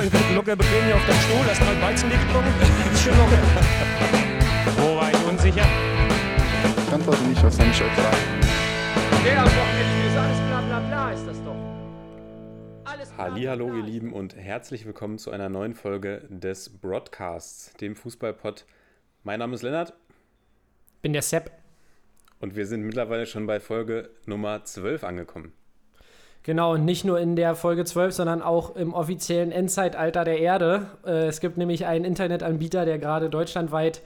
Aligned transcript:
nicht. 0.00 0.16
Hier 0.16 0.36
locker 0.36 0.56
bequem 0.56 0.84
hier 0.84 0.96
auf 0.96 1.06
deinem 1.06 1.20
Stuhl, 1.20 1.46
hast 1.46 1.60
mal 1.60 1.82
Weizenbier 1.82 2.18
getrunken. 2.18 2.52
Ist 2.92 3.02
schön 3.02 3.16
locker. 3.16 3.38
Wo 4.76 4.96
war 4.96 5.10
ich 5.10 5.24
unsicher? 5.26 5.66
Ich 6.86 6.92
antworte 6.92 7.22
nicht 7.24 7.44
auf 7.44 7.52
seine 7.52 7.72
Frage. 7.72 8.16
Der 9.24 9.40
am 9.40 9.46
Wochenende 9.46 10.08
ist 10.08 10.16
alles 10.16 10.38
bla 10.48 10.60
bla 10.60 10.80
bla, 10.80 11.12
ist 11.12 11.26
das 11.26 11.42
doch. 11.44 11.56
Bla. 13.16 13.36
ihr 13.36 13.82
Lieben, 13.82 14.12
und 14.12 14.36
herzlich 14.36 14.86
willkommen 14.86 15.18
zu 15.18 15.30
einer 15.30 15.48
neuen 15.48 15.74
Folge 15.74 16.26
des 16.28 16.68
Broadcasts, 16.68 17.72
dem 17.74 17.96
Fußballpod. 17.96 18.66
Mein 19.22 19.38
Name 19.38 19.54
ist 19.54 19.62
Lennart 19.62 19.94
bin 21.04 21.12
der 21.12 21.20
Sepp. 21.20 21.50
und 22.40 22.56
wir 22.56 22.66
sind 22.66 22.80
mittlerweile 22.80 23.26
schon 23.26 23.46
bei 23.46 23.60
Folge 23.60 24.08
Nummer 24.24 24.64
12 24.64 25.04
angekommen. 25.04 25.52
Genau, 26.44 26.74
und 26.74 26.84
nicht 26.84 27.06
nur 27.06 27.18
in 27.18 27.36
der 27.36 27.54
Folge 27.54 27.86
12, 27.86 28.14
sondern 28.14 28.42
auch 28.42 28.76
im 28.76 28.92
offiziellen 28.92 29.50
Endzeitalter 29.50 30.24
der 30.24 30.38
Erde. 30.38 30.86
Äh, 31.04 31.26
es 31.26 31.40
gibt 31.40 31.56
nämlich 31.56 31.86
einen 31.86 32.04
Internetanbieter, 32.04 32.84
der 32.84 32.98
gerade 32.98 33.30
deutschlandweit 33.30 34.02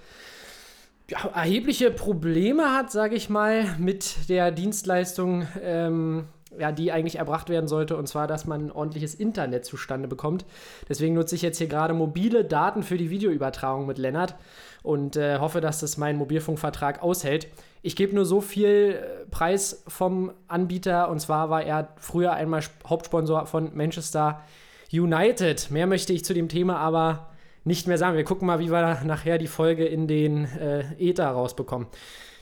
ja, 1.11 1.19
erhebliche 1.35 1.91
Probleme 1.91 2.77
hat, 2.77 2.93
sage 2.93 3.17
ich 3.17 3.29
mal, 3.29 3.65
mit 3.79 4.29
der 4.29 4.53
Dienstleistung, 4.53 5.49
ähm, 5.65 6.27
ja, 6.57 6.71
die 6.71 6.93
eigentlich 6.93 7.17
erbracht 7.17 7.49
werden 7.49 7.67
sollte, 7.67 7.97
und 7.97 8.07
zwar, 8.07 8.29
dass 8.29 8.47
man 8.47 8.67
ein 8.67 8.73
ordentliches 8.73 9.17
Internet 9.17 9.65
zustande 9.65 10.07
bekommt. 10.07 10.45
Deswegen 10.89 11.15
nutze 11.15 11.35
ich 11.35 11.43
jetzt 11.43 11.59
hier 11.59 11.67
gerade 11.67 11.93
mobile 11.93 12.45
Daten 12.45 12.85
für 12.85 12.99
die 12.99 13.11
Videoübertragung 13.11 13.85
mit 13.85 13.99
Lennart 13.99 14.37
und 14.85 15.17
äh, 15.17 15.39
hoffe, 15.39 15.61
dass 15.61 15.81
das 15.81 15.97
mein 15.97 16.17
Mobilfunkvertrag 16.17 17.03
aushält. 17.03 17.49
Ich 17.89 17.97
gebe 17.97 18.15
nur 18.15 18.27
so 18.27 18.43
viel 18.43 19.01
äh, 19.01 19.25
Preis 19.31 19.83
vom 19.89 20.31
Anbieter, 20.47 21.09
und 21.09 21.21
zwar 21.21 21.49
war 21.49 21.63
er 21.63 21.95
früher 21.97 22.35
einmal 22.35 22.61
Sp- 22.61 22.85
Hauptsponsor 22.87 23.47
von 23.47 23.75
Manchester 23.75 24.45
United. 24.93 25.71
Mehr 25.71 25.87
möchte 25.87 26.13
ich 26.13 26.23
zu 26.23 26.35
dem 26.35 26.51
Thema 26.51 26.77
aber 26.77 27.31
nicht 27.65 27.89
mehr 27.89 27.97
sagen. 27.97 28.15
Wir 28.15 28.25
gucken 28.25 28.47
mal, 28.47 28.59
wie 28.59 28.71
wir 28.71 29.03
nachher 29.05 29.39
die 29.39 29.47
Folge 29.47 29.87
in 29.87 30.07
den 30.07 30.45
äh, 30.45 31.19
rausbekommen. 31.19 31.89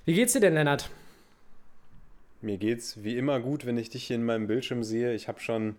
Wie 0.05 0.15
geht's 0.15 0.33
dir 0.33 0.41
denn, 0.41 0.55
Lennart? 0.55 0.91
Mir 2.41 2.57
geht's 2.57 3.05
wie 3.05 3.17
immer 3.17 3.39
gut, 3.39 3.67
wenn 3.67 3.79
ich 3.79 3.89
dich 3.89 4.03
hier 4.03 4.17
in 4.17 4.25
meinem 4.25 4.49
Bildschirm 4.49 4.83
sehe. 4.83 5.15
Ich 5.15 5.29
habe 5.29 5.39
schon, 5.39 5.77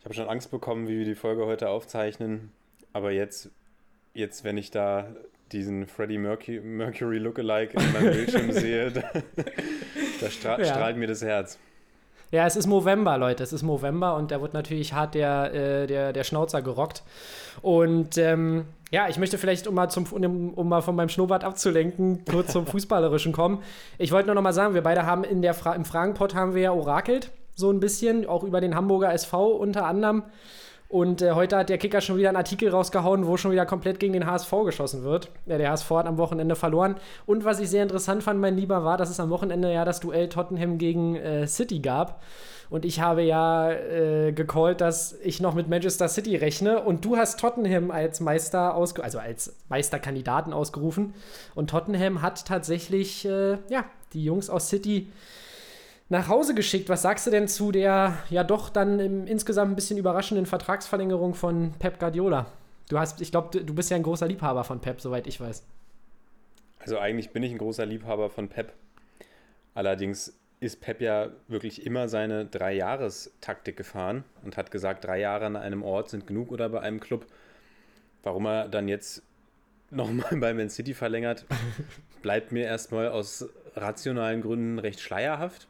ich 0.00 0.04
habe 0.04 0.14
schon 0.14 0.28
Angst 0.28 0.50
bekommen, 0.50 0.88
wie 0.88 0.98
wir 0.98 1.04
die 1.04 1.14
Folge 1.14 1.46
heute 1.46 1.68
aufzeichnen. 1.68 2.50
Aber 2.92 3.12
jetzt, 3.12 3.50
jetzt 4.14 4.42
wenn 4.42 4.56
ich 4.58 4.72
da 4.72 5.06
diesen 5.52 5.86
Freddie 5.86 6.18
Mercury, 6.18 6.60
Mercury 6.60 7.18
Lookalike 7.18 7.74
in 7.78 7.92
meinem 7.92 8.12
Bildschirm 8.12 8.50
sehe, 8.52 8.90
da, 8.90 9.02
da 10.20 10.30
stra 10.30 10.58
Ja. 10.58 10.64
strahlt 10.64 10.96
mir 10.96 11.06
das 11.06 11.22
Herz. 11.22 11.58
Ja, 12.30 12.46
es 12.46 12.56
ist 12.56 12.66
November, 12.66 13.16
Leute. 13.16 13.44
Es 13.44 13.52
ist 13.52 13.62
November 13.62 14.16
und 14.16 14.32
da 14.32 14.40
wird 14.40 14.54
natürlich 14.54 14.92
hart 14.92 15.14
der, 15.14 15.54
äh, 15.54 15.86
der, 15.86 16.12
der 16.12 16.24
Schnauzer 16.24 16.62
gerockt. 16.62 17.04
Und 17.62 18.18
ähm, 18.18 18.64
ja, 18.90 19.08
ich 19.08 19.18
möchte 19.18 19.38
vielleicht, 19.38 19.68
um 19.68 19.74
mal, 19.76 19.88
zum, 19.88 20.04
um, 20.10 20.52
um 20.54 20.68
mal 20.68 20.80
von 20.80 20.96
meinem 20.96 21.10
Schnurrbart 21.10 21.44
abzulenken, 21.44 22.24
kurz 22.28 22.50
zum 22.52 22.66
Fußballerischen 22.66 23.32
kommen. 23.32 23.62
Ich 23.98 24.10
wollte 24.10 24.26
nur 24.26 24.34
noch 24.34 24.42
mal 24.42 24.52
sagen, 24.52 24.74
wir 24.74 24.82
beide 24.82 25.06
haben 25.06 25.22
in 25.22 25.42
der 25.42 25.54
Fra 25.54 25.74
im 25.74 25.84
Fragenpot 25.84 26.34
haben 26.34 26.54
wir 26.54 26.62
ja 26.62 26.72
orakelt, 26.72 27.30
so 27.54 27.70
ein 27.70 27.78
bisschen, 27.78 28.26
auch 28.26 28.42
über 28.42 28.60
den 28.60 28.74
Hamburger 28.74 29.12
SV 29.12 29.46
unter 29.52 29.84
anderem. 29.86 30.24
Und 30.88 31.22
äh, 31.22 31.32
heute 31.32 31.56
hat 31.56 31.70
der 31.70 31.78
Kicker 31.78 32.00
schon 32.00 32.18
wieder 32.18 32.28
einen 32.28 32.36
Artikel 32.36 32.68
rausgehauen, 32.68 33.26
wo 33.26 33.36
schon 33.36 33.50
wieder 33.50 33.66
komplett 33.66 33.98
gegen 33.98 34.12
den 34.12 34.26
HSV 34.26 34.52
geschossen 34.64 35.02
wird. 35.02 35.30
Ja, 35.46 35.58
der 35.58 35.70
HSV 35.70 35.90
hat 35.90 36.06
am 36.06 36.18
Wochenende 36.18 36.54
verloren. 36.56 36.96
Und 37.26 37.44
was 37.44 37.58
ich 37.58 37.68
sehr 37.68 37.82
interessant 37.82 38.22
fand, 38.22 38.40
mein 38.40 38.56
Lieber, 38.56 38.84
war, 38.84 38.96
dass 38.96 39.10
es 39.10 39.18
am 39.18 39.30
Wochenende 39.30 39.72
ja 39.72 39.84
das 39.84 40.00
Duell 40.00 40.28
Tottenham 40.28 40.78
gegen 40.78 41.16
äh, 41.16 41.46
City 41.46 41.80
gab. 41.80 42.22
Und 42.70 42.84
ich 42.84 43.00
habe 43.00 43.22
ja 43.22 43.70
äh, 43.70 44.32
gecallt, 44.32 44.80
dass 44.80 45.18
ich 45.22 45.40
noch 45.40 45.54
mit 45.54 45.68
Manchester 45.68 46.08
City 46.08 46.36
rechne. 46.36 46.82
Und 46.82 47.04
du 47.04 47.16
hast 47.16 47.40
Tottenham 47.40 47.90
als 47.90 48.20
Meister 48.20 48.74
ausge 48.74 49.02
also 49.02 49.18
als 49.18 49.56
Meisterkandidaten 49.68 50.52
ausgerufen. 50.52 51.14
Und 51.54 51.70
Tottenham 51.70 52.22
hat 52.22 52.46
tatsächlich, 52.46 53.24
äh, 53.24 53.58
ja, 53.68 53.84
die 54.12 54.24
Jungs 54.24 54.50
aus 54.50 54.68
City 54.68 55.08
nach 56.08 56.28
Hause 56.28 56.54
geschickt. 56.54 56.88
Was 56.88 57.02
sagst 57.02 57.26
du 57.26 57.30
denn 57.30 57.48
zu 57.48 57.72
der 57.72 58.18
ja 58.30 58.44
doch 58.44 58.70
dann 58.70 59.00
im, 59.00 59.26
insgesamt 59.26 59.72
ein 59.72 59.76
bisschen 59.76 59.98
überraschenden 59.98 60.46
Vertragsverlängerung 60.46 61.34
von 61.34 61.72
Pep 61.78 61.98
Guardiola? 61.98 62.46
Du 62.88 62.98
hast, 62.98 63.20
ich 63.20 63.30
glaube, 63.30 63.48
du, 63.52 63.64
du 63.64 63.74
bist 63.74 63.90
ja 63.90 63.96
ein 63.96 64.02
großer 64.02 64.26
Liebhaber 64.26 64.64
von 64.64 64.80
Pep, 64.80 65.00
soweit 65.00 65.26
ich 65.26 65.40
weiß. 65.40 65.64
Also 66.78 66.98
eigentlich 66.98 67.30
bin 67.30 67.42
ich 67.42 67.52
ein 67.52 67.58
großer 67.58 67.86
Liebhaber 67.86 68.28
von 68.28 68.48
Pep. 68.48 68.72
Allerdings 69.74 70.34
ist 70.60 70.80
Pep 70.80 71.00
ja 71.00 71.30
wirklich 71.48 71.86
immer 71.86 72.08
seine 72.08 72.46
Drei-Jahres-Taktik 72.46 73.76
gefahren 73.76 74.24
und 74.44 74.56
hat 74.56 74.70
gesagt, 74.70 75.04
drei 75.04 75.18
Jahre 75.18 75.46
an 75.46 75.56
einem 75.56 75.82
Ort 75.82 76.10
sind 76.10 76.26
genug 76.26 76.52
oder 76.52 76.68
bei 76.68 76.80
einem 76.80 77.00
Club. 77.00 77.26
Warum 78.22 78.46
er 78.46 78.68
dann 78.68 78.88
jetzt 78.88 79.22
nochmal 79.90 80.36
bei 80.40 80.52
Man 80.54 80.70
City 80.70 80.94
verlängert, 80.94 81.46
bleibt 82.22 82.52
mir 82.52 82.64
erstmal 82.64 83.08
aus 83.08 83.48
rationalen 83.76 84.42
Gründen 84.42 84.78
recht 84.78 85.00
schleierhaft. 85.00 85.68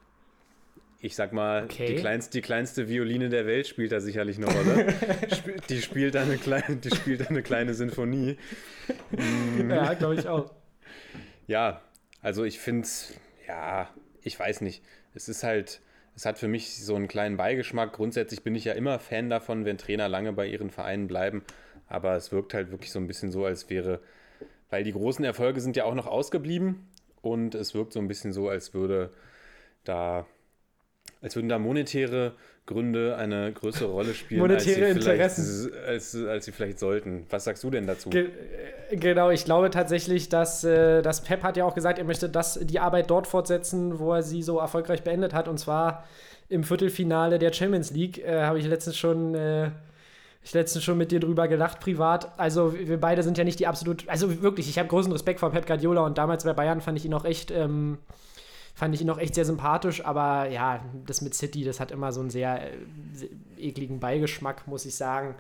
Ich 1.05 1.17
sag 1.17 1.35
mal, 1.35 1.65
Okay. 1.65 1.87
die, 1.87 1.97
kleinste, 1.97 2.31
die 2.33 2.41
kleinste 2.41 2.89
Violine 2.89 3.29
der 3.29 3.45
Welt 3.47 3.67
spielt 3.67 3.93
da 3.93 4.01
sicherlich 4.01 4.39
eine 4.39 4.47
Rolle. 4.47 4.89
Sp- 5.29 5.61
die, 5.69 5.83
spielt 5.83 6.15
da 6.15 6.23
eine 6.23 6.39
kleine, 6.39 6.77
die 6.77 6.91
spielt 6.97 7.21
da 7.21 7.27
eine 7.27 7.43
kleine 7.43 7.75
Sinfonie. 7.75 8.39
Ja, 9.69 9.95
glaube 9.95 10.15
ich 10.17 10.27
auch. 10.29 10.51
Ja, 11.47 11.83
also 12.23 12.45
ich 12.45 12.59
finde 12.59 12.83
es, 12.85 13.13
ja, 13.47 13.89
ich 14.23 14.39
weiß 14.39 14.63
nicht. 14.63 14.83
Es 15.15 15.29
ist 15.29 15.43
halt, 15.43 15.81
es 16.17 16.25
hat 16.27 16.39
für 16.39 16.49
mich 16.49 16.83
so 16.83 16.95
einen 16.97 17.07
kleinen 17.09 17.37
Beigeschmack. 17.37 17.93
Grundsätzlich 17.93 18.43
bin 18.43 18.55
ich 18.55 18.65
ja 18.65 18.73
immer 18.73 18.99
Fan 18.99 19.29
davon, 19.31 19.65
wenn 19.65 19.77
Trainer 19.79 20.09
lange 20.09 20.33
bei 20.33 20.47
ihren 20.47 20.71
Vereinen 20.71 21.07
bleiben. 21.07 21.43
Aber 21.87 22.17
es 22.17 22.33
wirkt 22.33 22.55
halt 22.55 22.71
wirklich 22.71 22.91
so 22.93 22.99
ein 22.99 23.07
bisschen 23.07 23.31
so, 23.31 23.45
als 23.45 23.69
wäre, 23.69 24.01
weil 24.71 24.85
die 24.85 24.93
großen 24.93 25.25
Erfolge 25.25 25.61
sind 25.61 25.77
ja 25.77 25.85
auch 25.85 25.95
noch 25.95 26.07
ausgeblieben. 26.07 26.87
Und 27.21 27.55
es 27.55 27.75
wirkt 27.75 27.93
so 27.93 28.01
ein 28.01 28.09
bisschen 28.09 28.33
so, 28.33 28.49
als 28.49 28.73
würde 28.75 29.11
da, 29.85 30.27
als 31.25 31.35
würden 31.37 31.49
da 31.49 31.59
monetäre 31.59 32.33
Gründe 32.67 33.17
eine 33.17 33.51
größere 33.51 33.89
Rolle 33.89 34.13
spielen, 34.13 34.43
Monetäre 34.43 34.87
als, 34.87 34.95
sie 34.95 35.01
vielleicht, 35.01 35.39
Interessen. 35.39 35.73
als, 35.87 36.17
als 36.17 36.45
sie 36.45 36.53
vielleicht 36.53 36.79
sollten. 36.79 37.27
Was 37.31 37.45
sagst 37.45 37.65
du 37.65 37.71
denn 37.71 37.87
dazu? 37.87 38.11
Ge 38.11 38.29
äh, 38.91 38.97
genau, 38.97 39.31
ich 39.31 39.47
glaube 39.47 39.71
tatsächlich, 39.71 40.29
dass, 40.29 40.65
äh, 40.65 41.01
dass 41.01 41.23
Pep 41.23 41.43
hat 41.43 41.57
ja 41.57 41.65
auch 41.65 41.75
gesagt, 41.75 41.99
er 41.99 42.05
möchte 42.05 42.29
das, 42.29 42.61
die 42.63 42.79
Arbeit 42.79 43.09
dort 43.09 43.27
fortsetzen, 43.27 43.99
wo 43.99 44.13
er 44.13 44.23
sie 44.23 44.43
so 44.43 44.59
erfolgreich 44.59 45.03
beendet 45.03 45.33
hat. 45.33 45.49
Und 45.49 45.59
zwar 45.59 46.05
im 46.51 46.63
Viertelfinale 46.63 47.39
der 47.39 47.55
Champions 47.55 47.91
League. 47.91 48.19
Äh, 48.19 48.43
Habe 48.43 48.59
ich 48.59 48.67
letztens 48.67 48.99
schon. 48.99 49.35
Äh, 49.35 49.71
ich 50.43 50.53
letztens 50.53 50.85
schon 50.85 50.99
mit 50.99 51.11
dir 51.11 51.21
drüber 51.21 51.49
gelacht, 51.49 51.81
privat. 51.81 52.39
Also, 52.39 52.75
wir 52.75 53.01
beide 53.01 53.23
sind 53.23 53.39
ja 53.39 53.45
nicht 53.45 53.61
die 53.61 53.67
absolut. 53.67 54.07
Also, 54.11 54.43
wirklich, 54.43 54.69
ich 54.69 54.79
habe 54.79 54.91
großen 54.91 55.11
Respekt 55.11 55.41
vor 55.41 55.51
Pep 55.51 55.67
Guardiola 55.67 56.03
und 56.05 56.19
damals 56.19 56.45
bei 56.45 56.53
Bayern 56.53 56.83
fand 56.83 56.99
ich 56.99 57.07
ihn 57.07 57.15
auch 57.15 57.25
echt. 57.25 57.51
Ähm, 57.51 57.97
fand 58.75 58.95
ich 58.95 59.01
ihn 59.01 59.11
auch 59.11 59.19
echt 59.19 59.35
sehr 59.35 59.45
sympathisch, 59.45 60.05
aber 60.05 60.49
ja, 60.49 60.85
das 61.07 61.21
mit 61.21 61.35
City, 61.35 61.65
das 61.65 61.81
hat 61.81 61.93
immer 61.93 62.13
so 62.13 62.21
einen 62.21 62.31
sehr, 62.31 62.73
äh, 62.73 62.77
sehr 63.13 63.29
ekligen 63.57 64.01
Beigeschmack, 64.01 64.67
muss 64.67 64.85
ich 64.85 64.97
sagen. 64.97 65.37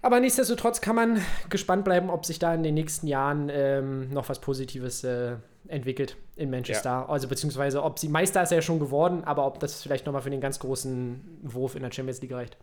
Aber 0.00 0.20
nichtsdestotrotz 0.20 0.80
kann 0.80 0.94
man 0.94 1.20
gespannt 1.50 1.84
bleiben, 1.84 2.08
ob 2.08 2.24
sich 2.24 2.38
da 2.38 2.54
in 2.54 2.62
den 2.62 2.74
nächsten 2.74 3.08
Jahren 3.08 3.50
ähm, 3.52 4.10
noch 4.10 4.28
was 4.28 4.40
Positives 4.40 5.02
äh, 5.02 5.36
entwickelt 5.66 6.16
in 6.36 6.50
Manchester. 6.50 7.08
Also 7.10 7.26
beziehungsweise 7.26 7.82
ob 7.82 7.98
sie 7.98 8.08
Meister 8.08 8.42
ist 8.42 8.52
er 8.52 8.58
ja 8.58 8.62
schon 8.62 8.78
geworden, 8.78 9.24
aber 9.24 9.44
ob 9.44 9.58
das 9.58 9.82
vielleicht 9.82 10.06
nochmal 10.06 10.22
für 10.22 10.30
den 10.30 10.40
ganz 10.40 10.60
großen 10.60 11.40
Wurf 11.42 11.74
in 11.74 11.82
der 11.82 11.90
Champions 11.90 12.22
League 12.22 12.32
reicht. 12.32 12.56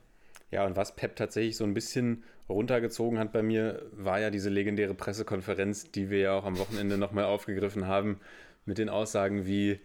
Ja, 0.50 0.66
und 0.66 0.78
was 0.78 0.96
Pep 0.96 1.18
tatsächlich 1.18 1.58
so 1.58 1.66
ein 1.66 1.74
bisschen 1.74 2.24
runtergezogen 2.48 3.20
hat 3.20 3.34
bei 3.34 3.44
mir, 3.44 3.82
war 3.92 4.20
ja 4.20 4.30
diese 4.30 4.50
legendäre 4.50 4.94
Pressekonferenz, 4.94 5.92
die 5.92 6.10
wir 6.10 6.20
ja 6.20 6.34
auch 6.34 6.46
am 6.46 6.58
Wochenende 6.58 6.98
nochmal 6.98 7.26
aufgegriffen 7.26 7.88
haben, 7.88 8.22
mit 8.66 8.78
den 8.78 8.90
Aussagen 8.90 9.46
wie, 9.46 9.80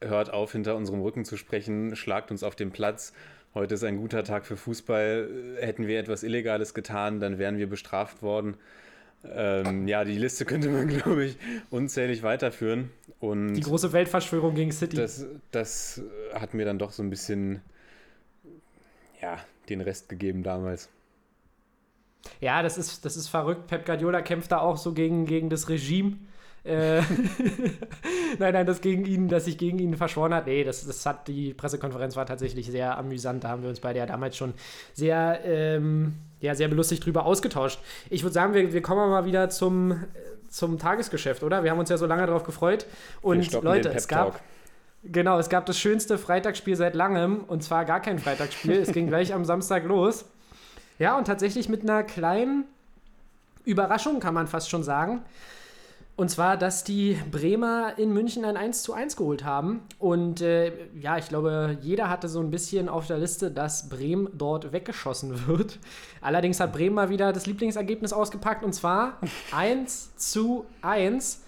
hört 0.00 0.32
auf, 0.32 0.52
hinter 0.52 0.76
unserem 0.76 1.00
Rücken 1.00 1.24
zu 1.24 1.36
sprechen, 1.36 1.94
schlagt 1.96 2.30
uns 2.30 2.42
auf 2.42 2.56
den 2.56 2.70
Platz. 2.70 3.12
Heute 3.54 3.74
ist 3.74 3.84
ein 3.84 3.96
guter 3.96 4.24
Tag 4.24 4.46
für 4.46 4.56
Fußball. 4.56 5.56
Hätten 5.60 5.86
wir 5.86 5.98
etwas 5.98 6.22
Illegales 6.22 6.74
getan, 6.74 7.20
dann 7.20 7.38
wären 7.38 7.58
wir 7.58 7.68
bestraft 7.68 8.22
worden. 8.22 8.56
Ähm, 9.24 9.86
ja, 9.86 10.04
die 10.04 10.16
Liste 10.16 10.44
könnte 10.44 10.68
man, 10.68 10.88
glaube 10.98 11.24
ich, 11.24 11.36
unzählig 11.68 12.22
weiterführen. 12.22 12.90
Und 13.18 13.54
Die 13.54 13.60
große 13.60 13.92
Weltverschwörung 13.92 14.54
gegen 14.54 14.72
City. 14.72 14.96
das, 14.96 15.26
das 15.50 16.00
hat 16.32 16.54
mir 16.54 16.64
dann 16.64 16.78
doch 16.78 16.92
so 16.92 17.02
ein 17.02 17.10
bisschen, 17.10 17.60
ja, 19.20 19.38
den 19.68 19.80
Rest 19.80 20.08
gegeben 20.08 20.42
damals. 20.42 20.88
Ja, 22.40 22.62
das 22.62 22.78
ist, 22.78 23.04
das 23.04 23.16
ist 23.16 23.28
verrückt. 23.28 23.66
Pep 23.66 23.84
Guardiola 23.84 24.22
kämpft 24.22 24.52
da 24.52 24.58
auch 24.58 24.76
so 24.76 24.92
gegen, 24.92 25.26
gegen 25.26 25.50
das 25.50 25.68
Regime. 25.68 26.16
Äh, 26.64 27.00
nein, 28.38 28.52
nein, 28.52 28.66
das 28.66 28.80
gegen 28.80 29.04
ihn, 29.06 29.28
dass 29.28 29.46
sich 29.46 29.56
gegen 29.56 29.78
ihn 29.78 29.96
verschworen 29.96 30.34
hat. 30.34 30.46
Nee, 30.46 30.64
das, 30.64 30.86
das 30.86 31.04
hat 31.06 31.26
die 31.28 31.54
Pressekonferenz 31.54 32.16
war 32.16 32.26
tatsächlich 32.26 32.66
sehr 32.66 32.98
amüsant. 32.98 33.44
Da 33.44 33.48
haben 33.48 33.62
wir 33.62 33.70
uns 33.70 33.80
beide 33.80 33.98
ja 33.98 34.06
damals 34.06 34.36
schon 34.36 34.52
sehr, 34.92 35.40
ähm, 35.44 36.14
ja, 36.40 36.54
sehr 36.54 36.68
belustigt 36.68 37.04
drüber 37.04 37.24
ausgetauscht. 37.24 37.80
Ich 38.10 38.22
würde 38.22 38.34
sagen, 38.34 38.54
wir, 38.54 38.72
wir 38.72 38.82
kommen 38.82 39.10
mal 39.10 39.24
wieder 39.24 39.48
zum, 39.48 39.92
äh, 39.92 39.96
zum 40.48 40.78
Tagesgeschäft, 40.78 41.42
oder? 41.42 41.64
Wir 41.64 41.70
haben 41.70 41.78
uns 41.78 41.88
ja 41.88 41.96
so 41.96 42.06
lange 42.06 42.26
darauf 42.26 42.44
gefreut. 42.44 42.86
Und 43.22 43.52
Leute, 43.62 43.90
es 43.90 44.08
gab. 44.08 44.40
Genau, 45.02 45.38
es 45.38 45.48
gab 45.48 45.64
das 45.64 45.78
schönste 45.78 46.18
Freitagsspiel 46.18 46.76
seit 46.76 46.94
langem 46.94 47.44
und 47.46 47.62
zwar 47.62 47.86
gar 47.86 48.00
kein 48.00 48.18
Freitagsspiel. 48.18 48.76
es 48.76 48.92
ging 48.92 49.06
gleich 49.08 49.32
am 49.32 49.46
Samstag 49.46 49.84
los. 49.84 50.26
Ja, 50.98 51.16
und 51.16 51.26
tatsächlich 51.26 51.70
mit 51.70 51.82
einer 51.82 52.02
kleinen 52.02 52.64
Überraschung 53.64 54.20
kann 54.20 54.34
man 54.34 54.46
fast 54.46 54.68
schon 54.68 54.82
sagen. 54.82 55.22
Und 56.20 56.28
zwar, 56.28 56.58
dass 56.58 56.84
die 56.84 57.16
Bremer 57.30 57.94
in 57.96 58.12
München 58.12 58.44
ein 58.44 58.58
1 58.58 58.82
zu 58.82 58.92
1 58.92 59.16
geholt 59.16 59.42
haben. 59.42 59.80
Und 59.98 60.42
äh, 60.42 60.70
ja, 61.00 61.16
ich 61.16 61.30
glaube, 61.30 61.78
jeder 61.80 62.10
hatte 62.10 62.28
so 62.28 62.40
ein 62.40 62.50
bisschen 62.50 62.90
auf 62.90 63.06
der 63.06 63.16
Liste, 63.16 63.50
dass 63.50 63.88
Bremen 63.88 64.28
dort 64.34 64.70
weggeschossen 64.70 65.46
wird. 65.46 65.78
Allerdings 66.20 66.60
hat 66.60 66.74
Bremen 66.74 66.94
mal 66.94 67.08
wieder 67.08 67.32
das 67.32 67.46
Lieblingsergebnis 67.46 68.12
ausgepackt 68.12 68.66
und 68.66 68.74
zwar 68.74 69.18
1 69.52 70.14
zu 70.16 70.66
1. 70.82 71.42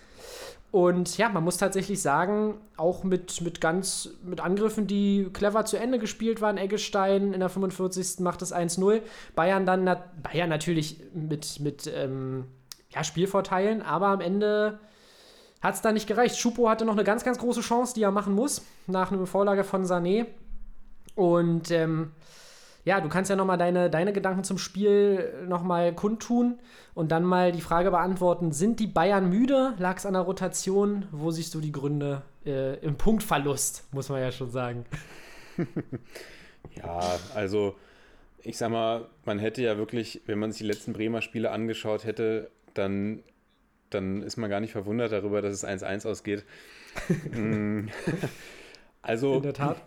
Und 0.70 1.18
ja, 1.18 1.28
man 1.28 1.44
muss 1.44 1.58
tatsächlich 1.58 2.00
sagen, 2.00 2.54
auch 2.78 3.04
mit, 3.04 3.42
mit 3.42 3.60
ganz 3.60 4.08
mit 4.24 4.40
Angriffen, 4.40 4.86
die 4.86 5.28
clever 5.34 5.66
zu 5.66 5.76
Ende 5.76 5.98
gespielt 5.98 6.40
waren. 6.40 6.56
Eggestein 6.56 7.34
in 7.34 7.40
der 7.40 7.50
45. 7.50 8.20
macht 8.20 8.40
es 8.40 8.54
1-0. 8.54 9.02
Bayern 9.34 9.66
dann 9.66 9.84
Bayern 10.22 10.48
natürlich 10.48 10.96
mit, 11.12 11.60
mit 11.60 11.92
ähm, 11.94 12.46
ja, 12.94 13.04
Spielvorteilen, 13.04 13.82
aber 13.82 14.08
am 14.08 14.20
Ende 14.20 14.78
hat 15.60 15.74
es 15.74 15.80
da 15.80 15.92
nicht 15.92 16.06
gereicht. 16.06 16.36
Schupo 16.36 16.68
hatte 16.68 16.84
noch 16.84 16.94
eine 16.94 17.04
ganz, 17.04 17.24
ganz 17.24 17.38
große 17.38 17.60
Chance, 17.60 17.94
die 17.94 18.02
er 18.02 18.10
machen 18.10 18.34
muss, 18.34 18.66
nach 18.86 19.12
einer 19.12 19.26
Vorlage 19.26 19.64
von 19.64 19.84
Sané. 19.84 20.26
Und 21.14 21.70
ähm, 21.70 22.12
ja, 22.84 23.00
du 23.00 23.08
kannst 23.08 23.30
ja 23.30 23.36
nochmal 23.36 23.58
deine, 23.58 23.88
deine 23.88 24.12
Gedanken 24.12 24.42
zum 24.42 24.58
Spiel 24.58 25.46
nochmal 25.46 25.94
kundtun 25.94 26.58
und 26.94 27.12
dann 27.12 27.22
mal 27.22 27.52
die 27.52 27.60
Frage 27.60 27.90
beantworten: 27.92 28.50
Sind 28.50 28.80
die 28.80 28.88
Bayern 28.88 29.28
müde? 29.28 29.74
Lag 29.78 29.98
es 29.98 30.06
an 30.06 30.14
der 30.14 30.22
Rotation? 30.22 31.06
Wo 31.12 31.30
siehst 31.30 31.54
du 31.54 31.60
die 31.60 31.72
Gründe 31.72 32.22
äh, 32.44 32.78
im 32.80 32.96
Punktverlust, 32.96 33.86
muss 33.92 34.08
man 34.08 34.20
ja 34.20 34.32
schon 34.32 34.50
sagen? 34.50 34.84
ja, 36.74 37.00
also 37.34 37.76
ich 38.42 38.58
sag 38.58 38.70
mal, 38.70 39.06
man 39.24 39.38
hätte 39.38 39.62
ja 39.62 39.76
wirklich, 39.76 40.22
wenn 40.26 40.40
man 40.40 40.50
sich 40.50 40.62
die 40.62 40.66
letzten 40.66 40.92
Bremer 40.92 41.22
Spiele 41.22 41.52
angeschaut 41.52 42.04
hätte, 42.04 42.50
dann, 42.74 43.22
dann 43.90 44.22
ist 44.22 44.36
man 44.36 44.50
gar 44.50 44.60
nicht 44.60 44.72
verwundert 44.72 45.12
darüber, 45.12 45.42
dass 45.42 45.52
es 45.52 45.64
1-1 45.64 46.08
ausgeht. 46.08 46.44
Mm. 47.32 47.88
also. 49.00 49.36
In 49.36 49.42
der 49.42 49.54
Tat. 49.54 49.82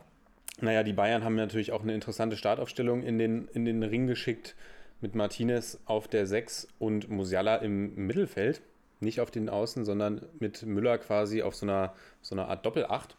Naja, 0.59 0.83
die 0.83 0.93
Bayern 0.93 1.23
haben 1.23 1.35
natürlich 1.35 1.71
auch 1.71 1.83
eine 1.83 1.93
interessante 1.93 2.35
Startaufstellung 2.35 3.03
in 3.03 3.19
den, 3.19 3.47
in 3.49 3.65
den 3.65 3.83
Ring 3.83 4.07
geschickt 4.07 4.55
mit 5.01 5.13
Martinez 5.15 5.79
auf 5.85 6.07
der 6.07 6.25
6 6.25 6.67
und 6.79 7.09
Musiala 7.09 7.57
im 7.57 7.93
Mittelfeld. 7.95 8.61
Nicht 9.01 9.19
auf 9.19 9.29
den 9.29 9.49
Außen, 9.49 9.83
sondern 9.85 10.25
mit 10.39 10.63
Müller 10.63 10.97
quasi 10.97 11.41
auf 11.41 11.55
so 11.55 11.65
einer, 11.65 11.93
so 12.21 12.33
einer 12.33 12.47
Art 12.47 12.65
Doppel-8. 12.65 13.09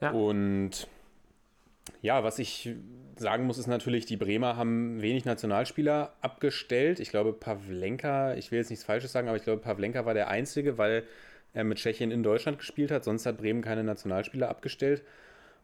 Ja. 0.00 0.10
Und 0.12 0.88
ja, 2.00 2.24
was 2.24 2.38
ich 2.38 2.74
sagen 3.20 3.44
muss, 3.44 3.58
ist 3.58 3.66
natürlich, 3.66 4.06
die 4.06 4.16
Bremer 4.16 4.56
haben 4.56 5.00
wenig 5.02 5.24
Nationalspieler 5.24 6.14
abgestellt. 6.20 7.00
Ich 7.00 7.10
glaube, 7.10 7.32
Pavlenka, 7.32 8.34
ich 8.34 8.50
will 8.50 8.58
jetzt 8.58 8.70
nichts 8.70 8.84
Falsches 8.84 9.12
sagen, 9.12 9.28
aber 9.28 9.36
ich 9.36 9.44
glaube, 9.44 9.62
Pavlenka 9.62 10.04
war 10.06 10.14
der 10.14 10.28
Einzige, 10.28 10.78
weil 10.78 11.04
er 11.52 11.64
mit 11.64 11.78
Tschechien 11.78 12.10
in 12.10 12.22
Deutschland 12.22 12.58
gespielt 12.58 12.90
hat. 12.90 13.04
Sonst 13.04 13.26
hat 13.26 13.38
Bremen 13.38 13.62
keine 13.62 13.84
Nationalspieler 13.84 14.48
abgestellt. 14.48 15.02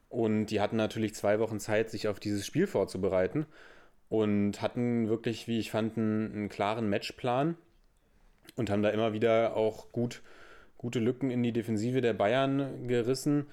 Und 0.08 0.46
die 0.46 0.60
hatten 0.60 0.76
natürlich 0.76 1.14
zwei 1.14 1.40
Wochen 1.40 1.58
Zeit, 1.58 1.90
sich 1.90 2.08
auf 2.08 2.20
dieses 2.20 2.46
Spiel 2.46 2.66
vorzubereiten 2.66 3.46
und 4.08 4.62
hatten 4.62 5.08
wirklich, 5.08 5.48
wie 5.48 5.58
ich 5.58 5.70
fand, 5.70 5.96
einen, 5.96 6.32
einen 6.32 6.48
klaren 6.48 6.88
Matchplan 6.88 7.56
und 8.54 8.70
haben 8.70 8.82
da 8.82 8.90
immer 8.90 9.12
wieder 9.12 9.56
auch 9.56 9.90
gut, 9.92 10.22
gute 10.78 11.00
Lücken 11.00 11.30
in 11.30 11.42
die 11.42 11.52
Defensive 11.52 12.00
der 12.00 12.12
Bayern 12.12 12.86
gerissen. 12.86 13.46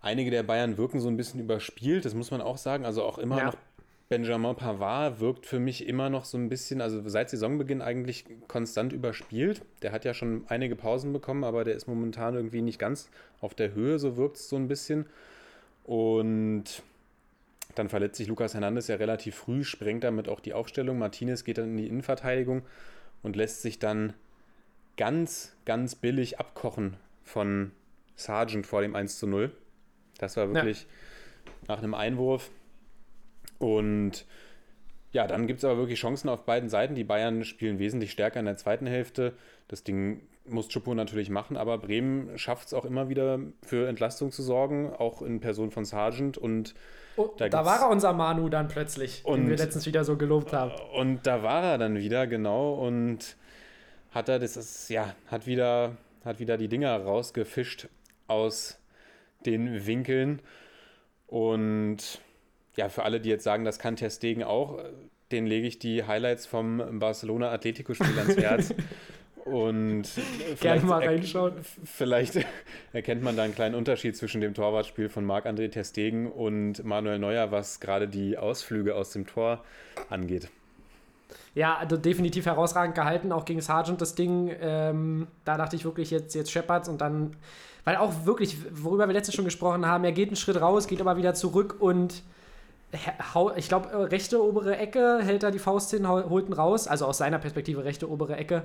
Einige 0.00 0.30
der 0.30 0.42
Bayern 0.42 0.78
wirken 0.78 1.00
so 1.00 1.08
ein 1.08 1.16
bisschen 1.16 1.40
überspielt, 1.40 2.04
das 2.04 2.14
muss 2.14 2.30
man 2.30 2.40
auch 2.40 2.56
sagen. 2.56 2.84
Also 2.84 3.02
auch 3.02 3.18
immer 3.18 3.38
ja. 3.38 3.44
noch 3.46 3.56
Benjamin 4.10 4.56
Pavard 4.56 5.20
wirkt 5.20 5.46
für 5.46 5.60
mich 5.60 5.86
immer 5.86 6.10
noch 6.10 6.24
so 6.24 6.36
ein 6.36 6.48
bisschen, 6.48 6.80
also 6.80 7.00
seit 7.08 7.30
Saisonbeginn 7.30 7.80
eigentlich 7.80 8.24
konstant 8.48 8.92
überspielt. 8.92 9.62
Der 9.82 9.92
hat 9.92 10.04
ja 10.04 10.14
schon 10.14 10.44
einige 10.48 10.74
Pausen 10.74 11.12
bekommen, 11.12 11.44
aber 11.44 11.62
der 11.62 11.76
ist 11.76 11.86
momentan 11.86 12.34
irgendwie 12.34 12.60
nicht 12.60 12.80
ganz 12.80 13.08
auf 13.40 13.54
der 13.54 13.72
Höhe, 13.72 14.00
so 14.00 14.16
wirkt 14.16 14.36
es 14.36 14.48
so 14.48 14.56
ein 14.56 14.66
bisschen. 14.66 15.06
Und 15.84 16.82
dann 17.76 17.88
verletzt 17.88 18.16
sich 18.16 18.26
Lukas 18.26 18.54
Hernandez 18.54 18.88
ja 18.88 18.96
relativ 18.96 19.36
früh, 19.36 19.62
sprengt 19.62 20.02
damit 20.02 20.28
auch 20.28 20.40
die 20.40 20.54
Aufstellung. 20.54 20.98
Martinez 20.98 21.44
geht 21.44 21.58
dann 21.58 21.66
in 21.66 21.76
die 21.76 21.86
Innenverteidigung 21.86 22.62
und 23.22 23.36
lässt 23.36 23.62
sich 23.62 23.78
dann 23.78 24.14
ganz, 24.96 25.54
ganz 25.64 25.94
billig 25.94 26.40
abkochen 26.40 26.96
von 27.22 27.70
Sargent 28.16 28.66
vor 28.66 28.82
dem 28.82 28.96
1 28.96 29.20
zu 29.20 29.28
0. 29.28 29.52
Das 30.20 30.36
war 30.36 30.52
wirklich 30.52 30.82
ja. 30.82 31.52
nach 31.68 31.78
einem 31.78 31.94
Einwurf. 31.94 32.50
Und 33.58 34.26
ja, 35.12 35.26
dann 35.26 35.46
gibt 35.46 35.58
es 35.58 35.64
aber 35.64 35.78
wirklich 35.78 35.98
Chancen 35.98 36.28
auf 36.28 36.44
beiden 36.44 36.68
Seiten. 36.68 36.94
Die 36.94 37.04
Bayern 37.04 37.44
spielen 37.44 37.78
wesentlich 37.78 38.12
stärker 38.12 38.38
in 38.38 38.46
der 38.46 38.56
zweiten 38.56 38.86
Hälfte. 38.86 39.32
Das 39.68 39.82
Ding 39.82 40.22
muss 40.46 40.68
Chupo 40.68 40.94
natürlich 40.94 41.30
machen, 41.30 41.56
aber 41.56 41.78
Bremen 41.78 42.36
schafft 42.38 42.68
es 42.68 42.74
auch 42.74 42.84
immer 42.84 43.08
wieder 43.08 43.38
für 43.62 43.88
Entlastung 43.88 44.32
zu 44.32 44.42
sorgen, 44.42 44.92
auch 44.92 45.22
in 45.22 45.40
Person 45.40 45.70
von 45.70 45.84
Sargent 45.84 46.38
und 46.38 46.74
oh, 47.16 47.30
da, 47.36 47.48
da 47.48 47.64
war 47.64 47.80
er 47.82 47.88
unser 47.88 48.12
Manu 48.12 48.48
dann 48.48 48.66
plötzlich, 48.68 49.24
und, 49.24 49.42
den 49.42 49.50
wir 49.50 49.56
letztens 49.56 49.86
wieder 49.86 50.02
so 50.02 50.16
gelobt 50.16 50.52
haben. 50.52 50.72
Und 50.94 51.26
da 51.26 51.42
war 51.42 51.62
er 51.62 51.78
dann 51.78 51.96
wieder, 51.96 52.26
genau, 52.26 52.74
und 52.74 53.36
hat 54.10 54.28
er 54.28 54.38
das 54.38 54.56
ist, 54.56 54.88
ja, 54.88 55.14
hat 55.30 55.46
wieder, 55.46 55.96
hat 56.24 56.40
wieder 56.40 56.56
die 56.56 56.68
Dinger 56.68 56.96
rausgefischt 56.96 57.88
aus 58.26 58.79
den 59.46 59.86
Winkeln 59.86 60.40
und 61.26 62.20
ja, 62.76 62.88
für 62.88 63.02
alle, 63.02 63.20
die 63.20 63.28
jetzt 63.28 63.44
sagen, 63.44 63.64
das 63.64 63.78
kann 63.78 63.96
Ter 63.96 64.10
Stegen 64.10 64.42
auch, 64.42 64.78
den 65.32 65.46
lege 65.46 65.66
ich 65.66 65.78
die 65.78 66.04
Highlights 66.04 66.46
vom 66.46 66.98
Barcelona 66.98 67.50
Atletico-Spiel 67.50 68.18
ans 68.18 68.36
Herz. 68.36 68.74
Und 69.44 70.06
Gerne 70.60 70.82
mal 70.82 71.02
reinschauen. 71.02 71.54
Vielleicht 71.84 72.44
erkennt 72.92 73.22
man 73.22 73.36
da 73.36 73.42
einen 73.42 73.54
kleinen 73.54 73.74
Unterschied 73.74 74.16
zwischen 74.16 74.40
dem 74.40 74.54
Torwartspiel 74.54 75.08
von 75.08 75.24
Marc-André 75.24 75.70
Terstegen 75.70 76.30
und 76.30 76.84
Manuel 76.84 77.18
Neuer, 77.18 77.50
was 77.50 77.80
gerade 77.80 78.06
die 78.06 78.36
Ausflüge 78.36 78.94
aus 78.94 79.12
dem 79.12 79.26
Tor 79.26 79.64
angeht. 80.10 80.48
Ja, 81.54 81.76
also 81.76 81.96
definitiv 81.96 82.46
herausragend 82.46 82.94
gehalten, 82.94 83.32
auch 83.32 83.44
gegen 83.44 83.60
Sargent 83.60 84.00
das 84.00 84.14
Ding. 84.14 84.54
Ähm, 84.60 85.26
da 85.44 85.56
dachte 85.56 85.74
ich 85.74 85.84
wirklich 85.84 86.10
jetzt, 86.10 86.34
jetzt 86.34 86.52
Shepherds 86.52 86.88
und 86.88 87.00
dann, 87.00 87.36
weil 87.84 87.96
auch 87.96 88.24
wirklich, 88.24 88.56
worüber 88.70 89.06
wir 89.08 89.14
letztes 89.14 89.34
schon 89.34 89.44
gesprochen 89.44 89.86
haben, 89.86 90.04
er 90.04 90.12
geht 90.12 90.28
einen 90.28 90.36
Schritt 90.36 90.60
raus, 90.60 90.86
geht 90.86 91.00
aber 91.00 91.16
wieder 91.16 91.34
zurück 91.34 91.76
und 91.78 92.22
ich 93.56 93.68
glaube, 93.68 94.10
rechte 94.10 94.42
obere 94.42 94.76
Ecke 94.76 95.20
hält 95.22 95.44
er 95.44 95.52
die 95.52 95.60
Faust 95.60 95.90
hin, 95.90 96.08
holt 96.08 96.48
ihn 96.48 96.52
raus, 96.52 96.88
also 96.88 97.06
aus 97.06 97.18
seiner 97.18 97.38
Perspektive 97.38 97.84
rechte 97.84 98.10
obere 98.10 98.36
Ecke. 98.36 98.64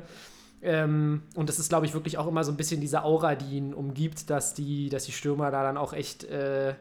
Ähm, 0.63 1.21
und 1.35 1.47
das 1.47 1.59
ist, 1.59 1.69
glaube 1.69 1.85
ich, 1.85 1.93
wirklich 1.93 2.17
auch 2.17 2.25
immer 2.25 2.43
so 2.43 2.51
ein 2.51 2.57
bisschen 2.57 2.81
diese 2.81 3.03
Aura, 3.03 3.35
die 3.35 3.57
ihn 3.57 3.73
umgibt, 3.73 4.31
dass 4.31 4.55
die, 4.55 4.89
dass 4.89 5.05
die 5.05 5.11
Stürmer 5.11 5.51
da 5.51 5.61
dann 5.61 5.77
auch 5.77 5.93
echt 5.93 6.23
äh, 6.23 6.73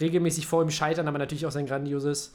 regelmäßig 0.00 0.46
vor 0.46 0.62
ihm 0.62 0.70
scheitern, 0.70 1.06
aber 1.06 1.18
natürlich 1.18 1.44
auch 1.44 1.50
sein 1.50 1.66
grandioses 1.66 2.32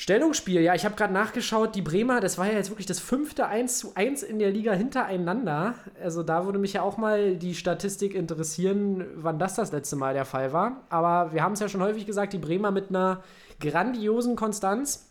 Stellungsspiel. 0.00 0.62
Ja, 0.62 0.74
ich 0.74 0.86
habe 0.86 0.94
gerade 0.94 1.12
nachgeschaut, 1.12 1.74
die 1.74 1.82
Bremer, 1.82 2.20
das 2.20 2.38
war 2.38 2.46
ja 2.46 2.54
jetzt 2.54 2.70
wirklich 2.70 2.86
das 2.86 3.00
fünfte 3.00 3.48
1 3.48 3.80
zu 3.80 3.94
1 3.96 4.22
in 4.22 4.38
der 4.38 4.50
Liga 4.50 4.72
hintereinander. 4.72 5.74
Also 6.02 6.22
da 6.22 6.46
würde 6.46 6.58
mich 6.58 6.72
ja 6.72 6.80
auch 6.80 6.96
mal 6.96 7.36
die 7.36 7.54
Statistik 7.54 8.14
interessieren, 8.14 9.04
wann 9.16 9.38
das 9.38 9.56
das 9.56 9.72
letzte 9.72 9.96
Mal 9.96 10.14
der 10.14 10.24
Fall 10.24 10.54
war. 10.54 10.86
Aber 10.88 11.34
wir 11.34 11.42
haben 11.42 11.52
es 11.52 11.60
ja 11.60 11.68
schon 11.68 11.82
häufig 11.82 12.06
gesagt, 12.06 12.32
die 12.32 12.38
Bremer 12.38 12.70
mit 12.70 12.88
einer 12.88 13.22
grandiosen 13.60 14.36
Konstanz 14.36 15.06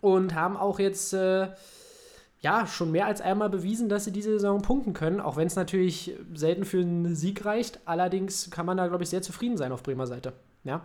und 0.00 0.34
haben 0.34 0.56
auch 0.56 0.78
jetzt. 0.78 1.12
Äh, 1.12 1.48
ja, 2.40 2.66
schon 2.66 2.92
mehr 2.92 3.06
als 3.06 3.20
einmal 3.20 3.48
bewiesen, 3.48 3.88
dass 3.88 4.04
sie 4.04 4.12
diese 4.12 4.30
Saison 4.30 4.62
punkten 4.62 4.92
können, 4.92 5.20
auch 5.20 5.36
wenn 5.36 5.46
es 5.46 5.56
natürlich 5.56 6.14
selten 6.34 6.64
für 6.64 6.80
einen 6.80 7.16
Sieg 7.16 7.44
reicht. 7.44 7.80
Allerdings 7.86 8.50
kann 8.50 8.66
man 8.66 8.76
da, 8.76 8.86
glaube 8.86 9.02
ich, 9.02 9.10
sehr 9.10 9.22
zufrieden 9.22 9.56
sein 9.56 9.72
auf 9.72 9.82
Bremer 9.82 10.06
Seite. 10.06 10.32
Ja. 10.62 10.82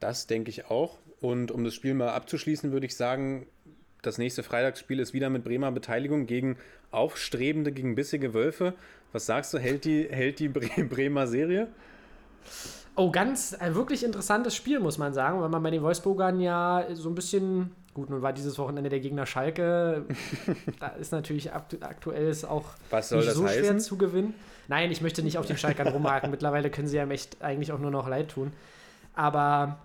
Das 0.00 0.26
denke 0.26 0.50
ich 0.50 0.66
auch. 0.66 0.98
Und 1.20 1.50
um 1.50 1.64
das 1.64 1.74
Spiel 1.74 1.94
mal 1.94 2.10
abzuschließen, 2.10 2.72
würde 2.72 2.86
ich 2.86 2.96
sagen, 2.96 3.46
das 4.02 4.18
nächste 4.18 4.42
Freitagsspiel 4.42 4.98
ist 4.98 5.12
wieder 5.12 5.28
mit 5.28 5.44
Bremer 5.44 5.70
Beteiligung 5.70 6.26
gegen 6.26 6.56
aufstrebende, 6.90 7.72
gegen 7.72 7.94
bissige 7.94 8.32
Wölfe. 8.32 8.74
Was 9.12 9.26
sagst 9.26 9.52
du, 9.52 9.58
hält 9.58 9.84
die, 9.84 10.08
hält 10.08 10.38
die 10.38 10.48
Bremer 10.48 11.26
Serie? 11.26 11.68
Oh, 12.96 13.10
ganz 13.10 13.54
ein 13.54 13.74
wirklich 13.74 14.02
interessantes 14.02 14.56
Spiel, 14.56 14.80
muss 14.80 14.98
man 14.98 15.12
sagen, 15.12 15.40
weil 15.40 15.48
man 15.48 15.62
bei 15.62 15.70
den 15.70 15.82
Wolfsburgern 15.82 16.40
ja 16.40 16.86
so 16.94 17.08
ein 17.08 17.14
bisschen 17.14 17.70
Gut, 17.92 18.08
nun 18.08 18.22
war 18.22 18.32
dieses 18.32 18.56
Wochenende 18.56 18.88
der 18.88 19.00
Gegner 19.00 19.26
Schalke. 19.26 20.06
da 20.80 20.88
ist 20.88 21.10
natürlich 21.10 21.52
aktuell 21.52 22.28
ist 22.28 22.44
auch 22.44 22.64
nicht 22.92 23.04
so 23.04 23.44
heißen? 23.44 23.64
schwer 23.64 23.78
zu 23.78 23.98
gewinnen. 23.98 24.34
Nein, 24.68 24.92
ich 24.92 25.00
möchte 25.00 25.24
nicht 25.24 25.38
auf 25.38 25.46
den 25.46 25.58
Schalkern 25.58 25.88
rumhaken. 25.88 26.30
Mittlerweile 26.30 26.70
können 26.70 26.86
sie 26.86 26.98
ja 26.98 27.08
echt 27.08 27.42
eigentlich 27.42 27.72
auch 27.72 27.80
nur 27.80 27.90
noch 27.90 28.08
leid 28.08 28.28
tun. 28.28 28.52
Aber 29.14 29.80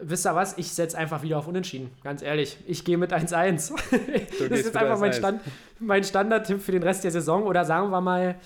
wisst 0.00 0.26
ihr 0.26 0.34
was? 0.34 0.58
Ich 0.58 0.72
setze 0.72 0.98
einfach 0.98 1.22
wieder 1.22 1.38
auf 1.38 1.46
Unentschieden. 1.46 1.90
Ganz 2.02 2.22
ehrlich. 2.22 2.58
Ich 2.66 2.84
gehe 2.84 2.98
mit 2.98 3.12
1-1. 3.12 3.72
das 3.90 4.58
ist 4.58 4.64
jetzt 4.66 4.76
einfach 4.76 4.98
mein, 4.98 5.12
Stand, 5.12 5.40
mein 5.78 6.04
Standardtipp 6.04 6.60
für 6.60 6.72
den 6.72 6.82
Rest 6.82 7.04
der 7.04 7.10
Saison. 7.10 7.44
Oder 7.44 7.64
sagen 7.64 7.90
wir 7.90 8.00
mal 8.00 8.36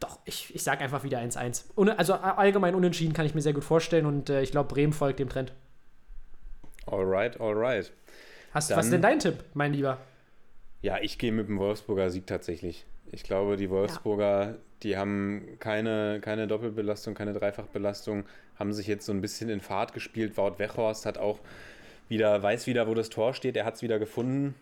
doch, 0.00 0.18
ich, 0.24 0.54
ich 0.54 0.62
sage 0.62 0.80
einfach 0.82 1.04
wieder 1.04 1.18
1-1. 1.18 1.64
Ohne- 1.76 1.98
Also 1.98 2.14
allgemein 2.14 2.74
unentschieden 2.74 3.12
kann 3.12 3.26
ich 3.26 3.34
mir 3.34 3.42
sehr 3.42 3.52
gut 3.52 3.64
vorstellen 3.64 4.06
und 4.06 4.30
äh, 4.30 4.40
ich 4.40 4.50
glaube, 4.50 4.72
Bremen 4.72 4.94
folgt 4.94 5.18
dem 5.18 5.28
Trend. 5.28 5.52
Alright, 6.86 7.38
alright. 7.38 7.92
Hast, 8.54 8.70
Dann- 8.70 8.78
was 8.78 8.86
ist 8.86 8.92
denn 8.92 9.02
dein 9.02 9.18
Tipp, 9.18 9.44
mein 9.52 9.74
Lieber? 9.74 9.98
Ja, 10.82 10.98
ich 11.00 11.18
gehe 11.18 11.32
mit 11.32 11.48
dem 11.48 11.58
Wolfsburger 11.58 12.10
Sieg 12.10 12.26
tatsächlich. 12.26 12.86
Ich 13.12 13.22
glaube, 13.22 13.56
die 13.56 13.68
Wolfsburger, 13.70 14.56
die 14.82 14.96
haben 14.96 15.42
keine, 15.58 16.20
keine 16.22 16.46
Doppelbelastung, 16.46 17.14
keine 17.14 17.32
Dreifachbelastung, 17.32 18.24
haben 18.58 18.72
sich 18.72 18.86
jetzt 18.86 19.04
so 19.04 19.12
ein 19.12 19.20
bisschen 19.20 19.50
in 19.50 19.60
Fahrt 19.60 19.92
gespielt. 19.92 20.36
Wout 20.36 20.58
Weghorst 20.58 21.06
hat 21.06 21.18
auch 21.18 21.40
wieder, 22.08 22.42
weiß 22.42 22.66
wieder, 22.66 22.86
wo 22.88 22.94
das 22.94 23.10
Tor 23.10 23.34
steht. 23.34 23.56
Er 23.56 23.64
hat 23.64 23.74
es 23.74 23.82
wieder 23.82 23.98
gefunden 23.98 24.54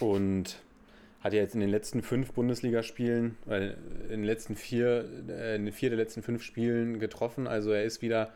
und 0.00 0.56
hat 1.22 1.32
ja 1.32 1.40
jetzt 1.40 1.54
in 1.54 1.60
den 1.60 1.70
letzten 1.70 2.02
fünf 2.02 2.32
Bundesligaspielen, 2.32 3.36
äh, 3.48 3.70
in 4.04 4.20
den 4.20 4.24
letzten 4.24 4.56
vier, 4.56 5.08
äh, 5.28 5.56
in 5.56 5.72
vier 5.72 5.88
der 5.88 5.98
letzten 5.98 6.22
fünf 6.22 6.42
Spielen 6.42 6.98
getroffen. 6.98 7.46
Also 7.46 7.70
er 7.70 7.84
ist 7.84 8.02
wieder, 8.02 8.30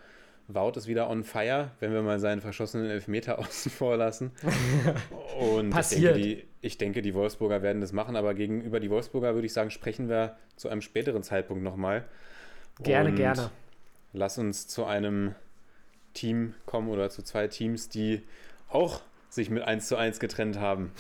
Wout 0.51 0.73
ist 0.77 0.87
wieder 0.87 1.11
on 1.11 1.25
fire, 1.25 1.73
wenn 1.79 1.93
wir 1.93 2.01
mal 2.01 2.19
seinen 2.19 2.41
verschossenen 2.41 2.91
Elfmeter 2.91 3.39
außen 3.39 3.71
vor 3.71 3.97
lassen. 3.99 4.33
Und 5.39 5.71
Passiert. 5.71 6.17
Ich, 6.17 6.23
denke, 6.23 6.43
die, 6.43 6.49
ich 6.63 6.79
denke, 6.79 7.03
die 7.03 7.15
Wolfsburger 7.15 7.63
werden 7.63 7.83
das 7.83 7.93
machen, 7.93 8.17
aber 8.17 8.33
gegenüber 8.33 8.81
die 8.81 8.89
Wolfsburger 8.89 9.35
würde 9.35 9.47
ich 9.47 9.53
sagen, 9.53 9.71
sprechen 9.71 10.09
wir 10.09 10.37
zu 10.57 10.71
einem 10.71 10.81
späteren 10.81 11.23
Zeitpunkt 11.23 11.63
nochmal. 11.63 12.05
Gerne, 12.83 13.11
Und 13.11 13.17
gerne. 13.17 13.51
Lass 14.15 14.39
uns 14.39 14.67
zu 14.67 14.87
einem 14.87 15.35
Team 16.15 16.55
kommen 16.65 16.89
oder 16.89 17.11
zu 17.11 17.23
zwei 17.23 17.47
Teams, 17.47 17.91
die 17.91 18.23
auch 18.71 19.03
sich 19.29 19.51
mit 19.51 19.63
1 19.63 19.87
zu 19.87 19.97
1 19.97 20.19
getrennt 20.19 20.59
haben. 20.59 20.93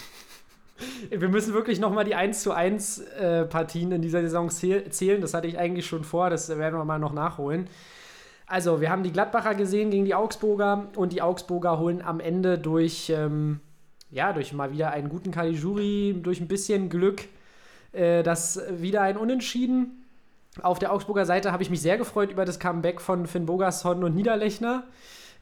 Wir 1.09 1.28
müssen 1.28 1.55
wirklich 1.55 1.81
nochmal 1.81 2.05
die 2.05 2.14
1 2.14 2.43
zu 2.43 2.52
1 2.52 2.99
äh, 2.99 3.45
Partien 3.47 3.93
in 3.93 4.02
dieser 4.02 4.21
Saison 4.21 4.50
zähl 4.50 4.88
zählen. 4.90 5.21
Das 5.21 5.33
hatte 5.35 5.49
ich 5.49 5.59
eigentlich 5.59 5.87
schon 5.87 6.05
vor, 6.05 6.28
das 6.28 6.49
werden 6.50 6.78
wir 6.78 6.85
mal 6.85 6.99
noch 6.99 7.14
nachholen. 7.14 7.69
Also, 8.49 8.81
wir 8.81 8.90
haben 8.90 9.02
die 9.02 9.12
Gladbacher 9.12 9.55
gesehen 9.55 9.90
gegen 9.90 10.07
die 10.07 10.14
Augsburger 10.14 10.88
und 10.97 11.12
die 11.12 11.21
Augsburger 11.21 11.78
holen 11.78 12.00
am 12.00 12.19
Ende 12.19 12.59
durch, 12.59 13.11
ähm, 13.11 13.61
ja, 14.11 14.33
durch 14.33 14.55
mal 14.55 14.73
wieder 14.73 14.90
einen 14.90 15.11
guten 15.11 15.33
Caligiuri, 15.33 16.19
durch 16.23 16.40
ein 16.40 16.49
bisschen 16.49 16.88
Glück, 16.88 17.25
äh, 17.93 18.23
das 18.23 18.59
wieder 18.71 19.02
ein 19.02 19.19
Unentschieden. 19.19 20.07
Auf 20.62 20.78
der 20.78 20.93
Augsburger 20.93 21.26
Seite 21.26 21.52
habe 21.52 21.62
ich 21.62 21.69
mich 21.69 21.83
sehr 21.83 21.99
gefreut 21.99 22.33
über 22.33 22.47
das 22.47 22.59
Comeback 22.59 23.02
von 23.02 23.26
Finn 23.26 23.45
Bogerson 23.45 24.02
und 24.02 24.14
Niederlechner. 24.14 24.85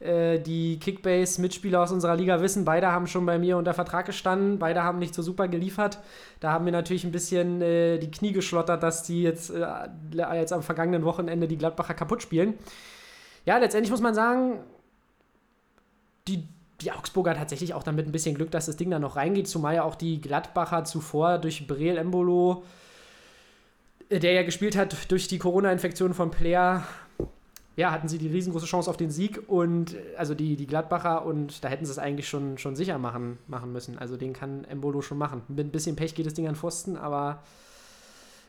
Äh, 0.00 0.40
die 0.40 0.78
Kickbase-Mitspieler 0.80 1.80
aus 1.80 1.92
unserer 1.92 2.16
Liga 2.16 2.42
wissen, 2.42 2.64
beide 2.64 2.88
haben 2.88 3.06
schon 3.06 3.24
bei 3.24 3.38
mir 3.38 3.56
unter 3.56 3.72
Vertrag 3.72 4.04
gestanden, 4.06 4.58
beide 4.58 4.82
haben 4.82 4.98
nicht 4.98 5.14
so 5.14 5.22
super 5.22 5.46
geliefert. 5.46 6.00
Da 6.40 6.50
haben 6.52 6.64
mir 6.64 6.72
natürlich 6.72 7.04
ein 7.04 7.12
bisschen 7.12 7.62
äh, 7.62 7.98
die 7.98 8.10
Knie 8.10 8.32
geschlottert, 8.32 8.82
dass 8.82 9.04
die 9.04 9.22
jetzt, 9.22 9.50
äh, 9.50 9.64
jetzt 10.34 10.52
am 10.52 10.62
vergangenen 10.62 11.04
Wochenende 11.04 11.46
die 11.46 11.56
Gladbacher 11.56 11.94
kaputt 11.94 12.20
spielen. 12.20 12.54
Ja, 13.46 13.58
letztendlich 13.58 13.90
muss 13.90 14.00
man 14.00 14.14
sagen, 14.14 14.58
die, 16.28 16.46
die 16.80 16.92
Augsburger 16.92 17.34
tatsächlich 17.34 17.74
auch 17.74 17.84
damit 17.84 18.06
ein 18.06 18.12
bisschen 18.12 18.34
Glück, 18.34 18.50
dass 18.50 18.66
das 18.66 18.76
Ding 18.76 18.90
da 18.90 18.98
noch 18.98 19.16
reingeht, 19.16 19.48
zumal 19.48 19.76
ja 19.76 19.84
auch 19.84 19.94
die 19.94 20.20
Gladbacher 20.20 20.84
zuvor 20.84 21.38
durch 21.38 21.66
Breel 21.66 21.96
Embolo, 21.96 22.64
äh, 24.08 24.18
der 24.18 24.32
ja 24.32 24.42
gespielt 24.42 24.76
hat 24.76 25.10
durch 25.10 25.28
die 25.28 25.38
Corona-Infektion 25.38 26.12
von 26.12 26.30
Player, 26.30 26.82
ja, 27.76 27.92
hatten 27.92 28.08
sie 28.08 28.18
die 28.18 28.28
riesengroße 28.28 28.66
Chance 28.66 28.90
auf 28.90 28.96
den 28.96 29.10
Sieg 29.10 29.40
und 29.48 29.94
äh, 29.94 30.16
also 30.16 30.34
die, 30.34 30.56
die 30.56 30.66
Gladbacher 30.66 31.24
und 31.24 31.62
da 31.62 31.68
hätten 31.68 31.84
sie 31.84 31.92
es 31.92 31.98
eigentlich 31.98 32.28
schon, 32.28 32.58
schon 32.58 32.74
sicher 32.74 32.98
machen, 32.98 33.38
machen 33.46 33.72
müssen. 33.72 33.96
Also 33.96 34.16
den 34.16 34.32
kann 34.32 34.64
Embolo 34.64 35.02
schon 35.02 35.18
machen. 35.18 35.42
Mit 35.46 35.66
ein 35.66 35.70
bisschen 35.70 35.94
Pech 35.94 36.16
geht 36.16 36.26
das 36.26 36.34
Ding 36.34 36.48
an 36.48 36.56
Pfosten, 36.56 36.96
aber 36.96 37.44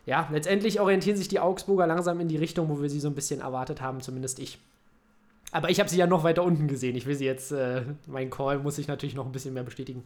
ja, 0.07 0.27
letztendlich 0.31 0.79
orientieren 0.79 1.17
sich 1.17 1.27
die 1.27 1.39
Augsburger 1.39 1.85
langsam 1.85 2.19
in 2.19 2.29
die 2.29 2.37
Richtung, 2.37 2.69
wo 2.69 2.81
wir 2.81 2.89
sie 2.89 3.01
so 3.01 3.09
ein 3.09 3.15
bisschen 3.15 3.41
erwartet 3.41 3.81
haben, 3.81 4.01
zumindest 4.01 4.39
ich. 4.39 4.57
Aber 5.51 5.69
ich 5.69 5.79
habe 5.79 5.89
sie 5.89 5.97
ja 5.97 6.07
noch 6.07 6.23
weiter 6.23 6.43
unten 6.43 6.67
gesehen. 6.67 6.95
Ich 6.95 7.05
will 7.05 7.15
sie 7.15 7.25
jetzt, 7.25 7.51
äh, 7.51 7.83
mein 8.05 8.29
Call 8.29 8.59
muss 8.59 8.77
ich 8.77 8.87
natürlich 8.87 9.15
noch 9.15 9.25
ein 9.25 9.31
bisschen 9.31 9.53
mehr 9.53 9.63
bestätigen. 9.63 10.03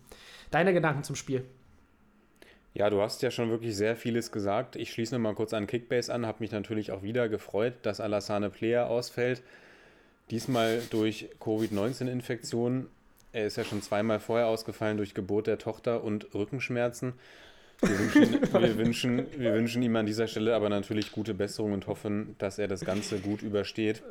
Deine 0.51 0.73
Gedanken 0.73 1.03
zum 1.03 1.15
Spiel? 1.15 1.43
Ja, 2.73 2.89
du 2.89 3.01
hast 3.01 3.21
ja 3.21 3.31
schon 3.31 3.49
wirklich 3.49 3.75
sehr 3.75 3.95
vieles 3.95 4.31
gesagt. 4.31 4.75
Ich 4.75 4.91
schließe 4.93 5.13
noch 5.15 5.21
mal 5.21 5.35
kurz 5.35 5.53
an 5.53 5.67
Kickbase 5.67 6.13
an, 6.13 6.25
habe 6.25 6.37
mich 6.39 6.51
natürlich 6.51 6.91
auch 6.91 7.03
wieder 7.03 7.27
gefreut, 7.27 7.73
dass 7.81 7.99
Alassane 7.99 8.49
Player 8.49 8.87
ausfällt. 8.87 9.41
Diesmal 10.29 10.81
durch 10.89 11.29
Covid-19-Infektion. 11.41 12.87
Er 13.33 13.47
ist 13.47 13.57
ja 13.57 13.65
schon 13.65 13.81
zweimal 13.81 14.19
vorher 14.19 14.47
ausgefallen 14.47 14.97
durch 14.97 15.13
Geburt 15.13 15.47
der 15.47 15.57
Tochter 15.57 16.03
und 16.03 16.33
Rückenschmerzen. 16.33 17.13
Wir 17.81 17.99
wünschen, 17.99 18.41
wir, 18.53 18.77
wünschen, 18.77 19.25
wir 19.37 19.53
wünschen 19.53 19.81
ihm 19.81 19.95
an 19.97 20.05
dieser 20.05 20.27
Stelle 20.27 20.55
aber 20.55 20.69
natürlich 20.69 21.11
gute 21.11 21.33
Besserung 21.33 21.73
und 21.73 21.87
hoffen, 21.87 22.35
dass 22.37 22.59
er 22.59 22.69
das 22.69 22.85
Ganze 22.85 23.19
gut 23.19 23.41
übersteht. 23.41 24.03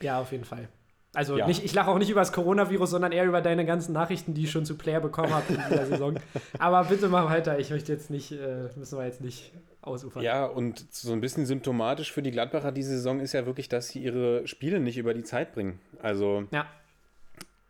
Ja, 0.00 0.20
auf 0.20 0.32
jeden 0.32 0.44
Fall. 0.44 0.68
Also 1.14 1.38
Ja. 1.38 1.46
nicht, 1.46 1.64
ich 1.64 1.72
lache 1.74 1.88
auch 1.90 1.98
nicht 1.98 2.10
über 2.10 2.20
das 2.20 2.32
Coronavirus, 2.32 2.90
sondern 2.90 3.12
eher 3.12 3.24
über 3.24 3.40
deine 3.40 3.64
ganzen 3.64 3.92
Nachrichten, 3.92 4.34
die 4.34 4.44
ich 4.44 4.50
schon 4.50 4.66
zu 4.66 4.76
Player 4.76 5.00
bekommen 5.00 5.32
habe 5.32 5.52
in 5.52 5.60
dieser 5.68 5.86
Saison. 5.86 6.18
Aber 6.58 6.84
bitte 6.84 7.08
mach 7.08 7.30
weiter. 7.30 7.58
Ich 7.60 7.70
möchte 7.70 7.92
jetzt 7.92 8.10
nicht, 8.10 8.32
äh, 8.32 8.68
müssen 8.76 8.98
wir 8.98 9.04
jetzt 9.06 9.20
nicht 9.20 9.52
ausufern. 9.80 10.22
Ja, 10.24 10.44
und 10.46 10.84
so 10.92 11.12
ein 11.12 11.20
bisschen 11.20 11.46
symptomatisch 11.46 12.10
für 12.12 12.22
die 12.22 12.32
Gladbacher 12.32 12.72
diese 12.72 12.90
Saison 12.90 13.20
ist 13.20 13.32
ja 13.32 13.46
wirklich, 13.46 13.68
dass 13.68 13.88
sie 13.90 14.00
ihre 14.02 14.46
Spiele 14.48 14.80
nicht 14.80 14.96
über 14.98 15.14
die 15.14 15.22
Zeit 15.22 15.52
bringen. 15.52 15.78
Also 16.02 16.44
Ja. 16.50 16.66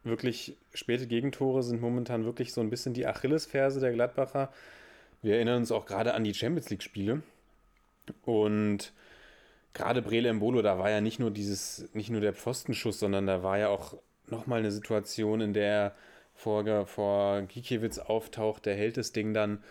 wirklich 0.05 0.57
späte 0.73 1.07
Gegentore 1.07 1.63
sind 1.63 1.81
momentan 1.83 2.25
wirklich 2.25 2.53
so 2.55 2.61
ein 2.63 2.71
bisschen 2.71 2.95
die 2.95 3.07
Achillesferse 3.07 3.81
der 3.81 3.93
Gladbacher. 3.93 4.51
Wir 5.23 5.37
erinnern 5.37 5.59
uns 5.59 5.73
auch 5.73 5.85
gerade 5.87 6.15
an 6.15 6.25
die 6.25 6.35
Champions 6.35 6.71
League-Spiele. 6.71 7.23
Und 8.25 8.93
gerade 9.75 10.03
Brele 10.03 10.29
Embolo, 10.29 10.63
da 10.63 10.79
war 10.79 10.91
ja 10.91 11.01
nicht 11.01 11.19
nur 11.19 11.31
dieses, 11.31 11.89
nicht 11.93 12.11
nur 12.11 12.21
der 12.21 12.33
Pfostenschuss, 12.33 12.99
sondern 13.01 13.27
da 13.27 13.43
war 13.43 13.59
ja 13.59 13.69
auch 13.69 13.95
nochmal 14.29 14.61
eine 14.61 14.71
Situation, 14.71 15.41
in 15.41 15.53
der 15.53 15.67
er 15.67 15.95
vor, 16.35 16.87
vor 16.87 17.43
Gikiewicz 17.43 17.99
auftaucht, 17.99 18.67
der 18.67 18.77
hält 18.77 18.97
das 18.97 19.13
Ding 19.13 19.35
dann 19.35 19.63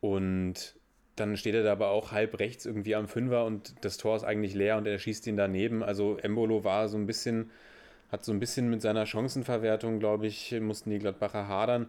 und 0.00 0.76
dann 1.16 1.36
steht 1.36 1.54
er 1.54 1.62
da 1.62 1.72
aber 1.72 1.90
auch 1.90 2.12
halb 2.12 2.38
rechts 2.38 2.64
irgendwie 2.66 2.94
am 2.94 3.06
Fünfer 3.06 3.44
und 3.44 3.74
das 3.84 3.98
Tor 3.98 4.16
ist 4.16 4.24
eigentlich 4.24 4.54
leer 4.54 4.78
und 4.78 4.86
er 4.86 4.98
schießt 4.98 5.26
ihn 5.26 5.36
daneben. 5.36 5.82
Also 5.82 6.16
Embolo 6.18 6.64
war 6.64 6.88
so 6.88 6.96
ein 6.96 7.06
bisschen, 7.06 7.50
hat 8.10 8.24
so 8.24 8.32
ein 8.32 8.40
bisschen 8.40 8.70
mit 8.70 8.82
seiner 8.82 9.06
Chancenverwertung, 9.06 9.98
glaube 9.98 10.26
ich, 10.26 10.52
mussten 10.60 10.90
die 10.90 10.98
Gladbacher 10.98 11.48
hadern. 11.48 11.88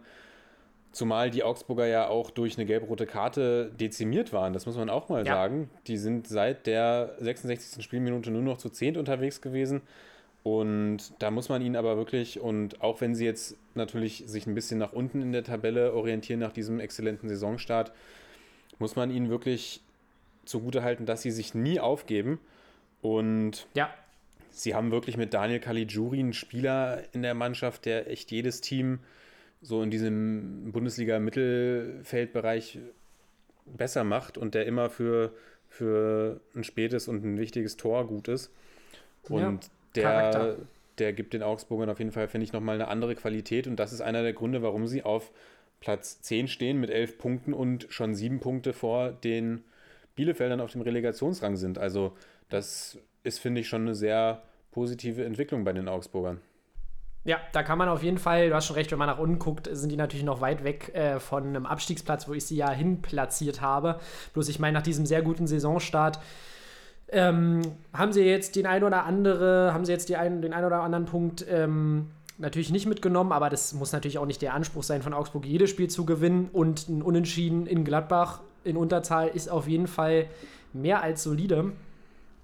Zumal 0.94 1.30
die 1.30 1.42
Augsburger 1.42 1.86
ja 1.86 2.06
auch 2.08 2.30
durch 2.30 2.56
eine 2.56 2.66
gelb-rote 2.66 3.04
Karte 3.04 3.72
dezimiert 3.80 4.32
waren, 4.32 4.52
das 4.52 4.64
muss 4.64 4.76
man 4.76 4.88
auch 4.88 5.08
mal 5.08 5.26
Ja. 5.26 5.34
sagen. 5.34 5.68
Die 5.88 5.96
sind 5.96 6.28
seit 6.28 6.66
der 6.68 7.16
66. 7.18 7.82
Spielminute 7.82 8.30
nur 8.30 8.42
noch 8.42 8.58
zu 8.58 8.70
zehnt 8.70 8.96
unterwegs 8.96 9.40
gewesen. 9.40 9.82
Und 10.44 11.14
da 11.20 11.30
muss 11.32 11.48
man 11.48 11.62
ihnen 11.62 11.74
aber 11.74 11.96
wirklich, 11.96 12.38
und 12.38 12.80
auch 12.80 13.00
wenn 13.00 13.14
sie 13.14 13.24
jetzt 13.24 13.56
natürlich 13.74 14.22
sich 14.26 14.46
ein 14.46 14.54
bisschen 14.54 14.78
nach 14.78 14.92
unten 14.92 15.20
in 15.20 15.32
der 15.32 15.42
Tabelle 15.42 15.94
orientieren 15.94 16.38
nach 16.38 16.52
diesem 16.52 16.78
exzellenten 16.80 17.28
Saisonstart, 17.28 17.92
muss 18.78 18.94
man 18.94 19.10
ihnen 19.10 19.30
wirklich 19.30 19.80
zugutehalten, 20.44 21.06
dass 21.06 21.22
sie 21.22 21.30
sich 21.32 21.54
nie 21.54 21.80
aufgeben. 21.80 22.38
Und 23.02 23.66
Ja, 23.74 23.90
sie 24.50 24.74
haben 24.74 24.92
wirklich 24.92 25.16
mit 25.16 25.34
Daniel 25.34 25.60
Caligiuri 25.60 26.20
einen 26.20 26.34
Spieler 26.34 27.02
in 27.12 27.22
der 27.22 27.34
Mannschaft, 27.34 27.84
der 27.86 28.08
echt 28.10 28.30
jedes 28.30 28.60
Team 28.60 29.00
so 29.64 29.82
in 29.82 29.90
diesem 29.90 30.70
Bundesliga-Mittelfeldbereich 30.72 32.78
besser 33.64 34.04
macht 34.04 34.36
und 34.36 34.54
der 34.54 34.66
immer 34.66 34.90
für, 34.90 35.32
für 35.68 36.42
ein 36.54 36.64
spätes 36.64 37.08
und 37.08 37.24
ein 37.24 37.38
wichtiges 37.38 37.78
Tor 37.78 38.06
gut 38.06 38.28
ist. 38.28 38.52
Und 39.28 39.70
der, 39.94 40.02
Charakter. 40.02 40.56
der 40.98 41.14
gibt 41.14 41.32
den 41.32 41.42
Augsburgern 41.42 41.88
auf 41.88 41.98
jeden 41.98 42.12
Fall, 42.12 42.28
finde 42.28 42.44
ich, 42.44 42.52
nochmal 42.52 42.74
eine 42.74 42.88
andere 42.88 43.14
Qualität. 43.14 43.66
Und 43.66 43.76
das 43.76 43.94
ist 43.94 44.02
einer 44.02 44.22
der 44.22 44.34
Gründe, 44.34 44.60
warum 44.62 44.86
sie 44.86 45.02
auf 45.02 45.32
Platz 45.80 46.20
10 46.20 46.48
stehen 46.48 46.78
mit 46.78 46.90
11 46.90 47.16
Punkten 47.16 47.54
und 47.54 47.86
schon 47.88 48.14
sieben 48.14 48.40
Punkte 48.40 48.74
vor 48.74 49.12
den 49.12 49.64
Bielefeldern 50.14 50.60
auf 50.60 50.72
dem 50.72 50.82
Relegationsrang 50.82 51.56
sind. 51.56 51.78
Also 51.78 52.12
das 52.50 52.98
ist, 53.22 53.38
finde 53.38 53.62
ich, 53.62 53.68
schon 53.68 53.80
eine 53.82 53.94
sehr 53.94 54.42
positive 54.72 55.24
Entwicklung 55.24 55.64
bei 55.64 55.72
den 55.72 55.88
Augsburgern. 55.88 56.42
Ja, 57.24 57.38
da 57.52 57.62
kann 57.62 57.78
man 57.78 57.88
auf 57.88 58.02
jeden 58.02 58.18
Fall, 58.18 58.50
du 58.50 58.54
hast 58.54 58.66
schon 58.66 58.76
recht, 58.76 58.92
wenn 58.92 58.98
man 58.98 59.08
nach 59.08 59.18
unten 59.18 59.38
guckt, 59.38 59.68
sind 59.72 59.90
die 59.90 59.96
natürlich 59.96 60.24
noch 60.24 60.42
weit 60.42 60.62
weg 60.62 60.94
äh, 60.94 61.18
von 61.18 61.44
einem 61.44 61.64
Abstiegsplatz, 61.64 62.28
wo 62.28 62.34
ich 62.34 62.44
sie 62.44 62.56
ja 62.56 62.70
hin 62.70 63.00
platziert 63.00 63.62
habe. 63.62 63.98
Bloß 64.34 64.48
ich 64.48 64.58
meine, 64.58 64.74
nach 64.74 64.82
diesem 64.82 65.06
sehr 65.06 65.22
guten 65.22 65.46
Saisonstart 65.46 66.18
ähm, 67.08 67.62
haben 67.94 68.12
sie 68.12 68.22
jetzt 68.22 68.56
den 68.56 68.66
ein 68.66 68.84
oder 68.84 69.04
andere, 69.04 69.72
haben 69.72 69.86
sie 69.86 69.92
jetzt 69.92 70.12
ein, 70.12 70.42
den 70.42 70.52
ein 70.52 70.64
oder 70.64 70.82
anderen 70.82 71.06
Punkt 71.06 71.46
ähm, 71.48 72.10
natürlich 72.36 72.70
nicht 72.70 72.86
mitgenommen, 72.86 73.32
aber 73.32 73.48
das 73.48 73.72
muss 73.72 73.92
natürlich 73.92 74.18
auch 74.18 74.26
nicht 74.26 74.42
der 74.42 74.52
Anspruch 74.52 74.82
sein, 74.82 75.00
von 75.00 75.14
Augsburg 75.14 75.46
jedes 75.46 75.70
Spiel 75.70 75.88
zu 75.88 76.04
gewinnen 76.04 76.50
und 76.52 76.88
ein 76.88 77.00
Unentschieden 77.00 77.66
in 77.66 77.84
Gladbach 77.84 78.40
in 78.64 78.76
Unterzahl 78.76 79.28
ist 79.28 79.48
auf 79.48 79.68
jeden 79.68 79.86
Fall 79.86 80.26
mehr 80.72 81.02
als 81.02 81.22
solide 81.22 81.72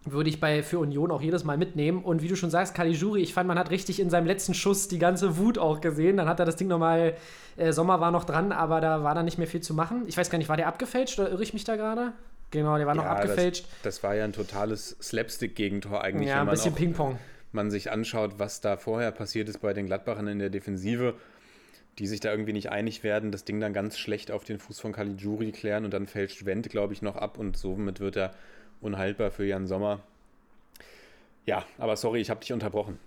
würde 0.05 0.31
ich 0.31 0.41
bei 0.41 0.63
für 0.63 0.79
Union 0.79 1.11
auch 1.11 1.21
jedes 1.21 1.45
Mal 1.45 1.59
mitnehmen. 1.59 2.03
Und 2.03 2.23
wie 2.23 2.29
du 2.29 2.37
schon 2.37 2.51
sagst, 2.51 2.75
Caligiuri, 2.75 3.21
ich 3.21 3.35
fand, 3.35 3.47
man 3.49 3.59
hat 3.59 3.71
richtig 3.71 4.01
in 4.01 4.09
seinem 4.09 4.27
letzten 4.27 4.55
Schuss 4.55 4.89
die 4.89 4.99
ganze 4.99 5.37
Wut 5.37 5.59
auch 5.59 5.81
gesehen. 5.81 6.17
Dann 6.17 6.29
hat 6.29 6.41
er 6.41 6.47
das 6.47 6.57
Ding 6.57 6.69
nochmal, 6.69 7.15
äh, 7.57 7.73
Sommer 7.73 8.01
war 8.01 8.11
noch 8.11 8.25
dran, 8.25 8.51
aber 8.53 8.81
da 8.81 9.03
war 9.05 9.15
dann 9.15 9.27
nicht 9.27 9.37
mehr 9.39 9.47
viel 9.47 9.61
zu 9.61 9.75
machen. 9.75 10.05
Ich 10.07 10.17
weiß 10.17 10.31
gar 10.31 10.39
nicht, 10.39 10.49
war 10.49 10.57
der 10.57 10.69
abgefälscht 10.69 11.19
oder 11.19 11.31
irre 11.31 11.43
ich 11.43 11.53
mich 11.53 11.65
da 11.65 11.77
gerade? 11.77 12.13
Genau, 12.51 12.77
der 12.79 12.87
war 12.87 12.95
noch 12.95 13.05
Ja, 13.05 13.11
abgefälscht. 13.13 13.67
Das, 13.83 13.97
das 13.97 14.03
war 14.03 14.15
ja 14.15 14.25
ein 14.25 14.33
totales 14.33 14.97
Slapstick-Gegentor 15.01 16.03
eigentlich, 16.03 16.29
Ja, 16.29 16.37
wenn 16.37 16.41
ein 16.41 16.47
man 16.47 16.55
bisschen 16.55 16.75
Ping-Pong. 16.75 17.19
man 17.53 17.71
sich 17.71 17.93
anschaut, 17.93 18.39
was 18.39 18.61
da 18.61 18.77
vorher 18.79 19.13
passiert 19.13 19.49
ist 19.49 19.61
bei 19.61 19.73
den 19.75 19.87
Gladbachern 19.87 20.27
in 20.29 20.39
der 20.39 20.51
Defensive, 20.51 21.15
die 21.99 22.07
sich 22.07 22.21
da 22.21 22.31
irgendwie 22.31 22.53
nicht 22.55 22.71
einig 22.71 23.03
werden, 23.05 23.31
das 23.31 23.45
Ding 23.45 23.61
dann 23.61 23.73
ganz 23.75 23.99
schlecht 23.99 24.31
auf 24.31 24.45
den 24.45 24.59
Fuß 24.59 24.81
von 24.81 24.93
Caligiuri 24.93 25.53
klären 25.53 25.85
und 25.85 25.93
dann 25.93 26.07
fälscht 26.07 26.45
Wendt, 26.47 26.71
glaube 26.71 26.93
ich, 26.95 27.03
noch 27.03 27.17
ab 27.17 27.39
und 27.39 27.57
somit 27.57 28.01
wird 28.01 28.17
er 28.17 28.33
unhaltbar 28.81 29.31
für 29.31 29.45
Jan 29.45 29.67
Sommer. 29.67 30.01
Ja, 31.47 31.65
aber 31.79 31.97
sorry, 31.97 32.21
ich 32.21 32.31
habe 32.31 32.41
dich 32.41 32.53
unterbrochen. 32.53 32.99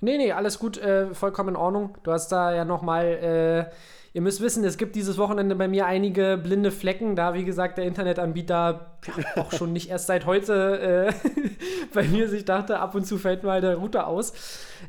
Nee, 0.00 0.18
nee, 0.18 0.32
alles 0.32 0.58
gut, 0.58 0.76
äh, 0.78 1.14
vollkommen 1.14 1.50
in 1.50 1.56
Ordnung. 1.56 1.96
Du 2.02 2.12
hast 2.12 2.28
da 2.28 2.54
ja 2.54 2.64
nochmal, 2.66 3.06
äh, 3.06 3.74
ihr 4.12 4.20
müsst 4.20 4.42
wissen, 4.42 4.62
es 4.64 4.76
gibt 4.76 4.94
dieses 4.94 5.16
Wochenende 5.16 5.54
bei 5.56 5.68
mir 5.68 5.86
einige 5.86 6.38
blinde 6.42 6.70
Flecken, 6.70 7.16
da 7.16 7.32
wie 7.32 7.44
gesagt 7.44 7.78
der 7.78 7.86
Internetanbieter 7.86 8.98
ja, 9.06 9.42
auch 9.42 9.52
schon 9.52 9.72
nicht 9.72 9.88
erst 9.88 10.06
seit 10.06 10.26
heute 10.26 11.08
äh, 11.08 11.30
bei 11.94 12.02
mir 12.04 12.28
sich 12.28 12.44
dachte, 12.44 12.78
ab 12.78 12.94
und 12.94 13.06
zu 13.06 13.16
fällt 13.16 13.42
mal 13.42 13.62
der 13.62 13.76
Router 13.76 14.06
aus. 14.06 14.34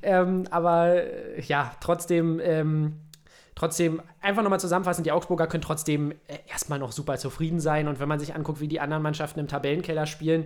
Ähm, 0.01 0.43
aber 0.51 0.95
äh, 0.95 1.41
ja, 1.41 1.71
trotzdem, 1.79 2.41
ähm, 2.43 2.99
trotzdem 3.57 4.01
einfach 4.21 4.43
nochmal 4.43 4.59
zusammenfassen, 4.59 5.03
die 5.03 5.11
Augsburger 5.11 5.47
können 5.47 5.63
trotzdem 5.63 6.11
äh, 6.27 6.37
erstmal 6.49 6.77
noch 6.79 6.91
super 6.91 7.17
zufrieden 7.17 7.59
sein 7.59 7.87
und 7.87 7.99
wenn 7.99 8.07
man 8.07 8.19
sich 8.19 8.35
anguckt, 8.35 8.59
wie 8.61 8.67
die 8.67 8.79
anderen 8.79 9.01
Mannschaften 9.03 9.39
im 9.39 9.47
Tabellenkeller 9.47 10.05
spielen, 10.05 10.45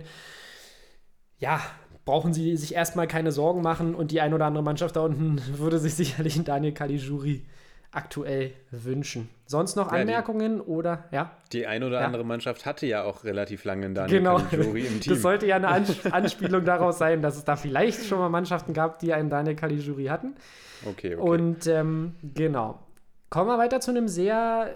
ja, 1.38 1.60
brauchen 2.04 2.32
sie 2.32 2.56
sich 2.56 2.74
erstmal 2.74 3.06
keine 3.06 3.30
Sorgen 3.32 3.62
machen 3.62 3.94
und 3.94 4.10
die 4.10 4.20
ein 4.20 4.34
oder 4.34 4.46
andere 4.46 4.64
Mannschaft 4.64 4.96
da 4.96 5.00
unten 5.02 5.40
würde 5.58 5.78
sich 5.78 5.94
sicherlich 5.94 6.36
einen 6.36 6.44
Daniel 6.44 6.72
Caligiuri 6.72 7.44
aktuell 7.94 8.52
wünschen. 8.70 9.28
Sonst 9.44 9.76
noch 9.76 9.88
Ja, 9.92 9.96
die- 9.96 10.00
Anmerkungen 10.00 10.62
oder 10.62 11.04
ja? 11.12 11.30
Die 11.52 11.66
eine 11.66 11.86
oder 11.86 12.00
Ja. 12.00 12.06
andere 12.06 12.24
Mannschaft 12.24 12.64
hatte 12.64 12.86
ja 12.86 13.04
auch 13.04 13.24
relativ 13.24 13.64
lange 13.64 13.84
einen 13.84 13.94
Daniel 13.94 14.18
Genau. 14.20 14.38
Caligiuri 14.38 14.86
im 14.86 15.00
Team. 15.00 15.12
Das 15.12 15.20
sollte 15.20 15.46
ja 15.46 15.56
eine 15.56 15.68
Ans 15.68 16.06
Anspielung 16.06 16.64
daraus 16.64 16.96
sein, 16.96 17.20
dass 17.20 17.36
es 17.36 17.44
da 17.44 17.56
vielleicht 17.56 18.06
schon 18.06 18.18
mal 18.18 18.30
Mannschaften 18.30 18.72
gab, 18.72 18.98
die 19.00 19.12
einen 19.12 19.28
Daniel 19.28 19.54
Caligiuri 19.56 20.06
hatten. 20.06 20.34
okay, 20.88 21.16
okay. 21.16 21.16
Und 21.16 21.66
ähm, 21.66 22.14
genau. 22.22 22.78
Kommen 23.32 23.48
wir 23.48 23.56
weiter 23.56 23.80
zu 23.80 23.90
einem 23.90 24.08
sehr, 24.08 24.74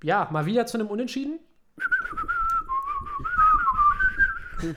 ja, 0.00 0.28
mal 0.30 0.46
wieder 0.46 0.64
zu 0.64 0.78
einem 0.78 0.86
Unentschieden. 0.86 1.40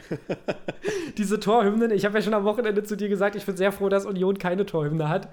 Diese 1.18 1.40
Torhymnen, 1.40 1.92
ich 1.92 2.06
habe 2.06 2.18
ja 2.18 2.24
schon 2.24 2.34
am 2.34 2.44
Wochenende 2.44 2.82
zu 2.82 2.98
dir 2.98 3.08
gesagt, 3.08 3.36
ich 3.36 3.46
bin 3.46 3.56
sehr 3.56 3.72
froh, 3.72 3.88
dass 3.88 4.08
Union 4.08 4.40
keine 4.40 4.66
Torhymne 4.66 5.10
hat. 5.10 5.30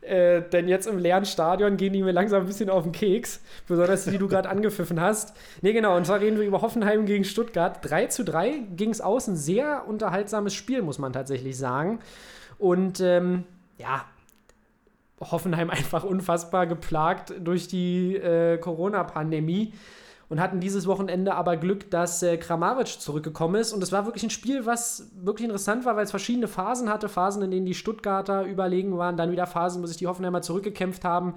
Äh, 0.00 0.42
denn 0.50 0.66
jetzt 0.66 0.88
im 0.88 0.98
leeren 0.98 1.24
Stadion 1.24 1.76
gehen 1.76 1.92
die 1.92 2.02
mir 2.02 2.10
langsam 2.10 2.40
ein 2.42 2.46
bisschen 2.48 2.68
auf 2.68 2.82
den 2.82 2.90
Keks. 2.90 3.40
Besonders 3.68 4.06
die, 4.06 4.10
die 4.10 4.18
du 4.18 4.26
gerade 4.26 4.48
angepfiffen 4.48 5.00
hast. 5.00 5.36
Ne, 5.62 5.72
genau. 5.72 5.96
Und 5.96 6.06
zwar 6.06 6.18
reden 6.18 6.40
wir 6.40 6.44
über 6.44 6.62
Hoffenheim 6.62 7.06
gegen 7.06 7.22
Stuttgart. 7.22 7.78
3 7.82 8.06
zu 8.08 8.24
3 8.24 8.64
ging 8.74 8.90
es 8.90 9.00
aus. 9.00 9.28
Ein 9.28 9.36
sehr 9.36 9.86
unterhaltsames 9.86 10.52
Spiel, 10.52 10.82
muss 10.82 10.98
man 10.98 11.12
tatsächlich 11.12 11.56
sagen. 11.56 12.00
Und 12.58 12.98
ähm, 12.98 13.44
ja, 13.78 14.04
Hoffenheim 15.20 15.70
einfach 15.70 16.04
unfassbar 16.04 16.66
geplagt 16.66 17.34
durch 17.40 17.68
die 17.68 18.16
äh, 18.16 18.58
Corona-Pandemie 18.58 19.72
und 20.28 20.40
hatten 20.40 20.60
dieses 20.60 20.86
Wochenende 20.86 21.34
aber 21.34 21.56
Glück, 21.56 21.90
dass 21.90 22.22
äh, 22.22 22.36
Kramaric 22.36 23.00
zurückgekommen 23.00 23.56
ist. 23.56 23.72
Und 23.72 23.82
es 23.82 23.92
war 23.92 24.06
wirklich 24.06 24.24
ein 24.24 24.30
Spiel, 24.30 24.66
was 24.66 25.10
wirklich 25.14 25.44
interessant 25.44 25.84
war, 25.84 25.96
weil 25.96 26.04
es 26.04 26.10
verschiedene 26.10 26.48
Phasen 26.48 26.88
hatte. 26.88 27.08
Phasen, 27.08 27.42
in 27.42 27.50
denen 27.50 27.66
die 27.66 27.74
Stuttgarter 27.74 28.44
überlegen 28.44 28.96
waren, 28.96 29.16
dann 29.16 29.30
wieder 29.30 29.46
Phasen, 29.46 29.82
wo 29.82 29.86
sich 29.86 29.98
die 29.98 30.06
Hoffenheimer 30.06 30.42
zurückgekämpft 30.42 31.04
haben. 31.04 31.34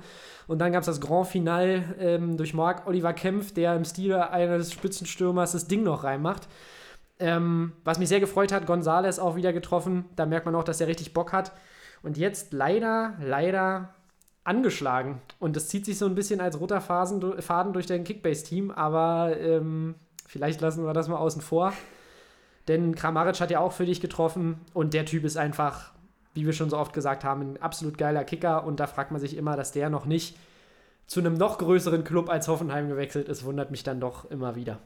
Und 0.47 0.59
dann 0.59 0.71
gab 0.71 0.81
es 0.81 0.87
das 0.87 1.01
Grand 1.01 1.27
Finale 1.27 1.83
ähm, 1.99 2.37
durch 2.37 2.53
Marc 2.53 2.87
Oliver 2.87 3.13
Kempf, 3.13 3.53
der 3.53 3.75
im 3.75 3.83
Stil 3.83 4.15
eines 4.15 4.71
Spitzenstürmers 4.71 5.51
das 5.51 5.67
Ding 5.67 5.83
noch 5.83 6.03
reinmacht. 6.03 6.47
Ähm, 7.19 7.73
was 7.83 7.99
mich 7.99 8.09
sehr 8.09 8.19
gefreut 8.19 8.51
hat, 8.51 8.65
Gonzales 8.65 9.19
auch 9.19 9.35
wieder 9.35 9.51
getroffen. 9.51 10.05
Da 10.15 10.25
merkt 10.25 10.45
man 10.45 10.55
auch, 10.55 10.63
dass 10.63 10.79
er 10.79 10.87
richtig 10.87 11.13
Bock 11.13 11.33
hat. 11.33 11.51
Und 12.01 12.17
jetzt 12.17 12.53
leider, 12.53 13.13
leider 13.19 13.93
angeschlagen. 14.43 15.21
Und 15.39 15.55
das 15.55 15.67
zieht 15.67 15.85
sich 15.85 15.97
so 15.97 16.05
ein 16.05 16.15
bisschen 16.15 16.39
als 16.39 16.59
roter 16.59 16.79
Phasen, 16.79 17.41
Faden 17.41 17.73
durch 17.73 17.85
dein 17.85 18.05
Kickbase-Team, 18.05 18.71
aber 18.71 19.37
ähm, 19.37 19.95
vielleicht 20.25 20.61
lassen 20.61 20.85
wir 20.85 20.93
das 20.93 21.09
mal 21.09 21.17
außen 21.17 21.41
vor. 21.41 21.73
Denn 22.67 22.95
Kramaric 22.95 23.39
hat 23.39 23.51
ja 23.51 23.59
auch 23.59 23.73
für 23.73 23.85
dich 23.85 24.01
getroffen 24.01 24.59
und 24.73 24.93
der 24.93 25.05
Typ 25.05 25.25
ist 25.25 25.37
einfach, 25.37 25.91
wie 26.33 26.45
wir 26.45 26.53
schon 26.53 26.69
so 26.69 26.77
oft 26.77 26.93
gesagt 26.93 27.23
haben, 27.23 27.41
ein 27.41 27.61
absolut 27.61 27.97
geiler 27.97 28.23
Kicker 28.23 28.63
und 28.63 28.79
da 28.79 28.87
fragt 28.87 29.11
man 29.11 29.19
sich 29.19 29.35
immer, 29.35 29.55
dass 29.55 29.71
der 29.71 29.89
noch 29.89 30.05
nicht 30.05 30.37
zu 31.07 31.19
einem 31.19 31.33
noch 31.33 31.57
größeren 31.57 32.03
Club 32.03 32.29
als 32.29 32.47
Hoffenheim 32.47 32.89
gewechselt 32.89 33.29
ist, 33.29 33.45
wundert 33.45 33.71
mich 33.71 33.83
dann 33.83 33.99
doch 33.99 34.29
immer 34.29 34.55
wieder. 34.55 34.79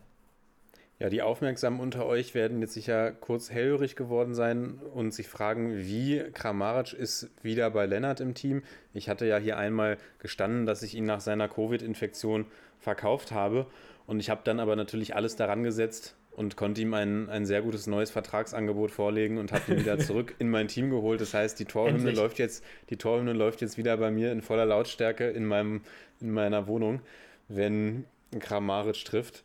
Ja, 1.02 1.10
die 1.10 1.24
Aufmerksamen 1.24 1.80
unter 1.80 2.06
euch 2.06 2.36
werden 2.36 2.62
jetzt 2.62 2.74
sicher 2.74 3.12
kurz 3.12 3.50
hellhörig 3.50 3.96
geworden 3.96 4.36
sein 4.36 4.80
und 4.94 5.16
sich 5.16 5.28
fragen, 5.28 5.76
wie 5.80 6.24
Kramaric 6.32 6.94
ist 6.94 7.32
wieder 7.42 7.72
bei 7.72 7.88
Lennart 7.88 8.20
im 8.20 8.36
Team. 8.36 8.62
Ich 8.94 9.10
hatte 9.10 9.26
ja 9.26 9.38
hier 9.38 9.58
einmal 9.58 9.98
gestanden, 10.20 10.68
dass 10.68 10.84
ich 10.84 10.94
ihn 10.94 11.06
nach 11.06 11.20
seiner 11.20 11.48
Covid-Infektion 11.48 12.46
verkauft 12.78 13.32
habe 13.32 13.66
und 14.06 14.20
ich 14.20 14.30
habe 14.30 14.42
dann 14.44 14.60
aber 14.60 14.76
natürlich 14.76 15.16
alles 15.16 15.36
daran 15.36 15.64
gesetzt 15.64 16.16
und 16.34 16.56
konnte 16.56 16.82
ihm 16.82 16.94
ein, 16.94 17.30
ein 17.30 17.48
sehr 17.48 17.64
gutes 17.64 17.88
neues 17.88 18.12
Vertragsangebot 18.12 18.92
vorlegen 18.92 19.40
und 19.40 19.52
habe 19.54 19.72
ihn 19.72 19.80
wieder 19.80 19.98
zurück 20.00 20.36
in 20.38 20.52
mein 20.52 20.68
Team 20.68 20.92
geholt. 20.92 21.20
Das 21.20 21.34
heißt, 21.34 21.60
die 21.60 21.66
Torhymne 21.66 21.98
Endlich. 21.98 22.18
läuft 22.18 22.38
jetzt, 22.38 22.64
die 22.92 22.98
Torhymne 22.98 23.34
läuft 23.34 23.62
jetzt 23.62 23.76
wieder 23.76 23.98
bei 23.98 24.12
mir 24.12 24.32
in 24.32 24.44
voller 24.44 24.68
Lautstärke 24.68 25.32
in 25.32 25.46
meinem, 25.46 25.82
in 26.20 26.30
meiner 26.30 26.68
Wohnung, 26.68 27.02
wenn 27.48 28.06
Kramaric 28.40 29.04
trifft. 29.04 29.44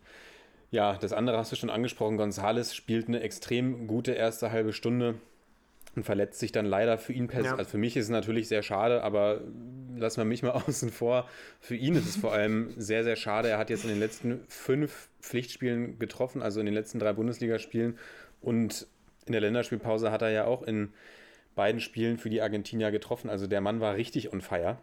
Ja, 0.71 0.95
das 0.95 1.13
andere 1.13 1.39
hast 1.39 1.53
du 1.53 1.57
schon 1.57 1.71
angesprochen. 1.71 2.17
Gonzales 2.17 2.75
spielt 2.75 3.09
eine 3.09 3.21
extrem 3.21 3.87
gute 3.87 4.13
erste 4.13 4.51
halbe 4.51 4.73
Stunde 4.73 5.15
und 5.95 6.05
verletzt 6.05 6.39
sich 6.41 6.53
dann 6.53 6.67
leider 6.67 6.99
für 6.99 7.13
ihn. 7.13 7.29
pers- 7.29 7.45
Ja. 7.45 7.57
Also 7.57 7.71
für 7.71 7.79
mich 7.79 7.97
ist 7.97 8.05
es 8.07 8.11
natürlich 8.11 8.49
sehr 8.49 8.63
schade, 8.63 9.03
aber 9.03 9.41
lassen 9.97 10.19
wir 10.19 10.25
mich 10.25 10.43
mal 10.43 10.51
außen 10.67 10.91
vor. 10.91 11.29
Für 11.61 11.77
ihn 11.77 11.95
ist 11.95 12.07
es 12.09 12.17
vor 12.17 12.33
allem 12.33 12.75
sehr, 12.77 13.05
sehr 13.05 13.17
schade. 13.17 13.49
Er 13.49 13.59
hat 13.59 13.71
jetzt 13.71 13.85
in 13.85 13.91
den 13.91 14.01
letzten 14.01 14.41
fünf 14.49 15.09
Pflichtspielen 15.21 15.99
getroffen, 15.99 16.43
also 16.43 16.61
in 16.61 16.67
den 16.67 16.75
letzten 16.75 16.99
drei 16.99 17.13
Bundesligaspielen. 17.13 17.99
Und 18.43 18.87
in 19.25 19.33
der 19.33 19.41
Länderspielpause 19.41 20.11
hat 20.11 20.23
er 20.23 20.31
ja 20.31 20.45
auch 20.45 20.63
in 20.63 20.93
beiden 21.55 21.81
Spielen 21.81 22.19
für 22.19 22.29
die 22.29 22.43
Argentinier 22.43 22.91
getroffen. 22.91 23.31
Also 23.31 23.47
der 23.47 23.61
Mann 23.61 23.81
war 23.81 23.95
richtig 23.95 24.33
on 24.33 24.41
fire 24.43 24.77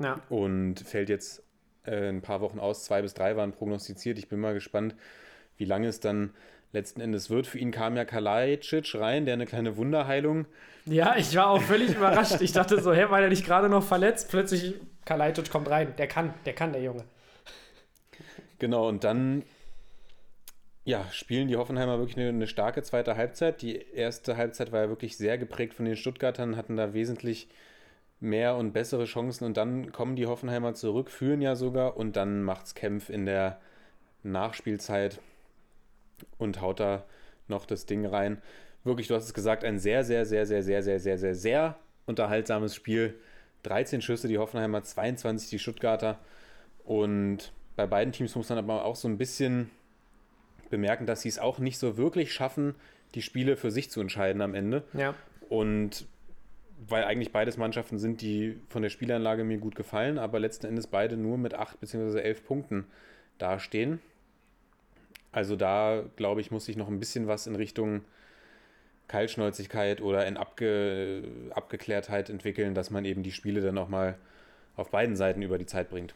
Ja. 0.00 0.20
und 0.30 0.80
fällt 0.80 1.10
jetzt 1.10 1.42
äh, 1.88 2.08
ein 2.08 2.22
paar 2.22 2.40
Wochen 2.40 2.58
aus. 2.58 2.84
Zwei 2.84 3.02
bis 3.02 3.14
drei 3.14 3.36
waren 3.36 3.52
prognostiziert. 3.52 4.18
Ich 4.18 4.28
bin 4.28 4.40
mal 4.40 4.54
gespannt, 4.54 4.94
wie 5.56 5.64
lange 5.64 5.88
es 5.88 6.00
dann 6.00 6.34
letzten 6.72 7.00
Endes 7.00 7.30
wird. 7.30 7.46
Für 7.46 7.58
ihn 7.58 7.70
kam 7.70 7.96
ja 7.96 8.04
Kalajdzic 8.04 8.94
rein, 8.94 9.24
der 9.24 9.34
eine 9.34 9.46
kleine 9.46 9.76
Wunderheilung. 9.76 10.46
Ja, 10.84 11.16
ich 11.16 11.34
war 11.34 11.48
auch 11.48 11.62
völlig 11.62 11.96
überrascht. 11.96 12.40
Ich 12.40 12.52
dachte 12.52 12.80
so, 12.80 12.92
hä, 12.92 13.06
war 13.08 13.20
der 13.20 13.30
nicht 13.30 13.44
gerade 13.44 13.68
noch 13.68 13.82
verletzt? 13.82 14.28
Plötzlich, 14.30 14.74
Kalajdzic 15.04 15.50
kommt 15.50 15.68
rein. 15.70 15.94
Der 15.96 16.06
kann, 16.06 16.34
der 16.44 16.52
kann, 16.54 16.72
der 16.72 16.82
Junge. 16.82 17.04
Genau, 18.58 18.88
und 18.88 19.04
dann 19.04 19.44
ja, 20.88 21.04
spielen 21.12 21.48
die 21.48 21.56
Hoffenheimer 21.56 21.98
wirklich 21.98 22.16
eine, 22.16 22.30
eine 22.30 22.46
starke 22.46 22.82
zweite 22.82 23.16
Halbzeit. 23.16 23.60
Die 23.60 23.76
erste 23.92 24.38
Halbzeit 24.38 24.72
war 24.72 24.82
ja 24.82 24.88
wirklich 24.88 25.18
sehr 25.18 25.36
geprägt 25.36 25.74
von 25.74 25.84
den 25.84 25.96
Stuttgartern, 25.96 26.56
hatten 26.56 26.76
da 26.76 26.94
wesentlich 26.94 27.48
mehr 28.20 28.56
und 28.56 28.72
bessere 28.72 29.04
Chancen 29.04 29.44
und 29.44 29.56
dann 29.56 29.92
kommen 29.92 30.16
die 30.16 30.26
Hoffenheimer 30.26 30.74
zurück, 30.74 31.10
führen 31.10 31.40
ja 31.40 31.54
sogar 31.54 31.96
und 31.96 32.16
dann 32.16 32.42
macht's 32.42 32.74
Kämpf 32.74 33.10
in 33.10 33.26
der 33.26 33.60
Nachspielzeit 34.22 35.20
und 36.36 36.60
haut 36.60 36.80
da 36.80 37.04
noch 37.46 37.64
das 37.64 37.86
Ding 37.86 38.04
rein. 38.04 38.42
Wirklich, 38.84 39.08
du 39.08 39.14
hast 39.14 39.24
es 39.24 39.34
gesagt, 39.34 39.64
ein 39.64 39.78
sehr, 39.78 40.04
sehr, 40.04 40.26
sehr, 40.26 40.46
sehr, 40.46 40.62
sehr, 40.62 40.82
sehr, 40.82 41.00
sehr, 41.00 41.18
sehr, 41.18 41.34
sehr 41.34 41.76
unterhaltsames 42.06 42.74
Spiel. 42.74 43.14
13 43.64 44.02
Schüsse, 44.02 44.28
die 44.28 44.38
Hoffenheimer, 44.38 44.82
22 44.82 45.50
die 45.50 45.58
Stuttgarter. 45.58 46.18
Und 46.84 47.52
bei 47.76 47.86
beiden 47.86 48.12
Teams 48.12 48.34
muss 48.34 48.48
man 48.48 48.58
aber 48.58 48.84
auch 48.84 48.96
so 48.96 49.08
ein 49.08 49.18
bisschen 49.18 49.70
bemerken, 50.70 51.06
dass 51.06 51.22
sie 51.22 51.28
es 51.28 51.38
auch 51.38 51.58
nicht 51.58 51.78
so 51.78 51.96
wirklich 51.96 52.32
schaffen, 52.32 52.74
die 53.14 53.22
Spiele 53.22 53.56
für 53.56 53.70
sich 53.70 53.90
zu 53.90 54.00
entscheiden 54.00 54.42
am 54.42 54.54
Ende. 54.54 54.84
Ja. 54.92 55.14
Und 55.48 56.06
weil 56.86 57.04
eigentlich 57.04 57.32
beides 57.32 57.56
Mannschaften 57.56 57.98
sind, 57.98 58.20
die 58.20 58.58
von 58.68 58.82
der 58.82 58.90
Spielanlage 58.90 59.44
mir 59.44 59.58
gut 59.58 59.74
gefallen, 59.74 60.18
aber 60.18 60.38
letzten 60.38 60.66
Endes 60.66 60.86
beide 60.86 61.16
nur 61.16 61.38
mit 61.38 61.54
8 61.54 61.80
bzw. 61.80 62.20
11 62.20 62.46
Punkten 62.46 62.86
dastehen. 63.38 64.00
Also 65.32 65.56
da, 65.56 66.04
glaube 66.16 66.40
ich, 66.40 66.50
muss 66.50 66.64
sich 66.64 66.76
noch 66.76 66.88
ein 66.88 67.00
bisschen 67.00 67.26
was 67.26 67.46
in 67.46 67.56
Richtung 67.56 68.02
Kaltschnäuzigkeit 69.08 70.00
oder 70.00 70.26
in 70.26 70.36
Abge 70.36 71.24
Abgeklärtheit 71.50 72.30
entwickeln, 72.30 72.74
dass 72.74 72.90
man 72.90 73.04
eben 73.04 73.22
die 73.22 73.32
Spiele 73.32 73.60
dann 73.60 73.78
auch 73.78 73.88
mal 73.88 74.16
auf 74.76 74.90
beiden 74.90 75.16
Seiten 75.16 75.42
über 75.42 75.58
die 75.58 75.66
Zeit 75.66 75.90
bringt. 75.90 76.14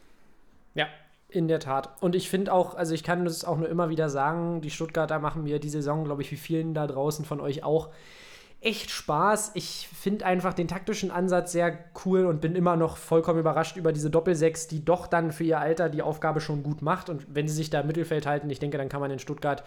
Ja, 0.75 0.87
in 1.29 1.47
der 1.47 1.59
Tat. 1.59 1.89
Und 2.01 2.15
ich 2.15 2.29
finde 2.29 2.53
auch, 2.53 2.75
also 2.75 2.93
ich 2.93 3.03
kann 3.03 3.25
das 3.25 3.43
auch 3.43 3.57
nur 3.57 3.67
immer 3.67 3.89
wieder 3.89 4.09
sagen, 4.09 4.61
die 4.61 4.69
Stuttgarter 4.69 5.19
machen 5.19 5.43
mir 5.43 5.59
die 5.59 5.69
Saison, 5.69 6.05
glaube 6.05 6.21
ich, 6.21 6.31
wie 6.31 6.37
vielen 6.37 6.73
da 6.73 6.87
draußen 6.87 7.25
von 7.25 7.41
euch 7.41 7.63
auch, 7.63 7.89
echt 8.63 8.91
Spaß. 8.91 9.51
Ich 9.55 9.87
finde 9.87 10.25
einfach 10.25 10.53
den 10.53 10.67
taktischen 10.67 11.11
Ansatz 11.11 11.51
sehr 11.51 11.77
cool 12.05 12.25
und 12.25 12.41
bin 12.41 12.55
immer 12.55 12.75
noch 12.75 12.97
vollkommen 12.97 13.39
überrascht 13.39 13.77
über 13.77 13.91
diese 13.91 14.09
Doppelsechs, 14.09 14.67
die 14.67 14.83
doch 14.83 15.07
dann 15.07 15.31
für 15.31 15.43
ihr 15.43 15.59
Alter 15.59 15.89
die 15.89 16.01
Aufgabe 16.01 16.41
schon 16.41 16.63
gut 16.63 16.81
macht. 16.81 17.09
Und 17.09 17.25
wenn 17.33 17.47
sie 17.47 17.55
sich 17.55 17.69
da 17.69 17.81
im 17.81 17.87
Mittelfeld 17.87 18.25
halten, 18.25 18.49
ich 18.49 18.59
denke, 18.59 18.77
dann 18.77 18.89
kann 18.89 19.01
man 19.01 19.11
in 19.11 19.19
Stuttgart 19.19 19.63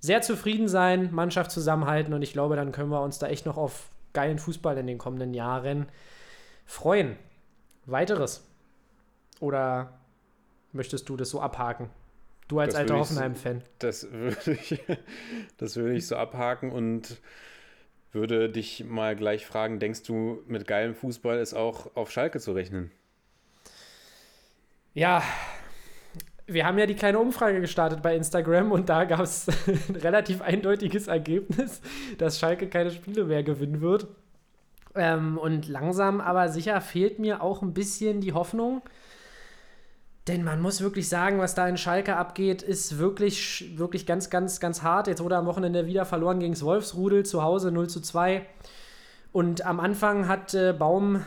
sehr 0.00 0.22
zufrieden 0.22 0.68
sein, 0.68 1.12
Mannschaft 1.12 1.50
zusammenhalten 1.50 2.12
und 2.12 2.22
ich 2.22 2.32
glaube, 2.32 2.56
dann 2.56 2.72
können 2.72 2.90
wir 2.90 3.00
uns 3.00 3.18
da 3.18 3.28
echt 3.28 3.46
noch 3.46 3.56
auf 3.56 3.88
geilen 4.12 4.38
Fußball 4.38 4.76
in 4.78 4.86
den 4.86 4.98
kommenden 4.98 5.34
Jahren 5.34 5.86
freuen. 6.64 7.16
Weiteres. 7.86 8.46
Oder 9.40 9.98
möchtest 10.72 11.08
du 11.08 11.16
das 11.16 11.30
so 11.30 11.40
abhaken? 11.40 11.90
Du 12.48 12.60
als 12.60 12.74
Das 12.74 12.80
alter 12.80 12.98
Hoffenheim-Fan. 12.98 13.62
Das 13.78 14.06
würde 14.12 14.52
ich, 14.52 14.80
das 15.56 15.76
würde 15.76 15.94
ich 15.94 16.06
so 16.06 16.16
abhaken 16.16 16.70
und 16.70 17.20
würde 18.16 18.48
dich 18.48 18.84
mal 18.84 19.14
gleich 19.14 19.46
fragen, 19.46 19.78
denkst 19.78 20.02
du, 20.02 20.42
mit 20.48 20.66
geilem 20.66 20.96
Fußball 20.96 21.38
ist 21.38 21.54
auch 21.54 21.94
auf 21.94 22.10
Schalke 22.10 22.40
zu 22.40 22.52
rechnen? 22.52 22.90
Ja, 24.94 25.22
wir 26.46 26.64
haben 26.64 26.78
ja 26.78 26.86
die 26.86 26.94
kleine 26.94 27.18
Umfrage 27.18 27.60
gestartet 27.60 28.02
bei 28.02 28.16
Instagram 28.16 28.72
und 28.72 28.88
da 28.88 29.04
gab 29.04 29.20
es 29.20 29.46
ein 29.88 29.96
relativ 29.96 30.40
eindeutiges 30.40 31.06
Ergebnis, 31.06 31.80
dass 32.18 32.38
Schalke 32.38 32.68
keine 32.68 32.90
Spiele 32.90 33.24
mehr 33.24 33.42
gewinnen 33.42 33.80
wird. 33.80 34.08
Ähm, 34.94 35.36
und 35.36 35.68
langsam 35.68 36.20
aber 36.20 36.48
sicher 36.48 36.80
fehlt 36.80 37.18
mir 37.18 37.42
auch 37.42 37.62
ein 37.62 37.74
bisschen 37.74 38.20
die 38.20 38.32
Hoffnung. 38.32 38.82
Denn 40.28 40.42
man 40.42 40.60
muss 40.60 40.80
wirklich 40.80 41.08
sagen, 41.08 41.38
was 41.38 41.54
da 41.54 41.68
in 41.68 41.76
Schalke 41.76 42.16
abgeht, 42.16 42.62
ist 42.62 42.98
wirklich, 42.98 43.74
wirklich 43.76 44.06
ganz, 44.06 44.28
ganz, 44.28 44.58
ganz 44.58 44.82
hart. 44.82 45.06
Jetzt 45.06 45.22
wurde 45.22 45.36
am 45.36 45.46
Wochenende 45.46 45.86
wieder 45.86 46.04
verloren 46.04 46.40
gegen 46.40 46.54
das 46.54 46.64
Wolfsrudel 46.64 47.24
zu 47.24 47.42
Hause 47.42 47.70
0 47.70 47.88
zu 47.88 48.00
2. 48.00 48.44
Und 49.32 49.64
am 49.64 49.78
Anfang 49.78 50.26
hat 50.26 50.54
äh, 50.54 50.74
Baum 50.76 51.22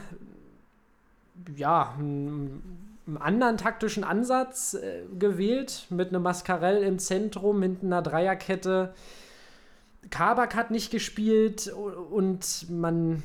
ja, 1.56 1.94
einen, 1.98 2.88
anderen 3.20 3.58
taktischen 3.58 4.04
Ansatz 4.04 4.76
äh, 4.76 5.04
gewählt, 5.18 5.88
mit 5.90 6.10
einem 6.10 6.22
Mascarell 6.22 6.84
im 6.84 7.00
Zentrum, 7.00 7.62
hinten 7.62 7.88
einer 7.88 8.02
Dreierkette. 8.02 8.94
Kabak 10.10 10.56
hat 10.56 10.72
nicht 10.72 10.92
gespielt 10.92 11.72
und 12.12 12.70
man, 12.70 13.24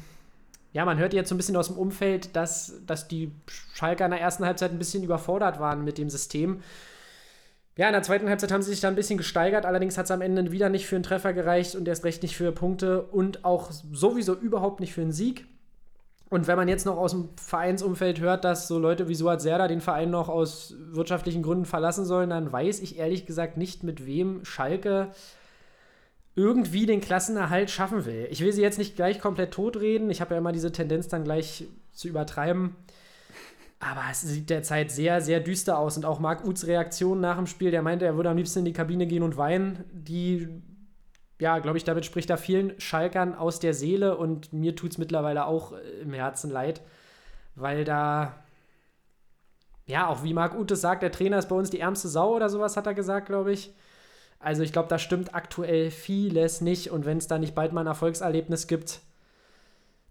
ja, 0.75 0.85
man 0.85 0.99
hört 0.99 1.15
jetzt 1.15 1.29
so 1.29 1.37
ein 1.37 1.39
bisschen 1.39 1.57
aus 1.57 1.69
dem 1.69 1.79
Umfeld, 1.79 2.35
dass, 2.35 2.81
dass 2.85 3.07
die 3.07 3.31
Schalker 3.75 4.05
in 4.05 4.11
der 4.11 4.21
ersten 4.21 4.45
Halbzeit 4.45 4.73
ein 4.73 4.79
bisschen 4.79 5.05
überfordert 5.05 5.61
waren 5.61 5.85
mit 5.85 5.99
dem 5.99 6.11
System. 6.11 6.63
Ja, 7.77 7.87
in 7.87 7.93
der 7.93 8.03
zweiten 8.03 8.29
Halbzeit 8.29 8.51
haben 8.51 8.63
sie 8.63 8.73
sich 8.73 8.81
da 8.81 8.89
ein 8.89 8.97
bisschen 8.97 9.17
gesteigert, 9.17 9.67
allerdings 9.67 9.97
hat 9.97 10.07
es 10.07 10.11
am 10.11 10.21
Ende 10.21 10.51
wieder 10.51 10.69
nicht 10.69 10.87
für 10.87 10.97
einen 10.97 11.05
Treffer 11.05 11.33
gereicht 11.33 11.77
und 11.77 11.87
erst 11.87 12.05
recht 12.05 12.25
nicht 12.25 12.37
für 12.37 12.51
Punkte 12.51 13.03
und 13.03 13.45
auch 13.45 13.71
sowieso 13.71 14.35
überhaupt 14.35 14.81
nicht 14.81 14.93
für 14.93 15.03
einen 15.03 15.13
Sieg. 15.13 15.47
Und 16.29 16.49
wenn 16.49 16.57
man 16.57 16.67
jetzt 16.67 16.87
noch 16.87 16.97
aus 16.97 17.13
dem 17.13 17.29
Vereinsumfeld 17.37 18.19
hört, 18.19 18.45
dass 18.45 18.67
so 18.67 18.81
Leute 18.81 19.09
wie 19.09 19.15
Suat 19.15 19.43
Serdar 19.43 19.69
den 19.69 19.81
Verein 19.81 20.11
noch 20.11 20.29
aus 20.29 20.75
wirtschaftlichen 20.91 21.45
Gründen 21.45 21.67
verlassen 21.67 22.05
sollen, 22.05 22.31
dann 22.31 22.51
weiß 22.51 22.81
ich 22.81 22.99
ehrlich 22.99 23.27
gesagt 23.27 23.57
nicht, 23.57 23.85
mit 23.85 24.07
wem 24.07 24.45
Schalke 24.45 25.13
irgendwie 26.37 26.87
den 26.87 27.01
Klassenerhalt 27.01 27.71
schaffen 27.71 28.05
will. 28.07 28.27
Ich 28.31 28.41
will 28.41 28.53
sie 28.53 28.63
jetzt 28.63 28.79
nicht 28.79 28.97
gleich 28.97 29.21
komplett 29.21 29.53
totreden. 29.53 30.11
Ich 30.11 30.21
habe 30.21 30.35
ja 30.35 30.39
immer 30.39 30.53
diese 30.53 30.73
Tendenz, 30.73 31.09
dann 31.09 31.25
gleich 31.25 31.67
zu 31.93 32.09
übertreiben. 32.09 32.75
Aber 33.79 34.03
es 34.11 34.23
sieht 34.23 34.51
derzeit 34.51 34.91
sehr, 34.91 35.21
sehr 35.21 35.41
düster 35.41 35.79
aus. 35.79 35.97
Und 35.97 36.05
auch 36.05 36.19
Marc 36.19 36.45
Uths 36.45 36.67
Reaktion 36.67 37.21
nach 37.21 37.37
dem 37.37 37.47
Spiel, 37.47 37.71
der 37.71 37.83
meinte, 37.83 38.05
er 38.05 38.17
würde 38.17 38.31
am 38.31 38.37
liebsten 38.37 38.61
in 38.61 38.65
die 38.65 38.73
Kabine 38.73 39.07
gehen 39.07 39.23
und 39.23 39.37
weinen. 39.37 39.85
Die, 39.93 40.49
ja, 41.39 41.59
glaube 41.59 41.79
ich, 41.79 41.85
damit 41.85 42.05
spricht 42.05 42.31
er 42.31 42.39
vielen 42.39 42.81
Schalkern 42.81 43.35
aus 43.35 43.61
der 43.61 43.75
Seele. 43.75 44.17
Und 44.17 44.53
mir 44.53 44.75
tut 44.75 44.93
es 44.93 44.99
mittlerweile 44.99 45.47
auch 45.47 45.73
äh, 45.73 46.01
im 46.01 46.15
Herzen 46.15 46.51
leid, 46.51 46.81
weil 47.55 47.85
da, 47.85 48.43
ja, 49.87 50.09
auch 50.09 50.25
wie 50.25 50.35
Marc 50.35 50.59
Uth 50.59 50.77
sagt, 50.77 51.03
der 51.03 51.13
Trainer 51.13 51.39
ist 51.39 51.49
bei 51.49 51.57
uns 51.57 51.71
die 51.71 51.81
ärmste 51.81 52.09
Sau 52.09 52.35
oder 52.35 52.49
sowas, 52.49 52.77
hat 52.77 52.87
er 52.87 52.95
gesagt, 52.95 53.27
glaube 53.27 53.53
ich. 53.53 53.73
Also 54.45 54.63
ich 54.63 54.73
glaube, 54.73 54.89
da 54.89 54.99
stimmt 54.99 55.35
aktuell 55.35 55.91
vieles 55.91 56.61
nicht. 56.61 56.91
Und 56.91 57.07
wenn 57.07 57.19
es 57.19 57.27
da 57.27 57.39
nicht 57.39 57.55
bald 57.55 57.73
mal 57.73 57.81
ein 57.83 57.87
Erfolgserlebnis 57.87 58.67
gibt, 58.67 59.01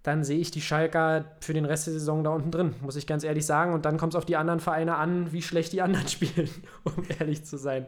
dann 0.01 0.23
sehe 0.23 0.39
ich 0.39 0.51
die 0.51 0.59
Schalker 0.61 1.25
für 1.39 1.53
den 1.53 1.63
Rest 1.65 1.87
der 1.87 1.93
Saison 1.93 2.23
da 2.23 2.31
unten 2.31 2.51
drin, 2.51 2.75
muss 2.81 2.95
ich 2.97 3.07
ganz 3.07 3.23
ehrlich 3.23 3.45
sagen. 3.45 3.73
Und 3.73 3.85
dann 3.85 3.97
kommt 3.97 4.13
es 4.13 4.17
auf 4.17 4.25
die 4.25 4.35
anderen 4.35 4.59
Vereine 4.59 4.95
an, 4.97 5.31
wie 5.31 5.41
schlecht 5.41 5.71
die 5.71 5.81
anderen 5.81 6.07
spielen, 6.09 6.49
um 6.83 7.03
ehrlich 7.19 7.45
zu 7.45 7.57
sein. 7.57 7.85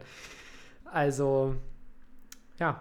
Also, 0.86 1.56
ja. 2.60 2.80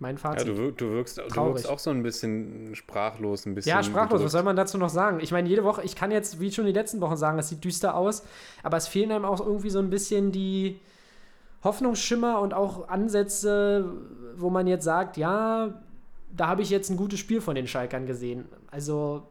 Mein 0.00 0.14
Ja, 0.14 0.20
Fazit. 0.20 0.46
du, 0.46 0.56
wir- 0.56 0.70
du, 0.72 0.90
wirkst, 0.92 1.18
du 1.18 1.34
wirkst 1.34 1.68
auch 1.68 1.80
so 1.80 1.90
ein 1.90 2.04
bisschen 2.04 2.76
sprachlos, 2.76 3.46
ein 3.46 3.56
bisschen. 3.56 3.70
Ja, 3.70 3.82
sprachlos, 3.82 4.22
was 4.22 4.30
soll 4.30 4.44
man 4.44 4.54
dazu 4.54 4.78
noch 4.78 4.90
sagen? 4.90 5.18
Ich 5.20 5.32
meine, 5.32 5.48
jede 5.48 5.64
Woche, 5.64 5.82
ich 5.82 5.96
kann 5.96 6.12
jetzt, 6.12 6.38
wie 6.38 6.52
schon 6.52 6.66
die 6.66 6.72
letzten 6.72 7.00
Wochen 7.00 7.16
sagen, 7.16 7.36
es 7.40 7.48
sieht 7.48 7.64
düster 7.64 7.96
aus, 7.96 8.22
aber 8.62 8.76
es 8.76 8.86
fehlen 8.86 9.10
einem 9.10 9.24
auch 9.24 9.40
irgendwie 9.40 9.70
so 9.70 9.80
ein 9.80 9.90
bisschen 9.90 10.30
die 10.30 10.78
Hoffnungsschimmer 11.64 12.40
und 12.40 12.54
auch 12.54 12.88
Ansätze, 12.88 13.84
wo 14.36 14.50
man 14.50 14.66
jetzt 14.66 14.84
sagt, 14.84 15.16
ja, 15.16 15.82
da 16.36 16.46
habe 16.46 16.62
ich 16.62 16.70
jetzt 16.70 16.90
ein 16.90 16.96
gutes 16.96 17.18
Spiel 17.18 17.40
von 17.40 17.54
den 17.54 17.66
Schalkern 17.66 18.06
gesehen. 18.06 18.44
Also, 18.70 19.26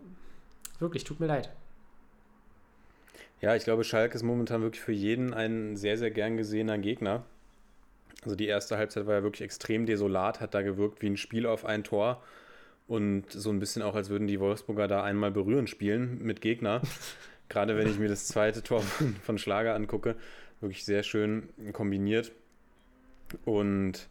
wirklich, 0.80 1.04
tut 1.04 1.20
mir 1.20 1.28
leid. 1.28 1.50
Ja, 3.40 3.56
ich 3.56 3.64
glaube, 3.64 3.84
Schalke 3.84 4.16
ist 4.16 4.24
momentan 4.24 4.62
wirklich 4.62 4.82
für 4.82 4.92
jeden 4.92 5.34
ein 5.34 5.78
sehr, 5.78 5.98
sehr 5.98 6.10
gern 6.10 6.38
gesehener 6.38 6.80
Gegner. 6.80 7.24
Also 8.24 8.36
die 8.36 8.48
erste 8.48 8.78
Halbzeit 8.78 9.06
war 9.06 9.16
ja 9.16 9.24
wirklich 9.24 9.44
extrem 9.44 9.86
desolat, 9.86 10.42
hat 10.42 10.56
da 10.56 10.64
gewirkt 10.64 11.02
wie 11.02 11.08
ein 11.08 11.18
Spiel 11.18 11.46
auf 11.46 11.64
ein 11.64 11.84
Tor 11.84 12.22
und 12.88 13.32
so 13.32 13.52
ein 13.52 13.60
bisschen 13.60 13.84
auch, 13.84 13.96
als 13.96 14.10
würden 14.10 14.28
die 14.28 14.40
Wolfsburger 14.40 14.88
da 14.88 15.04
einmal 15.04 15.32
berühren 15.32 15.68
spielen 15.68 16.20
mit 16.24 16.42
Gegner. 16.42 16.82
Gerade 17.50 17.78
wenn 17.78 17.88
ich 17.88 18.00
mir 18.00 18.10
das 18.10 18.28
zweite 18.28 18.64
Tor 18.64 18.82
von, 18.82 19.16
von 19.24 19.38
Schlager 19.38 19.76
angucke, 19.76 20.16
wirklich 20.62 20.86
sehr 20.86 21.04
schön 21.04 21.50
kombiniert. 21.74 22.32
Und 23.46 24.08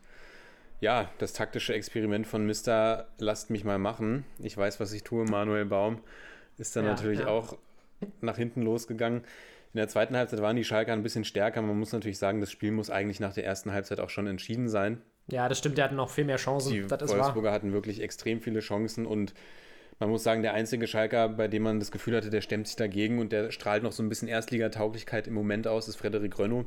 ja, 0.81 1.11
das 1.19 1.33
taktische 1.33 1.75
Experiment 1.75 2.27
von 2.27 2.47
Mr. 2.47 3.07
Lasst 3.19 3.51
mich 3.51 3.65
mal 3.65 3.79
machen. 3.79 4.25
Ich 4.39 4.57
weiß, 4.57 4.79
was 4.81 4.93
ich 4.93 5.03
tue, 5.05 5.25
Manuel 5.25 5.65
Baum, 5.65 6.01
ist 6.59 6.77
dann 6.77 6.85
Ja, 6.85 6.91
natürlich 6.93 7.21
ja. 7.21 7.29
auch 7.29 7.57
nach 8.21 8.37
hinten 8.37 8.63
losgegangen. 8.63 9.23
In 9.73 9.79
der 9.79 9.89
zweiten 9.89 10.17
Halbzeit 10.17 10.41
waren 10.41 10.57
die 10.57 10.65
Schalker 10.65 10.93
ein 10.93 11.03
bisschen 11.03 11.25
stärker. 11.25 11.61
Man 11.63 11.79
muss 11.79 11.93
natürlich 11.93 12.19
sagen, 12.19 12.41
das 12.41 12.51
Spiel 12.51 12.73
muss 12.73 12.91
eigentlich 12.91 13.21
nach 13.21 13.35
der 13.35 13.45
ersten 13.45 13.73
Halbzeit 13.73 14.01
auch 14.01 14.11
schon 14.11 14.27
entschieden 14.27 14.69
sein. 14.69 15.03
Ja, 15.29 15.49
das 15.49 15.59
stimmt, 15.59 15.77
der 15.77 15.87
hat 15.87 15.93
noch 15.93 16.11
viel 16.11 16.25
mehr 16.25 16.37
Chancen. 16.37 16.73
Die 16.73 16.79
ist 16.79 16.91
wahr. 16.91 17.01
Wolfsburger 17.09 17.53
hatten 17.53 17.73
wirklich 17.73 18.01
extrem 18.01 18.41
viele 18.41 18.61
Chancen 18.61 19.07
und 19.07 19.35
man 19.99 20.11
muss 20.11 20.23
sagen, 20.23 20.43
der 20.43 20.53
einzige 20.55 20.87
Schalker, 20.87 21.29
bei 21.31 21.49
dem 21.49 21.63
man 21.63 21.79
das 21.81 21.91
Gefühl 21.91 22.17
hatte, 22.17 22.31
der 22.31 22.43
stemmt 22.43 22.67
sich 22.67 22.77
dagegen 22.77 23.19
und 23.19 23.33
der 23.33 23.51
strahlt 23.51 23.83
noch 23.83 23.93
so 23.93 24.03
ein 24.03 24.09
bisschen 24.09 24.29
Erstligatauglichkeit 24.29 25.27
im 25.27 25.35
Moment 25.35 25.67
aus, 25.67 25.89
ist 25.89 25.97
Frederik 25.97 26.39
Rönno, 26.39 26.67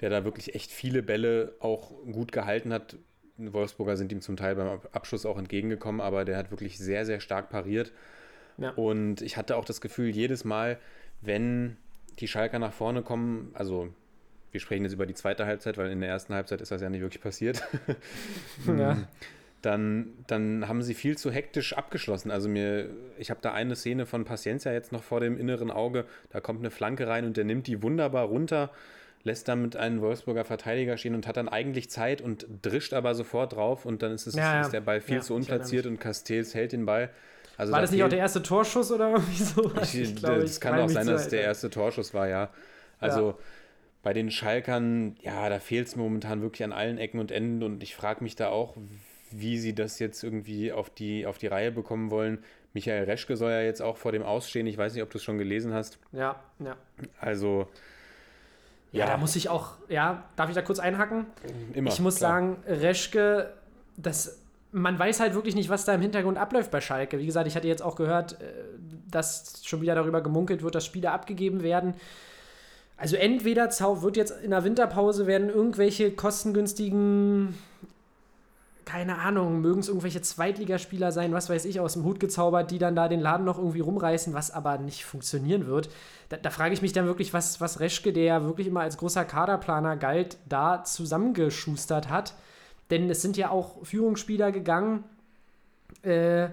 der 0.00 0.10
da 0.10 0.24
wirklich 0.24 0.54
echt 0.54 0.70
viele 0.70 1.02
Bälle 1.02 1.54
auch 1.60 1.90
gut 2.12 2.32
gehalten 2.32 2.72
hat. 2.72 2.96
Die 3.38 3.52
Wolfsburger 3.52 3.96
sind 3.96 4.12
ihm 4.12 4.20
zum 4.20 4.36
Teil 4.36 4.56
beim 4.56 4.68
Ab- 4.68 4.88
Abschluss 4.92 5.24
auch 5.24 5.38
entgegengekommen, 5.38 6.02
aber 6.02 6.26
der 6.26 6.36
hat 6.36 6.50
wirklich 6.50 6.78
sehr, 6.78 7.06
sehr 7.06 7.20
stark 7.20 7.48
pariert. 7.48 7.92
Ja. 8.58 8.70
Und 8.72 9.22
ich 9.22 9.38
hatte 9.38 9.56
auch 9.56 9.64
das 9.64 9.80
Gefühl, 9.80 10.10
jedes 10.10 10.44
Mal, 10.44 10.78
wenn 11.22 11.78
die 12.18 12.28
Schalker 12.28 12.58
nach 12.58 12.74
vorne 12.74 13.00
kommen, 13.02 13.50
also 13.54 13.88
wir 14.52 14.60
sprechen 14.60 14.82
jetzt 14.84 14.92
über 14.92 15.06
die 15.06 15.14
zweite 15.14 15.46
Halbzeit, 15.46 15.78
weil 15.78 15.90
in 15.90 16.00
der 16.00 16.10
ersten 16.10 16.34
Halbzeit 16.34 16.60
ist 16.60 16.70
das 16.70 16.82
ja 16.82 16.90
nicht 16.90 17.00
wirklich 17.00 17.22
passiert. 17.22 17.62
Ja. 18.66 18.98
dann, 19.62 20.14
dann 20.26 20.68
haben 20.68 20.82
sie 20.82 20.94
viel 20.94 21.18
zu 21.18 21.30
hektisch 21.30 21.74
abgeschlossen. 21.76 22.30
Also 22.30 22.48
mir, 22.48 22.90
ich 23.18 23.30
habe 23.30 23.40
da 23.42 23.52
eine 23.52 23.76
Szene 23.76 24.06
von 24.06 24.24
Paciencia 24.24 24.72
jetzt 24.72 24.92
noch 24.92 25.02
vor 25.02 25.20
dem 25.20 25.38
inneren 25.38 25.70
Auge. 25.70 26.04
Da 26.30 26.40
kommt 26.40 26.60
eine 26.60 26.70
Flanke 26.70 27.06
rein 27.06 27.24
und 27.24 27.36
der 27.36 27.44
nimmt 27.44 27.66
die 27.66 27.82
wunderbar 27.82 28.26
runter, 28.26 28.70
lässt 29.22 29.48
damit 29.48 29.76
einen 29.76 30.00
Wolfsburger 30.00 30.44
Verteidiger 30.44 30.96
stehen 30.96 31.14
und 31.14 31.26
hat 31.26 31.36
dann 31.36 31.48
eigentlich 31.48 31.90
Zeit 31.90 32.22
und 32.22 32.46
drischt 32.62 32.94
aber 32.94 33.14
sofort 33.14 33.54
drauf 33.54 33.84
und 33.84 34.02
dann 34.02 34.12
ist, 34.12 34.26
es, 34.26 34.34
Ja, 34.34 34.54
ja. 34.54 34.60
ist 34.62 34.72
der 34.72 34.80
Ball 34.80 35.00
viel 35.00 35.16
Ja, 35.16 35.20
zu 35.20 35.34
ich 35.34 35.40
unplatziert 35.40 35.86
und 35.86 36.00
Castells 36.00 36.54
hält 36.54 36.72
den 36.72 36.86
Ball. 36.86 37.10
Also 37.58 37.72
War 37.72 37.80
da 37.80 37.82
das 37.82 37.90
nicht 37.90 38.02
auch 38.02 38.08
der 38.08 38.18
erste 38.18 38.42
Torschuss 38.42 38.90
oder 38.90 39.10
irgendwie 39.12 39.42
so? 39.42 39.72
ich, 39.82 40.16
glaube, 40.16 40.40
das 40.40 40.60
kann 40.60 40.72
meine 40.72 40.84
auch 40.84 40.88
sein, 40.88 41.06
dass 41.06 41.22
es 41.22 41.28
der 41.28 41.42
erste 41.42 41.68
Torschuss 41.68 42.14
war, 42.14 42.28
ja. 42.28 42.48
Also 42.98 43.38
bei 44.02 44.14
den 44.14 44.30
Schalkern, 44.30 45.16
ja, 45.20 45.50
da 45.50 45.58
fehlt 45.58 45.88
es 45.88 45.96
momentan 45.96 46.40
wirklich 46.40 46.64
an 46.64 46.72
allen 46.72 46.96
Ecken 46.96 47.20
und 47.20 47.30
Enden 47.30 47.62
und 47.62 47.82
ich 47.82 47.94
frage 47.94 48.24
mich 48.24 48.34
da 48.36 48.48
auch, 48.48 48.76
wie 49.30 49.58
sie 49.58 49.74
das 49.74 49.98
jetzt 49.98 50.22
irgendwie 50.22 50.72
auf 50.72 50.90
die, 50.90 51.26
auf 51.26 51.38
die 51.38 51.46
Reihe 51.46 51.72
bekommen 51.72 52.10
wollen. 52.10 52.38
Michael 52.72 53.04
Reschke 53.04 53.36
soll 53.36 53.50
ja 53.50 53.62
jetzt 53.62 53.82
auch 53.82 53.96
vor 53.96 54.12
dem 54.12 54.22
Ausstehen, 54.22 54.66
ich 54.66 54.78
weiß 54.78 54.94
nicht, 54.94 55.02
ob 55.02 55.10
du 55.10 55.18
es 55.18 55.24
schon 55.24 55.38
gelesen 55.38 55.74
hast. 55.74 55.98
Ja, 56.12 56.36
ja. 56.58 56.76
Also, 57.20 57.66
Ja, 58.92 59.06
da 59.06 59.16
muss 59.16 59.36
ich 59.36 59.48
auch, 59.48 59.74
ja, 59.88 60.24
darf 60.36 60.48
ich 60.48 60.54
da 60.54 60.62
kurz 60.62 60.78
einhacken? 60.78 61.26
immer. 61.74 61.90
ich 61.90 62.00
muss 62.00 62.16
klar. 62.16 62.30
sagen, 62.32 62.56
Reschke, 62.66 63.52
das, 63.96 64.40
man 64.72 64.98
weiß 64.98 65.20
halt 65.20 65.34
wirklich 65.34 65.54
nicht, 65.54 65.68
was 65.68 65.84
da 65.84 65.94
im 65.94 66.00
Hintergrund 66.00 66.38
abläuft 66.38 66.70
bei 66.70 66.80
Schalke. 66.80 67.18
Wie 67.18 67.26
gesagt, 67.26 67.46
ich 67.46 67.56
hatte 67.56 67.68
jetzt 67.68 67.82
auch 67.82 67.96
gehört, 67.96 68.40
äh, 68.40 68.44
dass 69.10 69.62
schon 69.64 69.80
wieder 69.80 69.94
darüber 69.94 70.20
gemunkelt 70.20 70.62
wird, 70.62 70.74
dass 70.74 70.86
Spiele 70.86 71.10
abgegeben 71.10 71.62
werden. 71.62 71.94
Also 72.96 73.16
entweder 73.16 73.68
wird 74.02 74.16
jetzt 74.16 74.42
in 74.42 74.50
der 74.50 74.62
Winterpause 74.62 75.26
werden 75.26 75.48
irgendwelche 75.48 76.10
kostengünstigen 76.10 77.54
keine 78.90 79.18
Ahnung, 79.18 79.60
mögen 79.60 79.80
es 79.80 79.88
irgendwelche 79.88 80.20
Zweitligaspieler 80.20 81.12
sein, 81.12 81.32
was 81.32 81.48
weiß 81.48 81.64
ich, 81.64 81.78
aus 81.78 81.92
dem 81.92 82.02
Hut 82.02 82.18
gezaubert, 82.18 82.72
die 82.72 82.78
dann 82.78 82.96
da 82.96 83.06
den 83.06 83.20
Laden 83.20 83.46
noch 83.46 83.56
irgendwie 83.56 83.80
rumreißen, 83.80 84.34
was 84.34 84.50
aber 84.50 84.78
nicht 84.78 85.04
funktionieren 85.04 85.68
wird. 85.68 85.90
Da, 86.28 86.38
da 86.38 86.50
frage 86.50 86.74
ich 86.74 86.82
mich 86.82 86.92
dann 86.92 87.06
wirklich, 87.06 87.32
was, 87.32 87.60
was 87.60 87.78
Reschke, 87.78 88.12
der 88.12 88.24
ja 88.24 88.44
wirklich 88.44 88.66
immer 88.66 88.80
als 88.80 88.96
großer 88.96 89.24
Kaderplaner 89.24 89.96
galt, 89.96 90.38
da 90.48 90.82
zusammengeschustert 90.82 92.08
hat. 92.08 92.34
Denn 92.90 93.08
es 93.08 93.22
sind 93.22 93.36
ja 93.36 93.50
auch 93.50 93.84
Führungsspieler 93.84 94.50
gegangen, 94.50 95.04
äh, 96.02 96.48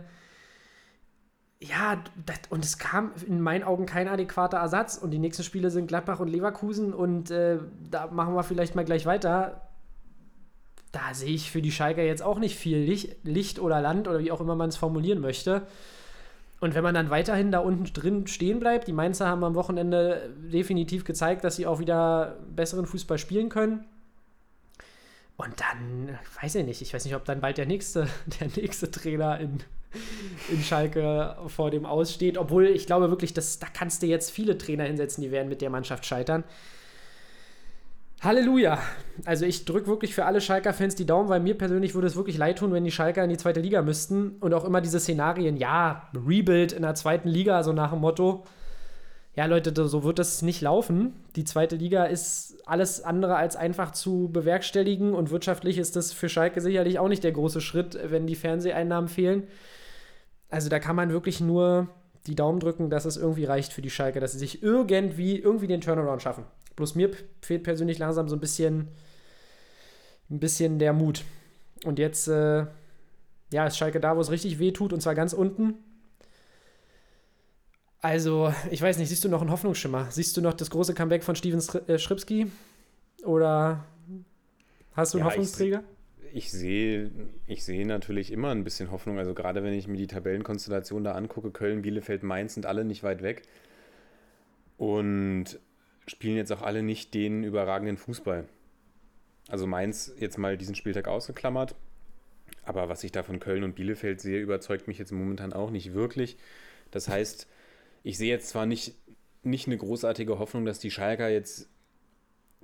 ja, 1.60 1.98
das, 2.24 2.38
und 2.52 2.64
es 2.64 2.78
kam 2.78 3.14
in 3.26 3.42
meinen 3.42 3.64
Augen 3.64 3.88
kein 3.88 4.08
adäquater 4.08 4.58
Ersatz. 4.58 4.98
Und 4.98 5.10
die 5.10 5.18
nächsten 5.18 5.42
Spiele 5.42 5.72
sind 5.72 5.88
Gladbach 5.88 6.20
und 6.20 6.28
Leverkusen. 6.28 6.94
Und 6.94 7.32
äh, 7.32 7.58
da 7.90 8.08
machen 8.08 8.36
wir 8.36 8.44
vielleicht 8.44 8.76
mal 8.76 8.86
gleich 8.86 9.08
weiter. 9.08 9.67
Da 10.92 11.14
sehe 11.14 11.34
ich 11.34 11.52
für 11.52 11.62
die 11.62 11.72
Schalker 11.72 12.04
jetzt 12.04 12.22
auch 12.22 12.40
nicht 12.40 12.56
viel 12.56 12.80
Licht, 13.24 13.60
oder 13.60 13.82
Land 13.82 14.08
oder 14.08 14.20
wie 14.20 14.32
auch 14.32 14.42
immer 14.42 14.56
man 14.56 14.70
es 14.70 14.78
formulieren 14.78 15.20
möchte. 15.20 15.68
Und 16.60 16.74
wenn 16.74 16.84
man 16.84 16.96
dann 16.96 17.10
weiterhin 17.10 17.52
da 17.52 17.60
unten 17.60 17.86
drin 17.86 18.26
stehen 18.26 18.60
bleibt, 18.60 18.88
die 18.88 18.94
Mainzer 18.94 19.28
haben 19.28 19.44
am 19.44 19.54
Wochenende 19.54 20.34
definitiv 20.52 21.06
gezeigt, 21.06 21.44
dass 21.44 21.56
sie 21.56 21.68
auch 21.68 21.80
wieder 21.80 22.38
besseren 22.56 22.88
Fußball 22.88 23.20
spielen 23.20 23.50
können. 23.50 23.86
Und 25.38 25.54
dann, 25.62 26.18
weiß 26.42 26.56
ich 26.56 26.66
nicht, 26.66 26.82
ich 26.82 26.94
weiß 26.94 27.06
nicht, 27.06 27.16
ob 27.16 27.26
dann 27.26 27.42
bald 27.42 27.60
der 27.60 27.68
nächste, 27.68 28.08
der 28.40 28.48
nächste 28.56 28.90
Trainer 28.90 29.40
in, 29.40 29.60
in 30.50 30.64
Schalke 30.64 31.38
vor 31.48 31.70
dem 31.70 31.86
aussteht. 31.86 32.40
Obwohl 32.40 32.66
ich 32.66 32.88
glaube 32.88 33.12
wirklich, 33.12 33.36
dass, 33.36 33.60
da 33.60 33.68
kannst 33.72 34.02
du 34.02 34.08
jetzt 34.08 34.32
viele 34.32 34.58
Trainer 34.58 34.86
hinsetzen, 34.86 35.22
die 35.22 35.32
werden 35.32 35.50
mit 35.50 35.62
der 35.62 35.70
Mannschaft 35.70 36.08
scheitern. 36.08 36.44
Halleluja. 38.22 38.80
Also 39.26 39.46
ich 39.46 39.66
drücke 39.66 39.88
wirklich 39.88 40.16
für 40.16 40.26
alle 40.26 40.42
Schalker-Fans 40.42 40.96
die 40.96 41.06
Daumen, 41.06 41.30
weil 41.30 41.40
mir 41.40 41.56
persönlich 41.56 41.94
würde 41.94 42.08
es 42.08 42.16
wirklich 42.16 42.38
leid 42.38 42.58
tun, 42.58 42.74
wenn 42.74 42.84
die 42.84 42.92
Schalker 42.92 43.24
in 43.24 43.30
die 43.30 43.38
zweite 43.38 43.62
Liga 43.62 43.82
müssten. 43.82 44.38
Und 44.40 44.54
auch 44.54 44.66
immer 44.66 44.82
diese 44.82 45.00
Szenarien, 45.00 45.56
ja, 45.58 46.10
Rebuild 46.14 46.72
in 46.72 46.82
der 46.82 46.96
zweiten 46.96 47.30
Liga, 47.30 47.64
so 47.64 47.74
nach 47.74 47.92
dem 47.92 48.00
Motto. 48.00 48.44
Ja, 49.36 49.46
Leute, 49.46 49.72
so 49.88 50.04
wird 50.04 50.18
das 50.18 50.42
nicht 50.42 50.62
laufen. 50.62 51.14
Die 51.36 51.44
zweite 51.44 51.76
Liga 51.76 52.06
ist 52.06 52.58
alles 52.66 53.04
andere 53.04 53.36
als 53.36 53.56
einfach 53.56 53.92
zu 53.92 54.30
bewerkstelligen 54.34 55.14
und 55.14 55.30
wirtschaftlich 55.30 55.78
ist 55.78 55.96
das 55.96 56.12
für 56.12 56.28
Schalke 56.28 56.60
sicherlich 56.60 56.98
auch 56.98 57.08
nicht 57.08 57.24
der 57.24 57.34
große 57.34 57.62
Schritt, 57.62 58.00
wenn 58.04 58.26
die 58.26 58.36
Fernseheinnahmen 58.36 59.10
fehlen. 59.10 59.44
Also 60.50 60.70
da 60.70 60.80
kann 60.80 60.96
man 60.96 61.12
wirklich 61.12 61.40
nur 61.40 61.88
die 62.26 62.34
Daumen 62.34 62.60
drücken, 62.60 62.90
dass 62.90 63.06
es 63.06 63.16
irgendwie 63.16 63.46
reicht 63.46 63.74
für 63.74 63.84
die 63.84 63.92
Schalke, 63.92 64.20
dass 64.20 64.32
sie 64.32 64.40
sich 64.40 64.64
irgendwie, 64.64 65.38
irgendwie 65.38 65.68
den 65.68 65.82
Turnaround 65.82 66.24
schaffen. 66.24 66.46
Bloß 66.78 66.96
mir 66.96 67.12
fehlt 67.42 67.64
persönlich 67.64 67.98
langsam 67.98 68.30
so 68.30 68.36
ein 68.38 68.40
bisschen, 68.40 68.88
ein 70.30 70.40
bisschen 70.40 70.80
der 70.80 70.94
Mut. 70.94 71.26
Und 71.84 72.00
jetzt, 72.00 72.28
äh, 72.30 72.66
ja, 73.52 73.68
ist 73.68 73.78
Schalke 73.78 74.00
da, 74.00 74.16
wo 74.16 74.22
es 74.22 74.32
richtig 74.32 74.60
weh 74.60 74.72
tut, 74.72 74.94
und 74.94 75.02
zwar 75.02 75.16
ganz 75.16 75.34
unten. 75.34 75.74
Also, 78.00 78.54
ich 78.70 78.82
weiß 78.82 79.00
nicht, 79.00 79.10
siehst 79.10 79.24
du 79.24 79.30
noch 79.30 79.42
einen 79.42 79.52
Hoffnungsschimmer? 79.52 80.08
Siehst 80.12 80.38
du 80.38 80.42
noch 80.42 80.54
das 80.54 80.70
große 80.70 80.94
Comeback 80.94 81.24
von 81.24 81.36
Steven 81.36 81.62
äh, 81.88 81.98
Schripski? 81.98 82.52
Oder 83.24 83.84
hast 84.94 85.14
du 85.14 85.18
einen 85.18 85.26
Ja, 85.26 85.32
Hoffnungsträger? 85.32 85.84
Ich 86.32 86.52
sehe, 86.52 87.10
ich 87.48 87.66
sehe 87.66 87.88
natürlich 87.88 88.32
immer 88.32 88.50
ein 88.52 88.64
bisschen 88.64 88.92
Hoffnung. 88.92 89.18
Also 89.18 89.34
gerade 89.34 89.64
wenn 89.64 89.74
ich 89.74 89.88
mir 89.88 89.98
die 89.98 90.08
Tabellenkonstellation 90.08 91.04
da 91.04 91.14
angucke, 91.14 91.50
Köln, 91.50 91.82
Bielefeld, 91.82 92.22
Mainz 92.22 92.54
sind 92.54 92.68
alle 92.68 92.86
nicht 92.86 93.02
weit 93.02 93.24
weg. 93.24 93.42
Und 94.78 95.60
spielen 96.08 96.38
jetzt 96.38 96.52
auch 96.52 96.62
alle 96.62 96.84
nicht 96.84 97.14
den 97.14 97.44
überragenden 97.44 97.98
Fußball. 97.98 98.46
Also 99.50 99.68
Mainz 99.68 100.14
jetzt 100.18 100.38
mal 100.38 100.58
diesen 100.58 100.76
Spieltag 100.76 101.08
ausgeklammert. 101.08 101.76
Aber 102.64 102.90
was 102.90 103.04
ich 103.04 103.12
da 103.12 103.24
von 103.24 103.40
Köln 103.40 103.64
und 103.64 103.76
Bielefeld 103.76 104.20
sehe, 104.20 104.40
überzeugt 104.42 104.88
mich 104.88 104.98
jetzt 104.98 105.12
momentan 105.12 105.54
auch 105.54 105.70
nicht 105.70 105.94
wirklich. 105.94 106.38
Das 106.92 107.08
heißt, 107.08 107.48
ich 108.04 108.18
sehe 108.18 108.30
jetzt 108.30 108.50
zwar 108.50 108.66
nicht, 108.66 108.96
nicht 109.44 109.68
eine 109.68 109.78
großartige 109.78 110.40
Hoffnung, 110.40 110.66
dass 110.66 110.80
die 110.80 110.92
Schalker 110.92 111.30
jetzt 111.30 111.70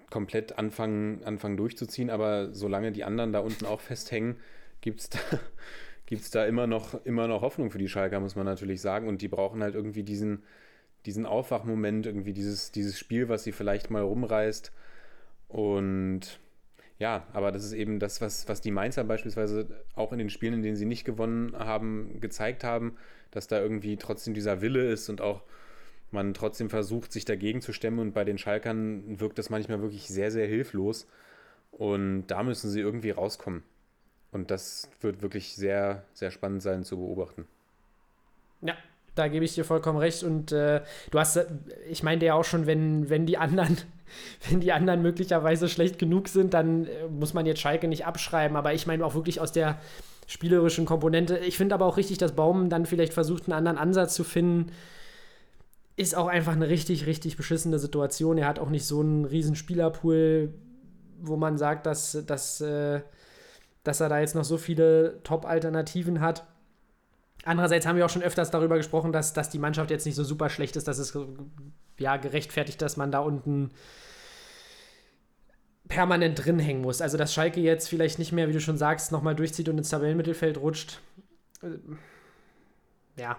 komplett 0.10 0.58
anfangen, 0.58 1.23
anfangen 1.23 1.58
durchzuziehen, 1.58 2.10
aber 2.10 2.53
solange 2.53 2.91
die 2.91 3.03
anderen 3.03 3.34
da 3.34 3.39
unten 3.39 3.65
auch 3.65 3.82
festhängen, 3.82 4.36
gibt 4.82 4.99
es 4.99 5.10
da, 5.10 5.19
gibt's 6.06 6.29
da 6.29 6.45
immer, 6.45 6.67
noch, 6.67 7.03
immer 7.06 7.27
noch 7.27 7.41
Hoffnung 7.41 7.71
für 7.71 7.77
die 7.77 7.89
Schalker, 7.89 8.19
muss 8.19 8.36
man 8.36 8.45
natürlich 8.45 8.82
sagen. 8.82 9.08
Und 9.08 9.21
die 9.21 9.27
brauchen 9.27 9.63
halt 9.63 9.75
irgendwie 9.75 10.03
diesen, 10.03 10.43
diesen 11.05 11.25
Aufwachmoment, 11.25 12.05
irgendwie 12.05 12.33
dieses, 12.33 12.71
dieses 12.71 12.97
Spiel, 12.97 13.29
was 13.29 13.43
sie 13.43 13.51
vielleicht 13.51 13.89
mal 13.89 14.01
rumreißt. 14.01 14.71
Und 15.47 16.39
ja, 16.99 17.27
aber 17.33 17.51
das 17.51 17.63
ist 17.63 17.73
eben 17.73 17.99
das, 17.99 18.21
was, 18.21 18.47
was 18.47 18.61
die 18.61 18.71
Mainzer 18.71 19.03
beispielsweise 19.03 19.67
auch 19.95 20.11
in 20.13 20.19
den 20.19 20.29
Spielen, 20.29 20.53
in 20.53 20.63
denen 20.63 20.75
sie 20.75 20.85
nicht 20.85 21.05
gewonnen 21.05 21.53
haben, 21.57 22.19
gezeigt 22.21 22.63
haben, 22.63 22.95
dass 23.31 23.47
da 23.47 23.59
irgendwie 23.59 23.97
trotzdem 23.97 24.33
dieser 24.33 24.61
Wille 24.61 24.89
ist 24.89 25.09
und 25.09 25.19
auch 25.21 25.43
man 26.11 26.33
trotzdem 26.33 26.69
versucht, 26.69 27.11
sich 27.11 27.25
dagegen 27.25 27.61
zu 27.61 27.73
stemmen. 27.73 27.99
Und 27.99 28.13
bei 28.13 28.23
den 28.23 28.37
Schalkern 28.37 29.19
wirkt 29.19 29.37
das 29.37 29.49
manchmal 29.49 29.81
wirklich 29.81 30.07
sehr, 30.07 30.31
sehr 30.31 30.47
hilflos. 30.47 31.07
Und 31.71 32.27
da 32.27 32.43
müssen 32.43 32.69
sie 32.69 32.79
irgendwie 32.79 33.09
rauskommen. 33.09 33.63
Und 34.31 34.51
das 34.51 34.89
wird 35.01 35.21
wirklich 35.21 35.55
sehr, 35.55 36.05
sehr 36.13 36.31
spannend 36.31 36.61
sein 36.61 36.83
zu 36.83 36.97
beobachten. 36.97 37.47
Ja, 38.61 38.77
da 39.15 39.28
gebe 39.28 39.45
ich 39.45 39.54
dir 39.56 39.65
vollkommen 39.65 39.99
recht. 39.99 40.23
Und 40.23 40.52
äh, 40.52 40.82
du 41.12 41.19
hast, 41.19 41.39
ich 41.89 42.04
meinte 42.04 42.26
ja 42.26 42.34
auch 42.34 42.45
schon, 42.45 42.65
wenn, 42.65 43.10
wenn 43.10 43.26
die 43.26 43.38
anderen, 43.38 43.78
wenn 44.49 44.60
die 44.60 44.71
anderen 44.71 45.02
möglicherweise 45.02 45.69
schlecht 45.69 45.99
genug 45.99 46.28
sind, 46.28 46.54
dann 46.54 46.86
äh, 46.86 47.08
muss 47.10 47.34
man 47.34 47.45
jetzt 47.45 47.62
Schalke 47.62 47.88
nicht 47.88 48.06
abschreiben. 48.06 48.58
Aber 48.58 48.73
ich 48.73 48.88
meine 48.88 49.06
auch 49.06 49.15
wirklich 49.15 49.39
aus 49.39 49.52
der 49.52 49.80
spielerischen 50.28 50.86
Komponente. 50.86 51.38
Ich 51.38 51.58
finde 51.58 51.76
aber 51.76 51.86
auch 51.86 51.97
richtig, 51.97 52.17
dass 52.17 52.34
Baum 52.34 52.69
dann 52.69 52.86
vielleicht 52.86 53.13
versucht, 53.13 53.43
einen 53.45 53.54
anderen 53.54 53.78
Ansatz 53.78 54.15
zu 54.15 54.23
finden. 54.23 54.71
Ist 55.95 56.15
auch 56.15 56.28
einfach 56.28 56.54
eine 56.54 56.69
richtig, 56.69 57.06
richtig 57.06 57.38
beschissene 57.38 57.78
Situation. 57.78 58.38
Er 58.38 58.47
hat 58.47 58.60
auch 58.60 58.69
nicht 58.69 58.86
so 58.86 59.02
einen 59.02 59.26
riesen 59.26 59.56
Spielerpool, 59.56 60.54
wo 61.21 61.38
man 61.38 61.58
sagt, 61.58 61.86
dass, 61.86 62.23
dass, 62.26 62.62
äh, 62.62 63.02
dass 63.84 63.99
er 63.99 64.10
da 64.10 64.19
jetzt 64.19 64.34
noch 64.34 64.43
so 64.43 64.58
viele 64.58 65.19
Top-Alternativen 65.23 66.19
hat. 66.19 66.45
Andererseits 67.45 67.86
haben 67.86 67.97
wir 67.97 68.06
auch 68.06 68.10
schon 68.10 68.23
öfters 68.23 68.51
darüber 68.51 68.77
gesprochen, 68.77 69.12
dass, 69.12 69.34
dass 69.34 69.49
die 69.49 69.60
Mannschaft 69.60 69.91
jetzt 69.91 70.06
nicht 70.06 70.15
so 70.15 70.23
super 70.23 70.49
schlecht 70.49 70.75
ist, 70.75 70.88
dass 70.88 70.97
es 70.97 71.17
ja 71.99 72.17
gerechtfertigt, 72.17 72.82
dass 72.82 72.95
man 72.97 73.12
da 73.12 73.19
unten 73.19 73.71
permanent 75.88 76.43
drin 76.43 76.60
hängen 76.60 76.82
muss. 76.82 77.01
Also, 77.01 77.17
dass 77.17 77.34
Schalke 77.34 77.60
jetzt 77.60 77.89
vielleicht 77.89 78.17
nicht 78.19 78.32
mehr, 78.32 78.47
wie 78.47 78.53
du 78.53 78.62
schon 78.62 78.77
sagst, 78.77 79.12
nochmal 79.12 79.36
durchzieht 79.36 79.67
und 79.69 79.77
ins 79.77 79.89
Tabellenmittelfeld 79.89 80.58
rutscht. 80.58 80.99
Äh, 81.62 81.77
Ja, 83.17 83.38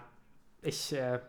ich, 0.61 0.93
äh, 0.93 1.19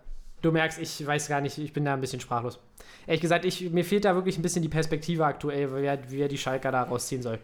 du 0.43 0.53
merkst, 0.53 0.79
ich 0.79 1.05
weiß 1.05 1.29
gar 1.29 1.41
nicht, 1.41 1.59
ich 1.59 1.73
bin 1.73 1.85
da 1.85 1.95
ein 1.95 2.01
bisschen 2.01 2.21
sprachlos. 2.21 2.61
Ehrlich 3.07 3.23
gesagt, 3.23 3.45
ich, 3.45 3.71
mir 3.71 3.85
fehlt 3.85 4.05
da 4.05 4.15
wirklich 4.15 4.39
ein 4.39 4.43
bisschen 4.43 4.63
die 4.63 4.69
Perspektive 4.69 5.25
aktuell, 5.25 5.73
wer, 5.73 5.99
wer 6.11 6.29
die 6.29 6.39
Schalker 6.39 6.71
da 6.71 6.83
rausziehen 6.83 7.23
soll. 7.23 7.39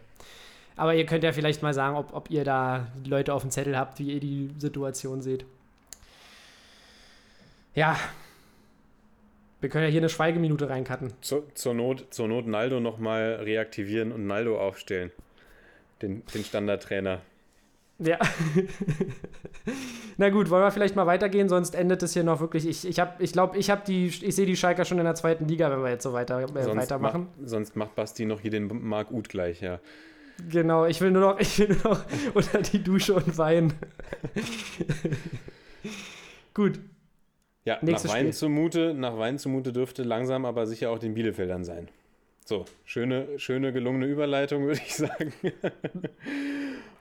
Aber 0.77 0.95
ihr 0.95 1.07
könnt 1.07 1.25
ja 1.25 1.33
vielleicht 1.33 1.63
mal 1.63 1.75
sagen, 1.75 1.97
ob, 1.97 2.13
ob 2.15 2.31
ihr 2.31 2.45
da 2.45 2.87
Leute 3.05 3.35
auf 3.35 3.43
dem 3.43 3.51
Zettel 3.51 3.77
habt, 3.77 3.99
wie 3.99 4.13
ihr 4.13 4.21
die 4.21 4.51
Situation 4.59 5.21
seht. 5.23 5.45
Ja. 7.75 7.99
Wir 9.61 9.69
können 9.69 9.85
ja 9.85 9.91
hier 9.91 10.01
eine 10.01 10.09
Schweigeminute 10.09 10.69
reincutten. 10.69 11.13
Zur, 11.21 11.45
zur, 11.55 11.75
Not, 11.75 12.07
zur 12.11 12.27
Not 12.27 12.47
Naldo 12.47 12.81
nochmal 12.81 13.35
reaktivieren 13.43 14.11
und 14.13 14.27
Naldo 14.27 14.61
aufstellen. 14.61 15.13
Den, 16.01 16.23
den 16.35 16.45
Standardtrainer. 16.45 17.21
Ja. 18.01 18.19
Na 20.17 20.31
gut, 20.31 20.51
wollen 20.51 20.65
wir 20.65 20.73
vielleicht 20.73 20.97
mal 20.97 21.07
weitergehen, 21.07 21.49
sonst 21.49 21.75
endet 21.77 22.03
es 22.03 22.13
hier 22.13 22.25
noch 22.25 22.41
wirklich. 22.41 22.67
Ich, 22.67 22.87
ich, 22.87 22.99
hab, 22.99 23.21
ich 23.21 23.33
glaube, 23.33 23.57
ich, 23.57 23.71
hab 23.71 23.85
die, 23.85 24.07
ich 24.07 24.35
sehe 24.35 24.47
die 24.47 24.57
Schalker 24.57 24.85
schon 24.85 24.99
in 24.99 25.05
der 25.05 25.15
zweiten 25.15 25.47
Liga, 25.47 25.71
wenn 25.71 25.83
wir 25.83 25.91
jetzt 25.91 26.03
so 26.03 26.13
weiter, 26.13 26.41
äh, 26.41 26.63
Sonst, 26.65 26.77
weitermachen. 26.77 27.29
ma, 27.41 27.49
sonst 27.49 27.77
macht 27.77 27.95
Basti 27.95 28.27
noch 28.27 28.41
hier 28.41 28.51
den 28.51 28.69
Marc 28.83 29.13
Uth 29.13 29.29
gleich, 29.29 29.61
ja. 29.61 29.79
Genau, 30.51 30.87
ich 30.87 31.01
will 31.01 31.11
nur 31.11 31.23
noch, 31.23 31.41
ich 31.41 31.59
will 31.59 31.69
nur 31.69 31.95
noch 31.95 32.05
unter 32.35 32.63
die 32.63 32.83
Dusche 32.83 33.15
und 33.15 33.37
weinen. 33.39 33.73
Gut. 36.55 36.79
Ja, 37.65 37.79
Nächstes 37.81 38.11
nach 38.11 38.17
Wein, 38.17 38.25
Spiel. 38.27 38.33
zumute, 38.33 38.95
nach 38.95 39.17
Wein 39.19 39.39
zumute 39.39 39.73
dürfte 39.73 40.03
langsam 40.03 40.45
aber 40.45 40.67
sicher 40.67 40.91
auch 40.91 40.99
den 40.99 41.15
Bielefeldern 41.15 41.65
sein. 41.65 41.89
So, 42.45 42.65
schöne, 42.85 43.39
schöne 43.39 43.73
gelungene 43.73 44.07
Überleitung, 44.07 44.63
würde 44.67 44.81
ich 44.85 44.97
sagen. 44.97 45.33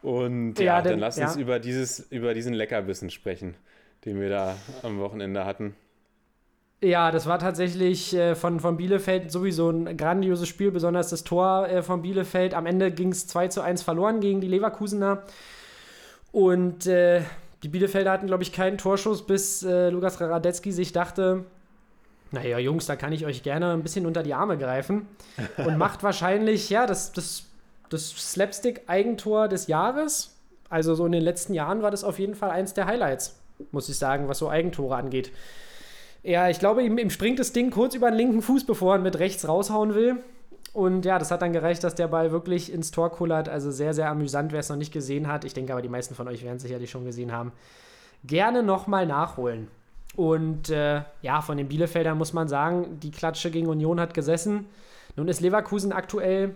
Und 0.04 0.60
ja, 0.60 0.66
Ja, 0.66 0.82
dann 0.82 0.92
denn- 0.94 1.00
lass 1.00 1.18
uns 1.18 1.36
ja. 1.36 1.42
über, 1.42 1.60
dieses, 1.60 2.00
über 2.12 2.34
diesen 2.36 2.54
Leckerbissen 2.54 3.10
sprechen, 3.10 3.56
den 4.06 4.22
wir 4.22 4.30
da 4.30 4.56
am 4.84 5.00
Wochenende 5.00 5.46
hatten. 5.46 5.76
Ja, 6.84 7.12
das 7.12 7.28
war 7.28 7.38
tatsächlich 7.38 8.16
äh, 8.16 8.34
von, 8.34 8.60
von 8.60 8.76
Bielefeld 8.76 9.32
sowieso 9.32 9.70
ein 9.70 9.98
grandioses 9.98 10.48
Spiel, 10.48 10.72
besonders 10.72 11.12
das 11.12 11.24
Tor 11.24 11.68
äh, 11.70 11.84
von 11.84 12.02
Bielefeld. 12.02 12.56
Am 12.56 12.66
Ende 12.66 12.92
ging 12.92 13.12
es 13.12 13.28
2 13.28 13.50
zu 13.50 13.62
1 13.62 13.84
verloren 13.84 14.20
gegen 14.20 14.42
die 14.42 14.48
Leverkusener. 14.48 15.22
Und 16.32 16.88
äh, 16.88 17.22
die 17.62 17.68
Bielefelder 17.68 18.12
hatten, 18.12 18.26
glaube 18.26 18.42
ich, 18.42 18.52
keinen 18.52 18.80
Torschuss, 18.80 19.28
bis 19.28 19.62
äh, 19.62 19.90
Lukas 19.90 20.20
Radetzky 20.20 20.72
sich 20.72 20.92
dachte, 20.92 21.46
naja, 22.32 22.58
Jungs, 22.58 22.88
da 22.88 22.96
kann 22.96 23.12
ich 23.12 23.28
euch 23.28 23.44
gerne 23.44 23.74
ein 23.74 23.84
bisschen 23.84 24.08
unter 24.08 24.24
die 24.24 24.34
Arme 24.34 24.58
greifen. 24.58 25.06
Und 25.58 25.78
macht 25.78 26.02
wahrscheinlich, 26.02 26.72
ja, 26.72 26.88
das, 26.88 27.12
das, 27.12 27.44
das 27.90 28.10
Slapstick-Eigentor 28.10 29.50
des 29.50 29.68
Jahres. 29.68 30.36
Also 30.70 30.96
so 30.96 31.06
in 31.06 31.12
den 31.12 31.22
letzten 31.22 31.54
Jahren 31.54 31.84
war 31.84 31.92
das 31.92 32.04
auf 32.04 32.18
jeden 32.18 32.34
Fall 32.34 32.50
eins 32.50 32.74
der 32.74 32.88
Highlights, 32.88 33.40
muss 33.72 33.88
ich 33.88 33.98
sagen, 33.98 34.28
was 34.28 34.40
so 34.40 34.50
Eigentore 34.50 34.96
angeht. 34.96 35.32
Ja, 36.24 36.50
ich 36.50 36.60
glaube, 36.60 36.84
ihm, 36.84 36.98
ihm 36.98 37.10
springt 37.10 37.40
das 37.40 37.52
Ding 37.52 37.72
kurz 37.72 37.96
über 37.96 38.12
den 38.12 38.18
linken 38.18 38.42
Fuß, 38.42 38.66
bevor 38.66 38.96
er 38.96 39.00
mit 39.00 39.18
rechts 39.18 39.48
raushauen 39.48 39.96
will. 39.96 40.18
Und 40.74 41.04
ja, 41.04 41.20
das 41.20 41.32
hat 41.32 41.42
dann 41.42 41.52
gereicht, 41.52 41.84
dass 41.84 41.96
der 41.96 42.08
Ball 42.08 42.32
wirklich 42.32 42.72
ins 42.72 42.92
Tor 42.92 43.12
kullert. 43.12 43.50
Also 43.50 43.72
sehr, 43.72 43.94
sehr 43.94 44.10
amüsant, 44.10 44.52
wer 44.52 44.60
es 44.60 44.70
noch 44.70 44.78
nicht 44.78 44.94
gesehen 44.94 45.28
hat. 45.28 45.44
Ich 45.44 45.54
denke 45.54 45.74
aber, 45.74 45.82
die 45.82 45.90
meisten 45.90 46.16
von 46.16 46.28
euch 46.28 46.44
werden 46.44 46.58
es 46.58 46.64
sicherlich 46.64 46.90
schon 46.90 47.06
gesehen 47.06 47.32
haben. 47.32 47.52
Gerne 48.24 48.64
nochmal 48.64 49.06
nachholen. 49.06 49.68
Und 50.16 50.70
äh, 50.70 51.02
ja, 51.22 51.42
von 51.42 51.58
den 51.58 51.68
Bielefeldern 51.68 52.18
muss 52.18 52.34
man 52.34 52.48
sagen, 52.48 53.00
die 53.02 53.12
Klatsche 53.12 53.50
gegen 53.50 53.68
Union 53.68 54.00
hat 54.00 54.14
gesessen. 54.14 54.66
Nun 55.16 55.28
ist 55.28 55.42
Leverkusen 55.42 55.92
aktuell 55.92 56.56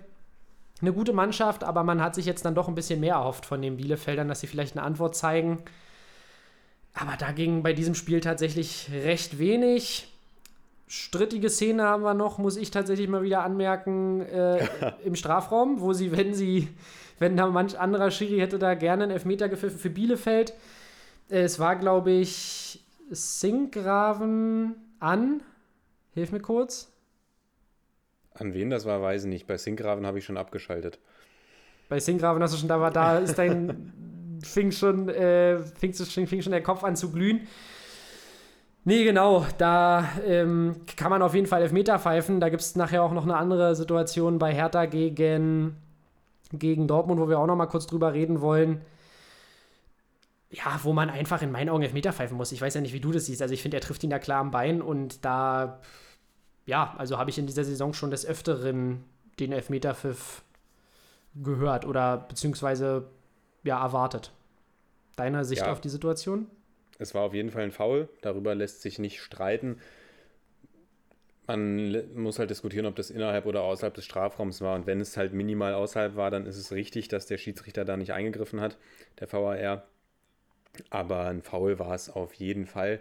eine 0.82 0.94
gute 0.94 1.14
Mannschaft, 1.14 1.64
aber 1.64 1.84
man 1.84 2.02
hat 2.02 2.16
sich 2.16 2.26
jetzt 2.26 2.46
dann 2.46 2.56
doch 2.56 2.68
ein 2.68 2.76
bisschen 2.76 3.00
mehr 3.00 3.16
erhofft 3.16 3.46
von 3.46 3.62
den 3.62 3.78
Bielefeldern, 3.78 4.28
dass 4.28 4.42
sie 4.42 4.48
vielleicht 4.48 4.78
eine 4.78 4.86
Antwort 4.86 5.16
zeigen. 5.16 5.60
Aber 6.96 7.18
da 7.18 7.32
ging 7.32 7.62
bei 7.62 7.74
diesem 7.74 7.94
Spiel 7.94 8.22
tatsächlich 8.22 8.90
recht 8.92 9.38
wenig. 9.38 10.08
Strittige 10.88 11.50
Szene 11.50 11.84
haben 11.84 12.04
wir 12.04 12.14
noch, 12.14 12.38
muss 12.38 12.56
ich 12.56 12.72
tatsächlich 12.72 13.10
mal 13.10 13.22
wieder 13.22 13.44
anmerken, 13.44 14.22
äh, 14.22 14.66
im 15.04 15.16
Strafraum, 15.16 15.82
wo 15.82 15.92
sie, 15.92 16.16
wenn 16.16 16.34
sie, 16.34 16.70
wenn 17.20 17.36
da 17.36 17.48
manch 17.48 17.78
anderer 17.78 18.12
Schiri 18.12 18.40
hätte 18.40 18.60
da 18.60 18.76
gerne 18.76 19.04
einen 19.04 19.12
Elfmeter 19.12 19.50
gepfiffen 19.50 19.78
für 19.78 19.90
Bielefeld. 19.90 20.54
Es 21.28 21.60
war, 21.60 21.76
glaube 21.76 22.12
ich, 22.12 22.84
Sinkgraven 23.10 24.76
an. 25.00 25.42
Hilf 26.14 26.32
mir 26.32 26.40
kurz. 26.40 26.92
An 28.36 28.54
wen 28.54 28.70
das 28.70 28.86
war, 28.86 29.02
weiß 29.02 29.24
ich 29.24 29.30
nicht. 29.30 29.48
Bei 29.48 29.58
Sinkgraven 29.58 30.06
habe 30.06 30.20
ich 30.20 30.26
schon 30.26 30.38
abgeschaltet. 30.38 31.00
Bei 31.90 32.00
Sinkgraven 32.00 32.42
hast 32.42 32.54
du 32.54 32.58
schon, 32.58 32.70
da 32.70 32.80
war, 32.80 32.92
da 32.92 33.20
ist 33.20 33.38
dein, 33.38 33.92
fing 34.42 34.72
schon, 34.72 35.10
äh, 35.10 35.60
fing, 35.60 35.94
fing 35.94 36.42
schon 36.42 36.52
der 36.52 36.64
Kopf 36.64 36.84
an 36.84 36.96
zu 36.96 37.12
glühen. 37.12 37.48
Nee, 38.88 39.04
genau, 39.04 39.48
da 39.58 40.08
ähm, 40.26 40.76
kann 40.96 41.10
man 41.10 41.24
auf 41.24 41.34
jeden 41.34 41.48
Fall 41.48 41.64
Elfmeter 41.64 41.98
pfeifen. 41.98 42.40
Da 42.40 42.50
gibt 42.50 42.62
es 42.62 42.76
nachher 42.76 43.02
auch 43.02 43.14
noch 43.14 43.24
eine 43.24 43.36
andere 43.36 43.76
Situation 43.76 44.38
bei 44.38 44.54
Hertha 44.54 44.86
gegen, 44.86 45.76
gegen 46.54 46.88
Dortmund, 46.88 47.20
wo 47.20 47.28
wir 47.28 47.40
auch 47.40 47.48
noch 47.48 47.56
mal 47.56 47.66
kurz 47.66 47.88
drüber 47.88 48.14
reden 48.14 48.42
wollen. 48.42 48.82
Ja, 50.52 50.80
wo 50.84 50.94
man 50.94 51.10
einfach 51.10 51.42
in 51.42 51.52
meinen 51.52 51.70
Augen 51.70 51.82
Elfmeter 51.82 52.14
pfeifen 52.14 52.38
muss. 52.38 52.52
Ich 52.52 52.62
weiß 52.62 52.76
ja 52.76 52.82
nicht, 52.82 52.94
wie 52.94 53.00
du 53.00 53.12
das 53.12 53.26
siehst. 53.26 53.42
Also 53.42 53.56
ich 53.56 53.64
finde, 53.64 53.78
er 53.78 53.82
trifft 53.82 54.04
ihn 54.04 54.12
da 54.12 54.20
klar 54.20 54.40
am 54.40 54.52
Bein 54.52 54.84
und 54.84 55.26
da, 55.26 55.82
ja, 56.68 56.94
also 57.00 57.18
habe 57.18 57.32
ich 57.32 57.40
in 57.40 57.48
dieser 57.48 57.64
Saison 57.64 57.92
schon 57.94 58.12
des 58.12 58.24
Öfteren 58.24 59.04
den 59.40 59.52
Elfmeterpfiff 59.52 60.44
gehört 61.34 61.86
oder 61.86 62.18
beziehungsweise 62.18 63.08
ja, 63.66 63.82
erwartet. 63.82 64.32
Deine 65.16 65.46
Sicht 65.46 65.62
Ja. 65.62 65.72
auf 65.72 65.82
die 65.82 65.90
Situation? 65.90 66.48
Es 66.98 67.14
war 67.14 67.24
auf 67.24 67.34
jeden 67.34 67.52
Fall 67.52 67.64
ein 67.64 67.72
Foul, 67.72 68.08
darüber 68.22 68.56
lässt 68.56 68.82
sich 68.82 69.00
nicht 69.00 69.22
streiten. 69.22 69.80
Man 71.48 72.16
muss 72.16 72.40
halt 72.40 72.50
diskutieren, 72.50 72.88
ob 72.88 72.96
das 72.96 73.12
innerhalb 73.12 73.46
oder 73.46 73.62
außerhalb 73.64 73.94
des 73.94 74.06
Strafraums 74.06 74.62
war. 74.62 74.76
Und 74.76 74.88
wenn 74.88 75.00
es 75.00 75.16
halt 75.16 75.34
minimal 75.34 75.76
außerhalb 75.76 76.16
war, 76.16 76.32
dann 76.32 76.48
ist 76.48 76.58
es 76.58 76.72
richtig, 76.72 77.08
dass 77.08 77.28
der 77.28 77.38
Schiedsrichter 77.38 77.86
da 77.86 77.98
nicht 77.98 78.14
eingegriffen 78.14 78.62
hat, 78.62 78.78
der 79.20 79.32
VAR. 79.32 79.84
Aber 80.90 81.28
ein 81.28 81.42
Foul 81.44 81.78
war 81.78 81.94
es 81.94 82.10
auf 82.10 82.34
jeden 82.34 82.66
Fall. 82.66 83.00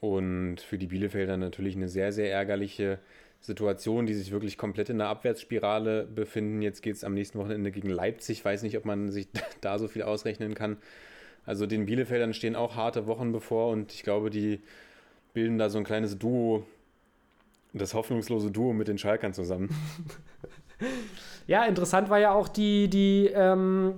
Und 0.00 0.60
für 0.60 0.78
die 0.78 0.88
Bielefelder 0.88 1.36
natürlich 1.36 1.76
eine 1.76 1.88
sehr, 1.88 2.12
sehr 2.12 2.32
ärgerliche 2.32 2.98
Situation, 3.40 4.06
die 4.06 4.14
sich 4.14 4.30
wirklich 4.30 4.58
komplett 4.58 4.90
in 4.90 4.98
der 4.98 5.08
Abwärtsspirale 5.08 6.04
befinden. 6.04 6.62
Jetzt 6.62 6.82
geht 6.82 6.96
es 6.96 7.04
am 7.04 7.14
nächsten 7.14 7.38
Wochenende 7.38 7.70
gegen 7.70 7.88
Leipzig. 7.88 8.44
Weiß 8.44 8.62
nicht, 8.62 8.76
ob 8.76 8.84
man 8.84 9.10
sich 9.10 9.28
da 9.60 9.78
so 9.78 9.88
viel 9.88 10.02
ausrechnen 10.02 10.54
kann. 10.54 10.76
Also 11.46 11.66
den 11.66 11.86
Bielefeldern 11.86 12.34
stehen 12.34 12.54
auch 12.54 12.76
harte 12.76 13.06
Wochen 13.06 13.32
bevor 13.32 13.70
und 13.70 13.92
ich 13.92 14.02
glaube, 14.02 14.30
die 14.30 14.60
bilden 15.32 15.58
da 15.58 15.70
so 15.70 15.78
ein 15.78 15.84
kleines 15.84 16.18
Duo, 16.18 16.66
das 17.72 17.94
hoffnungslose 17.94 18.50
Duo 18.50 18.72
mit 18.72 18.88
den 18.88 18.98
Schalkern 18.98 19.32
zusammen. 19.32 19.74
Ja, 21.46 21.64
interessant 21.64 22.08
war 22.10 22.18
ja 22.18 22.32
auch 22.32 22.48
die, 22.48 22.88
die 22.88 23.26
ähm, 23.34 23.94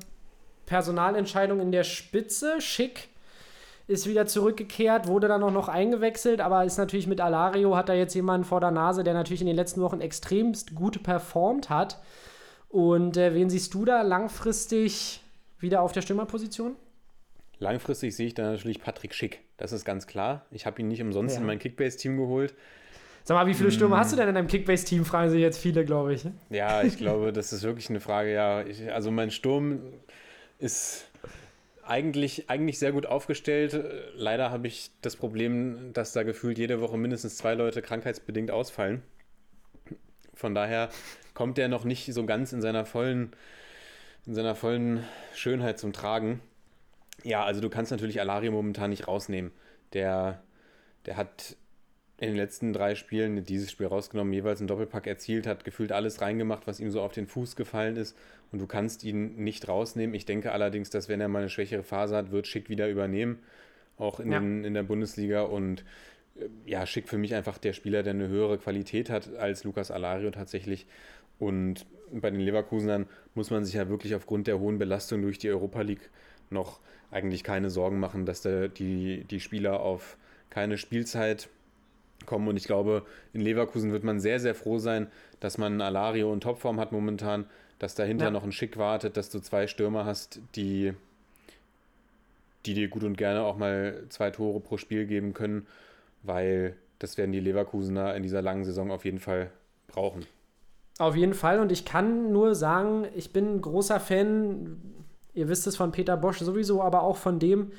Personalentscheidung 0.64 1.60
in 1.60 1.70
der 1.70 1.84
Spitze. 1.84 2.60
Schick 2.62 3.08
ist 3.88 4.06
wieder 4.08 4.26
zurückgekehrt, 4.26 5.06
wurde 5.08 5.28
dann 5.28 5.42
auch 5.42 5.50
noch 5.50 5.68
eingewechselt, 5.68 6.40
aber 6.40 6.64
ist 6.64 6.78
natürlich 6.78 7.06
mit 7.06 7.20
Alario, 7.20 7.76
hat 7.76 7.88
da 7.88 7.94
jetzt 7.94 8.14
jemanden 8.14 8.44
vor 8.44 8.60
der 8.60 8.70
Nase, 8.70 9.02
der 9.04 9.14
natürlich 9.14 9.40
in 9.40 9.46
den 9.46 9.56
letzten 9.56 9.80
Wochen 9.82 10.00
extremst 10.00 10.74
gut 10.74 11.02
performt 11.02 11.68
hat. 11.70 12.00
Und 12.68 13.16
äh, 13.16 13.34
wen 13.34 13.50
siehst 13.50 13.74
du 13.74 13.84
da 13.84 14.02
langfristig 14.02 15.22
wieder 15.58 15.82
auf 15.82 15.92
der 15.92 16.02
Stürmerposition? 16.02 16.76
Langfristig 17.58 18.16
sehe 18.16 18.26
ich 18.28 18.34
da 18.34 18.42
natürlich 18.50 18.80
Patrick 18.80 19.14
Schick, 19.14 19.40
das 19.56 19.72
ist 19.72 19.84
ganz 19.84 20.06
klar. 20.06 20.46
Ich 20.50 20.66
habe 20.66 20.80
ihn 20.80 20.88
nicht 20.88 21.00
umsonst 21.02 21.34
Ja. 21.34 21.40
in 21.40 21.46
mein 21.46 21.58
Kickbase-Team 21.58 22.16
geholt. 22.16 22.54
Sag 23.24 23.36
mal, 23.36 23.46
wie 23.46 23.54
viele 23.54 23.70
Stürmer 23.70 23.98
hast 23.98 24.10
du 24.10 24.16
denn 24.16 24.28
in 24.28 24.34
deinem 24.34 24.48
Kickbase-Team? 24.48 25.04
Fragen 25.04 25.30
sich 25.30 25.40
jetzt 25.40 25.58
viele, 25.58 25.84
glaube 25.84 26.14
ich. 26.14 26.24
Ja, 26.50 26.82
ich 26.82 26.96
glaube, 26.98 27.32
das 27.32 27.52
ist 27.52 27.62
wirklich 27.62 27.88
eine 27.88 28.00
Frage. 28.00 28.32
Ja, 28.32 28.62
ich, 28.62 28.90
also 28.92 29.12
mein 29.12 29.30
Sturm 29.30 29.78
ist 30.58 31.06
eigentlich, 31.84 32.48
eigentlich 32.48 32.78
sehr 32.78 32.92
gut 32.92 33.06
aufgestellt. 33.06 33.78
Leider 34.14 34.50
habe 34.50 34.66
ich 34.66 34.90
das 35.00 35.16
Problem, 35.16 35.92
dass 35.92 36.12
da 36.12 36.22
gefühlt 36.22 36.58
jede 36.58 36.80
Woche 36.80 36.96
mindestens 36.96 37.36
zwei 37.36 37.54
Leute 37.54 37.82
krankheitsbedingt 37.82 38.50
ausfallen. 38.50 39.02
Von 40.34 40.54
daher 40.54 40.90
kommt 41.34 41.58
der 41.58 41.68
noch 41.68 41.84
nicht 41.84 42.12
so 42.12 42.24
ganz 42.24 42.52
in 42.52 42.62
seiner 42.62 42.84
vollen, 42.84 43.32
in 44.26 44.34
seiner 44.34 44.54
vollen 44.54 45.04
Schönheit 45.34 45.78
zum 45.78 45.92
Tragen. 45.92 46.40
Ja, 47.24 47.44
also 47.44 47.60
du 47.60 47.68
kannst 47.68 47.90
natürlich 47.90 48.20
Alario 48.20 48.52
momentan 48.52 48.90
nicht 48.90 49.08
rausnehmen. 49.08 49.52
Der, 49.92 50.42
der 51.06 51.16
hat 51.16 51.56
in 52.22 52.28
den 52.28 52.36
letzten 52.36 52.72
drei 52.72 52.94
Spielen 52.94 53.44
dieses 53.44 53.72
Spiel 53.72 53.88
rausgenommen, 53.88 54.32
jeweils 54.32 54.60
einen 54.60 54.68
Doppelpack 54.68 55.08
erzielt, 55.08 55.44
hat 55.48 55.64
gefühlt 55.64 55.90
alles 55.90 56.20
reingemacht, 56.20 56.68
was 56.68 56.78
ihm 56.78 56.92
so 56.92 57.00
auf 57.02 57.10
den 57.10 57.26
Fuß 57.26 57.56
gefallen 57.56 57.96
ist. 57.96 58.16
Und 58.52 58.60
du 58.60 58.68
kannst 58.68 59.02
ihn 59.02 59.42
nicht 59.42 59.66
rausnehmen. 59.66 60.14
Ich 60.14 60.24
denke 60.24 60.52
allerdings, 60.52 60.88
dass 60.88 61.08
wenn 61.08 61.20
er 61.20 61.26
mal 61.26 61.40
eine 61.40 61.48
schwächere 61.48 61.82
Phase 61.82 62.14
hat, 62.14 62.30
wird 62.30 62.46
Schick 62.46 62.68
wieder 62.68 62.88
übernehmen, 62.88 63.40
auch 63.96 64.20
in, 64.20 64.30
Ja. 64.30 64.38
den, 64.38 64.62
in 64.62 64.72
der 64.72 64.84
Bundesliga. 64.84 65.42
Und 65.42 65.84
äh, 66.36 66.46
ja, 66.64 66.86
Schick 66.86 67.08
für 67.08 67.18
mich 67.18 67.34
einfach 67.34 67.58
der 67.58 67.72
Spieler, 67.72 68.04
der 68.04 68.12
eine 68.12 68.28
höhere 68.28 68.56
Qualität 68.56 69.10
hat 69.10 69.34
als 69.34 69.64
Lukas 69.64 69.90
Alario 69.90 70.30
tatsächlich. 70.30 70.86
Und 71.40 71.86
bei 72.12 72.30
den 72.30 72.38
Leverkusenern 72.38 73.08
muss 73.34 73.50
man 73.50 73.64
sich 73.64 73.74
ja 73.74 73.88
wirklich 73.88 74.14
aufgrund 74.14 74.46
der 74.46 74.60
hohen 74.60 74.78
Belastung 74.78 75.22
durch 75.22 75.38
die 75.38 75.50
Europa 75.50 75.80
League 75.80 76.08
noch 76.50 76.78
eigentlich 77.10 77.42
keine 77.42 77.68
Sorgen 77.68 77.98
machen, 77.98 78.26
dass 78.26 78.42
da 78.42 78.68
die, 78.68 79.24
die 79.24 79.40
Spieler 79.40 79.80
auf 79.80 80.16
keine 80.50 80.78
Spielzeit 80.78 81.48
kommen. 82.26 82.48
Und 82.48 82.56
ich 82.56 82.64
glaube, 82.64 83.04
in 83.32 83.40
Leverkusen 83.40 83.92
wird 83.92 84.04
man 84.04 84.20
sehr, 84.20 84.40
sehr 84.40 84.54
froh 84.54 84.78
sein, 84.78 85.08
dass 85.40 85.58
man 85.58 85.80
Alario 85.80 86.32
in 86.32 86.40
Topform 86.40 86.78
hat 86.80 86.92
momentan, 86.92 87.46
dass 87.78 87.94
dahinter 87.94 88.26
Ja. 88.26 88.30
noch 88.30 88.44
ein 88.44 88.52
Schick 88.52 88.76
wartet, 88.76 89.16
dass 89.16 89.30
du 89.30 89.40
zwei 89.40 89.66
Stürmer 89.66 90.04
hast, 90.04 90.40
die, 90.54 90.92
die 92.66 92.74
dir 92.74 92.88
gut 92.88 93.02
und 93.04 93.16
gerne 93.18 93.42
auch 93.42 93.56
mal 93.56 94.04
zwei 94.08 94.30
Tore 94.30 94.60
pro 94.60 94.76
Spiel 94.76 95.06
geben 95.06 95.34
können, 95.34 95.66
weil 96.22 96.76
das 96.98 97.18
werden 97.18 97.32
die 97.32 97.40
Leverkusener 97.40 98.14
in 98.14 98.22
dieser 98.22 98.42
langen 98.42 98.64
Saison 98.64 98.90
auf 98.92 99.04
jeden 99.04 99.18
Fall 99.18 99.50
brauchen. 99.88 100.24
Auf 100.98 101.16
jeden 101.16 101.34
Fall. 101.34 101.58
Und 101.58 101.72
ich 101.72 101.84
kann 101.84 102.30
nur 102.32 102.54
sagen, 102.54 103.06
ich 103.16 103.32
bin 103.32 103.56
ein 103.56 103.60
großer 103.60 103.98
Fan, 103.98 104.80
ihr 105.34 105.48
wisst 105.48 105.66
es 105.66 105.76
von 105.76 105.90
Peter 105.90 106.16
Bosch 106.16 106.38
sowieso, 106.38 106.82
aber 106.82 107.02
auch 107.02 107.16
von 107.16 107.40
dem, 107.40 107.72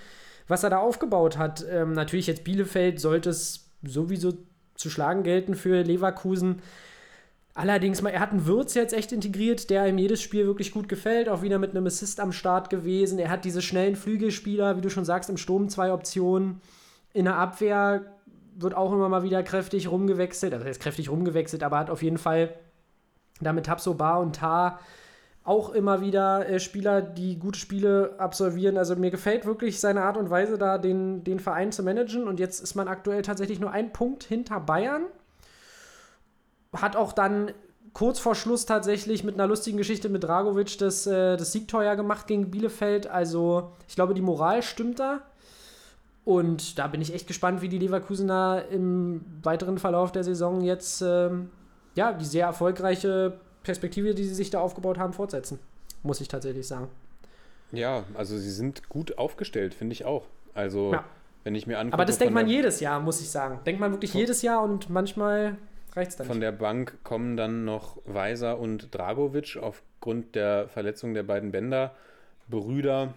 was 0.50 0.64
er 0.64 0.72
da 0.72 0.80
aufgebaut 0.80 1.38
hat. 1.38 1.66
Ähm, 1.70 1.94
natürlich 1.94 2.28
jetzt 2.28 2.44
Bielefeld 2.44 3.00
sollte 3.00 3.30
es 3.30 3.63
sowieso 3.84 4.34
zu 4.76 4.90
schlagen 4.90 5.24
gelten 5.24 5.56
für 5.56 5.84
Leverkusen. 5.84 6.62
Allerdings, 7.56 8.02
er 8.02 8.20
hat 8.20 8.32
einen 8.32 8.48
Würz 8.48 8.74
jetzt 8.74 8.94
echt 8.94 9.12
integriert, 9.12 9.70
der 9.70 9.88
ihm 9.88 10.00
jedes 10.00 10.22
Spiel 10.22 10.48
wirklich 10.48 10.72
gut 10.72 10.90
gefällt. 10.90 11.30
Auch 11.30 11.44
wieder 11.44 11.60
mit 11.60 11.72
einem 11.72 11.86
Assist 11.86 12.20
am 12.20 12.32
Start 12.32 12.72
gewesen. 12.72 13.20
Er 13.20 13.30
hat 13.30 13.46
diese 13.46 13.62
schnellen 13.62 13.96
Flügelspieler, 13.96 14.76
wie 14.76 14.82
du 14.82 14.90
schon 14.90 15.06
sagst, 15.06 15.30
im 15.30 15.38
Sturm 15.38 15.70
zwei 15.70 15.94
Optionen. 15.94 16.62
In 17.14 17.26
der 17.26 17.36
Abwehr 17.36 18.02
wird 18.56 18.76
auch 18.76 18.92
immer 18.92 19.08
mal 19.08 19.24
wieder 19.24 19.44
kräftig 19.44 19.90
rumgewechselt. 19.90 20.54
Also 20.54 20.66
er 20.66 20.72
ist 20.72 20.82
kräftig 20.82 21.10
rumgewechselt, 21.10 21.62
aber 21.62 21.78
hat 21.78 21.92
auf 21.92 22.02
jeden 22.02 22.18
Fall 22.18 22.56
damit 23.40 23.68
Tapso, 23.68 23.94
Bar 23.94 24.20
und 24.20 24.36
Tar 24.36 24.80
auch 25.44 25.72
immer 25.72 26.02
wieder 26.02 26.48
äh, 26.48 26.60
Spieler, 26.60 27.02
die 27.02 27.38
gute 27.38 27.60
Spiele 27.60 28.16
absolvieren. 28.18 28.78
Also 28.78 28.96
mir 28.96 29.12
gefällt 29.12 29.46
wirklich 29.46 29.80
seine 29.80 30.04
Art 30.04 30.18
und 30.18 30.30
Weise, 30.30 30.58
da 30.58 30.78
den, 30.78 31.24
den 31.24 31.40
Verein 31.40 31.72
zu 31.72 31.84
managen. 31.84 32.28
Und 32.28 32.40
jetzt 32.40 32.62
ist 32.62 32.76
man 32.76 32.88
aktuell 32.88 33.22
tatsächlich 33.22 33.60
nur 33.60 33.72
ein 33.72 33.92
Punkt 33.92 34.24
hinter 34.24 34.60
Bayern. 34.60 35.04
Hat 36.74 36.96
auch 36.96 37.12
dann 37.12 37.52
kurz 37.92 38.20
vor 38.20 38.36
Schluss 38.36 38.66
tatsächlich 38.66 39.24
mit 39.24 39.36
einer 39.36 39.48
lustigen 39.48 39.78
Geschichte 39.78 40.10
mit 40.10 40.24
Dragovic 40.24 40.78
das, 40.78 41.06
äh, 41.08 41.36
das 41.36 41.52
Siegtor 41.52 41.84
ja 41.84 41.96
gemacht 41.96 42.26
gegen 42.28 42.50
Bielefeld. 42.50 43.08
Also 43.08 43.74
ich 43.88 43.96
glaube, 43.96 44.14
die 44.14 44.22
Moral 44.22 44.64
stimmt 44.64 45.00
da. 45.00 45.22
Und 46.26 46.80
da 46.80 46.88
bin 46.88 47.02
ich 47.02 47.14
echt 47.14 47.28
gespannt, 47.28 47.62
wie 47.62 47.68
die 47.68 47.80
Leverkusener 47.80 48.64
im 48.72 49.26
weiteren 49.44 49.78
Verlauf 49.78 50.14
der 50.14 50.24
Saison 50.24 50.62
jetzt 50.62 51.02
ähm, 51.02 51.50
ja, 51.96 52.14
die 52.14 52.26
sehr 52.26 52.46
erfolgreiche 52.46 53.34
Perspektive, 53.64 54.14
die 54.14 54.24
sie 54.24 54.34
sich 54.36 54.50
da 54.50 54.60
aufgebaut 54.60 54.98
haben, 54.98 55.14
fortsetzen. 55.14 55.60
Muss 56.04 56.20
ich 56.22 56.28
tatsächlich 56.28 56.68
sagen. 56.68 56.88
Ja, 57.72 58.04
also 58.14 58.38
sie 58.38 58.52
sind 58.52 58.88
gut 58.90 59.18
aufgestellt, 59.18 59.74
finde 59.74 59.94
ich 59.94 60.06
auch. 60.06 60.26
Also, 60.54 60.92
Ja. 60.94 61.04
wenn 61.44 61.56
ich 61.56 61.66
mir 61.66 61.80
angucke. 61.80 61.94
Aber 61.96 62.06
das 62.06 62.18
denkt 62.18 62.34
man 62.34 62.48
jedes 62.48 62.80
Jahr, 62.80 63.00
muss 63.00 63.20
ich 63.22 63.30
sagen. 63.30 63.60
Denkt 63.66 63.82
man 63.82 63.92
wirklich 63.92 64.14
jedes 64.14 64.42
Jahr 64.42 64.62
und 64.62 64.90
manchmal 64.90 65.58
reicht 65.96 66.12
es 66.12 66.18
dann 66.18 66.28
Von 66.28 66.38
nicht. 66.38 66.44
der 66.46 66.52
Bank 66.52 66.98
kommen 67.04 67.36
dann 67.38 67.66
noch 67.66 67.98
Weiser 68.06 68.60
und 68.60 68.94
Dragovic 68.94 69.58
aufgrund 69.60 70.36
der 70.36 70.68
Verletzung 70.68 71.14
der 71.14 71.24
beiden 71.24 71.52
Bänder. 71.52 71.96
Brüder 72.50 73.14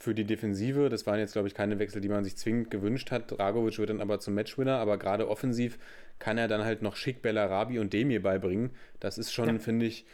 für 0.00 0.14
die 0.14 0.24
Defensive. 0.24 0.88
Das 0.88 1.06
waren 1.06 1.18
jetzt, 1.20 1.34
glaube 1.34 1.46
ich, 1.46 1.54
keine 1.54 1.78
Wechsel, 1.78 2.00
die 2.00 2.08
man 2.08 2.24
sich 2.24 2.36
zwingend 2.36 2.70
gewünscht 2.70 3.10
hat. 3.12 3.30
Dragovic 3.30 3.78
wird 3.78 3.90
dann 3.90 4.00
aber 4.00 4.18
zum 4.18 4.34
Matchwinner, 4.34 4.78
aber 4.78 4.96
gerade 4.98 5.28
offensiv 5.28 5.78
kann 6.18 6.38
er 6.38 6.48
dann 6.48 6.64
halt 6.64 6.80
noch 6.82 6.96
schick 6.96 7.20
Bellarabi 7.22 7.78
und 7.78 7.92
Demir 7.92 8.22
beibringen. 8.22 8.70
Das 8.98 9.18
ist 9.18 9.32
schon, 9.32 9.46
Ja. 9.48 9.58
finde 9.58 9.86
ich, 9.86 10.06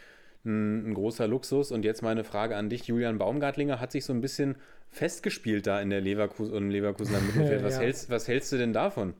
ein, 0.45 0.89
ein 0.89 0.93
großer 0.93 1.27
Luxus. 1.27 1.71
Und 1.71 1.85
jetzt 1.85 2.01
meine 2.03 2.23
Frage 2.25 2.55
an 2.57 2.69
dich, 2.69 2.85
Julian 2.87 3.17
Baumgartlinger 3.17 3.79
hat 3.79 3.91
sich 3.93 4.03
so 4.05 4.13
ein 4.13 4.21
bisschen 4.21 4.55
festgespielt 4.89 5.67
da 5.67 5.81
in 5.81 5.89
der 5.89 6.01
Leverkusen 6.01 6.53
und 6.53 6.69
Leverkusener 6.69 7.19
Mittelfeld. 7.25 7.63
Was, 7.63 7.75
Ja. 7.75 7.81
hältst, 7.81 8.09
was 8.09 8.27
hältst 8.27 8.51
du 8.51 8.57
denn 8.57 8.73
davon? 8.73 9.13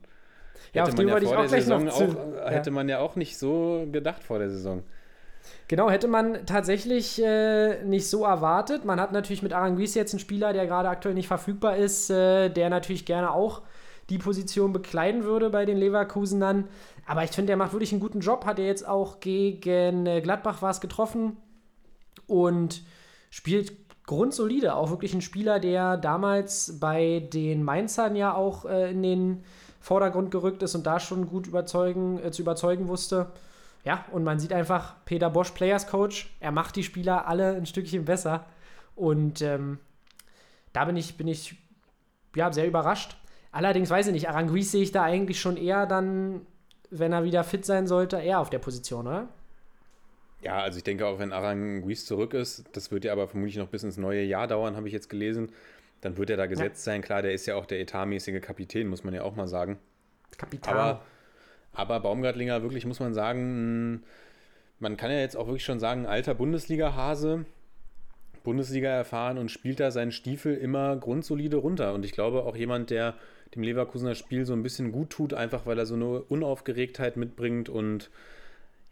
Ja, 0.74 0.86
hätte 0.86 0.96
man 0.96 1.08
ja 1.08 1.20
vor 1.20 1.36
der 1.38 1.48
Saison 1.48 1.88
auch, 1.88 2.36
äh, 2.46 2.50
hätte 2.50 2.70
man 2.70 2.88
ja 2.88 2.98
auch 2.98 3.16
nicht 3.16 3.38
so 3.38 3.86
gedacht 3.90 4.22
vor 4.22 4.38
der 4.38 4.50
Saison. 4.50 4.82
Genau, 5.68 5.90
hätte 5.90 6.08
man 6.08 6.46
tatsächlich 6.46 7.22
äh, 7.22 7.82
nicht 7.84 8.08
so 8.08 8.24
erwartet. 8.24 8.84
Man 8.84 9.00
hat 9.00 9.12
natürlich 9.12 9.42
mit 9.42 9.52
Aranguiz 9.52 9.94
jetzt 9.94 10.14
einen 10.14 10.20
Spieler, 10.20 10.52
der 10.52 10.66
gerade 10.66 10.88
aktuell 10.88 11.14
nicht 11.14 11.28
verfügbar 11.28 11.76
ist, 11.76 12.10
äh, 12.10 12.48
der 12.48 12.70
natürlich 12.70 13.04
gerne 13.04 13.32
auch 13.32 13.62
die 14.08 14.18
Position 14.18 14.72
bekleiden 14.72 15.24
würde 15.24 15.50
bei 15.50 15.66
den 15.66 15.76
Leverkusenern. 15.76 16.68
Aber 17.06 17.24
ich 17.24 17.30
finde, 17.30 17.48
der 17.48 17.56
macht 17.56 17.72
wirklich 17.72 17.92
einen 17.92 18.00
guten 18.00 18.20
Job. 18.20 18.46
Hat 18.46 18.58
er 18.58 18.66
jetzt 18.66 18.86
auch 18.86 19.20
gegen 19.20 20.06
äh, 20.06 20.20
Gladbach 20.20 20.62
was 20.62 20.80
getroffen 20.80 21.36
und 22.26 22.82
spielt 23.30 23.72
grundsolide. 24.06 24.74
Auch 24.74 24.90
wirklich 24.90 25.14
ein 25.14 25.20
Spieler, 25.20 25.60
der 25.60 25.96
damals 25.96 26.78
bei 26.80 27.28
den 27.32 27.62
Mainzern 27.62 28.16
ja 28.16 28.34
auch 28.34 28.64
äh, 28.64 28.90
in 28.90 29.02
den 29.02 29.44
Vordergrund 29.80 30.30
gerückt 30.30 30.62
ist 30.62 30.74
und 30.74 30.86
da 30.86 30.98
schon 30.98 31.28
gut 31.28 31.46
überzeugen, 31.46 32.18
äh, 32.22 32.30
zu 32.30 32.42
überzeugen 32.42 32.88
wusste. 32.88 33.32
Ja, 33.84 34.04
und 34.12 34.24
man 34.24 34.38
sieht 34.38 34.52
einfach, 34.52 34.96
Peter 35.04 35.30
Bosch, 35.30 35.52
Players 35.52 35.86
Coach, 35.86 36.34
er 36.40 36.52
macht 36.52 36.76
die 36.76 36.82
Spieler 36.82 37.26
alle 37.26 37.54
ein 37.54 37.66
Stückchen 37.66 38.04
besser. 38.04 38.46
Und 38.96 39.40
ähm, 39.42 39.78
da 40.72 40.84
bin 40.84 40.96
ich, 40.96 41.16
bin 41.16 41.28
ich 41.28 41.56
ja, 42.34 42.52
sehr 42.52 42.66
überrascht. 42.66 43.16
Allerdings 43.52 43.90
weiß 43.90 44.08
ich 44.08 44.12
nicht, 44.12 44.28
Aranguiz 44.28 44.70
sehe 44.70 44.82
ich 44.82 44.92
da 44.92 45.02
eigentlich 45.02 45.40
schon 45.40 45.56
eher 45.56 45.86
dann, 45.86 46.42
wenn 46.90 47.12
er 47.12 47.24
wieder 47.24 47.44
fit 47.44 47.64
sein 47.64 47.86
sollte, 47.86 48.18
eher 48.18 48.40
auf 48.40 48.50
der 48.50 48.58
Position, 48.58 49.06
oder? 49.06 49.28
Ja, 50.42 50.60
also 50.60 50.78
ich 50.78 50.84
denke 50.84 51.06
auch, 51.06 51.18
wenn 51.18 51.32
Aranguiz 51.32 52.04
zurück 52.04 52.34
ist, 52.34 52.64
das 52.72 52.92
wird 52.92 53.04
ja 53.04 53.12
aber 53.12 53.26
vermutlich 53.26 53.56
noch 53.56 53.68
bis 53.68 53.82
ins 53.82 53.96
neue 53.96 54.22
Jahr 54.22 54.46
dauern, 54.46 54.76
habe 54.76 54.86
ich 54.86 54.92
jetzt 54.92 55.08
gelesen, 55.08 55.50
dann 56.00 56.16
wird 56.16 56.30
er 56.30 56.36
da 56.36 56.46
gesetzt 56.46 56.84
sein. 56.84 57.02
Klar, 57.02 57.22
der 57.22 57.32
ist 57.32 57.46
ja 57.46 57.56
auch 57.56 57.66
der 57.66 57.80
etatmäßige 57.80 58.40
Kapitän, 58.40 58.86
muss 58.86 59.02
man 59.02 59.14
ja 59.14 59.22
auch 59.22 59.34
mal 59.34 59.48
sagen. 59.48 59.78
Kapital. 60.36 60.74
Aber, 60.74 61.02
aber 61.72 62.00
Baumgartlinger, 62.00 62.62
wirklich 62.62 62.86
muss 62.86 63.00
man 63.00 63.14
sagen, 63.14 63.92
mh, 63.92 64.00
man 64.80 64.96
kann 64.96 65.10
ja 65.10 65.18
jetzt 65.18 65.36
auch 65.36 65.46
wirklich 65.46 65.64
schon 65.64 65.80
sagen, 65.80 66.06
alter 66.06 66.34
Bundesliga-Hase, 66.34 67.44
Bundesliga 68.44 68.88
erfahren 68.88 69.38
und 69.38 69.50
spielt 69.50 69.80
da 69.80 69.90
seinen 69.90 70.12
Stiefel 70.12 70.54
immer 70.54 70.96
grundsolide 70.96 71.56
runter. 71.56 71.92
Und 71.94 72.04
ich 72.04 72.12
glaube 72.12 72.44
auch 72.44 72.56
jemand, 72.56 72.90
der 72.90 73.14
dem 73.54 73.62
Leverkusener 73.62 74.14
Spiel 74.14 74.46
so 74.46 74.52
ein 74.52 74.62
bisschen 74.62 74.92
gut 74.92 75.10
tut, 75.10 75.34
einfach 75.34 75.66
weil 75.66 75.78
er 75.78 75.86
so 75.86 75.94
eine 75.94 76.22
Unaufgeregtheit 76.22 77.16
mitbringt 77.16 77.68
und 77.68 78.10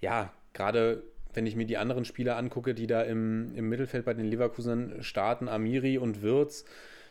ja, 0.00 0.32
gerade 0.52 1.02
wenn 1.34 1.46
ich 1.46 1.56
mir 1.56 1.66
die 1.66 1.76
anderen 1.76 2.04
Spieler 2.04 2.36
angucke, 2.36 2.74
die 2.74 2.86
da 2.86 3.02
im, 3.02 3.54
im 3.54 3.68
Mittelfeld 3.68 4.04
bei 4.06 4.14
den 4.14 4.26
Leverkusenern 4.26 5.02
starten, 5.02 5.48
Amiri 5.48 5.98
und 5.98 6.22
Wirtz, 6.22 6.64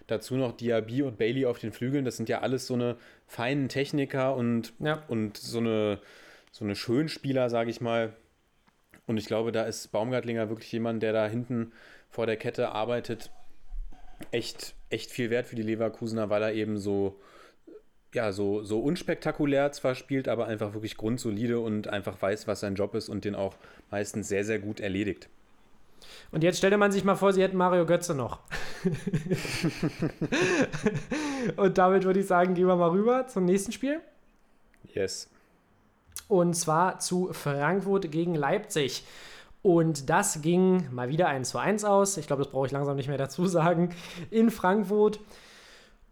dazu 0.08 0.36
noch 0.36 0.56
Diaby 0.56 1.04
und 1.04 1.18
Bailey 1.18 1.46
auf 1.46 1.60
den 1.60 1.72
Flügeln, 1.72 2.06
das 2.06 2.18
sind 2.18 2.30
ja 2.30 2.42
alles 2.42 2.68
so 2.68 2.74
eine 2.74 2.98
feinen 3.28 3.70
Techniker 3.70 4.36
und, 4.36 4.74
Ja. 4.80 5.04
und 5.08 5.38
so 5.38 5.60
eine, 5.60 6.00
so 6.52 6.64
eine 6.64 6.76
Schönspieler, 6.76 7.50
sage 7.50 7.70
ich 7.70 7.82
mal. 7.82 8.14
Und 9.08 9.18
ich 9.18 9.26
glaube, 9.26 9.52
da 9.52 9.64
ist 9.64 9.92
Baumgartlinger 9.92 10.50
wirklich 10.50 10.72
jemand, 10.72 11.04
der 11.04 11.14
da 11.14 11.28
hinten 11.28 11.72
vor 12.10 12.26
der 12.26 12.38
Kette 12.38 12.70
arbeitet, 12.70 13.32
echt, 14.32 14.74
echt 14.90 15.12
viel 15.12 15.30
wert 15.30 15.48
für 15.48 15.56
die 15.56 15.62
Leverkusener, 15.62 16.30
weil 16.30 16.42
er 16.42 16.54
eben 16.54 16.78
so, 16.78 17.20
ja, 18.14 18.32
so, 18.32 18.64
so 18.64 18.80
unspektakulär 18.80 19.72
zwar 19.74 19.94
spielt, 19.96 20.28
aber 20.28 20.48
einfach 20.48 20.74
wirklich 20.74 20.98
grundsolide 20.98 21.60
und 21.60 21.88
einfach 21.90 22.22
weiß, 22.22 22.48
was 22.48 22.62
sein 22.62 22.76
Job 22.76 22.96
ist 22.96 23.10
und 23.10 23.26
den 23.26 23.36
auch 23.36 23.56
meistens 23.92 24.28
sehr, 24.30 24.46
sehr 24.46 24.60
gut 24.60 24.80
erledigt. 24.80 25.30
Und 26.32 26.44
jetzt 26.44 26.58
stellte 26.58 26.78
man 26.78 26.92
sich 26.92 27.04
mal 27.04 27.16
vor, 27.16 27.34
sie 27.34 27.42
hätten 27.42 27.58
Mario 27.58 27.86
Götze 27.86 28.14
noch. 28.14 28.40
und 31.56 31.78
damit 31.78 32.04
würde 32.04 32.20
ich 32.20 32.28
sagen, 32.28 32.54
gehen 32.54 32.68
wir 32.68 32.76
mal 32.76 32.90
rüber 32.90 33.28
zum 33.28 33.46
nächsten 33.46 33.72
Spiel. 33.72 34.02
Yes. 34.94 35.30
Und 36.28 36.56
zwar 36.56 37.00
zu 37.00 37.30
Frankfurt 37.32 38.12
gegen 38.12 38.36
Leipzig. 38.36 39.06
Und 39.62 40.10
das 40.10 40.42
ging 40.42 40.88
mal 40.92 41.10
wieder 41.10 41.28
1 41.28 41.50
zu 41.50 41.58
1 41.58 41.86
aus. 41.86 42.18
Ich 42.18 42.28
glaube, 42.28 42.44
das 42.44 42.52
brauche 42.52 42.68
ich 42.68 42.72
langsam 42.72 42.96
nicht 42.96 43.08
mehr 43.08 43.18
dazu 43.18 43.48
sagen. 43.48 43.96
In 44.30 44.52
Frankfurt. 44.52 45.20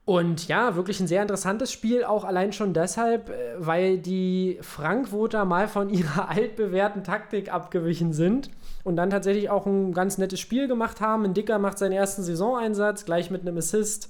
Und 0.05 0.47
ja, 0.47 0.75
wirklich 0.75 0.99
ein 0.99 1.07
sehr 1.07 1.21
interessantes 1.21 1.71
Spiel, 1.71 2.03
auch 2.03 2.25
allein 2.25 2.51
schon 2.51 2.73
deshalb, 2.73 3.29
äh, 3.29 3.55
weil 3.57 3.97
die 3.97 4.57
Frankfurter 4.61 5.45
mal 5.45 5.67
von 5.67 5.89
ihrer 5.89 6.29
altbewährten 6.29 7.03
Taktik 7.03 7.51
abgewichen 7.53 8.11
sind 8.11 8.49
und 8.83 8.95
dann 8.95 9.09
tatsächlich 9.09 9.49
auch 9.49 9.65
ein 9.65 9.93
ganz 9.93 10.17
nettes 10.17 10.39
Spiel 10.39 10.67
gemacht 10.67 11.01
haben. 11.01 11.23
Ein 11.23 11.33
Dicker 11.33 11.59
macht 11.59 11.77
seinen 11.77 11.93
ersten 11.93 12.23
Saisoneinsatz, 12.23 13.05
gleich 13.05 13.31
mit 13.31 13.41
einem 13.41 13.57
Assist. 13.57 14.09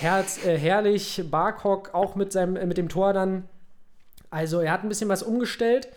Herz, 0.00 0.44
äh, 0.44 0.56
herrlich, 0.58 1.24
Barkok 1.30 1.94
auch 1.94 2.14
mit, 2.14 2.32
seinem, 2.32 2.56
äh, 2.56 2.66
mit 2.66 2.76
dem 2.76 2.88
Tor 2.88 3.12
dann. 3.12 3.44
Also 4.30 4.60
er 4.60 4.72
hat 4.72 4.82
ein 4.82 4.88
bisschen 4.88 5.08
was 5.08 5.22
umgestellt, 5.22 5.88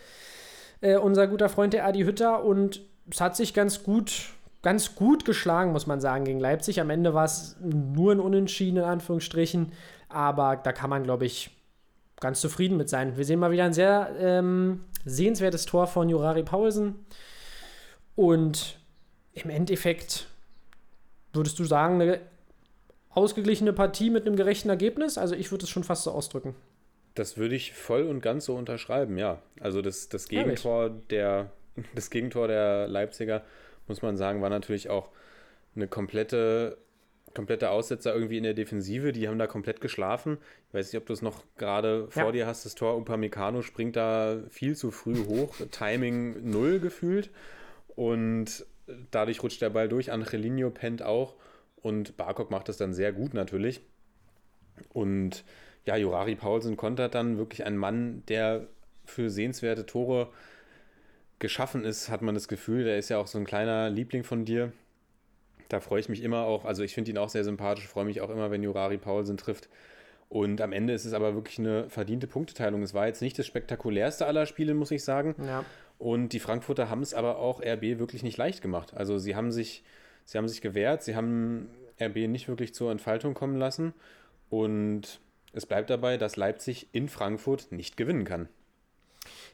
äh, 0.80 0.96
unser 0.96 1.26
guter 1.26 1.50
Freund 1.50 1.74
der 1.74 1.86
Adi 1.86 2.04
Hütter, 2.04 2.44
und 2.44 2.80
es 3.10 3.20
hat 3.20 3.36
sich 3.36 3.52
ganz 3.52 3.82
gut, 3.82 4.30
ganz 4.62 4.94
gut 4.94 5.26
geschlagen, 5.26 5.72
muss 5.72 5.86
man 5.86 6.00
sagen, 6.00 6.24
gegen 6.24 6.40
Leipzig. 6.40 6.80
Am 6.80 6.88
Ende 6.88 7.12
war 7.12 7.24
es 7.24 7.56
nur 7.60 8.12
ein 8.12 8.20
Unentschieden, 8.20 8.78
in 8.78 8.84
Anführungsstrichen, 8.84 9.72
aber 10.08 10.56
da 10.56 10.72
kann 10.72 10.88
man, 10.88 11.02
glaube 11.02 11.26
ich, 11.26 11.50
ganz 12.20 12.40
zufrieden 12.40 12.78
mit 12.78 12.88
sein. 12.88 13.18
Wir 13.18 13.26
sehen 13.26 13.40
mal 13.40 13.50
wieder 13.50 13.64
ein 13.64 13.72
sehr 13.74 14.10
ähm, 14.18 14.84
sehenswertes 15.04 15.66
Tor 15.66 15.86
von 15.86 16.08
Jurari 16.08 16.44
Paulsen 16.44 17.04
und 18.14 18.78
im 19.34 19.50
Endeffekt 19.50 20.26
würdest 21.32 21.58
du 21.58 21.64
sagen, 21.64 22.00
eine 22.00 22.20
ausgeglichene 23.10 23.72
Partie 23.72 24.10
mit 24.10 24.26
einem 24.26 24.36
gerechten 24.36 24.68
Ergebnis? 24.68 25.18
Also 25.18 25.34
ich 25.34 25.50
würde 25.50 25.64
es 25.64 25.70
schon 25.70 25.84
fast 25.84 26.04
so 26.04 26.10
ausdrücken. 26.10 26.54
Das 27.14 27.36
würde 27.36 27.54
ich 27.54 27.72
voll 27.74 28.04
und 28.04 28.22
ganz 28.22 28.46
so 28.46 28.54
unterschreiben, 28.56 29.18
ja. 29.18 29.42
Also 29.60 29.82
das, 29.82 30.08
das. 30.08 30.28
Gegentor 30.28 30.90
der, 31.10 31.50
das 31.94 32.10
Gegentor 32.10 32.48
der 32.48 32.88
Leipziger, 32.88 33.42
muss 33.86 34.02
man 34.02 34.16
sagen, 34.16 34.40
war 34.40 34.50
natürlich 34.50 34.88
auch 34.88 35.10
eine 35.74 35.88
komplette, 35.88 36.78
komplette 37.34 37.70
Aussetzer 37.70 38.14
irgendwie 38.14 38.38
in 38.38 38.44
der 38.44 38.54
Defensive. 38.54 39.12
Die 39.12 39.28
haben 39.28 39.38
da 39.38 39.46
komplett 39.46 39.80
geschlafen. 39.80 40.38
Ich 40.68 40.74
weiß 40.74 40.92
nicht, 40.92 41.00
ob 41.00 41.06
du 41.06 41.12
es 41.12 41.20
noch 41.22 41.42
gerade 41.58 42.08
vor 42.08 42.24
Ja. 42.24 42.32
dir 42.32 42.46
hast. 42.46 42.64
Das 42.64 42.74
Tor 42.74 42.96
Upamecano 42.96 43.60
springt 43.62 43.96
da 43.96 44.38
viel 44.48 44.74
zu 44.76 44.90
früh 44.90 45.24
hoch. 45.26 45.54
Timing 45.70 46.50
null 46.50 46.78
gefühlt. 46.80 47.30
Und 47.94 48.64
dadurch 49.10 49.42
rutscht 49.42 49.62
der 49.62 49.70
Ball 49.70 49.88
durch. 49.88 50.12
Angelino 50.12 50.70
pennt 50.70 51.02
auch. 51.02 51.34
Und 51.76 52.16
Barkok 52.16 52.50
macht 52.50 52.68
das 52.68 52.76
dann 52.76 52.94
sehr 52.94 53.12
gut 53.12 53.34
natürlich. 53.34 53.80
Und 54.92 55.44
ja, 55.84 55.96
Jurari 55.96 56.36
Paulsen 56.36 56.76
kontert 56.76 57.14
dann 57.14 57.38
wirklich 57.38 57.64
ein 57.64 57.76
Mann, 57.76 58.22
der 58.28 58.66
für 59.04 59.30
sehenswerte 59.30 59.84
Tore 59.84 60.30
geschaffen 61.38 61.84
ist, 61.84 62.08
hat 62.08 62.22
man 62.22 62.34
das 62.34 62.46
Gefühl. 62.46 62.84
Der 62.84 62.98
ist 62.98 63.08
ja 63.08 63.18
auch 63.18 63.26
so 63.26 63.36
ein 63.36 63.44
kleiner 63.44 63.90
Liebling 63.90 64.22
von 64.22 64.44
dir. 64.44 64.72
Da 65.68 65.80
freue 65.80 66.00
ich 66.00 66.08
mich 66.08 66.22
immer 66.22 66.44
auch. 66.44 66.64
Also 66.64 66.84
ich 66.84 66.94
finde 66.94 67.10
ihn 67.10 67.18
auch 67.18 67.28
sehr 67.28 67.44
sympathisch, 67.44 67.88
freue 67.88 68.04
mich 68.04 68.20
auch 68.20 68.30
immer, 68.30 68.50
wenn 68.50 68.62
Jurari 68.62 68.98
Paulsen 68.98 69.36
trifft. 69.36 69.68
Und 70.32 70.62
am 70.62 70.72
Ende 70.72 70.94
ist 70.94 71.04
es 71.04 71.12
aber 71.12 71.34
wirklich 71.34 71.58
eine 71.58 71.90
verdiente 71.90 72.26
Punkteteilung. 72.26 72.82
Es 72.82 72.94
war 72.94 73.06
jetzt 73.06 73.20
nicht 73.20 73.38
das 73.38 73.44
spektakulärste 73.44 74.24
aller 74.24 74.46
Spiele, 74.46 74.72
muss 74.72 74.90
ich 74.90 75.04
sagen. 75.04 75.34
Ja. 75.46 75.62
Und 75.98 76.30
die 76.30 76.40
Frankfurter 76.40 76.88
haben 76.88 77.02
es 77.02 77.12
aber 77.12 77.36
auch 77.36 77.60
RB 77.60 77.98
wirklich 77.98 78.22
nicht 78.22 78.38
leicht 78.38 78.62
gemacht. 78.62 78.94
Also 78.94 79.18
sie 79.18 79.36
haben 79.36 79.52
sich, 79.52 79.84
sie 80.24 80.38
haben 80.38 80.48
sich 80.48 80.62
gewehrt, 80.62 81.02
sie 81.02 81.16
haben 81.16 81.68
RB 82.00 82.28
nicht 82.28 82.48
wirklich 82.48 82.72
zur 82.72 82.90
Entfaltung 82.90 83.34
kommen 83.34 83.58
lassen. 83.58 83.92
Und 84.48 85.20
es 85.52 85.66
bleibt 85.66 85.90
dabei, 85.90 86.16
dass 86.16 86.36
Leipzig 86.36 86.88
in 86.92 87.10
Frankfurt 87.10 87.70
nicht 87.70 87.98
gewinnen 87.98 88.24
kann. 88.24 88.48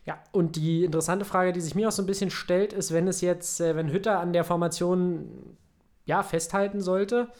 Ja, 0.06 0.22
und 0.30 0.54
die 0.54 0.84
interessante 0.84 1.24
Frage, 1.24 1.52
die 1.52 1.60
sich 1.60 1.74
mir 1.74 1.88
auch 1.88 1.92
so 1.92 2.04
ein 2.04 2.06
bisschen 2.06 2.30
stellt, 2.30 2.72
ist, 2.72 2.92
wenn 2.92 3.08
es 3.08 3.20
jetzt, 3.20 3.60
äh, 3.60 3.74
wenn 3.74 3.90
Hütter 3.90 4.20
an 4.20 4.32
der 4.32 4.44
Formation 4.44 5.56
ja, 6.04 6.22
festhalten 6.22 6.80
sollte, 6.80 7.32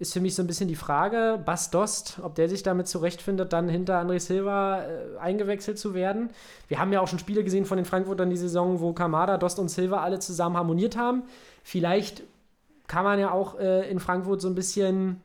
ist 0.00 0.14
für 0.14 0.20
mich 0.20 0.34
so 0.34 0.42
ein 0.42 0.46
bisschen 0.46 0.66
die 0.66 0.76
Frage, 0.76 1.38
Bas 1.44 1.70
Dost, 1.70 2.20
ob 2.22 2.34
der 2.34 2.48
sich 2.48 2.62
damit 2.62 2.88
zurechtfindet, 2.88 3.52
dann 3.52 3.68
hinter 3.68 4.00
André 4.00 4.18
Silva 4.18 4.82
äh, 4.82 5.18
eingewechselt 5.20 5.78
zu 5.78 5.92
werden. 5.92 6.30
Wir 6.68 6.80
haben 6.80 6.90
ja 6.90 7.02
auch 7.02 7.06
schon 7.06 7.18
Spiele 7.18 7.44
gesehen 7.44 7.66
von 7.66 7.76
den 7.76 7.84
Frankfurtern 7.84 8.30
die 8.30 8.38
Saison, 8.38 8.80
wo 8.80 8.94
Kamada, 8.94 9.36
Dost 9.36 9.58
und 9.58 9.68
Silva 9.68 10.02
alle 10.02 10.18
zusammen 10.18 10.56
harmoniert 10.56 10.96
haben. 10.96 11.24
Vielleicht 11.62 12.22
kann 12.86 13.04
man 13.04 13.20
ja 13.20 13.30
auch 13.30 13.58
äh, 13.60 13.90
in 13.90 14.00
Frankfurt 14.00 14.40
so 14.40 14.48
ein 14.48 14.54
bisschen, 14.54 15.20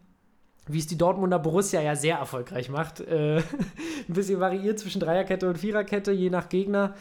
wie 0.68 0.80
es 0.80 0.88
die 0.88 0.98
Dortmunder 0.98 1.40
Borussia 1.40 1.82
ja 1.82 1.96
sehr 1.96 2.18
erfolgreich 2.18 2.68
macht, 2.68 3.00
äh, 3.00 3.38
ein 4.10 4.14
bisschen 4.14 4.42
variiert 4.42 4.78
zwischen 4.78 5.00
Dreierkette 5.00 5.48
und 5.48 5.58
Viererkette, 5.58 6.12
je 6.12 6.30
nach 6.30 6.50
Gegner. 6.50 6.96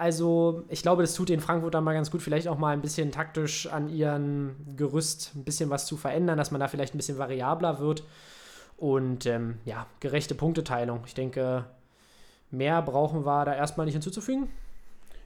Also 0.00 0.64
ich 0.70 0.80
glaube, 0.80 1.02
das 1.02 1.12
tut 1.12 1.28
den 1.28 1.40
Frankfurtern 1.40 1.84
mal 1.84 1.92
ganz 1.92 2.10
gut, 2.10 2.22
vielleicht 2.22 2.48
auch 2.48 2.56
mal 2.56 2.72
ein 2.72 2.80
bisschen 2.80 3.12
taktisch 3.12 3.66
an 3.66 3.90
ihrem 3.90 4.56
Gerüst 4.74 5.32
ein 5.34 5.44
bisschen 5.44 5.68
was 5.68 5.84
zu 5.84 5.98
verändern, 5.98 6.38
dass 6.38 6.50
man 6.50 6.58
da 6.58 6.68
vielleicht 6.68 6.94
ein 6.94 6.96
bisschen 6.96 7.18
variabler 7.18 7.80
wird. 7.80 8.04
Und 8.78 9.26
ähm, 9.26 9.58
ja, 9.66 9.86
gerechte 10.00 10.34
Punkteteilung. 10.34 11.02
Ich 11.04 11.12
denke, 11.12 11.66
mehr 12.50 12.80
brauchen 12.80 13.26
wir 13.26 13.44
da 13.44 13.54
erstmal 13.54 13.84
nicht 13.84 13.92
hinzuzufügen. 13.92 14.48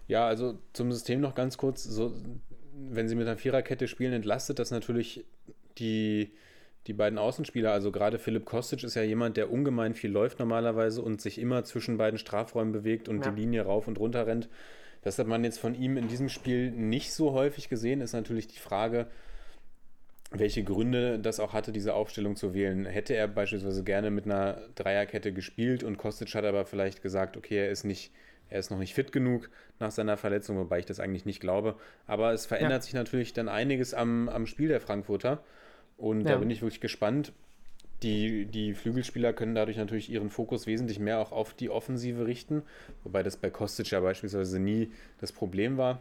Ja, 0.09 0.27
also 0.27 0.59
zum 0.72 0.91
System 0.91 1.20
noch 1.20 1.37
ganz 1.37 1.57
kurz. 1.57 1.85
So, 1.85 2.12
wenn 2.75 3.09
sie 3.09 3.14
mit 3.14 3.29
einer 3.29 3.37
Viererkette 3.37 3.87
spielen, 3.87 4.12
entlastet 4.12 4.59
das 4.59 4.72
natürlich 4.72 5.25
die, 5.79 6.33
die 6.87 6.93
beiden 6.93 7.18
Außenspieler. 7.18 7.72
Also 7.72 7.91
gerade 7.93 8.18
Philipp 8.18 8.45
Kostic 8.45 8.82
ist 8.85 8.95
ja 8.95 9.03
jemand, 9.03 9.37
der 9.37 9.51
ungemein 9.51 9.95
viel 9.95 10.11
läuft 10.11 10.39
normalerweise 10.39 11.03
und 11.03 11.20
sich 11.20 11.39
immer 11.39 11.64
zwischen 11.64 11.97
beiden 11.97 12.18
Strafräumen 12.18 12.72
bewegt 12.72 13.09
und 13.09 13.24
Ja. 13.24 13.30
die 13.30 13.41
Linie 13.41 13.62
rauf 13.62 13.89
und 13.89 13.99
runter 13.99 14.26
rennt. 14.26 14.49
Das 15.03 15.18
hat 15.18 15.26
man 15.26 15.45
jetzt 15.45 15.59
von 15.59 15.74
ihm 15.74 15.97
in 15.97 16.09
diesem 16.09 16.28
Spiel 16.28 16.70
nicht 16.70 17.12
so 17.12 17.32
häufig 17.32 17.68
gesehen. 17.68 18.01
Ist 18.01 18.12
natürlich 18.14 18.49
die 18.49 18.59
Frage, 18.59 19.07
welche 20.30 20.64
Gründe 20.64 21.18
das 21.18 21.39
auch 21.41 21.53
hatte, 21.53 21.70
diese 21.72 21.95
Aufstellung 21.95 22.37
zu 22.37 22.55
wählen. 22.55 22.87
Hätte 22.87 23.14
er 23.14 23.28
beispielsweise 23.28 23.85
gerne 23.85 24.11
mit 24.11 24.24
einer 24.24 24.61
Dreierkette 24.74 25.32
gespielt 25.32 25.85
und 25.85 25.97
Kostic 25.97 26.35
hat 26.35 26.45
aber 26.45 26.64
vielleicht 26.64 27.03
gesagt, 27.03 27.37
okay, 27.37 27.57
er 27.59 27.70
ist 27.70 27.85
nicht, 27.85 28.12
er 28.49 28.59
ist 28.59 28.70
noch 28.70 28.78
nicht 28.78 28.95
fit 28.95 29.12
genug 29.12 29.49
nach 29.78 29.91
seiner 29.91 30.16
Verletzung, 30.16 30.57
wobei 30.59 30.80
ich 30.80 30.87
das 30.87 31.01
eigentlich 31.01 31.24
nicht 31.24 31.41
glaube. 31.41 31.76
Aber 32.07 32.32
es 32.32 32.47
verändert 32.47 32.82
Ja. 32.82 32.82
sich 32.82 32.95
natürlich 32.95 33.32
dann 33.32 33.49
einiges 33.49 33.95
am, 33.95 34.28
am 34.28 34.47
Spiel 34.47 34.68
der 34.68 34.80
Frankfurter. 34.80 35.43
Und 35.97 36.22
Ja. 36.22 36.32
da 36.32 36.36
bin 36.38 36.51
ich 36.51 36.62
wirklich 36.62 36.80
gespannt. 36.80 37.32
Die, 38.03 38.45
die 38.47 38.74
Flügelspieler 38.74 39.32
können 39.32 39.55
dadurch 39.55 39.76
natürlich 39.78 40.11
ihren 40.11 40.28
Fokus 40.28 40.66
wesentlich 40.66 40.99
mehr 40.99 41.20
auch 41.20 41.32
auf 41.32 41.55
die 41.55 41.70
Offensive 41.70 42.26
richten, 42.26 42.62
wobei 43.03 43.22
das 43.22 43.36
bei 43.36 43.49
Kostic 43.51 43.90
ja 43.90 44.01
beispielsweise 44.01 44.59
nie 44.59 44.90
das 45.20 45.32
Problem 45.32 45.78
war. 45.78 46.01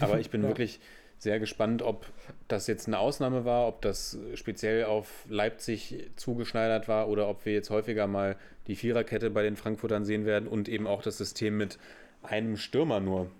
Aber 0.00 0.20
ich 0.20 0.30
bin 0.30 0.42
Ja. 0.44 0.48
wirklich 0.48 0.80
sehr 1.18 1.40
gespannt, 1.40 1.82
ob 1.82 2.06
das 2.46 2.68
jetzt 2.68 2.86
eine 2.86 2.98
Ausnahme 2.98 3.44
war, 3.44 3.66
ob 3.66 3.82
das 3.82 4.16
speziell 4.34 4.84
auf 4.84 5.26
Leipzig 5.28 6.10
zugeschneidert 6.14 6.86
war 6.86 7.08
oder 7.08 7.28
ob 7.28 7.44
wir 7.44 7.52
jetzt 7.52 7.70
häufiger 7.70 8.06
mal 8.06 8.36
die 8.68 8.76
Viererkette 8.76 9.28
bei 9.28 9.42
den 9.42 9.56
Frankfurtern 9.56 10.04
sehen 10.04 10.24
werden 10.24 10.48
und 10.48 10.68
eben 10.68 10.86
auch 10.86 11.02
das 11.02 11.18
System 11.18 11.56
mit 11.56 11.78
einem 12.22 12.56
Stürmer 12.56 13.00
nur. 13.00 13.30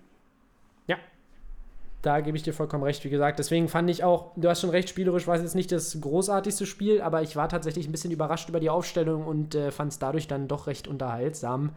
Da 2.01 2.21
gebe 2.21 2.37
ich 2.37 2.43
dir 2.43 2.53
vollkommen 2.53 2.83
recht, 2.83 3.03
wie 3.03 3.09
gesagt. 3.09 3.39
Deswegen 3.39 3.67
fand 3.67 3.89
ich 3.89 4.03
auch, 4.03 4.31
du 4.37 4.47
hast 4.47 4.61
schon 4.61 4.69
recht, 4.69 4.87
spielerisch 4.87 5.27
war 5.27 5.35
es 5.35 5.41
jetzt 5.41 5.55
nicht 5.55 5.71
das 5.71 5.99
großartigste 5.99 6.65
Spiel, 6.65 7.01
aber 7.01 7.21
ich 7.21 7.35
war 7.35 7.49
tatsächlich 7.49 7.87
ein 7.87 7.91
bisschen 7.91 8.11
überrascht 8.11 8.47
über 8.47 8.61
die 8.61 8.69
Aufstellung 8.69 9.25
und 9.25 9.53
äh, 9.55 9.71
fand 9.71 9.91
es 9.91 9.99
dadurch 9.99 10.27
dann 10.27 10.47
doch 10.47 10.67
recht 10.67 10.87
unterhaltsam, 10.87 11.71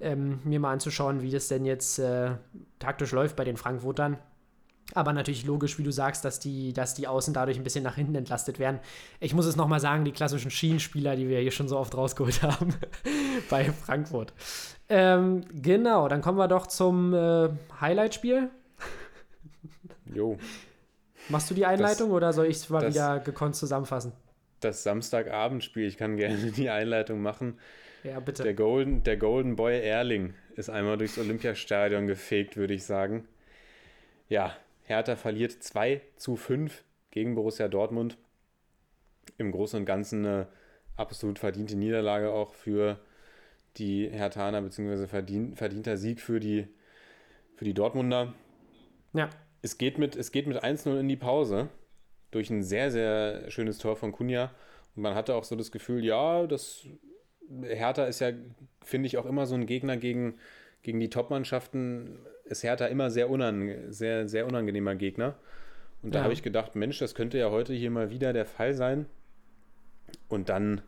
ähm, 0.00 0.40
mir 0.44 0.58
mal 0.58 0.72
anzuschauen, 0.72 1.20
wie 1.20 1.30
das 1.30 1.48
denn 1.48 1.66
jetzt 1.66 1.98
äh, 1.98 2.30
taktisch 2.78 3.12
läuft 3.12 3.36
bei 3.36 3.44
den 3.44 3.58
Frankfurtern. 3.58 4.16
Aber 4.94 5.12
natürlich 5.12 5.44
logisch, 5.44 5.78
wie 5.78 5.82
du 5.82 5.92
sagst, 5.92 6.24
dass 6.24 6.38
die, 6.38 6.72
dass 6.72 6.94
die 6.94 7.06
Außen 7.06 7.32
dadurch 7.32 7.56
ein 7.56 7.64
bisschen 7.64 7.84
nach 7.84 7.94
hinten 7.94 8.14
entlastet 8.14 8.58
werden. 8.58 8.80
Ich 9.20 9.34
muss 9.34 9.46
es 9.46 9.56
nochmal 9.56 9.80
sagen, 9.80 10.04
die 10.04 10.12
klassischen 10.12 10.50
Schienenspieler, 10.50 11.16
die 11.16 11.28
wir 11.28 11.40
hier 11.40 11.50
schon 11.50 11.68
so 11.68 11.78
oft 11.78 11.94
rausgeholt 11.96 12.42
haben 12.42 12.74
bei 13.50 13.64
Frankfurt. 13.64 14.32
Ähm, 14.88 15.44
genau, 15.52 16.08
dann 16.08 16.20
kommen 16.20 16.38
wir 16.38 16.48
doch 16.48 16.66
zum 16.66 17.14
äh, 17.14 17.50
Highlight-Spiel. 17.80 18.50
Jo, 20.14 20.38
Machst 21.28 21.50
du 21.50 21.54
die 21.54 21.64
Einleitung 21.66 22.10
oder 22.10 22.32
soll 22.32 22.46
ich 22.46 22.56
es 22.56 22.68
mal 22.68 22.80
das- 22.80 22.94
wieder 22.94 23.20
gekonnt 23.20 23.54
zusammenfassen? 23.56 24.12
das 24.60 24.82
Samstagabendspiel, 24.84 25.86
ich 25.88 25.96
kann 25.96 26.16
gerne 26.16 26.52
die 26.52 26.70
Einleitung 26.70 27.20
machen. 27.20 27.58
Ja, 28.04 28.20
bitte. 28.20 28.42
Der 28.44 28.54
Golden, 28.54 29.02
der 29.02 29.16
Golden 29.16 29.56
Boy 29.56 29.80
Erling 29.80 30.34
ist 30.54 30.70
einmal 30.70 30.96
durchs 30.98 31.18
Olympiastadion 31.18 32.06
gefegt, 32.06 32.56
würde 32.56 32.74
ich 32.74 32.84
sagen. 32.84 33.26
Ja, 34.28 34.56
Hertha 34.84 35.16
verliert 35.16 35.50
2 35.64 36.00
zu 36.16 36.36
5 36.36 36.84
gegen 37.10 37.34
Borussia 37.34 37.66
Dortmund. 37.68 38.16
Im 39.38 39.50
Großen 39.50 39.80
und 39.80 39.86
Ganzen 39.86 40.24
eine 40.26 40.48
absolut 40.96 41.38
verdiente 41.40 41.76
Niederlage 41.76 42.30
auch 42.30 42.54
für 42.54 43.00
die 43.78 44.08
Herthaner, 44.10 44.62
beziehungsweise 44.62 45.08
verdien, 45.08 45.56
verdienter 45.56 45.96
Sieg 45.96 46.20
für 46.20 46.38
die, 46.38 46.68
für 47.56 47.64
die 47.64 47.74
Dortmunder. 47.74 48.32
ja, 49.12 49.28
Es 49.62 49.78
geht 49.78 49.98
mit, 49.98 50.16
es 50.16 50.32
geht 50.32 50.46
mit 50.46 50.62
1-0 50.62 50.98
in 50.98 51.08
die 51.08 51.16
Pause 51.16 51.68
durch 52.32 52.50
ein 52.50 52.62
sehr, 52.62 52.90
sehr 52.90 53.50
schönes 53.50 53.78
Tor 53.78 53.96
von 53.96 54.12
Kunja. 54.12 54.50
Und 54.96 55.02
man 55.02 55.14
hatte 55.14 55.34
auch 55.34 55.44
so 55.44 55.54
das 55.56 55.70
Gefühl, 55.70 56.04
ja, 56.04 56.46
das 56.46 56.84
Hertha 57.62 58.04
ist 58.04 58.20
ja, 58.20 58.32
finde 58.84 59.06
ich, 59.06 59.18
auch 59.18 59.26
immer 59.26 59.46
so 59.46 59.54
ein 59.54 59.66
Gegner 59.66 59.96
gegen, 59.96 60.34
gegen 60.82 60.98
die 61.00 61.10
Top-Mannschaften. 61.10 62.18
Ist 62.44 62.64
Hertha 62.64 62.86
immer 62.86 63.10
sehr, 63.10 63.30
unang 63.30 63.90
sehr, 63.92 64.28
sehr 64.28 64.46
unangenehmer 64.46 64.94
Gegner. 64.96 65.36
Und 66.02 66.14
da 66.14 66.18
Ja. 66.18 66.24
habe 66.24 66.32
ich 66.32 66.42
gedacht, 66.42 66.74
Mensch, 66.74 66.98
das 66.98 67.14
könnte 67.14 67.38
ja 67.38 67.50
heute 67.50 67.72
hier 67.72 67.90
mal 67.90 68.10
wieder 68.10 68.32
der 68.32 68.46
Fall 68.46 68.74
sein. 68.74 69.06
Und 70.28 70.48
dann 70.48 70.82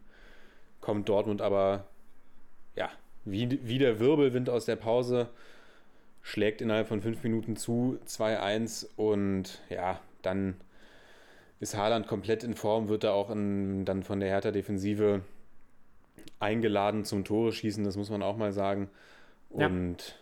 kommt 0.80 1.08
Dortmund 1.08 1.40
aber, 1.40 1.86
ja, 2.74 2.90
wie, 3.24 3.60
wie 3.62 3.78
der 3.78 4.00
Wirbelwind 4.00 4.50
aus 4.50 4.64
der 4.64 4.76
Pause, 4.76 5.28
schlägt 6.24 6.62
innerhalb 6.62 6.88
von 6.88 7.02
fünf 7.02 7.22
Minuten 7.22 7.54
zu, 7.54 7.98
2-1 8.08 8.88
und 8.96 9.60
ja, 9.68 10.00
dann 10.22 10.56
ist 11.60 11.76
Haaland 11.76 12.08
komplett 12.08 12.42
in 12.42 12.54
Form, 12.54 12.88
wird 12.88 13.04
er 13.04 13.12
auch 13.12 13.30
in, 13.30 13.84
dann 13.84 14.02
von 14.02 14.20
der 14.20 14.30
Hertha-Defensive 14.30 15.20
eingeladen 16.40 17.04
zum 17.04 17.24
Tore 17.24 17.52
schießen, 17.52 17.84
das 17.84 17.98
muss 17.98 18.08
man 18.08 18.22
auch 18.22 18.38
mal 18.38 18.52
sagen. 18.52 18.88
Ja. 19.50 19.66
Und 19.66 20.18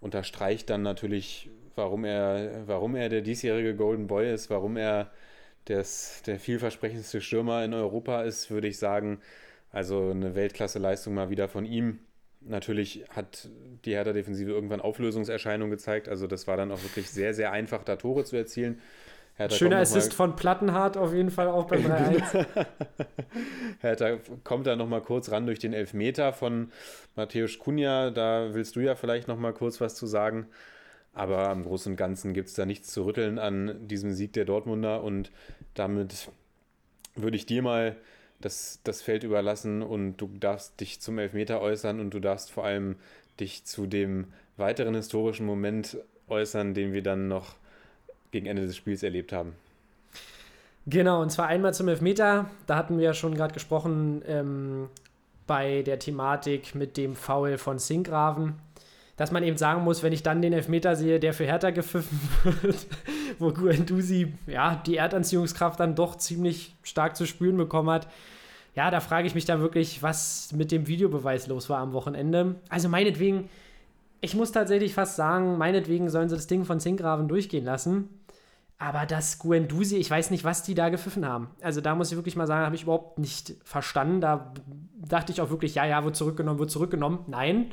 unterstreicht 0.00 0.70
dann 0.70 0.82
natürlich, 0.82 1.50
warum 1.74 2.04
er, 2.04 2.62
warum 2.68 2.94
er 2.94 3.08
der 3.08 3.20
diesjährige 3.20 3.74
Golden 3.74 4.06
Boy 4.06 4.32
ist, 4.32 4.48
warum 4.48 4.76
er 4.76 5.10
das, 5.64 6.22
der 6.24 6.38
vielversprechendste 6.38 7.20
Stürmer 7.20 7.64
in 7.64 7.74
Europa 7.74 8.22
ist, 8.22 8.48
würde 8.48 8.68
ich 8.68 8.78
sagen. 8.78 9.20
Also 9.72 10.10
eine 10.10 10.36
Weltklasse-Leistung 10.36 11.14
mal 11.14 11.30
wieder 11.30 11.48
von 11.48 11.64
ihm. 11.64 11.98
Natürlich 12.48 13.04
hat 13.10 13.48
die 13.84 13.94
Hertha-Defensive 13.94 14.50
irgendwann 14.50 14.80
Auflösungserscheinungen 14.80 15.70
gezeigt. 15.70 16.08
Also 16.08 16.26
das 16.26 16.46
war 16.46 16.56
dann 16.56 16.70
auch 16.72 16.82
wirklich 16.82 17.10
sehr, 17.10 17.34
sehr 17.34 17.52
einfach, 17.52 17.84
da 17.84 17.96
Tore 17.96 18.24
zu 18.24 18.36
erzielen. 18.36 18.80
Hertha 19.36 19.54
Schöner 19.54 19.78
Assist 19.78 20.14
von 20.14 20.34
Plattenhardt 20.34 20.96
auf 20.96 21.12
jeden 21.12 21.30
Fall 21.30 21.48
auch 21.48 21.66
beim 21.66 21.82
3-1. 21.86 22.46
Hertha 23.80 24.18
kommt 24.44 24.66
da 24.66 24.76
noch 24.76 24.88
mal 24.88 25.02
kurz 25.02 25.30
ran 25.30 25.44
durch 25.46 25.58
den 25.58 25.74
Elfmeter 25.74 26.32
von 26.32 26.72
Matthäus 27.16 27.58
Kunja. 27.58 28.10
Da 28.10 28.54
willst 28.54 28.76
du 28.76 28.80
ja 28.80 28.94
vielleicht 28.94 29.28
noch 29.28 29.38
mal 29.38 29.52
kurz 29.52 29.80
was 29.80 29.94
zu 29.94 30.06
sagen. 30.06 30.46
Aber 31.12 31.50
im 31.50 31.64
Großen 31.64 31.92
und 31.92 31.96
Ganzen 31.96 32.32
gibt 32.32 32.48
es 32.48 32.54
da 32.54 32.66
nichts 32.66 32.92
zu 32.92 33.04
rütteln 33.04 33.38
an 33.38 33.88
diesem 33.88 34.12
Sieg 34.12 34.32
der 34.32 34.44
Dortmunder. 34.44 35.02
Und 35.02 35.30
damit 35.74 36.28
würde 37.14 37.36
ich 37.36 37.46
dir 37.46 37.62
mal 37.62 37.96
das, 38.40 38.80
das 38.84 39.02
Feld 39.02 39.24
überlassen 39.24 39.82
und 39.82 40.16
du 40.18 40.28
darfst 40.38 40.80
dich 40.80 41.00
zum 41.00 41.18
Elfmeter 41.18 41.60
äußern 41.60 42.00
und 42.00 42.10
du 42.10 42.20
darfst 42.20 42.50
vor 42.52 42.64
allem 42.64 42.96
dich 43.40 43.64
zu 43.64 43.86
dem 43.86 44.26
weiteren 44.56 44.94
historischen 44.94 45.46
Moment 45.46 45.98
äußern, 46.28 46.74
den 46.74 46.92
wir 46.92 47.02
dann 47.02 47.28
noch 47.28 47.56
gegen 48.30 48.46
Ende 48.46 48.66
des 48.66 48.76
Spiels 48.76 49.02
erlebt 49.02 49.32
haben. 49.32 49.54
Genau, 50.86 51.20
und 51.20 51.30
zwar 51.30 51.48
einmal 51.48 51.74
zum 51.74 51.88
Elfmeter. 51.88 52.48
Da 52.66 52.76
hatten 52.76 52.98
wir 52.98 53.06
ja 53.06 53.14
schon 53.14 53.34
gerade 53.34 53.54
gesprochen 53.54 54.22
ähm, 54.26 54.88
bei 55.46 55.82
der 55.82 55.98
Thematik 55.98 56.74
mit 56.74 56.96
dem 56.96 57.16
Foul 57.16 57.58
von 57.58 57.78
Sinkgraven. 57.78 58.54
Dass 59.16 59.32
man 59.32 59.42
eben 59.42 59.56
sagen 59.56 59.82
muss, 59.82 60.02
wenn 60.02 60.12
ich 60.12 60.22
dann 60.22 60.42
den 60.42 60.52
Elfmeter 60.52 60.94
sehe, 60.94 61.18
der 61.18 61.32
für 61.32 61.44
Hertha 61.44 61.70
gepfiffen 61.70 62.20
wird, 62.62 62.86
wo 63.38 63.52
Guendouzi 63.52 64.32
ja, 64.46 64.76
die 64.86 64.96
Erdanziehungskraft 64.96 65.80
dann 65.80 65.94
doch 65.94 66.16
ziemlich 66.16 66.74
stark 66.82 67.16
zu 67.16 67.26
spüren 67.26 67.56
bekommen 67.56 67.90
hat. 67.90 68.08
Ja, 68.74 68.90
da 68.90 69.00
frage 69.00 69.26
ich 69.26 69.34
mich 69.34 69.46
dann 69.46 69.60
wirklich, 69.60 70.02
was 70.02 70.52
mit 70.52 70.70
dem 70.70 70.86
Videobeweis 70.86 71.46
los 71.46 71.70
war 71.70 71.78
am 71.78 71.92
Wochenende. 71.92 72.56
Also 72.68 72.88
meinetwegen, 72.88 73.48
ich 74.20 74.34
muss 74.34 74.52
tatsächlich 74.52 74.92
fast 74.92 75.16
sagen, 75.16 75.56
meinetwegen 75.56 76.10
sollen 76.10 76.28
sie 76.28 76.36
das 76.36 76.46
Ding 76.46 76.64
von 76.64 76.78
Sinkgraven 76.78 77.28
durchgehen 77.28 77.64
lassen. 77.64 78.08
Aber 78.78 79.06
das 79.06 79.38
Guendouzi, 79.38 79.96
ich 79.96 80.10
weiß 80.10 80.30
nicht, 80.30 80.44
was 80.44 80.62
die 80.62 80.74
da 80.74 80.90
gepfiffen 80.90 81.24
haben. 81.24 81.48
Also 81.62 81.80
da 81.80 81.94
muss 81.94 82.10
ich 82.10 82.16
wirklich 82.16 82.36
mal 82.36 82.46
sagen, 82.46 82.66
habe 82.66 82.76
ich 82.76 82.82
überhaupt 82.82 83.18
nicht 83.18 83.54
verstanden. 83.64 84.20
Da 84.20 84.52
dachte 84.98 85.32
ich 85.32 85.40
auch 85.40 85.48
wirklich, 85.48 85.76
ja, 85.76 85.86
ja, 85.86 86.04
wird 86.04 86.16
zurückgenommen, 86.16 86.58
wird 86.58 86.70
zurückgenommen. 86.70 87.20
Nein. 87.26 87.72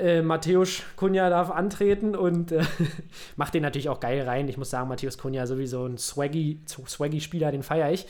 Äh, 0.00 0.22
Matthäus 0.22 0.82
Kunja 0.96 1.28
darf 1.28 1.50
antreten 1.50 2.16
und 2.16 2.52
äh, 2.52 2.62
macht 3.36 3.54
den 3.54 3.62
natürlich 3.62 3.88
auch 3.88 4.00
geil 4.00 4.22
rein. 4.22 4.48
Ich 4.48 4.56
muss 4.56 4.70
sagen, 4.70 4.88
Matthäus 4.88 5.18
Kunja 5.18 5.46
sowieso 5.46 5.84
ein 5.86 5.98
swaggy, 5.98 6.60
swaggy 6.66 7.20
Spieler, 7.20 7.52
den 7.52 7.62
feiere 7.62 7.92
ich. 7.92 8.06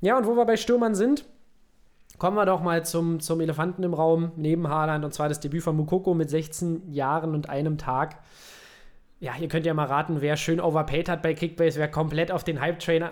Ja, 0.00 0.18
und 0.18 0.26
wo 0.26 0.34
wir 0.34 0.44
bei 0.44 0.56
Stürmern 0.56 0.94
sind, 0.94 1.24
kommen 2.18 2.36
wir 2.36 2.46
doch 2.46 2.60
mal 2.60 2.84
zum, 2.84 3.20
zum 3.20 3.40
Elefanten 3.40 3.82
im 3.84 3.94
Raum 3.94 4.32
neben 4.36 4.68
Haaland 4.68 5.04
und 5.04 5.14
zwar 5.14 5.28
das 5.28 5.40
Debüt 5.40 5.62
von 5.62 5.76
Mukoko 5.76 6.14
mit 6.14 6.30
16 6.30 6.92
Jahren 6.92 7.34
und 7.34 7.48
einem 7.48 7.78
Tag. 7.78 8.16
ja, 9.20 9.32
ihr 9.40 9.48
könnt 9.48 9.66
ja 9.66 9.74
mal 9.74 9.86
raten, 9.86 10.20
wer 10.20 10.36
schön 10.36 10.60
overpaid 10.60 11.08
hat 11.08 11.22
bei 11.22 11.34
Kickbase, 11.34 11.78
wer 11.78 11.88
komplett 11.88 12.32
auf 12.32 12.44
den 12.44 12.60
Hype-Train 12.60 13.02
äh, 13.02 13.08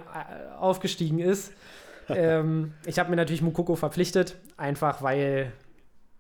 aufgestiegen 0.59 1.21
ist. 1.21 1.53
ähm, 2.09 2.75
ich 2.85 2.99
habe 2.99 3.11
mir 3.11 3.17
natürlich 3.17 3.43
Mukoko 3.43 3.77
verpflichtet, 3.77 4.37
einfach 4.57 5.03
weil 5.03 5.53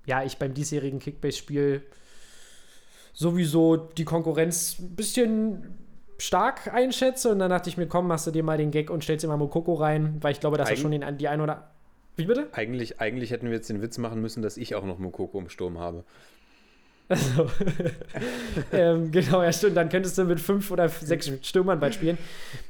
ja, 0.06 0.24
ich 0.24 0.38
beim 0.38 0.54
diesjährigen 0.54 0.98
Kickbase-Spiel 0.98 1.82
sowieso 3.12 3.76
die 3.76 4.04
Konkurrenz 4.04 4.78
ein 4.78 4.96
bisschen 4.96 5.78
stark 6.18 6.72
einschätze. 6.72 7.30
Und 7.30 7.38
dann 7.38 7.50
dachte 7.50 7.68
ich 7.68 7.76
mir, 7.76 7.86
komm, 7.86 8.06
machst 8.06 8.26
du 8.26 8.30
dir 8.30 8.42
mal 8.42 8.58
den 8.58 8.70
Gag 8.70 8.90
und 8.90 9.04
stellst 9.04 9.24
immer 9.24 9.36
Mokoko 9.36 9.74
rein, 9.74 10.18
weil 10.20 10.32
ich 10.32 10.40
glaube, 10.40 10.56
dass 10.56 10.70
er 10.70 10.76
schon 10.76 10.92
den, 10.92 11.18
die 11.18 11.28
ein 11.28 11.40
oder. 11.40 11.70
Wie 12.16 12.26
bitte? 12.26 12.48
Eigentlich, 12.52 13.00
eigentlich 13.00 13.30
hätten 13.30 13.46
wir 13.46 13.54
jetzt 13.54 13.70
den 13.70 13.80
Witz 13.80 13.96
machen 13.98 14.20
müssen, 14.20 14.42
dass 14.42 14.56
ich 14.56 14.74
auch 14.74 14.84
noch 14.84 14.98
Mokoko 14.98 15.38
im 15.38 15.48
Sturm 15.48 15.78
habe. 15.78 16.04
Also, 17.12 17.50
ähm, 18.72 19.10
genau, 19.10 19.42
ja, 19.42 19.52
stimmt. 19.52 19.76
Dann 19.76 19.90
könntest 19.90 20.16
du 20.16 20.24
mit 20.24 20.40
fünf 20.40 20.70
oder 20.70 20.88
sechs 20.88 21.30
Stürmern 21.42 21.78
bald 21.78 21.94
spielen. 21.94 22.16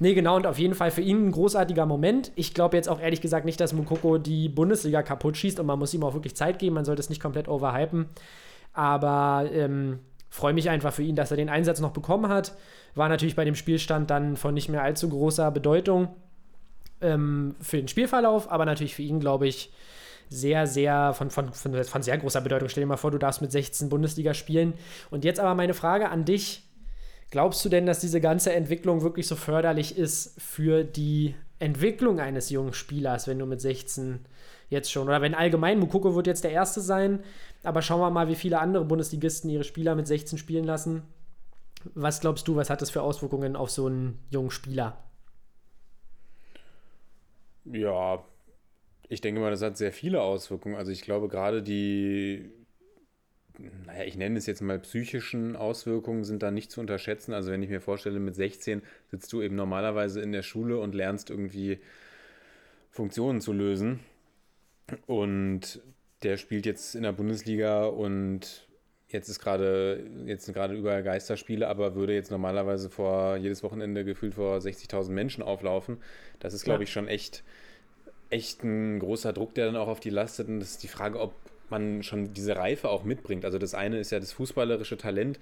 Nee, 0.00 0.14
genau, 0.14 0.34
und 0.34 0.48
auf 0.48 0.58
jeden 0.58 0.74
Fall 0.74 0.90
für 0.90 1.00
ihn 1.00 1.28
ein 1.28 1.30
großartiger 1.30 1.86
Moment. 1.86 2.32
Ich 2.34 2.52
glaube 2.52 2.76
jetzt 2.76 2.88
auch 2.88 3.00
ehrlich 3.00 3.20
gesagt 3.20 3.46
nicht, 3.46 3.60
dass 3.60 3.72
Mukoko 3.72 4.18
die 4.18 4.48
Bundesliga 4.48 5.02
kaputt 5.02 5.36
schießt 5.36 5.60
und 5.60 5.66
man 5.66 5.78
muss 5.78 5.94
ihm 5.94 6.02
auch 6.02 6.14
wirklich 6.14 6.34
Zeit 6.34 6.58
geben. 6.58 6.74
Man 6.74 6.84
sollte 6.84 7.00
es 7.00 7.08
nicht 7.08 7.22
komplett 7.22 7.46
overhypen. 7.46 8.06
Aber 8.72 9.48
ähm, 9.52 10.00
freue 10.28 10.54
mich 10.54 10.68
einfach 10.70 10.92
für 10.92 11.04
ihn, 11.04 11.14
dass 11.14 11.30
er 11.30 11.36
den 11.36 11.48
Einsatz 11.48 11.80
noch 11.80 11.92
bekommen 11.92 12.28
hat. 12.28 12.56
War 12.96 13.08
natürlich 13.08 13.36
bei 13.36 13.44
dem 13.44 13.54
Spielstand 13.54 14.10
dann 14.10 14.36
von 14.36 14.54
nicht 14.54 14.68
mehr 14.68 14.82
allzu 14.82 15.08
großer 15.08 15.52
Bedeutung 15.52 16.08
ähm, 17.00 17.54
für 17.60 17.76
den 17.76 17.86
Spielverlauf, 17.86 18.50
aber 18.50 18.64
natürlich 18.64 18.96
für 18.96 19.02
ihn, 19.02 19.20
glaube 19.20 19.46
ich, 19.46 19.72
sehr, 20.32 20.66
sehr, 20.66 21.14
von, 21.14 21.30
von, 21.30 21.52
von, 21.52 21.84
von 21.84 22.02
sehr 22.02 22.18
großer 22.18 22.40
Bedeutung. 22.40 22.68
Stell 22.68 22.82
dir 22.82 22.88
mal 22.88 22.96
vor, 22.96 23.10
du 23.10 23.18
darfst 23.18 23.42
mit 23.42 23.52
16 23.52 23.88
Bundesliga 23.88 24.34
spielen. 24.34 24.74
Und 25.10 25.24
jetzt 25.24 25.40
aber 25.40 25.54
meine 25.54 25.74
Frage 25.74 26.08
an 26.08 26.24
dich. 26.24 26.68
Glaubst 27.30 27.64
du 27.64 27.70
denn, 27.70 27.86
dass 27.86 28.00
diese 28.00 28.20
ganze 28.20 28.52
Entwicklung 28.52 29.00
wirklich 29.02 29.26
so 29.26 29.36
förderlich 29.36 29.96
ist 29.96 30.38
für 30.38 30.84
die 30.84 31.34
Entwicklung 31.58 32.20
eines 32.20 32.50
jungen 32.50 32.74
Spielers, 32.74 33.26
wenn 33.26 33.38
du 33.38 33.46
mit 33.46 33.60
16 33.60 34.20
jetzt 34.68 34.90
schon, 34.90 35.08
oder 35.08 35.22
wenn 35.22 35.34
allgemein, 35.34 35.78
Mukoko 35.78 36.14
wird 36.14 36.26
jetzt 36.26 36.44
der 36.44 36.50
Erste 36.50 36.80
sein, 36.80 37.22
aber 37.62 37.80
schauen 37.80 38.00
wir 38.00 38.10
mal, 38.10 38.28
wie 38.28 38.34
viele 38.34 38.58
andere 38.58 38.84
Bundesligisten 38.84 39.48
ihre 39.48 39.64
Spieler 39.64 39.94
mit 39.94 40.06
16 40.06 40.38
spielen 40.38 40.64
lassen. 40.64 41.02
Was 41.94 42.20
glaubst 42.20 42.48
du, 42.48 42.56
was 42.56 42.68
hat 42.68 42.82
das 42.82 42.90
für 42.90 43.02
Auswirkungen 43.02 43.56
auf 43.56 43.70
so 43.70 43.86
einen 43.86 44.18
jungen 44.30 44.50
Spieler? 44.50 44.98
Ja, 47.64 48.22
ich 49.12 49.20
denke 49.20 49.42
mal, 49.42 49.50
das 49.50 49.60
hat 49.60 49.76
sehr 49.76 49.92
viele 49.92 50.22
Auswirkungen. 50.22 50.74
Also 50.74 50.90
ich 50.90 51.02
glaube 51.02 51.28
gerade 51.28 51.62
die, 51.62 52.50
naja, 53.86 54.04
ich 54.04 54.16
nenne 54.16 54.38
es 54.38 54.46
jetzt 54.46 54.62
mal 54.62 54.78
psychischen 54.78 55.54
Auswirkungen 55.54 56.24
sind 56.24 56.42
da 56.42 56.50
nicht 56.50 56.70
zu 56.70 56.80
unterschätzen. 56.80 57.34
Also 57.34 57.50
wenn 57.50 57.62
ich 57.62 57.68
mir 57.68 57.82
vorstelle, 57.82 58.20
mit 58.20 58.34
16 58.34 58.80
sitzt 59.10 59.30
du 59.34 59.42
eben 59.42 59.54
normalerweise 59.54 60.22
in 60.22 60.32
der 60.32 60.42
Schule 60.42 60.78
und 60.78 60.94
lernst 60.94 61.28
irgendwie 61.28 61.78
Funktionen 62.90 63.42
zu 63.42 63.52
lösen. 63.52 64.00
Und 65.06 65.82
der 66.22 66.38
spielt 66.38 66.64
jetzt 66.64 66.94
in 66.94 67.02
der 67.02 67.12
Bundesliga 67.12 67.84
und 67.84 68.66
jetzt 69.08 69.28
ist 69.28 69.40
gerade, 69.40 70.06
jetzt 70.24 70.46
sind 70.46 70.54
gerade 70.54 70.74
überall 70.74 71.02
Geisterspiele, 71.02 71.68
aber 71.68 71.96
würde 71.96 72.14
jetzt 72.14 72.30
normalerweise 72.30 72.88
vor 72.88 73.36
jedes 73.36 73.62
Wochenende 73.62 74.06
gefühlt 74.06 74.34
vor 74.34 74.56
60.000 74.56 75.10
Menschen 75.10 75.42
auflaufen. 75.42 75.98
Das 76.40 76.54
ist, 76.54 76.64
glaube 76.64 76.84
ich, 76.84 76.90
schon 76.90 77.08
echt, 77.08 77.44
echt 78.32 78.64
ein 78.64 78.98
großer 78.98 79.32
Druck, 79.32 79.54
der 79.54 79.66
dann 79.66 79.76
auch 79.76 79.88
auf 79.88 80.00
die 80.00 80.10
lastet. 80.10 80.48
Und 80.48 80.60
das 80.60 80.72
ist 80.72 80.82
die 80.82 80.88
Frage, 80.88 81.20
ob 81.20 81.34
man 81.68 82.02
schon 82.02 82.32
diese 82.34 82.56
Reife 82.56 82.88
auch 82.88 83.04
mitbringt. 83.04 83.44
Also 83.44 83.58
das 83.58 83.74
eine 83.74 83.98
ist 83.98 84.10
ja 84.10 84.20
das 84.20 84.32
fußballerische 84.32 84.96
Talent, 84.96 85.38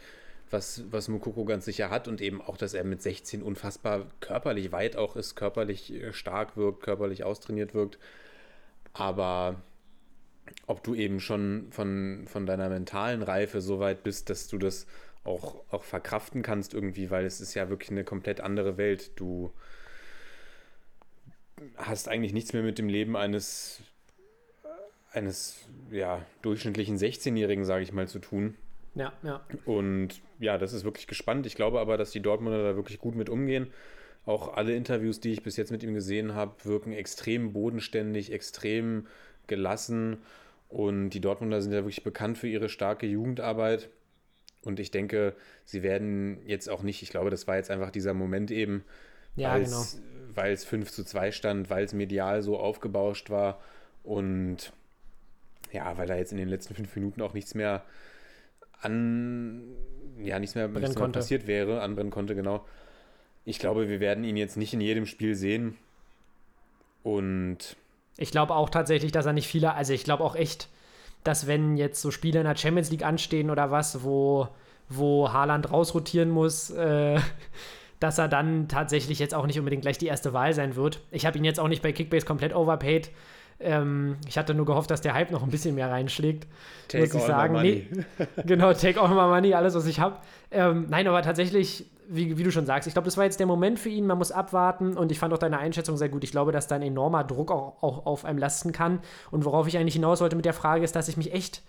was, 0.51 0.85
was 0.91 1.09
Mukoko 1.09 1.45
ganz 1.45 1.65
sicher 1.65 1.91
hat 1.91 2.09
und 2.09 2.21
eben 2.21 2.41
auch, 2.41 2.57
dass 2.57 2.75
er 2.75 2.85
mit 2.85 3.03
16 3.03 3.43
unfassbar 3.43 4.07
körperlich 4.21 4.73
weit 4.73 4.97
auch 4.97 5.17
ist, 5.17 5.37
körperlich 5.37 5.93
äh, 5.93 6.13
stark 6.13 6.57
wirkt, 6.57 6.83
körperlich 6.83 7.25
austrainiert 7.25 7.75
wirkt. 7.75 7.99
Aber 8.93 9.63
ob 10.67 10.83
du 10.83 10.95
eben 10.95 11.21
schon 11.21 11.69
von, 11.71 12.25
von 12.27 12.47
deiner 12.47 12.69
mentalen 12.69 13.23
Reife 13.23 13.61
so 13.61 13.79
weit 13.79 14.03
bist, 14.03 14.31
dass 14.31 14.49
du 14.49 14.59
das 14.59 14.87
auch, 15.23 15.63
auch 15.71 15.85
verkraften 15.85 16.43
kannst 16.43 16.75
irgendwie, 16.75 17.11
weil 17.11 17.25
es 17.25 17.41
ist 17.41 17.55
ja 17.55 17.69
wirklich 17.69 17.91
eine 17.91 18.05
komplett 18.05 18.41
andere 18.41 18.77
Welt. 18.77 19.13
Du 19.17 19.53
hast 21.87 22.09
eigentlich 22.09 22.33
nichts 22.33 22.53
mehr 22.53 22.63
mit 22.63 22.79
dem 22.79 22.89
Leben 22.89 23.17
eines, 23.17 23.81
eines 25.13 25.57
ja, 25.91 26.25
durchschnittlichen 26.43 26.97
16-Jährigen, 26.97 27.65
sage 27.65 27.83
ich 27.83 27.93
mal, 27.93 28.09
zu 28.09 28.19
tun. 28.19 28.57
Ja, 28.95 29.13
ja. 29.23 29.41
Und 29.65 30.21
ja, 30.39 30.59
das 30.59 30.73
ist 30.73 30.85
wirklich 30.85 31.07
gespannt. 31.07 31.47
Ich 31.47 31.55
glaube 31.55 31.81
aber, 31.81 31.97
dass 31.97 32.11
die 32.11 32.21
Dortmunder 32.21 32.63
da 32.63 32.77
wirklich 32.77 32.99
gut 32.99 33.15
mit 33.15 33.29
umgehen. 33.29 33.69
Auch 34.27 34.55
alle 34.55 34.75
Interviews, 34.75 35.21
die 35.21 35.33
ich 35.33 35.43
bis 35.43 35.57
jetzt 35.57 35.71
mit 35.71 35.83
ihm 35.83 35.95
gesehen 35.95 36.35
habe, 36.35 36.65
wirken 36.65 36.93
extrem 36.93 37.53
bodenständig, 37.53 38.33
extrem 38.33 39.07
gelassen. 39.47 40.19
Und 40.69 41.11
die 41.11 41.21
Dortmunder 41.21 41.63
sind 41.63 41.73
ja 41.73 41.79
wirklich 41.79 42.05
bekannt 42.05 42.39
für 42.39 42.49
ihre 42.49 42.69
starke 42.69 43.07
Jugendarbeit. 43.07 43.89
Und 44.63 44.79
ich 44.79 44.91
denke, 44.91 45.35
sie 45.65 45.83
werden 45.83 46.39
jetzt 46.47 46.69
auch 46.69 46.83
nicht, 46.83 47.03
ich 47.03 47.11
glaube, 47.11 47.31
das 47.31 47.47
war 47.49 47.57
jetzt 47.57 47.71
einfach 47.71 47.91
dieser 47.91 48.13
Moment 48.13 48.51
eben, 48.51 48.85
ja, 49.37 49.55
weil, 49.55 49.65
genau. 49.65 49.85
Weil 50.35 50.53
es 50.53 50.65
5 50.65 50.91
zu 50.91 51.05
2 51.05 51.33
stand, 51.33 51.71
weil 51.71 51.85
es 51.85 51.93
medial 51.93 52.43
so 52.43 52.59
aufgebauscht 52.59 53.31
war 53.31 53.61
und 54.03 54.73
ja, 55.73 55.97
weil 55.97 56.07
da 56.07 56.17
jetzt 56.17 56.33
in 56.33 56.39
den 56.39 56.49
letzten 56.49 56.75
fünf 56.75 56.95
Minuten 56.97 57.23
auch 57.23 57.33
nichts 57.33 57.55
mehr 57.55 57.85
an, 58.81 59.63
ja, 60.23 60.39
nichts 60.39 60.55
mehr, 60.55 60.69
nichts 60.69 60.97
mehr 60.97 61.09
passiert 61.09 61.47
wäre, 61.47 61.83
anbrennen 61.83 62.11
konnte, 62.11 62.35
genau. 62.35 62.65
Ich 63.45 63.59
glaube, 63.59 63.89
wir 63.89 64.01
werden 64.01 64.25
ihn 64.25 64.37
jetzt 64.37 64.57
nicht 64.57 64.75
in 64.75 64.81
jedem 64.81 65.07
Spiel 65.07 65.35
sehen. 65.35 65.77
Und 67.03 67.77
ich 68.17 68.31
glaube 68.31 68.55
auch 68.55 68.69
tatsächlich, 68.69 69.13
dass 69.13 69.27
er 69.27 69.33
nicht 69.33 69.47
viele, 69.47 69.75
also 69.75 69.93
ich 69.93 70.05
glaube 70.05 70.25
auch 70.25 70.37
echt, 70.37 70.69
dass 71.25 71.47
wenn 71.47 71.77
jetzt 71.77 72.03
so 72.03 72.11
Spiele 72.11 72.41
in 72.41 72.47
der 72.47 72.57
Champions 72.57 72.91
League 72.91 73.05
anstehen 73.05 73.51
oder 73.51 73.71
was, 73.71 74.03
wo, 74.03 74.49
wo 74.89 75.33
Haaland 75.33 75.71
rausrotieren 75.71 76.31
muss, 76.31 76.71
äh, 76.71 77.19
dass 78.01 78.19
er 78.19 78.29
dann 78.29 78.69
tatsächlich 78.69 79.19
jetzt 79.19 79.35
auch 79.35 79.47
nicht 79.47 79.59
unbedingt 79.59 79.83
gleich 79.83 79.99
die 79.99 80.07
erste 80.07 80.33
Wahl 80.33 80.53
sein 80.53 80.75
wird. 80.75 81.01
Ich 81.11 81.27
habe 81.27 81.39
ihn 81.39 81.45
jetzt 81.45 81.61
auch 81.61 81.69
nicht 81.69 81.83
bei 81.83 81.93
Kickbase 81.93 82.27
komplett 82.27 82.55
overpaid. 82.55 83.11
Ähm, 83.61 84.17
ich 84.27 84.39
hatte 84.39 84.55
nur 84.55 84.67
gehofft, 84.67 84.91
dass 84.91 85.03
der 85.03 85.15
Hype 85.15 85.31
noch 85.31 85.43
ein 85.43 85.51
bisschen 85.51 85.75
mehr 85.75 85.91
reinschlägt. 85.91 86.49
Take 86.89 87.05
muss 87.05 87.15
ich 87.15 87.23
sagen. 87.23 87.61
Nee, 87.61 87.87
genau, 88.47 88.73
take 88.73 89.01
all 89.01 89.09
my 89.09 89.15
money, 89.15 89.55
alles, 89.55 89.75
was 89.75 89.87
ich 89.87 90.01
habe. 90.01 90.17
Ähm, 90.51 90.87
nein, 90.89 91.07
aber 91.07 91.23
tatsächlich 91.23 91.85
wie, 92.13 92.37
wie, 92.37 92.43
du 92.43 92.51
schon 92.51 92.67
sagst, 92.67 92.89
ich 92.89 92.95
glaube, 92.95 93.07
das 93.07 93.17
war 93.17 93.25
jetzt 93.25 93.39
der 93.39 93.47
Moment 93.47 93.79
für 93.79 93.89
ihn, 93.89 94.05
man 94.05 94.19
muss 94.19 94.33
abwarten 94.33 94.97
und 94.97 95.13
ich 95.13 95.21
fand 95.21 95.33
auch 95.33 95.39
deine 95.39 95.59
Einschätzung 95.59 95.97
sehr 95.97 96.09
gut. 96.09 96.25
Ich 96.25 96.33
glaube, 96.33 96.51
dass 96.51 96.67
da 96.67 96.75
ein 96.75 96.83
enormer 96.83 97.23
Druck 97.23 97.53
auch, 97.53 97.81
auch 97.83 98.05
auf 98.05 98.25
einem 98.25 98.39
lasten 98.39 98.73
kann. 98.73 98.99
Und 99.31 99.45
worauf 99.45 99.69
ich 99.69 99.79
eigentlich 99.79 99.95
hinaus 99.95 100.21
wollte 100.21 100.35
mit 100.35 100.45
der 100.45 100.53
Frage 100.53 100.83
ist, 100.83 100.97
dass 100.97 101.07
ich 101.07 101.17
mich 101.17 101.33
echt, 101.33 101.63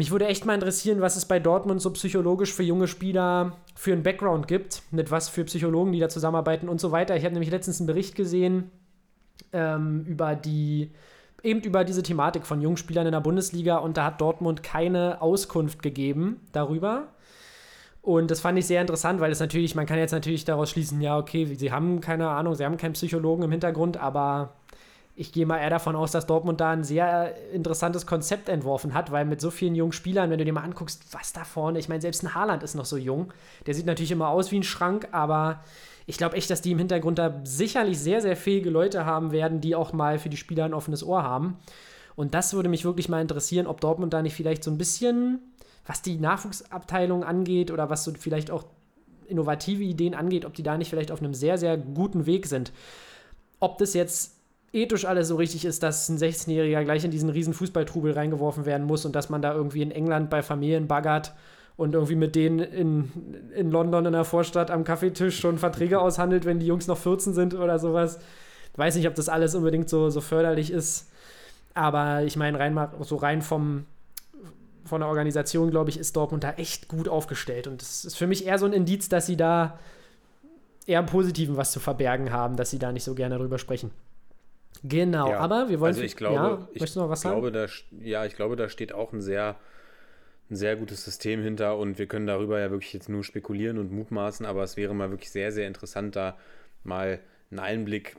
mich 0.00 0.10
würde 0.10 0.26
echt 0.26 0.46
mal 0.46 0.54
interessieren, 0.54 1.02
was 1.02 1.16
es 1.16 1.26
bei 1.26 1.38
Dortmund 1.38 1.82
so 1.82 1.90
psychologisch 1.90 2.54
für 2.54 2.62
junge 2.62 2.88
Spieler 2.88 3.58
für 3.74 3.92
einen 3.92 4.02
Background 4.02 4.48
gibt, 4.48 4.80
mit 4.92 5.10
was 5.10 5.28
für 5.28 5.44
Psychologen, 5.44 5.92
die 5.92 5.98
da 5.98 6.08
zusammenarbeiten 6.08 6.70
und 6.70 6.80
so 6.80 6.90
weiter. 6.90 7.14
Ich 7.16 7.24
habe 7.24 7.34
nämlich 7.34 7.50
letztens 7.50 7.80
einen 7.80 7.86
Bericht 7.86 8.14
gesehen 8.14 8.70
ähm, 9.52 10.06
über 10.06 10.36
die 10.36 10.90
eben 11.42 11.60
über 11.60 11.84
diese 11.84 12.02
Thematik 12.02 12.46
von 12.46 12.62
Jungspielern 12.62 13.04
in 13.04 13.12
der 13.12 13.20
Bundesliga 13.20 13.76
und 13.76 13.98
da 13.98 14.06
hat 14.06 14.22
Dortmund 14.22 14.62
keine 14.62 15.20
Auskunft 15.20 15.82
gegeben 15.82 16.40
darüber. 16.52 17.08
Und 18.00 18.30
das 18.30 18.40
fand 18.40 18.58
ich 18.58 18.66
sehr 18.66 18.80
interessant, 18.80 19.20
weil 19.20 19.30
es 19.30 19.40
natürlich, 19.40 19.74
man 19.74 19.84
kann 19.84 19.98
jetzt 19.98 20.12
natürlich 20.12 20.46
daraus 20.46 20.70
schließen, 20.70 21.02
ja, 21.02 21.18
okay, 21.18 21.44
sie 21.44 21.72
haben 21.72 22.00
keine 22.00 22.30
Ahnung, 22.30 22.54
sie 22.54 22.64
haben 22.64 22.78
keinen 22.78 22.94
Psychologen 22.94 23.42
im 23.42 23.50
Hintergrund, 23.50 23.98
aber 23.98 24.54
ich 25.16 25.32
gehe 25.32 25.46
mal 25.46 25.58
eher 25.58 25.70
davon 25.70 25.96
aus, 25.96 26.12
dass 26.12 26.26
Dortmund 26.26 26.60
da 26.60 26.70
ein 26.70 26.84
sehr 26.84 27.34
interessantes 27.52 28.06
Konzept 28.06 28.48
entworfen 28.48 28.94
hat, 28.94 29.10
weil 29.10 29.24
mit 29.24 29.40
so 29.40 29.50
vielen 29.50 29.74
jungen 29.74 29.92
Spielern, 29.92 30.30
wenn 30.30 30.38
du 30.38 30.44
dir 30.44 30.52
mal 30.52 30.62
anguckst, 30.62 31.04
was 31.12 31.32
da 31.32 31.44
vorne, 31.44 31.78
ich 31.78 31.88
meine, 31.88 32.00
selbst 32.00 32.22
ein 32.22 32.34
Haaland 32.34 32.62
ist 32.62 32.74
noch 32.74 32.84
so 32.84 32.96
jung, 32.96 33.32
der 33.66 33.74
sieht 33.74 33.86
natürlich 33.86 34.12
immer 34.12 34.28
aus 34.28 34.50
wie 34.50 34.58
ein 34.58 34.62
Schrank, 34.62 35.08
aber 35.12 35.62
ich 36.06 36.16
glaube 36.16 36.36
echt, 36.36 36.50
dass 36.50 36.62
die 36.62 36.72
im 36.72 36.78
Hintergrund 36.78 37.18
da 37.18 37.40
sicherlich 37.44 37.98
sehr, 37.98 38.20
sehr 38.20 38.36
fähige 38.36 38.70
Leute 38.70 39.04
haben 39.04 39.32
werden, 39.32 39.60
die 39.60 39.74
auch 39.74 39.92
mal 39.92 40.18
für 40.18 40.30
die 40.30 40.36
Spieler 40.36 40.64
ein 40.64 40.74
offenes 40.74 41.04
Ohr 41.04 41.22
haben. 41.22 41.58
Und 42.16 42.34
das 42.34 42.54
würde 42.54 42.68
mich 42.68 42.84
wirklich 42.84 43.08
mal 43.08 43.20
interessieren, 43.20 43.66
ob 43.66 43.80
Dortmund 43.80 44.12
da 44.12 44.22
nicht 44.22 44.34
vielleicht 44.34 44.64
so 44.64 44.70
ein 44.70 44.78
bisschen 44.78 45.40
was 45.90 46.02
die 46.02 46.18
Nachwuchsabteilung 46.18 47.24
angeht 47.24 47.72
oder 47.72 47.90
was 47.90 48.04
so 48.04 48.12
vielleicht 48.16 48.50
auch 48.50 48.64
innovative 49.26 49.82
Ideen 49.82 50.14
angeht, 50.14 50.44
ob 50.44 50.54
die 50.54 50.62
da 50.62 50.78
nicht 50.78 50.88
vielleicht 50.88 51.10
auf 51.10 51.20
einem 51.20 51.34
sehr, 51.34 51.58
sehr 51.58 51.76
guten 51.76 52.26
Weg 52.26 52.46
sind. 52.46 52.72
Ob 53.58 53.78
das 53.78 53.94
jetzt 53.94 54.39
ethisch 54.72 55.04
alles 55.04 55.28
so 55.28 55.36
richtig 55.36 55.64
ist, 55.64 55.82
dass 55.82 56.08
ein 56.08 56.18
16-Jähriger 56.18 56.84
gleich 56.84 57.04
in 57.04 57.10
diesen 57.10 57.30
riesen 57.30 57.54
Fußballtrubel 57.54 58.12
reingeworfen 58.12 58.66
werden 58.66 58.86
muss 58.86 59.04
und 59.04 59.14
dass 59.16 59.28
man 59.28 59.42
da 59.42 59.54
irgendwie 59.54 59.82
in 59.82 59.90
England 59.90 60.30
bei 60.30 60.42
Familien 60.42 60.86
baggert 60.86 61.32
und 61.76 61.94
irgendwie 61.94 62.14
mit 62.14 62.36
denen 62.36 62.58
in, 62.58 63.10
in 63.54 63.70
London 63.70 64.06
in 64.06 64.12
der 64.12 64.24
Vorstadt 64.24 64.70
am 64.70 64.84
Kaffeetisch 64.84 65.40
schon 65.40 65.58
Verträge 65.58 66.00
aushandelt, 66.00 66.44
wenn 66.44 66.60
die 66.60 66.66
Jungs 66.66 66.86
noch 66.86 66.98
14 66.98 67.34
sind 67.34 67.54
oder 67.54 67.78
sowas. 67.78 68.18
Weiß 68.76 68.94
nicht, 68.94 69.08
ob 69.08 69.14
das 69.14 69.28
alles 69.28 69.54
unbedingt 69.54 69.88
so, 69.88 70.10
so 70.10 70.20
förderlich 70.20 70.70
ist. 70.70 71.10
Aber 71.74 72.22
ich 72.22 72.36
meine, 72.36 72.58
rein 72.58 72.78
so 73.00 73.16
rein 73.16 73.42
vom, 73.42 73.86
von 74.84 75.00
der 75.00 75.08
Organisation, 75.08 75.70
glaube 75.70 75.90
ich, 75.90 75.98
ist 75.98 76.16
Dortmund 76.16 76.44
da 76.44 76.52
echt 76.52 76.86
gut 76.86 77.08
aufgestellt. 77.08 77.66
Und 77.66 77.80
das 77.80 78.04
ist 78.04 78.16
für 78.16 78.26
mich 78.26 78.46
eher 78.46 78.58
so 78.58 78.66
ein 78.66 78.72
Indiz, 78.72 79.08
dass 79.08 79.26
sie 79.26 79.36
da 79.36 79.78
eher 80.86 81.00
im 81.00 81.06
Positiven 81.06 81.56
was 81.56 81.72
zu 81.72 81.80
verbergen 81.80 82.32
haben, 82.32 82.56
dass 82.56 82.70
sie 82.70 82.78
da 82.78 82.92
nicht 82.92 83.04
so 83.04 83.14
gerne 83.14 83.38
drüber 83.38 83.58
sprechen. 83.58 83.90
Genau, 84.82 85.30
Ja, 85.30 85.38
aber 85.38 85.68
wir 85.68 85.80
wollen. 85.80 85.90
Also 85.90 86.02
ich 86.02 86.16
glaube, 86.16 86.34
ja, 86.34 86.68
ich 86.72 86.80
möchtest 86.80 86.96
du 86.96 87.00
noch 87.00 87.10
was 87.10 87.22
glaube, 87.22 87.52
sagen? 87.52 87.70
da, 87.90 88.04
ja, 88.04 88.24
ich 88.24 88.34
glaube, 88.34 88.56
da 88.56 88.68
steht 88.68 88.92
auch 88.92 89.12
ein 89.12 89.20
sehr, 89.20 89.56
ein 90.50 90.56
sehr 90.56 90.76
gutes 90.76 91.04
System 91.04 91.42
hinter 91.42 91.76
und 91.76 91.98
wir 91.98 92.06
können 92.06 92.26
darüber 92.26 92.58
ja 92.58 92.70
wirklich 92.70 92.92
jetzt 92.92 93.08
nur 93.08 93.22
spekulieren 93.22 93.78
und 93.78 93.92
mutmaßen, 93.92 94.46
aber 94.46 94.62
es 94.62 94.76
wäre 94.76 94.94
mal 94.94 95.10
wirklich 95.10 95.30
sehr, 95.30 95.52
sehr 95.52 95.66
interessant, 95.66 96.16
da 96.16 96.38
mal 96.82 97.20
einen 97.50 97.60
Einblick 97.60 98.16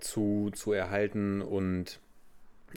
zu, 0.00 0.50
zu 0.54 0.72
erhalten 0.72 1.42
und 1.42 2.00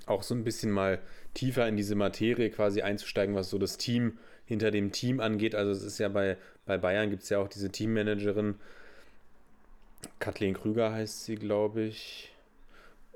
auch 0.06 0.24
so 0.24 0.36
ein 0.36 0.44
bisschen 0.44 0.72
mal 0.72 1.00
tiefer 1.34 1.68
in 1.68 1.78
diese 1.78 1.96
Materie 1.96 2.50
quasi 2.50 2.82
einzusteigen, 2.82 3.36
was 3.36 3.50
so 3.50 3.58
das 3.58 3.78
Team 3.78 4.18
hinter 4.46 4.72
dem 4.72 4.92
Team 4.92 5.20
angeht. 5.20 5.56
Also 5.56 5.72
es 5.72 5.84
ist 5.84 6.00
ja 6.00 6.10
bei, 6.10 6.38
bei 6.66 6.78
Bayern 6.78 7.10
gibt 7.10 7.24
es 7.24 7.30
ja 7.30 7.40
auch 7.40 7.48
diese 7.48 7.70
Teammanagerin, 7.70 8.56
Kathleen 10.20 10.54
Krüger 10.54 10.92
heißt 10.92 11.26
sie, 11.26 11.36
glaube 11.36 11.82
ich. 11.84 12.34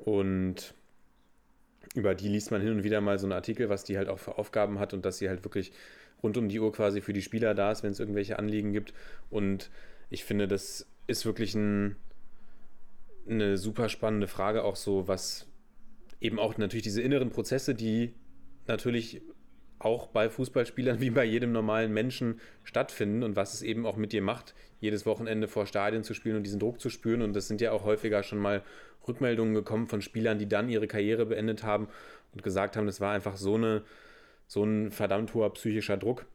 Und 0.04 0.74
über 1.96 2.14
die 2.14 2.28
liest 2.28 2.52
man 2.52 2.62
hin 2.62 2.72
und 2.72 2.84
wieder 2.84 3.00
mal 3.00 3.18
so 3.20 3.26
einen 3.26 3.34
Artikel, 3.34 3.70
was 3.70 3.86
die 3.86 3.98
halt 3.98 4.10
auch 4.10 4.20
für 4.20 4.38
Aufgaben 4.38 4.80
hat 4.80 4.94
und 4.94 5.06
dass 5.06 5.18
sie 5.18 5.30
halt 5.30 5.46
wirklich 5.46 5.72
rund 6.22 6.38
um 6.38 6.50
die 6.50 6.60
Uhr 6.60 6.74
quasi 6.74 7.00
für 7.02 7.14
die 7.14 7.22
Spieler 7.22 7.54
da 7.54 7.72
ist, 7.72 7.84
wenn 7.84 7.92
es 7.92 8.00
irgendwelche 8.00 8.38
Anliegen 8.38 8.74
gibt. 8.74 8.94
Und 9.30 9.70
ich 10.10 10.26
finde, 10.26 10.48
das 10.48 10.88
ist 11.08 11.26
wirklich 11.26 11.56
ein, 11.56 11.96
eine 13.30 13.58
super 13.58 13.88
spannende 13.88 14.28
Frage, 14.28 14.64
auch 14.64 14.76
so, 14.76 15.08
was 15.08 15.48
eben 16.20 16.40
auch 16.40 16.58
natürlich 16.58 16.84
diese 16.84 17.02
inneren 17.02 17.30
Prozesse, 17.30 17.74
die 17.74 18.14
natürlich 18.68 19.22
auch 19.80 20.08
bei 20.08 20.30
Fußballspielern 20.30 21.00
wie 21.02 21.12
bei 21.12 21.24
jedem 21.24 21.52
normalen 21.52 21.94
Menschen 21.94 22.40
stattfinden 22.64 23.24
und 23.24 23.36
was 23.36 23.54
es 23.54 23.62
eben 23.62 23.86
auch 23.86 23.98
mit 23.98 24.12
dir 24.12 24.22
macht, 24.22 24.54
jedes 24.80 25.06
Wochenende 25.06 25.48
vor 25.48 25.66
Stadien 25.66 26.04
zu 26.04 26.14
spielen 26.14 26.36
und 26.36 26.44
diesen 26.44 26.60
Druck 26.60 26.82
zu 26.82 26.90
spüren. 26.90 27.22
Und 27.22 27.34
das 27.34 27.48
sind 27.48 27.62
ja 27.62 27.72
auch 27.72 27.84
häufiger 27.86 28.24
schon 28.24 28.40
mal 28.40 28.64
Rückmeldungen 29.08 29.54
gekommen 29.54 29.88
von 29.88 30.02
Spielern, 30.02 30.40
die 30.40 30.48
dann 30.48 30.70
ihre 30.70 30.88
Karriere 30.88 31.26
beendet 31.26 31.64
haben 31.64 31.88
und 32.34 32.44
gesagt 32.44 32.78
haben, 32.78 32.86
das 32.86 33.02
war 33.02 33.14
einfach 33.14 33.38
so, 33.38 33.56
eine, 33.56 33.84
so 34.48 34.64
ein 34.64 34.92
verdammt 34.92 35.34
hoher 35.34 35.54
psychischer 35.54 35.98
Druck. 35.98 36.26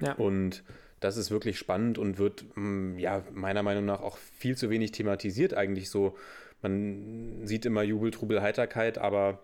Ja. 0.00 0.14
Und 0.14 0.62
das 1.00 1.16
ist 1.16 1.30
wirklich 1.30 1.58
spannend 1.58 1.98
und 1.98 2.18
wird 2.18 2.44
mm, 2.54 2.98
ja 2.98 3.22
meiner 3.32 3.62
Meinung 3.62 3.86
nach 3.86 4.00
auch 4.00 4.16
viel 4.16 4.56
zu 4.56 4.70
wenig 4.70 4.92
thematisiert 4.92 5.54
eigentlich 5.54 5.90
so. 5.90 6.16
Man 6.62 7.46
sieht 7.46 7.64
immer 7.64 7.82
Jubel, 7.82 8.10
Trubel, 8.10 8.42
Heiterkeit, 8.42 8.98
aber 8.98 9.40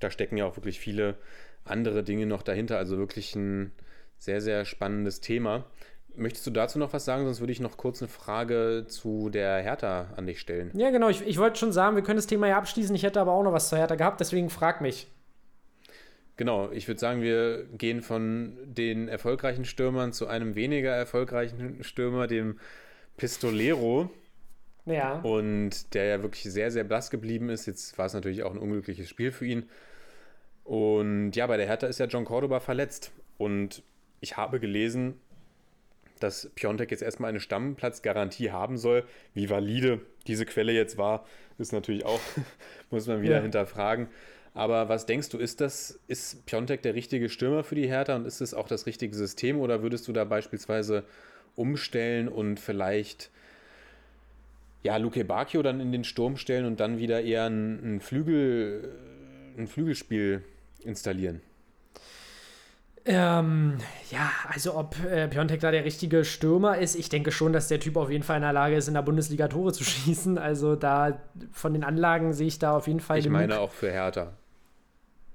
da 0.00 0.10
stecken 0.10 0.36
ja 0.36 0.46
auch 0.46 0.56
wirklich 0.56 0.78
viele 0.78 1.16
andere 1.64 2.04
Dinge 2.04 2.26
noch 2.26 2.42
dahinter. 2.42 2.78
Also 2.78 2.96
wirklich 2.96 3.34
ein 3.34 3.72
sehr, 4.18 4.40
sehr 4.40 4.64
spannendes 4.64 5.20
Thema. 5.20 5.66
Möchtest 6.18 6.46
du 6.46 6.50
dazu 6.50 6.78
noch 6.78 6.92
was 6.92 7.04
sagen? 7.04 7.24
Sonst 7.24 7.40
würde 7.40 7.52
ich 7.52 7.60
noch 7.60 7.76
kurz 7.76 8.02
eine 8.02 8.08
Frage 8.08 8.84
zu 8.88 9.30
der 9.30 9.62
Hertha 9.62 10.08
an 10.16 10.26
dich 10.26 10.40
stellen. 10.40 10.70
Ja, 10.74 10.90
genau. 10.90 11.08
Ich, 11.08 11.26
ich 11.26 11.38
wollte 11.38 11.58
schon 11.58 11.72
sagen, 11.72 11.96
wir 11.96 12.02
können 12.02 12.16
das 12.18 12.26
Thema 12.26 12.48
ja 12.48 12.58
abschließen. 12.58 12.94
Ich 12.94 13.04
hätte 13.04 13.20
aber 13.20 13.32
auch 13.32 13.42
noch 13.42 13.52
was 13.52 13.68
zur 13.68 13.78
Hertha 13.78 13.94
gehabt, 13.94 14.20
deswegen 14.20 14.50
frag 14.50 14.80
mich. 14.80 15.06
Genau, 16.36 16.70
ich 16.70 16.86
würde 16.86 17.00
sagen, 17.00 17.20
wir 17.20 17.64
gehen 17.76 18.00
von 18.00 18.56
den 18.64 19.08
erfolgreichen 19.08 19.64
Stürmern 19.64 20.12
zu 20.12 20.28
einem 20.28 20.54
weniger 20.54 20.92
erfolgreichen 20.92 21.82
Stürmer, 21.82 22.26
dem 22.26 22.58
Pistolero. 23.16 24.10
Ja. 24.86 25.20
Und 25.20 25.94
der 25.94 26.04
ja 26.04 26.22
wirklich 26.22 26.44
sehr, 26.44 26.70
sehr 26.70 26.84
blass 26.84 27.10
geblieben 27.10 27.50
ist. 27.50 27.66
Jetzt 27.66 27.98
war 27.98 28.06
es 28.06 28.14
natürlich 28.14 28.42
auch 28.42 28.52
ein 28.52 28.58
unglückliches 28.58 29.08
Spiel 29.08 29.32
für 29.32 29.46
ihn. 29.46 29.68
Und 30.64 31.32
ja, 31.32 31.46
bei 31.46 31.56
der 31.56 31.66
Hertha 31.66 31.86
ist 31.86 31.98
ja 31.98 32.06
John 32.06 32.24
Cordoba 32.24 32.60
verletzt. 32.60 33.10
Und 33.36 33.82
ich 34.20 34.36
habe 34.36 34.60
gelesen, 34.60 35.20
dass 36.18 36.50
Piontek 36.54 36.90
jetzt 36.90 37.02
erstmal 37.02 37.30
eine 37.30 37.40
Stammplatzgarantie 37.40 38.50
haben 38.50 38.78
soll. 38.78 39.04
Wie 39.34 39.50
valide 39.50 40.00
diese 40.26 40.44
Quelle 40.46 40.72
jetzt 40.72 40.98
war, 40.98 41.26
ist 41.58 41.72
natürlich 41.72 42.04
auch, 42.04 42.20
muss 42.90 43.06
man 43.06 43.22
wieder 43.22 43.36
Ja. 43.36 43.42
hinterfragen. 43.42 44.08
Aber 44.54 44.88
was 44.88 45.06
denkst 45.06 45.28
du, 45.28 45.38
ist 45.38 45.60
das, 45.60 46.00
ist 46.08 46.44
Piontek 46.46 46.82
der 46.82 46.94
richtige 46.94 47.28
Stürmer 47.28 47.62
für 47.62 47.74
die 47.76 47.86
Hertha 47.88 48.16
und 48.16 48.26
ist 48.26 48.40
es 48.40 48.54
auch 48.54 48.66
das 48.66 48.86
richtige 48.86 49.14
System 49.14 49.60
oder 49.60 49.82
würdest 49.82 50.08
du 50.08 50.12
da 50.12 50.24
beispielsweise 50.24 51.04
umstellen 51.54 52.28
und 52.28 52.58
vielleicht 52.58 53.30
ja, 54.82 54.96
Luke 54.96 55.24
Bacchio 55.24 55.62
dann 55.62 55.80
in 55.80 55.92
den 55.92 56.04
Sturm 56.04 56.36
stellen 56.36 56.64
und 56.64 56.80
dann 56.80 56.98
wieder 56.98 57.20
eher 57.22 57.44
ein, 57.46 57.96
ein, 57.96 58.00
Flügel, 58.00 58.92
ein 59.56 59.66
Flügelspiel 59.66 60.42
installieren? 60.84 61.40
Ähm, 63.10 63.78
ja, 64.10 64.30
also 64.52 64.76
ob 64.76 65.02
äh, 65.02 65.28
Piontek 65.28 65.60
da 65.60 65.70
der 65.70 65.86
richtige 65.86 66.26
Stürmer 66.26 66.76
ist, 66.76 66.94
ich 66.94 67.08
denke 67.08 67.32
schon, 67.32 67.54
dass 67.54 67.66
der 67.66 67.80
Typ 67.80 67.96
auf 67.96 68.10
jeden 68.10 68.22
Fall 68.22 68.36
in 68.36 68.42
der 68.42 68.52
Lage 68.52 68.76
ist, 68.76 68.86
in 68.86 68.92
der 68.92 69.02
Bundesliga 69.02 69.48
Tore 69.48 69.72
zu 69.72 69.82
schießen. 69.84 70.36
Also 70.36 70.76
da 70.76 71.18
von 71.50 71.72
den 71.72 71.84
Anlagen 71.84 72.34
sehe 72.34 72.48
ich 72.48 72.58
da 72.58 72.76
auf 72.76 72.86
jeden 72.86 73.00
Fall 73.00 73.18
Ich 73.18 73.28
meine 73.30 73.60
auch 73.60 73.72
für 73.72 73.90
Hertha. 73.90 74.34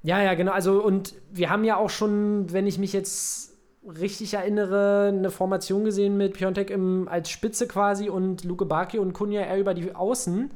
Ja, 0.03 0.21
ja, 0.21 0.35
genau. 0.35 0.51
Also, 0.51 0.83
und 0.83 1.15
wir 1.31 1.49
haben 1.49 1.63
ja 1.63 1.77
auch 1.77 1.89
schon, 1.89 2.51
wenn 2.53 2.67
ich 2.67 2.77
mich 2.77 2.93
jetzt 2.93 3.57
richtig 3.87 4.35
erinnere, 4.35 5.07
eine 5.07 5.31
Formation 5.31 5.83
gesehen 5.83 6.15
mit 6.15 6.33
Piontek 6.33 6.69
im, 6.69 7.07
als 7.07 7.31
Spitze 7.31 7.67
quasi 7.67 8.07
und 8.07 8.43
Luke 8.43 8.65
Baki 8.65 8.99
und 8.99 9.13
Kunja 9.13 9.41
eher 9.41 9.57
über 9.57 9.73
die 9.73 9.95
Außen. 9.95 10.51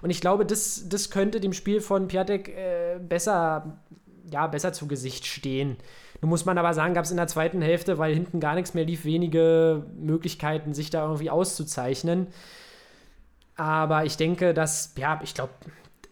Und 0.00 0.10
ich 0.10 0.20
glaube, 0.20 0.46
das, 0.46 0.88
das 0.88 1.10
könnte 1.10 1.40
dem 1.40 1.52
Spiel 1.52 1.82
von 1.82 2.08
Piontek 2.08 2.48
äh, 2.48 2.98
besser, 3.00 3.78
ja, 4.30 4.46
besser 4.46 4.72
zu 4.72 4.86
Gesicht 4.86 5.26
stehen. 5.26 5.76
Nun 6.24 6.30
muss 6.30 6.46
man 6.46 6.56
aber 6.56 6.72
sagen, 6.72 6.94
gab 6.94 7.04
es 7.04 7.10
in 7.10 7.18
der 7.18 7.26
zweiten 7.26 7.60
Hälfte, 7.60 7.98
weil 7.98 8.14
hinten 8.14 8.40
gar 8.40 8.54
nichts 8.54 8.72
mehr 8.72 8.86
lief, 8.86 9.04
wenige 9.04 9.84
Möglichkeiten, 9.94 10.72
sich 10.72 10.88
da 10.88 11.02
irgendwie 11.02 11.28
auszuzeichnen. 11.28 12.28
Aber 13.56 14.06
ich 14.06 14.16
denke, 14.16 14.54
dass, 14.54 14.94
ja, 14.96 15.20
ich 15.22 15.34
glaube, 15.34 15.52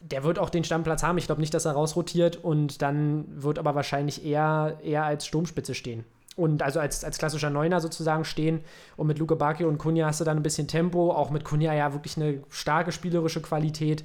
der 0.02 0.22
wird 0.22 0.38
auch 0.38 0.50
den 0.50 0.64
Stammplatz 0.64 1.02
haben. 1.02 1.16
Ich 1.16 1.24
glaube 1.24 1.40
nicht, 1.40 1.54
dass 1.54 1.64
er 1.64 1.72
rausrotiert 1.72 2.36
und 2.36 2.82
dann 2.82 3.24
wird 3.42 3.58
aber 3.58 3.74
wahrscheinlich 3.74 4.22
eher, 4.22 4.80
eher 4.82 5.04
als 5.04 5.26
Sturmspitze 5.26 5.74
stehen. 5.74 6.04
Und 6.36 6.62
also 6.62 6.78
als, 6.78 7.04
als 7.04 7.16
klassischer 7.16 7.48
Neuner 7.48 7.80
sozusagen 7.80 8.26
stehen. 8.26 8.60
Und 8.98 9.06
mit 9.06 9.18
Luke 9.18 9.36
Bacchio 9.36 9.66
und 9.66 9.78
Kunja 9.78 10.08
hast 10.08 10.20
du 10.20 10.24
dann 10.24 10.36
ein 10.36 10.42
bisschen 10.42 10.68
Tempo. 10.68 11.10
Auch 11.12 11.30
mit 11.30 11.44
Kunja 11.44 11.72
ja 11.72 11.94
wirklich 11.94 12.18
eine 12.18 12.42
starke 12.50 12.92
spielerische 12.92 13.40
Qualität. 13.40 14.04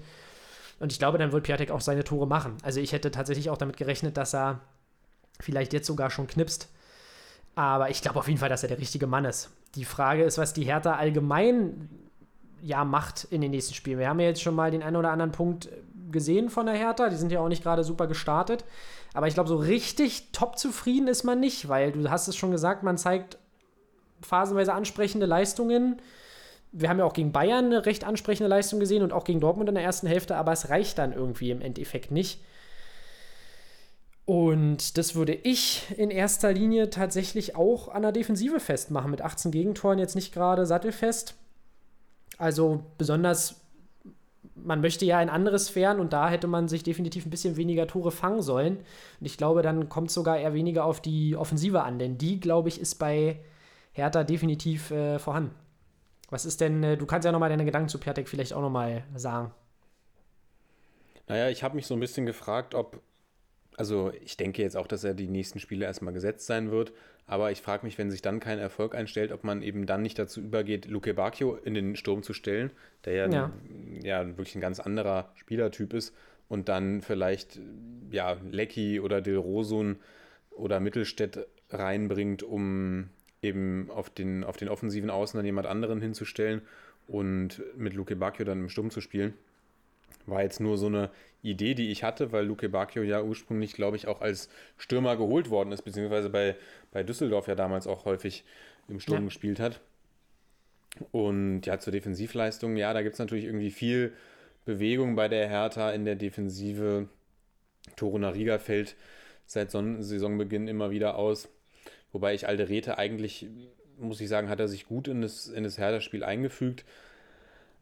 Und 0.79 0.93
ich 0.93 0.99
glaube, 0.99 1.17
dann 1.17 1.33
wird 1.33 1.43
Piatek 1.43 1.69
auch 1.69 1.81
seine 1.81 2.05
Tore 2.05 2.27
machen. 2.27 2.55
Also 2.63 2.79
ich 2.79 2.93
hätte 2.93 3.11
tatsächlich 3.11 3.49
auch 3.49 3.57
damit 3.57 3.75
gerechnet, 3.75 4.15
dass 4.15 4.33
er 4.33 4.61
vielleicht 5.39 5.73
jetzt 5.73 5.88
sogar 5.88 6.09
schon 6.09 6.27
knipst. 6.27 6.69
Aber 7.55 7.89
ich 7.89 8.01
glaube 8.01 8.19
auf 8.19 8.27
jeden 8.27 8.39
Fall, 8.39 8.49
dass 8.49 8.63
er 8.63 8.69
der 8.69 8.79
richtige 8.79 9.07
Mann 9.07 9.25
ist. 9.25 9.49
Die 9.75 9.85
Frage 9.85 10.23
ist, 10.23 10.38
was 10.38 10.53
die 10.53 10.63
Hertha 10.63 10.95
allgemein 10.95 11.89
ja 12.61 12.83
macht 12.83 13.25
in 13.29 13.41
den 13.41 13.51
nächsten 13.51 13.73
Spielen. 13.73 13.99
Wir 13.99 14.09
haben 14.09 14.19
ja 14.19 14.27
jetzt 14.27 14.41
schon 14.41 14.55
mal 14.55 14.71
den 14.71 14.83
einen 14.83 14.95
oder 14.95 15.11
anderen 15.11 15.31
Punkt 15.31 15.69
gesehen 16.11 16.49
von 16.49 16.65
der 16.65 16.75
Hertha. 16.75 17.09
Die 17.09 17.15
sind 17.15 17.31
ja 17.31 17.39
auch 17.39 17.47
nicht 17.47 17.63
gerade 17.63 17.83
super 17.83 18.07
gestartet. 18.07 18.63
Aber 19.13 19.27
ich 19.27 19.33
glaube, 19.33 19.49
so 19.49 19.57
richtig 19.57 20.31
top 20.31 20.57
zufrieden 20.57 21.07
ist 21.07 21.23
man 21.23 21.39
nicht, 21.39 21.69
weil 21.69 21.91
du 21.91 22.09
hast 22.09 22.27
es 22.27 22.35
schon 22.35 22.51
gesagt, 22.51 22.83
man 22.83 22.97
zeigt 22.97 23.38
phasenweise 24.21 24.73
ansprechende 24.73 25.25
Leistungen. 25.25 26.01
Wir 26.71 26.89
haben 26.89 26.99
ja 26.99 27.05
auch 27.05 27.13
gegen 27.13 27.31
Bayern 27.31 27.65
eine 27.65 27.85
recht 27.85 28.03
ansprechende 28.03 28.49
Leistung 28.49 28.79
gesehen 28.79 29.03
und 29.03 29.13
auch 29.13 29.23
gegen 29.23 29.39
Dortmund 29.39 29.69
in 29.69 29.75
der 29.75 29.83
ersten 29.83 30.07
Hälfte, 30.07 30.35
aber 30.35 30.51
es 30.51 30.69
reicht 30.69 30.97
dann 30.97 31.13
irgendwie 31.13 31.51
im 31.51 31.61
Endeffekt 31.61 32.11
nicht. 32.11 32.41
Und 34.28 34.97
das 34.97 35.15
würde 35.15 35.34
ich 35.34 35.89
in 35.95 36.11
erster 36.11 36.51
Linie 36.51 36.89
tatsächlich 36.89 37.55
auch 37.55 37.88
an 37.88 38.01
der 38.01 38.11
Defensive 38.11 38.59
festmachen. 38.59 39.09
Mit 39.09 39.21
18 39.21 39.51
Gegentoren 39.51 39.99
jetzt 39.99 40.15
nicht 40.15 40.34
gerade 40.34 40.65
sattelfest. 40.65 41.36
Also 42.38 42.84
besonders, 42.97 43.61
man 44.53 44.82
möchte 44.82 45.05
ja 45.05 45.21
in 45.21 45.30
andere 45.30 45.57
Sphären 45.57 46.01
und 46.01 46.11
da 46.11 46.30
hätte 46.30 46.47
man 46.47 46.67
sich 46.67 46.84
definitiv 46.84 47.25
ein 47.25 47.30
bisschen 47.30 47.55
weniger 47.55 47.88
Tore 47.88 48.11
fangen 48.11 48.41
sollen. 48.41 48.80
Und 49.21 49.25
ich 49.25 49.38
glaube, 49.38 49.61
dann 49.61 49.88
kommt 49.88 50.11
sogar 50.11 50.38
eher 50.38 50.53
weniger 50.53 50.84
auf 50.84 50.99
die 50.99 51.38
Offensive 51.38 51.84
an, 51.84 51.97
denn 51.97 52.17
die, 52.17 52.41
glaube 52.41 52.67
ich, 52.67 52.82
ist 52.82 52.95
bei 52.95 53.39
Hertha 53.93 54.25
definitiv 54.25 54.91
äh, 54.91 55.19
vorhanden. 55.19 55.55
Was 56.30 56.45
ist 56.45 56.59
denn, 56.59 56.84
äh, 56.84 56.97
du 56.97 57.05
kannst 57.05 57.23
ja 57.23 57.32
nochmal 57.32 57.47
deine 57.47 57.63
Gedanken 57.63 57.88
zu 57.88 57.97
Piatek 57.97 58.28
vielleicht 58.28 58.51
auch 58.51 58.61
nochmal 58.61 59.05
sagen. 59.15 59.53
Naja, 61.28 61.47
ich 61.47 61.63
habe 61.63 61.78
mich 61.78 61.88
so 61.88 61.93
ein 61.93 62.01
bisschen 62.01 62.25
gefragt, 62.25 62.75
ob, 62.75 63.01
also 63.78 64.11
ich 64.25 64.36
denke 64.36 64.61
jetzt 64.61 64.75
auch, 64.75 64.88
dass 64.88 65.03
er 65.03 65.13
die 65.13 65.28
nächsten 65.28 65.59
Spiele 65.59 65.86
erstmal 65.86 66.13
gesetzt 66.13 66.47
sein 66.47 66.71
wird, 66.71 66.91
aber 67.28 67.51
ich 67.51 67.61
frage 67.61 67.86
mich, 67.86 67.97
wenn 67.97 68.09
sich 68.09 68.21
dann 68.21 68.39
kein 68.39 68.57
Erfolg 68.57 68.95
einstellt, 68.95 69.32
ob 69.32 69.43
man 69.43 69.61
eben 69.61 69.86
dann 69.86 70.01
nicht 70.01 70.17
dazu 70.17 70.41
übergeht, 70.41 70.88
Luke 70.88 71.13
Bacchio 71.13 71.55
in 71.55 71.73
den 71.75 71.95
Sturm 71.95 72.23
zu 72.23 72.34
stellen, 72.34 72.71
der 73.05 73.13
ja, 73.13 73.30
Ja. 73.30 73.51
ja 74.01 74.28
wirklich 74.28 74.55
ein 74.55 74.61
ganz 74.61 74.80
anderer 74.80 75.32
Spielertyp 75.36 75.93
ist 75.93 76.15
und 76.49 76.69
dann 76.69 77.01
vielleicht 77.01 77.59
ja 78.09 78.38
Lecky 78.49 78.99
oder 78.99 79.21
Del 79.21 79.38
Rosun 79.38 79.97
oder 80.51 80.80
Mittelstädt 80.80 81.45
reinbringt, 81.69 82.43
um 82.43 83.09
eben 83.41 83.91
auf 83.91 84.09
den, 84.09 84.43
auf 84.43 84.57
den 84.57 84.69
offensiven 84.69 85.09
Außen 85.09 85.38
dann 85.38 85.45
jemand 85.45 85.67
anderen 85.67 86.01
hinzustellen 86.01 86.61
und 87.07 87.61
mit 87.75 87.93
Luke 87.93 88.15
Bacchio 88.15 88.45
dann 88.45 88.59
im 88.59 88.69
Sturm 88.69 88.89
zu 88.89 89.01
spielen. 89.01 89.34
War 90.28 90.43
jetzt 90.43 90.59
nur 90.59 90.78
so 90.78 90.86
eine 90.88 91.09
Idee, 91.41 91.73
die 91.73 91.89
ich 91.91 92.03
hatte, 92.03 92.32
weil 92.32 92.45
Luke 92.45 92.69
Bacchio 92.69 93.01
ja 93.03 93.21
ursprünglich, 93.23 93.73
glaube 93.73 93.97
ich, 93.97 94.07
auch 94.07 94.21
als 94.21 94.49
Stürmer 94.78 95.15
geholt 95.17 95.49
worden 95.49 95.71
ist, 95.71 95.84
beziehungsweise 95.84 96.30
bei, 96.30 96.55
bei 96.91 97.03
Düsseldorf 97.03 97.47
ja 97.47 97.55
damals 97.55 97.88
auch 97.88 98.05
häufig 98.05 98.43
im 98.89 98.99
Sturm 98.99 99.21
Ja. 99.21 99.25
gespielt 99.25 99.59
hat. 99.59 99.82
Und 101.11 101.61
ja, 101.65 101.80
zur 101.80 101.91
Defensivleistung, 101.91 102.75
ja, 102.75 102.93
da 102.93 103.01
gibt 103.01 103.13
es 103.13 103.19
natürlich 103.19 103.45
irgendwie 103.45 103.71
viel 103.71 104.13
Bewegung 104.65 105.15
bei 105.15 105.28
der 105.28 105.47
Hertha 105.47 105.91
in 105.91 106.05
der 106.05 106.15
Defensive. 106.15 107.07
Torunariga 107.95 108.59
fällt 108.59 108.95
seit 109.45 109.71
Son 109.71 110.03
Saisonbeginn 110.03 110.67
immer 110.67 110.91
wieder 110.91 111.15
aus. 111.17 111.49
Wobei 112.11 112.34
ich 112.34 112.47
Alderete 112.47 112.97
eigentlich, 112.97 113.47
muss 113.99 114.21
ich 114.21 114.30
sagen, 114.30 114.49
hat 114.49 114.59
er 114.59 114.67
sich 114.67 114.88
gut 114.88 115.07
in 115.07 115.21
das, 115.21 115.47
in 115.47 115.63
das 115.63 115.78
Hertha-Spiel 115.78 116.23
eingefügt. 116.23 116.84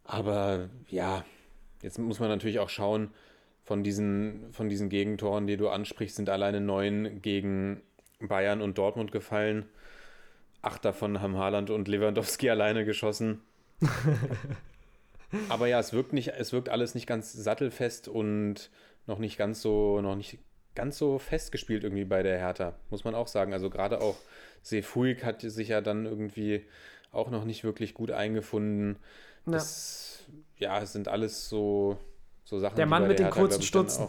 Aber 0.04 0.70
ja, 0.90 1.26
jetzt 1.82 2.00
muss 2.00 2.20
man 2.20 2.30
natürlich 2.30 2.60
auch 2.60 2.70
schauen, 2.70 3.12
von 3.64 3.84
diesen, 3.84 4.52
von 4.52 4.70
diesen 4.70 4.90
Gegentoren, 4.90 5.48
die 5.48 5.58
du 5.58 5.70
ansprichst, 5.70 6.18
sind 6.18 6.30
alleine 6.30 6.62
neun 6.62 7.22
gegen 7.22 7.82
Bayern 8.20 8.62
und 8.62 8.78
Dortmund 8.78 9.12
gefallen. 9.12 9.66
Acht 10.62 10.86
davon 10.86 11.22
haben 11.22 11.38
Haaland 11.38 11.72
und 11.72 11.88
Lewandowski 11.88 12.50
alleine 12.52 12.86
geschossen. 12.86 13.42
Aber 15.50 15.68
ja, 15.68 15.80
es 15.80 15.94
wirkt 15.94 16.14
nicht, 16.14 16.30
es 16.38 16.54
wirkt 16.54 16.70
alles 16.70 16.96
nicht 16.96 17.08
ganz 17.08 17.34
sattelfest 17.34 18.08
und 18.08 18.70
noch 19.08 19.20
nicht 19.20 19.38
ganz 19.38 19.62
so, 19.62 20.00
noch 20.00 20.16
nicht 20.16 20.40
ganz 20.76 20.98
so 20.98 21.18
festgespielt 21.18 21.84
irgendwie 21.84 22.06
bei 22.06 22.22
der 22.22 22.38
Hertha, 22.38 22.76
muss 22.90 23.04
man 23.04 23.16
auch 23.16 23.28
sagen. 23.28 23.54
Also 23.54 23.70
gerade 23.70 24.02
auch 24.02 24.18
Sefuig 24.62 25.24
hat 25.24 25.42
sich 25.42 25.70
ja 25.70 25.82
dann 25.82 26.06
irgendwie 26.06 26.66
auch 27.12 27.32
noch 27.32 27.46
nicht 27.46 27.64
wirklich 27.64 27.94
gut 27.94 28.12
eingefunden. 28.12 28.98
Ja. 29.46 29.54
Das, 29.54 30.24
ja, 30.58 30.82
es 30.82 30.94
sind 30.94 31.08
alles 31.08 31.50
so, 31.50 31.98
so 32.44 32.60
Sachen. 32.60 32.76
Der 32.76 32.86
die 32.86 32.90
Mann 32.90 33.08
mit 33.08 33.20
den 33.20 33.26
Hertha, 33.26 33.40
kurzen 33.40 33.62
ich, 33.62 33.68
Stutzen. 33.68 34.08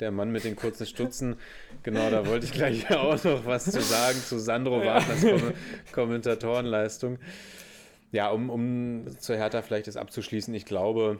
Der 0.00 0.10
Mann 0.10 0.30
mit 0.30 0.44
den 0.44 0.56
kurzen 0.56 0.86
Stutzen. 0.86 1.36
Genau, 1.84 2.10
da 2.10 2.26
wollte 2.26 2.46
ich 2.46 2.52
gleich 2.52 2.90
auch 2.96 3.22
noch 3.22 3.46
was 3.46 3.64
zu 3.64 3.80
sagen 3.80 4.18
zu 4.18 4.38
Sandro 4.38 4.84
Wagners 4.84 5.20
Kom 5.22 5.52
Kommentatorenleistung. 5.92 7.18
Ja, 8.10 8.30
um, 8.30 8.50
um 8.50 9.06
zur 9.18 9.36
Hertha 9.36 9.62
vielleicht 9.62 9.86
das 9.86 9.96
abzuschließen, 9.96 10.54
ich 10.54 10.66
glaube, 10.66 11.18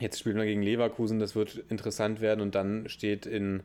jetzt 0.00 0.18
spielen 0.18 0.36
wir 0.36 0.44
gegen 0.44 0.62
Leverkusen, 0.62 1.18
das 1.18 1.34
wird 1.34 1.56
interessant 1.68 2.20
werden 2.20 2.40
und 2.40 2.54
dann 2.54 2.88
steht 2.88 3.26
in 3.26 3.62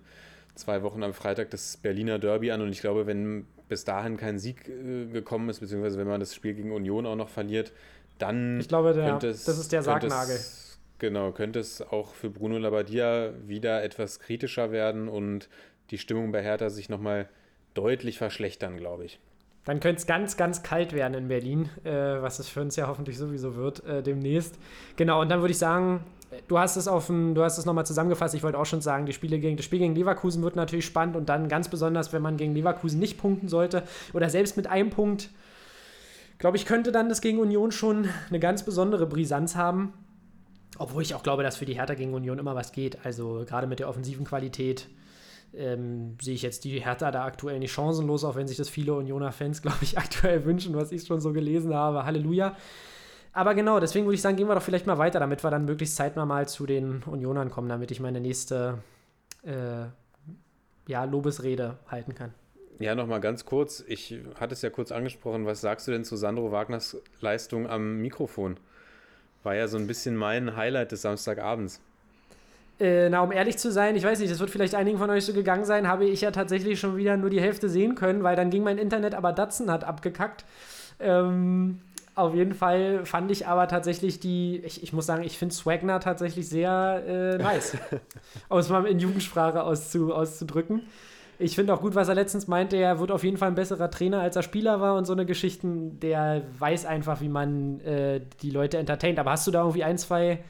zwei 0.55 0.83
Wochen 0.83 1.03
am 1.03 1.13
Freitag 1.13 1.49
das 1.51 1.77
Berliner 1.77 2.19
Derby 2.19 2.51
an 2.51 2.61
und 2.61 2.69
ich 2.69 2.81
glaube, 2.81 3.07
wenn 3.07 3.45
bis 3.67 3.85
dahin 3.85 4.17
kein 4.17 4.39
Sieg 4.39 4.67
äh, 4.67 5.05
gekommen 5.07 5.49
ist, 5.49 5.59
beziehungsweise 5.59 5.97
wenn 5.97 6.07
man 6.07 6.19
das 6.19 6.35
Spiel 6.35 6.53
gegen 6.53 6.71
Union 6.71 7.05
auch 7.05 7.15
noch 7.15 7.29
verliert, 7.29 7.71
dann 8.17 8.59
Ich 8.59 8.67
glaube, 8.67 8.93
der, 8.93 9.09
könnte 9.09 9.27
es, 9.29 9.45
das 9.45 9.57
ist 9.57 9.71
der 9.71 9.83
Sargnagel. 9.83 10.35
Es, 10.35 10.79
genau, 10.99 11.31
könnte 11.31 11.59
es 11.59 11.81
auch 11.81 12.13
für 12.13 12.29
Bruno 12.29 12.57
Labbadia 12.57 13.33
wieder 13.45 13.83
etwas 13.83 14.19
kritischer 14.19 14.71
werden 14.71 15.07
und 15.07 15.49
die 15.89 15.97
Stimmung 15.97 16.31
bei 16.31 16.41
Hertha 16.41 16.69
sich 16.69 16.89
nochmal 16.89 17.29
deutlich 17.73 18.17
verschlechtern, 18.17 18.77
glaube 18.77 19.05
ich. 19.05 19.19
Dann 19.65 19.79
könnte 19.79 19.99
es 19.99 20.07
ganz, 20.07 20.35
ganz 20.35 20.61
kalt 20.61 20.91
werden 20.93 21.13
in 21.13 21.27
Berlin, 21.29 21.69
äh, 21.83 21.91
was 21.91 22.39
es 22.39 22.49
für 22.49 22.61
uns 22.61 22.75
ja 22.75 22.87
hoffentlich 22.87 23.17
sowieso 23.17 23.55
wird 23.55 23.85
äh, 23.85 24.03
demnächst. 24.03 24.55
Genau, 24.97 25.21
und 25.21 25.29
dann 25.29 25.39
würde 25.39 25.51
ich 25.51 25.57
sagen, 25.57 26.03
du 26.47 26.59
hast 26.59 26.75
es 26.75 26.87
auf 26.87 27.07
dem, 27.07 27.33
du 27.33 27.43
hast 27.43 27.57
es 27.57 27.65
nochmal 27.65 27.85
zusammengefasst. 27.85 28.35
Ich 28.35 28.43
wollte 28.43 28.57
auch 28.57 28.65
schon 28.65 28.81
sagen, 28.81 29.05
die 29.05 29.13
Spiele 29.13 29.39
gegen, 29.39 29.55
das 29.55 29.65
Spiel 29.65 29.79
gegen 29.79 29.95
Leverkusen 29.95 30.43
wird 30.43 30.55
natürlich 30.55 30.85
spannend 30.85 31.15
und 31.15 31.29
dann 31.29 31.47
ganz 31.47 31.69
besonders, 31.69 32.11
wenn 32.11 32.21
man 32.21 32.35
gegen 32.35 32.53
Leverkusen 32.53 32.99
nicht 32.99 33.17
punkten 33.17 33.47
sollte 33.47 33.83
oder 34.13 34.29
selbst 34.29 34.57
mit 34.57 34.67
einem 34.67 34.89
Punkt, 34.89 35.29
glaube 36.43 36.57
ich, 36.57 36.65
könnte 36.65 36.91
dann 36.91 37.07
das 37.07 37.21
gegen 37.21 37.39
Union 37.39 37.71
schon 37.71 38.09
eine 38.27 38.37
ganz 38.37 38.63
besondere 38.63 39.05
Brisanz 39.05 39.55
haben. 39.55 39.93
Obwohl 40.77 41.01
ich 41.01 41.15
auch 41.15 41.23
glaube, 41.23 41.41
dass 41.41 41.55
für 41.55 41.63
die 41.63 41.75
Hertha 41.75 41.93
gegen 41.93 42.13
Union 42.13 42.37
immer 42.37 42.53
was 42.53 42.73
geht. 42.73 43.05
Also 43.05 43.45
gerade 43.47 43.65
mit 43.65 43.79
der 43.79 43.87
offensiven 43.87 44.25
Qualität 44.25 44.89
ähm, 45.53 46.17
sehe 46.21 46.33
ich 46.33 46.41
jetzt 46.41 46.65
die 46.65 46.83
Hertha 46.83 47.11
da 47.11 47.23
aktuell 47.23 47.59
nicht 47.59 47.71
chancenlos, 47.71 48.25
auch 48.25 48.35
wenn 48.35 48.49
sich 48.49 48.57
das 48.57 48.67
viele 48.67 48.93
Unioner-Fans, 48.93 49.61
glaube 49.61 49.77
ich, 49.83 49.97
aktuell 49.97 50.43
wünschen, 50.43 50.75
was 50.75 50.91
ich 50.91 51.05
schon 51.05 51.21
so 51.21 51.31
gelesen 51.31 51.73
habe. 51.73 52.03
Halleluja. 52.03 52.57
Aber 53.31 53.55
genau, 53.55 53.79
deswegen 53.79 54.05
würde 54.05 54.15
ich 54.15 54.21
sagen, 54.21 54.35
gehen 54.35 54.49
wir 54.49 54.55
doch 54.55 54.61
vielleicht 54.61 54.85
mal 54.85 54.97
weiter, 54.97 55.21
damit 55.21 55.45
wir 55.45 55.49
dann 55.49 55.63
möglichst 55.63 55.95
zeitnah 55.95 56.25
mal 56.25 56.45
zu 56.45 56.65
den 56.65 57.03
Unionern 57.03 57.51
kommen, 57.51 57.69
damit 57.69 57.89
ich 57.89 58.01
meine 58.01 58.19
nächste 58.19 58.79
äh, 59.43 59.85
ja, 60.91 61.05
Lobesrede 61.05 61.77
halten 61.87 62.13
kann. 62.13 62.33
Ja, 62.79 62.95
nochmal 62.95 63.21
ganz 63.21 63.45
kurz. 63.45 63.83
Ich 63.87 64.15
hatte 64.39 64.53
es 64.53 64.61
ja 64.61 64.69
kurz 64.69 64.91
angesprochen. 64.91 65.45
Was 65.45 65.61
sagst 65.61 65.87
du 65.87 65.91
denn 65.91 66.03
zu 66.03 66.15
Sandro 66.15 66.51
Wagners 66.51 66.97
Leistung 67.21 67.67
am 67.67 68.01
Mikrofon? 68.01 68.57
War 69.43 69.55
ja 69.55 69.67
so 69.67 69.77
ein 69.77 69.87
bisschen 69.87 70.15
mein 70.15 70.55
Highlight 70.55 70.91
des 70.91 71.01
Samstagabends. 71.01 71.81
Äh, 72.79 73.09
na, 73.09 73.21
um 73.21 73.31
ehrlich 73.31 73.57
zu 73.57 73.71
sein, 73.71 73.95
ich 73.95 74.03
weiß 74.03 74.19
nicht, 74.19 74.31
das 74.31 74.39
wird 74.39 74.49
vielleicht 74.49 74.73
einigen 74.73 74.97
von 74.97 75.09
euch 75.09 75.25
so 75.25 75.33
gegangen 75.33 75.63
sein, 75.63 75.87
habe 75.87 76.05
ich 76.05 76.21
ja 76.21 76.31
tatsächlich 76.31 76.79
schon 76.79 76.97
wieder 76.97 77.17
nur 77.17 77.29
die 77.29 77.39
Hälfte 77.39 77.69
sehen 77.69 77.93
können, 77.95 78.23
weil 78.23 78.35
dann 78.35 78.49
ging 78.49 78.63
mein 78.63 78.79
Internet, 78.79 79.13
aber 79.13 79.31
Datsen 79.31 79.69
hat 79.69 79.83
abgekackt. 79.83 80.43
Ähm, 80.99 81.79
auf 82.15 82.33
jeden 82.33 82.53
Fall 82.53 83.05
fand 83.05 83.31
ich 83.31 83.47
aber 83.47 83.67
tatsächlich 83.67 84.19
die, 84.19 84.61
ich, 84.65 84.83
ich 84.83 84.93
muss 84.93 85.05
sagen, 85.05 85.23
ich 85.23 85.37
finde 85.37 85.53
Swagner 85.53 85.99
tatsächlich 85.99 86.47
sehr 86.47 87.03
äh, 87.07 87.37
nice. 87.37 87.77
um 88.49 88.57
es 88.57 88.69
mal 88.69 88.85
in 88.85 88.99
Jugendsprache 88.99 89.63
auszu, 89.63 90.13
auszudrücken. 90.13 90.81
Ich 91.39 91.55
finde 91.55 91.73
auch 91.73 91.81
gut, 91.81 91.95
was 91.95 92.07
er 92.07 92.15
letztens 92.15 92.47
meinte, 92.47 92.77
er 92.77 92.99
wird 92.99 93.11
auf 93.11 93.23
jeden 93.23 93.37
Fall 93.37 93.49
ein 93.49 93.55
besserer 93.55 93.89
Trainer, 93.89 94.21
als 94.21 94.35
er 94.35 94.43
Spieler 94.43 94.79
war 94.79 94.95
und 94.95 95.05
so 95.05 95.13
eine 95.13 95.25
Geschichten. 95.25 95.99
Der 95.99 96.43
weiß 96.59 96.85
einfach, 96.85 97.21
wie 97.21 97.29
man 97.29 97.79
äh, 97.81 98.21
die 98.41 98.51
Leute 98.51 98.77
entertaint. 98.77 99.19
Aber 99.19 99.31
hast 99.31 99.47
du 99.47 99.51
da 99.51 99.61
irgendwie 99.61 99.83
ein, 99.83 99.97
zwei 99.97 100.43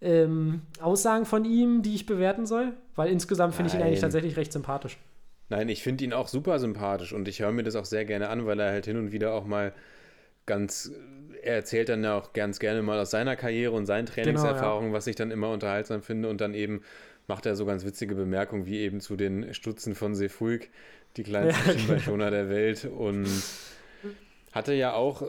ähm, 0.00 0.62
Aussagen 0.80 1.26
von 1.26 1.44
ihm, 1.44 1.82
die 1.82 1.94
ich 1.94 2.06
bewerten 2.06 2.46
soll? 2.46 2.72
Weil 2.96 3.10
insgesamt 3.10 3.54
finde 3.54 3.70
ich 3.70 3.74
ihn 3.74 3.82
eigentlich 3.82 4.00
tatsächlich 4.00 4.36
recht 4.36 4.52
sympathisch. 4.52 4.98
Nein, 5.48 5.68
ich 5.68 5.82
finde 5.82 6.04
ihn 6.04 6.12
auch 6.12 6.28
super 6.28 6.60
sympathisch 6.60 7.12
und 7.12 7.26
ich 7.26 7.40
höre 7.40 7.50
mir 7.50 7.64
das 7.64 7.74
auch 7.74 7.84
sehr 7.84 8.04
gerne 8.04 8.28
an, 8.28 8.46
weil 8.46 8.60
er 8.60 8.70
halt 8.70 8.86
hin 8.86 8.96
und 8.96 9.10
wieder 9.10 9.34
auch 9.34 9.44
mal 9.44 9.72
ganz, 10.46 10.92
er 11.42 11.56
erzählt 11.56 11.88
dann 11.88 12.04
ja 12.04 12.16
auch 12.16 12.32
ganz 12.32 12.60
gerne 12.60 12.82
mal 12.82 12.98
aus 13.00 13.10
seiner 13.10 13.34
Karriere 13.34 13.72
und 13.72 13.86
seinen 13.86 14.06
Trainingserfahrungen, 14.06 14.92
was 14.92 15.08
ich 15.08 15.16
dann 15.16 15.32
immer 15.32 15.50
unterhaltsam 15.50 16.02
finde 16.02 16.28
und 16.28 16.40
dann 16.40 16.54
eben 16.54 16.82
macht 17.30 17.46
er 17.46 17.54
so 17.54 17.64
ganz 17.64 17.84
witzige 17.84 18.16
Bemerkungen 18.16 18.66
wie 18.66 18.80
eben 18.80 19.00
zu 19.00 19.16
den 19.16 19.54
Stutzen 19.54 19.94
von 19.94 20.16
Sefuig, 20.16 20.68
die 21.16 21.22
kleinsten 21.22 21.78
Schienbeinschoner 21.78 22.28
der 22.32 22.50
Welt. 22.50 22.84
Und 22.84 23.28
hatte 24.50 24.74
ja 24.74 24.94
auch, 24.94 25.22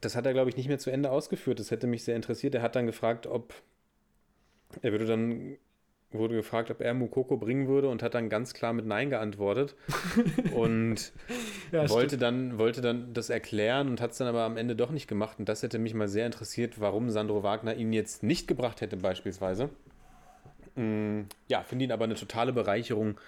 das 0.00 0.16
hat 0.16 0.26
er 0.26 0.32
glaube 0.32 0.50
ich 0.50 0.56
nicht 0.56 0.66
mehr 0.66 0.80
zu 0.80 0.90
Ende 0.90 1.08
ausgeführt, 1.08 1.60
das 1.60 1.70
hätte 1.70 1.86
mich 1.86 2.02
sehr 2.02 2.16
interessiert, 2.16 2.56
er 2.56 2.62
hat 2.62 2.74
dann 2.74 2.86
gefragt, 2.86 3.28
ob, 3.28 3.54
er 4.82 4.90
würde 4.90 5.06
dann 5.06 5.56
wurde 6.10 6.34
gefragt, 6.34 6.70
ob 6.72 6.80
er 6.80 6.94
Mukoko 6.94 7.36
bringen 7.36 7.68
würde 7.68 7.88
und 7.88 8.02
hat 8.02 8.14
dann 8.14 8.28
ganz 8.28 8.52
klar 8.52 8.72
mit 8.72 8.86
Nein 8.86 9.10
geantwortet. 9.10 9.76
Und 10.54 11.12
Ja, 11.72 11.88
wollte, 11.90 12.16
dann, 12.16 12.58
wollte 12.58 12.80
dann 12.80 13.12
das 13.12 13.28
erklären 13.28 13.88
und 13.88 14.00
hat 14.00 14.12
es 14.12 14.18
dann 14.18 14.28
aber 14.28 14.42
am 14.42 14.56
Ende 14.56 14.76
doch 14.76 14.92
nicht 14.92 15.08
gemacht. 15.08 15.40
Und 15.40 15.48
das 15.48 15.62
hätte 15.62 15.78
mich 15.78 15.92
mal 15.94 16.08
sehr 16.08 16.24
interessiert, 16.24 16.80
warum 16.80 17.10
Sandro 17.10 17.42
Wagner 17.42 17.74
ihn 17.74 17.92
jetzt 17.92 18.22
nicht 18.22 18.48
gebracht 18.48 18.80
hätte, 18.80 18.96
beispielsweise. 18.96 19.68
Mm, 20.76 21.22
Ja, 21.48 21.62
finde 21.62 21.84
ihn 21.84 21.92
aber 21.92 22.04
eine 22.04 22.14
totale 22.14 22.52
Bereicherung 22.52 23.18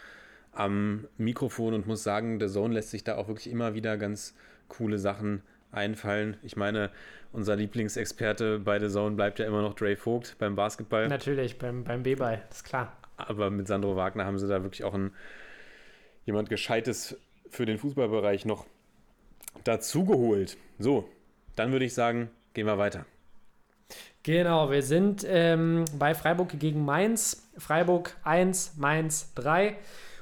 am 0.52 1.06
Mikrofon 1.18 1.74
und 1.74 1.86
muss 1.86 2.02
sagen, 2.02 2.38
der 2.38 2.48
Zone 2.48 2.74
lässt 2.74 2.90
sich 2.90 3.04
da 3.04 3.16
auch 3.16 3.28
wirklich 3.28 3.50
immer 3.50 3.74
wieder 3.74 3.96
ganz 3.96 4.34
coole 4.68 4.98
Sachen 4.98 5.42
einfallen. 5.70 6.36
Ich 6.42 6.56
meine, 6.56 6.90
unser 7.32 7.56
Lieblingsexperte 7.56 8.58
bei 8.58 8.78
The 8.80 8.88
Zone 8.88 9.16
bleibt 9.16 9.38
ja 9.38 9.46
immer 9.46 9.62
noch 9.62 9.74
Dre 9.74 9.96
Vogt 9.96 10.36
beim 10.38 10.56
Basketball. 10.56 11.08
Natürlich, 11.08 11.58
beim, 11.58 11.84
beim 11.84 12.02
B-Ball, 12.02 12.42
ist 12.50 12.64
klar. 12.64 12.96
Aber 13.16 13.50
mit 13.50 13.66
Sandro 13.68 13.96
Wagner 13.96 14.24
haben 14.24 14.38
sie 14.38 14.48
da 14.48 14.62
wirklich 14.62 14.84
auch 14.84 14.94
ein, 14.94 15.12
jemand 16.24 16.48
Gescheites 16.48 17.16
für 17.50 17.66
den 17.66 17.78
Fußballbereich 17.78 18.44
noch 18.44 18.66
dazugeholt. 19.64 20.56
So, 20.78 21.08
dann 21.56 21.72
würde 21.72 21.84
ich 21.84 21.94
sagen, 21.94 22.30
gehen 22.54 22.66
wir 22.66 22.78
weiter. 22.78 23.04
Genau, 24.28 24.70
wir 24.70 24.82
sind 24.82 25.24
ähm, 25.26 25.86
bei 25.98 26.14
Freiburg 26.14 26.50
gegen 26.60 26.84
Mainz. 26.84 27.48
Freiburg 27.56 28.14
1, 28.24 28.74
Mainz 28.76 29.32
3. 29.36 29.74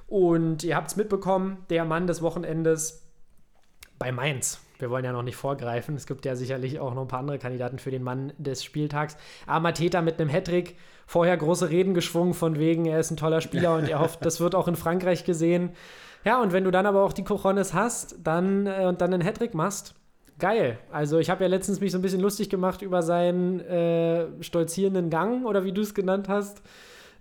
Und 0.06 0.62
ihr 0.62 0.76
habt 0.76 0.90
es 0.90 0.94
mitbekommen, 0.94 1.64
der 1.70 1.84
Mann 1.84 2.06
des 2.06 2.22
Wochenendes 2.22 3.04
bei 3.98 4.12
Mainz. 4.12 4.60
Wir 4.78 4.90
wollen 4.90 5.04
ja 5.04 5.10
noch 5.10 5.24
nicht 5.24 5.34
vorgreifen. 5.34 5.96
Es 5.96 6.06
gibt 6.06 6.24
ja 6.24 6.36
sicherlich 6.36 6.78
auch 6.78 6.94
noch 6.94 7.02
ein 7.02 7.08
paar 7.08 7.18
andere 7.18 7.40
Kandidaten 7.40 7.80
für 7.80 7.90
den 7.90 8.04
Mann 8.04 8.32
des 8.38 8.62
Spieltags. 8.62 9.16
Amateta 9.48 10.02
mit 10.02 10.20
einem 10.20 10.30
Hattrick. 10.30 10.76
Vorher 11.08 11.36
große 11.36 11.70
Reden 11.70 11.92
geschwungen 11.92 12.34
von 12.34 12.60
wegen, 12.60 12.86
er 12.86 13.00
ist 13.00 13.10
ein 13.10 13.16
toller 13.16 13.40
Spieler 13.40 13.74
und 13.74 13.88
er 13.88 13.98
hofft, 13.98 14.24
das 14.24 14.38
wird 14.38 14.54
auch 14.54 14.68
in 14.68 14.76
Frankreich 14.76 15.24
gesehen. 15.24 15.70
Ja, 16.24 16.40
und 16.40 16.52
wenn 16.52 16.62
du 16.62 16.70
dann 16.70 16.86
aber 16.86 17.02
auch 17.02 17.12
die 17.12 17.24
Cojones 17.24 17.74
hast 17.74 18.18
dann, 18.22 18.68
äh, 18.68 18.84
und 18.86 19.00
dann 19.00 19.12
einen 19.12 19.24
Hattrick 19.24 19.52
machst, 19.52 19.96
geil. 20.38 20.78
Also 20.92 21.18
ich 21.18 21.30
habe 21.30 21.44
ja 21.44 21.50
letztens 21.50 21.80
mich 21.80 21.92
so 21.92 21.98
ein 21.98 22.02
bisschen 22.02 22.20
lustig 22.20 22.50
gemacht 22.50 22.82
über 22.82 23.02
seinen 23.02 23.60
äh, 23.60 24.26
stolzierenden 24.40 25.10
Gang 25.10 25.44
oder 25.46 25.64
wie 25.64 25.72
du 25.72 25.82
es 25.82 25.94
genannt 25.94 26.28
hast, 26.28 26.62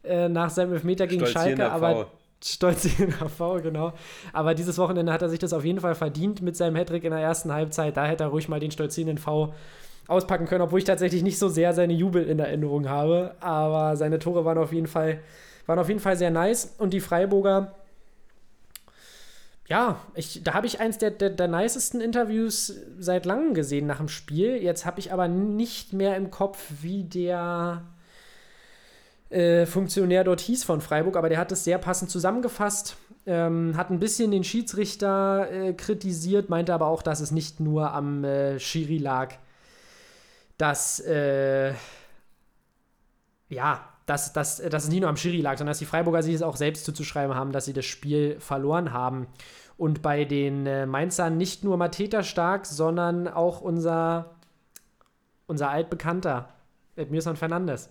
äh, 0.03 0.29
nach 0.29 0.49
seinem 0.49 0.73
Elfmeter 0.73 1.07
gegen 1.07 1.25
Schalke. 1.25 1.71
Aber 1.71 1.95
V. 1.95 2.05
stolzierender 2.43 3.29
V, 3.29 3.61
genau. 3.61 3.93
Aber 4.33 4.53
dieses 4.53 4.77
Wochenende 4.77 5.11
hat 5.11 5.21
er 5.21 5.29
sich 5.29 5.39
das 5.39 5.53
auf 5.53 5.65
jeden 5.65 5.79
Fall 5.79 5.95
verdient 5.95 6.41
mit 6.41 6.55
seinem 6.55 6.75
Hattrick 6.75 7.03
in 7.03 7.11
der 7.11 7.21
ersten 7.21 7.53
Halbzeit. 7.53 7.97
Da 7.97 8.05
hätte 8.05 8.23
er 8.23 8.29
ruhig 8.29 8.49
mal 8.49 8.59
den 8.59 8.71
stolzierenden 8.71 9.17
V 9.17 9.53
auspacken 10.07 10.45
können, 10.45 10.61
obwohl 10.61 10.79
ich 10.79 10.85
tatsächlich 10.85 11.23
nicht 11.23 11.39
so 11.39 11.47
sehr 11.47 11.73
seine 11.73 11.93
Jubel 11.93 12.23
in 12.27 12.39
Erinnerung 12.39 12.87
habe. 12.89 13.35
Aber 13.39 13.95
seine 13.95 14.19
Tore 14.19 14.45
waren 14.45 14.57
auf 14.57 14.71
jeden 14.71 14.87
Fall, 14.87 15.19
waren 15.65 15.79
auf 15.79 15.87
jeden 15.87 15.99
Fall 15.99 16.17
sehr 16.17 16.31
nice. 16.31 16.75
Und 16.77 16.93
die 16.93 16.99
Freiburger, 16.99 17.73
ja, 19.67 19.99
ich, 20.13 20.43
da 20.43 20.53
habe 20.53 20.67
ich 20.67 20.79
eins 20.79 20.99
der, 20.99 21.11
der, 21.11 21.31
der 21.31 21.47
nicesten 21.47 21.99
Interviews 21.99 22.73
seit 22.99 23.25
langem 23.25 23.53
gesehen 23.53 23.87
nach 23.87 23.97
dem 23.97 24.09
Spiel. 24.09 24.57
Jetzt 24.57 24.85
habe 24.85 24.99
ich 24.99 25.11
aber 25.11 25.27
nicht 25.27 25.91
mehr 25.91 26.15
im 26.17 26.29
Kopf, 26.29 26.71
wie 26.81 27.03
der 27.03 27.83
äh, 29.29 29.65
Funktionär 29.65 30.23
dort 30.23 30.41
hieß 30.41 30.63
von 30.63 30.81
Freiburg, 30.81 31.17
aber 31.17 31.29
der 31.29 31.39
hat 31.39 31.51
es 31.51 31.63
sehr 31.63 31.79
passend 31.79 32.11
zusammengefasst. 32.11 32.95
Ähm, 33.25 33.75
hat 33.75 33.89
ein 33.89 33.99
bisschen 33.99 34.29
den 34.29 34.43
Schiedsrichter 34.43 35.51
äh, 35.51 35.73
kritisiert, 35.73 36.49
meinte 36.49 36.73
aber 36.75 36.85
auch, 36.85 37.01
dass 37.01 37.19
es 37.19 37.31
nicht 37.31 37.59
nur 37.59 37.91
am 37.91 38.23
äh, 38.23 38.59
Schiri 38.59 38.99
lag, 38.99 39.33
dass, 40.59 40.99
äh, 40.99 41.73
ja, 43.49 43.94
dass, 44.05 44.33
dass, 44.33 44.57
dass 44.57 44.83
es 44.83 44.89
nicht 44.89 45.01
nur 45.01 45.09
am 45.09 45.17
Schiri 45.17 45.41
lag, 45.41 45.57
sondern 45.57 45.71
dass 45.71 45.79
die 45.79 45.85
Freiburger 45.85 46.21
sich 46.21 46.35
es 46.35 46.41
auch 46.41 46.55
selbst 46.55 46.85
zuzuschreiben 46.85 47.35
haben, 47.35 47.51
dass 47.51 47.65
sie 47.65 47.73
das 47.73 47.85
Spiel 47.85 48.39
verloren 48.39 48.93
haben. 48.93 49.27
Und 49.77 50.01
bei 50.01 50.25
den 50.25 50.65
äh, 50.67 50.85
Mainzern 50.85 51.37
nicht 51.37 51.63
nur 51.63 51.77
Mateta 51.77 52.23
stark, 52.23 52.65
sondern 52.65 53.27
auch 53.27 53.61
unser, 53.61 54.35
unser 55.47 55.69
altbekannter 55.69 56.49
Edmilson 56.95 57.35
Fernandes. 57.35 57.89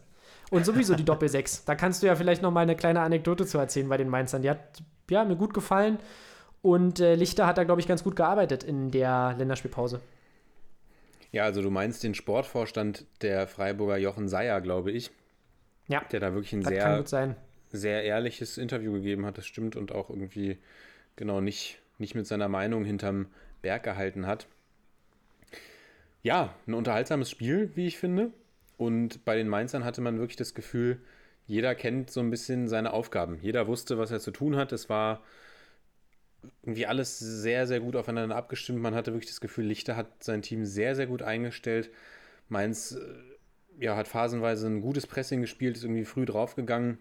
Und 0.51 0.65
sowieso 0.65 0.95
die 0.95 1.05
Doppel-6. 1.05 1.63
Da 1.67 1.75
kannst 1.75 2.03
du 2.03 2.07
ja 2.07 2.15
vielleicht 2.15 2.43
noch 2.43 2.53
mal 2.53 2.61
eine 2.61 2.77
kleine 2.77 3.01
Anekdote 3.01 3.45
zu 3.45 3.59
erzählen 3.59 3.89
bei 3.89 3.97
den 3.97 4.09
Mainzern. 4.09 4.43
Die 4.43 4.51
hat 4.51 4.83
ja, 5.11 5.25
mir 5.25 5.37
gut 5.37 5.53
gefallen. 5.53 5.99
Und 6.63 7.01
äh, 7.01 7.15
Lichter 7.15 7.47
hat 7.47 7.59
da, 7.59 7.65
glaube 7.65 7.81
ich, 7.81 7.89
ganz 7.89 8.05
gut 8.05 8.17
gearbeitet 8.17 8.63
in 8.63 8.91
der 8.91 9.35
Länderspielpause. 9.37 10.01
Ja, 11.33 11.45
also 11.45 11.61
du 11.61 11.71
meinst 11.71 12.03
den 12.05 12.15
Sportvorstand 12.15 13.05
der 13.21 13.49
Freiburger 13.49 13.97
Jochen 13.99 14.29
Seyer, 14.29 14.61
glaube 14.61 14.93
ich. 14.93 15.11
Ja. 15.89 16.05
Der 16.11 16.21
da 16.21 16.33
wirklich 16.33 16.53
ein 16.53 16.63
Das 16.63 16.71
sehr, 16.71 17.29
sehr 17.71 18.05
ehrliches 18.05 18.59
Interview 18.59 18.93
gegeben 18.93 19.27
hat, 19.27 19.39
das 19.39 19.47
stimmt, 19.47 19.77
und 19.77 19.93
auch 19.93 20.11
irgendwie 20.11 20.59
genau 21.17 21.41
nicht, 21.41 21.79
nicht 21.99 22.15
mit 22.15 22.27
seiner 22.27 22.49
Meinung 22.49 22.85
hinterm 22.85 23.27
Berg 23.63 23.83
gehalten 23.83 24.27
hat. 24.27 24.47
Ja, 26.23 26.55
ein 26.67 26.75
unterhaltsames 26.75 27.31
Spiel, 27.31 27.71
wie 27.75 27.87
ich 27.87 27.99
finde. 27.99 28.33
Und 28.77 29.25
bei 29.25 29.37
den 29.37 29.49
Mainzern 29.49 29.85
hatte 29.85 30.01
man 30.01 30.19
wirklich 30.19 30.37
das 30.37 30.55
Gefühl, 30.55 31.01
jeder 31.47 31.75
kennt 31.75 32.11
so 32.11 32.21
ein 32.21 32.31
bisschen 32.31 32.69
seine 32.69 32.93
Aufgaben. 32.93 33.39
Jeder 33.43 33.67
wusste, 33.67 33.99
was 33.99 34.11
er 34.11 34.21
zu 34.21 34.31
tun 34.31 34.57
hat. 34.57 34.73
Es 34.73 34.89
war 34.89 35.23
irgendwie 36.63 36.87
alles 36.87 37.19
sehr, 37.19 37.67
sehr 37.67 37.81
gut 37.81 37.97
aufeinander 37.97 38.37
abgestimmt. 38.37 38.81
Man 38.81 38.95
hatte 38.95 39.13
wirklich 39.13 39.31
das 39.31 39.41
Gefühl, 39.41 39.67
Lichter 39.67 39.97
hat 39.97 40.25
sein 40.25 40.43
Team 40.43 40.65
sehr, 40.65 40.97
sehr 40.97 41.07
gut 41.07 41.23
eingestellt. 41.23 41.91
Mainz 42.49 42.93
äh, 42.93 43.34
ja, 43.79 43.97
hat 43.97 44.09
phasenweise 44.09 44.67
ein 44.67 44.81
gutes 44.81 45.07
Pressing 45.07 45.41
gespielt, 45.41 45.77
ist 45.77 45.85
irgendwie 45.85 46.05
früh 46.05 46.25
draufgegangen. 46.25 46.99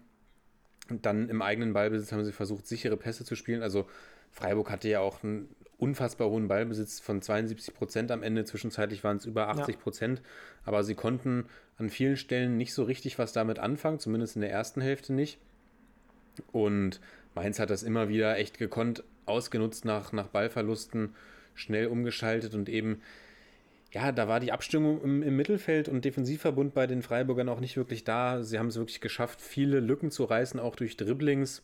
Und 0.90 1.06
dann 1.06 1.28
im 1.28 1.40
eigenen 1.40 1.72
Ballbesitz 1.72 2.12
haben 2.12 2.24
sie 2.24 2.32
versucht, 2.32 2.66
sichere 2.66 2.96
Pässe 2.96 3.24
zu 3.24 3.36
spielen. 3.36 3.62
Also 3.62 3.86
Freiburg 4.30 4.70
hatte 4.70 4.88
ja 4.88 5.00
auch 5.00 5.22
einen 5.22 5.48
unfassbar 5.78 6.28
hohen 6.28 6.48
Ballbesitz 6.48 7.00
von 7.00 7.22
72 7.22 7.74
Prozent 7.74 8.10
am 8.10 8.22
Ende. 8.22 8.44
Zwischenzeitlich 8.44 9.02
waren 9.02 9.16
es 9.16 9.24
über 9.24 9.48
80 9.48 9.78
Prozent. 9.78 10.22
Aber 10.64 10.84
sie 10.84 10.94
konnten 10.94 11.46
an 11.78 11.88
vielen 11.88 12.16
Stellen 12.16 12.56
nicht 12.56 12.74
so 12.74 12.84
richtig 12.84 13.18
was 13.18 13.32
damit 13.32 13.58
anfangen, 13.58 13.98
zumindest 13.98 14.36
in 14.36 14.42
der 14.42 14.50
ersten 14.50 14.80
Hälfte 14.80 15.12
nicht. 15.12 15.38
Und 16.52 17.00
Mainz 17.34 17.58
hat 17.58 17.70
das 17.70 17.82
immer 17.82 18.08
wieder 18.08 18.36
echt 18.36 18.58
gekonnt, 18.58 19.04
ausgenutzt 19.26 19.84
nach, 19.84 20.12
nach 20.12 20.28
Ballverlusten, 20.28 21.14
schnell 21.54 21.86
umgeschaltet 21.86 22.54
und 22.54 22.68
eben, 22.68 23.00
ja, 23.94 24.10
da 24.10 24.26
war 24.26 24.40
die 24.40 24.50
Abstimmung 24.50 25.00
im, 25.02 25.22
im 25.22 25.36
Mittelfeld 25.36 25.88
und 25.88 26.04
Defensivverbund 26.04 26.74
bei 26.74 26.88
den 26.88 27.00
Freiburgern 27.02 27.48
auch 27.48 27.60
nicht 27.60 27.76
wirklich 27.76 28.02
da. 28.02 28.42
Sie 28.42 28.58
haben 28.58 28.66
es 28.66 28.76
wirklich 28.76 29.00
geschafft, 29.00 29.40
viele 29.40 29.78
Lücken 29.78 30.10
zu 30.10 30.24
reißen, 30.24 30.58
auch 30.58 30.74
durch 30.74 30.96
Dribblings. 30.96 31.62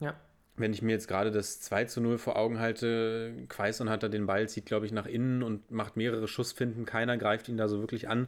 Ja. 0.00 0.18
Wenn 0.56 0.72
ich 0.72 0.82
mir 0.82 0.90
jetzt 0.90 1.06
gerade 1.06 1.30
das 1.30 1.60
2 1.60 1.84
zu 1.84 2.00
0 2.00 2.18
vor 2.18 2.36
Augen 2.36 2.58
halte, 2.58 3.32
Quaison 3.48 3.88
hat 3.88 4.02
da 4.02 4.08
den 4.08 4.26
Ball, 4.26 4.48
zieht, 4.48 4.66
glaube 4.66 4.84
ich, 4.84 4.90
nach 4.90 5.06
innen 5.06 5.44
und 5.44 5.70
macht 5.70 5.96
mehrere 5.96 6.26
Schussfinden. 6.26 6.86
Keiner 6.86 7.16
greift 7.16 7.48
ihn 7.48 7.56
da 7.56 7.68
so 7.68 7.78
wirklich 7.78 8.08
an. 8.08 8.26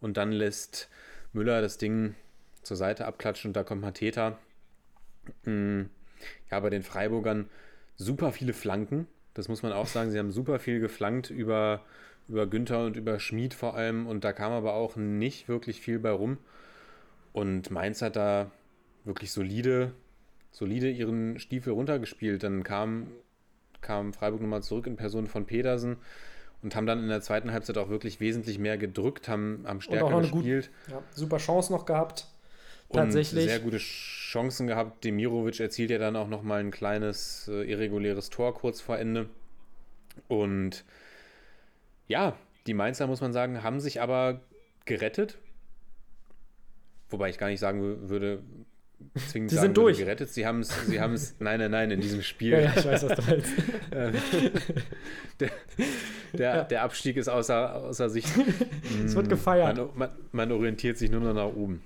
Und 0.00 0.16
dann 0.16 0.32
lässt 0.32 0.90
Müller 1.32 1.62
das 1.62 1.78
Ding 1.78 2.16
zur 2.62 2.76
Seite 2.76 3.06
abklatschen 3.06 3.50
und 3.50 3.56
da 3.56 3.62
kommt 3.62 3.82
Mateta. 3.82 4.36
Mm, 5.44 5.82
Ja, 6.50 6.58
bei 6.58 6.70
den 6.70 6.82
Freiburgern 6.82 7.48
super 7.96 8.32
viele 8.32 8.52
Flanken. 8.52 9.06
Das 9.32 9.46
muss 9.46 9.62
man 9.62 9.72
auch 9.72 9.86
sagen. 9.86 10.10
Sie 10.10 10.18
haben 10.18 10.32
super 10.32 10.58
viel 10.58 10.80
geflankt 10.80 11.30
über, 11.30 11.84
über 12.28 12.46
Günther 12.46 12.84
und 12.84 12.96
über 12.96 13.18
Schmid 13.20 13.54
vor 13.54 13.74
allem. 13.74 14.06
Und 14.06 14.24
da 14.24 14.32
kam 14.32 14.52
aber 14.52 14.74
auch 14.74 14.96
nicht 14.96 15.48
wirklich 15.48 15.80
viel 15.80 15.98
bei 15.98 16.10
rum. 16.10 16.38
Und 17.32 17.70
Mainz 17.70 18.00
hat 18.02 18.16
da 18.16 18.50
wirklich 19.04 19.32
solide, 19.32 19.92
solide 20.50 20.90
ihren 20.90 21.38
Stiefel 21.38 21.72
runtergespielt. 21.72 22.42
Dann 22.42 22.62
kam, 22.62 23.08
kam 23.80 24.12
Freiburg 24.12 24.40
nochmal 24.40 24.62
zurück 24.62 24.86
in 24.86 24.96
Person 24.96 25.26
von 25.26 25.44
Pedersen 25.44 25.96
und 26.62 26.74
haben 26.76 26.86
dann 26.86 27.00
in 27.00 27.08
der 27.08 27.20
zweiten 27.20 27.52
Halbzeit 27.52 27.76
auch 27.76 27.90
wirklich 27.90 28.20
wesentlich 28.20 28.58
mehr 28.58 28.78
gedrückt, 28.78 29.28
haben, 29.28 29.64
haben 29.66 29.78
auch 29.78 29.82
stärker 29.82 30.10
noch 30.10 30.18
eine 30.18 30.28
gut- 30.28 30.44
gespielt 30.44 30.70
Ja, 30.90 31.02
super 31.12 31.36
Chance 31.36 31.70
noch 31.72 31.84
gehabt. 31.84 32.26
und 32.88 32.96
Tatsächlich. 32.96 33.44
sehr 33.44 33.58
gute 33.60 33.76
Chancen 33.78 34.66
gehabt. 34.66 35.04
Demirovic 35.04 35.60
erzielt 35.60 35.90
ja 35.90 35.98
dann 35.98 36.16
auch 36.16 36.28
noch 36.28 36.42
mal 36.42 36.60
ein 36.60 36.70
kleines 36.70 37.48
äh, 37.48 37.70
irreguläres 37.70 38.30
Tor 38.30 38.54
kurz 38.54 38.80
vor 38.80 38.98
Ende. 38.98 39.28
Und 40.28 40.84
ja, 42.08 42.36
die 42.66 42.74
Mainzer, 42.74 43.06
muss 43.06 43.20
man 43.20 43.32
sagen, 43.32 43.62
haben 43.62 43.80
sich 43.80 44.00
aber 44.00 44.40
gerettet. 44.84 45.38
Wobei 47.10 47.28
ich 47.30 47.38
gar 47.38 47.48
nicht 47.48 47.60
sagen 47.60 47.80
wü- 47.82 48.08
würde, 48.08 48.42
zwingend 49.28 49.50
Sie 49.50 49.56
sagen 49.56 49.66
sind 49.68 49.76
durch. 49.76 49.98
gerettet. 49.98 50.30
Sie 50.30 50.46
haben 50.46 50.60
es, 50.60 50.86
sie 50.86 51.00
haben 51.00 51.12
es, 51.14 51.36
nein, 51.38 51.58
nein, 51.60 51.70
nein, 51.70 51.90
in 51.90 52.00
diesem 52.00 52.22
Spiel. 52.22 52.52
Ja, 52.52 52.60
ja, 52.60 52.72
ich 52.76 52.84
weiß, 52.84 53.08
was 53.08 53.16
du 53.18 53.30
meinst. 53.30 53.52
Ähm, 53.92 54.14
der, 55.38 55.50
der, 56.32 56.64
der 56.64 56.82
Abstieg 56.82 57.16
ist 57.16 57.28
außer, 57.28 57.74
außer 57.76 58.10
Sicht. 58.10 58.28
Es 59.04 59.14
wird 59.14 59.28
gefeiert. 59.28 59.76
Man, 59.76 59.88
man, 59.94 60.08
man 60.32 60.52
orientiert 60.52 60.98
sich 60.98 61.10
nur 61.10 61.20
noch 61.20 61.34
nach 61.34 61.54
oben. 61.54 61.82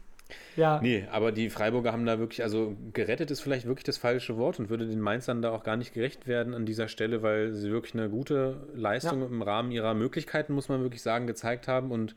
Ja, 0.57 0.81
Nee, 0.83 1.07
aber 1.11 1.33
die 1.33 1.51
Freiburger 1.51 1.93
haben 1.93 2.05
da 2.07 2.18
wirklich, 2.18 2.43
also 2.43 2.76
gerettet 2.93 3.31
ist 3.31 3.41
vielleicht 3.41 3.66
wirklich 3.66 3.85
das 3.85 3.99
falsche 3.99 4.37
Wort 4.37 4.59
und 4.59 4.68
würde 4.70 4.87
den 4.87 5.01
Mainzern 5.01 5.43
da 5.43 5.51
auch 5.51 5.64
gar 5.64 5.76
nicht 5.76 5.95
gerecht 5.95 6.26
werden 6.26 6.55
an 6.55 6.66
dieser 6.66 6.89
Stelle, 6.89 7.22
weil 7.22 7.53
sie 7.53 7.70
wirklich 7.70 7.95
eine 7.95 8.09
gute 8.09 8.68
Leistung 8.74 9.20
Ja. 9.22 9.26
im 9.26 9.43
Rahmen 9.43 9.70
ihrer 9.70 9.95
Möglichkeiten, 9.95 10.53
muss 10.53 10.68
man 10.68 10.83
wirklich 10.83 11.03
sagen, 11.03 11.26
gezeigt 11.26 11.68
haben 11.68 11.91
und 11.91 12.14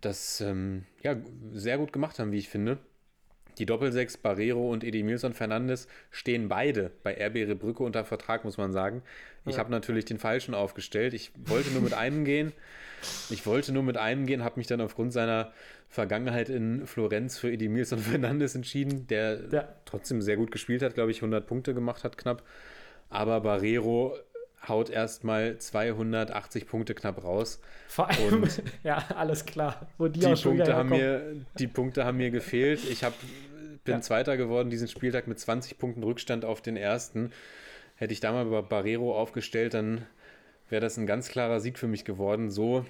das 0.00 0.40
ähm, 0.40 0.84
ja, 1.02 1.16
sehr 1.52 1.78
gut 1.78 1.92
gemacht 1.92 2.18
haben, 2.18 2.32
wie 2.32 2.38
ich 2.38 2.48
finde. 2.48 2.78
Die 3.58 3.66
Doppelsechs, 3.66 4.16
Barrero 4.16 4.70
und 4.70 4.84
Edimilson 4.84 5.34
Fernandes 5.34 5.88
stehen 6.12 6.48
beide 6.48 6.92
bei 7.02 7.14
RB 7.20 7.38
Rebrücke 7.48 7.82
unter 7.82 8.04
Vertrag, 8.04 8.44
muss 8.44 8.56
man 8.56 8.72
sagen. 8.72 9.02
Ich 9.44 9.54
Ja. 9.54 9.58
habe 9.58 9.72
natürlich 9.72 10.04
den 10.04 10.18
falschen 10.18 10.54
aufgestellt. 10.54 11.12
Ich 11.12 11.32
wollte 11.46 11.70
nur 11.72 11.82
mit 11.82 11.92
einem 11.92 12.24
gehen. 12.24 12.52
Ich 13.30 13.44
wollte 13.46 13.72
nur 13.72 13.82
mit 13.82 13.96
einem 13.96 14.26
gehen, 14.26 14.44
habe 14.44 14.58
mich 14.58 14.68
dann 14.68 14.80
aufgrund 14.80 15.12
seiner 15.12 15.52
Vergangenheit 15.88 16.48
in 16.48 16.86
Florenz 16.86 17.38
für 17.38 17.50
Edimilson 17.50 17.98
Fernandes 18.10 18.54
entschieden, 18.54 19.06
der 19.06 19.40
Ja. 19.50 19.68
trotzdem 19.84 20.20
sehr 20.22 20.36
gut 20.36 20.50
gespielt 20.50 20.82
hat, 20.82 20.94
glaube 20.94 21.10
ich, 21.10 21.18
100 21.18 21.46
Punkte 21.46 21.74
gemacht 21.74 22.04
hat 22.04 22.18
knapp. 22.18 22.42
Aber 23.10 23.40
Barrero 23.40 24.16
haut 24.66 24.90
erstmal 24.90 25.56
280 25.56 26.66
Punkte 26.66 26.94
knapp 26.94 27.24
raus. 27.24 27.60
vor 27.86 28.10
allem, 28.10 28.42
Und 28.42 28.62
ja, 28.84 29.02
alles 29.16 29.46
klar. 29.46 29.88
Wo 29.96 30.08
die, 30.08 30.20
Die 30.20 30.34
Punkte, 30.34 30.74
haben 30.76 30.88
mir, 30.90 31.36
die 31.58 31.66
Punkte 31.68 32.04
haben 32.04 32.18
mir 32.18 32.30
gefehlt. 32.30 32.80
Ich 32.90 33.02
hab, 33.04 33.14
bin 33.84 33.94
Ja. 33.94 34.00
Zweiter 34.02 34.36
geworden 34.36 34.68
diesen 34.68 34.88
Spieltag 34.88 35.26
mit 35.26 35.38
20 35.38 35.78
Punkten 35.78 36.02
Rückstand 36.02 36.44
auf 36.44 36.60
den 36.60 36.76
ersten. 36.76 37.32
Hätte 37.94 38.12
ich 38.12 38.20
da 38.20 38.32
mal 38.32 38.44
bei 38.44 38.60
Barrero 38.62 39.16
aufgestellt, 39.18 39.74
dann 39.74 40.04
wäre 40.68 40.80
das 40.82 40.98
ein 40.98 41.06
ganz 41.06 41.28
klarer 41.30 41.60
Sieg 41.60 41.78
für 41.78 41.88
mich 41.88 42.04
geworden. 42.04 42.50
So 42.50 42.84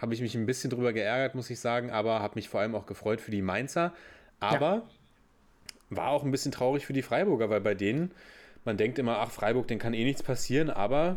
habe 0.00 0.14
ich 0.14 0.20
mich 0.20 0.34
ein 0.34 0.46
bisschen 0.46 0.70
drüber 0.70 0.92
geärgert, 0.92 1.34
muss 1.34 1.50
ich 1.50 1.60
sagen, 1.60 1.90
aber 1.90 2.20
habe 2.20 2.34
mich 2.36 2.48
vor 2.48 2.60
allem 2.60 2.74
auch 2.74 2.86
gefreut 2.86 3.20
für 3.20 3.30
die 3.30 3.42
Mainzer. 3.42 3.92
Aber 4.40 4.82
war 5.90 6.08
auch 6.08 6.24
ein 6.24 6.30
bisschen 6.30 6.52
traurig 6.52 6.86
für 6.86 6.92
die 6.92 7.02
Freiburger, 7.02 7.50
weil 7.50 7.60
bei 7.60 7.74
denen, 7.74 8.10
man 8.64 8.76
denkt 8.76 8.98
immer, 8.98 9.18
ach, 9.18 9.30
Freiburg, 9.30 9.68
den 9.68 9.78
kann 9.78 9.94
eh 9.94 10.04
nichts 10.04 10.22
passieren, 10.22 10.70
aber 10.70 11.16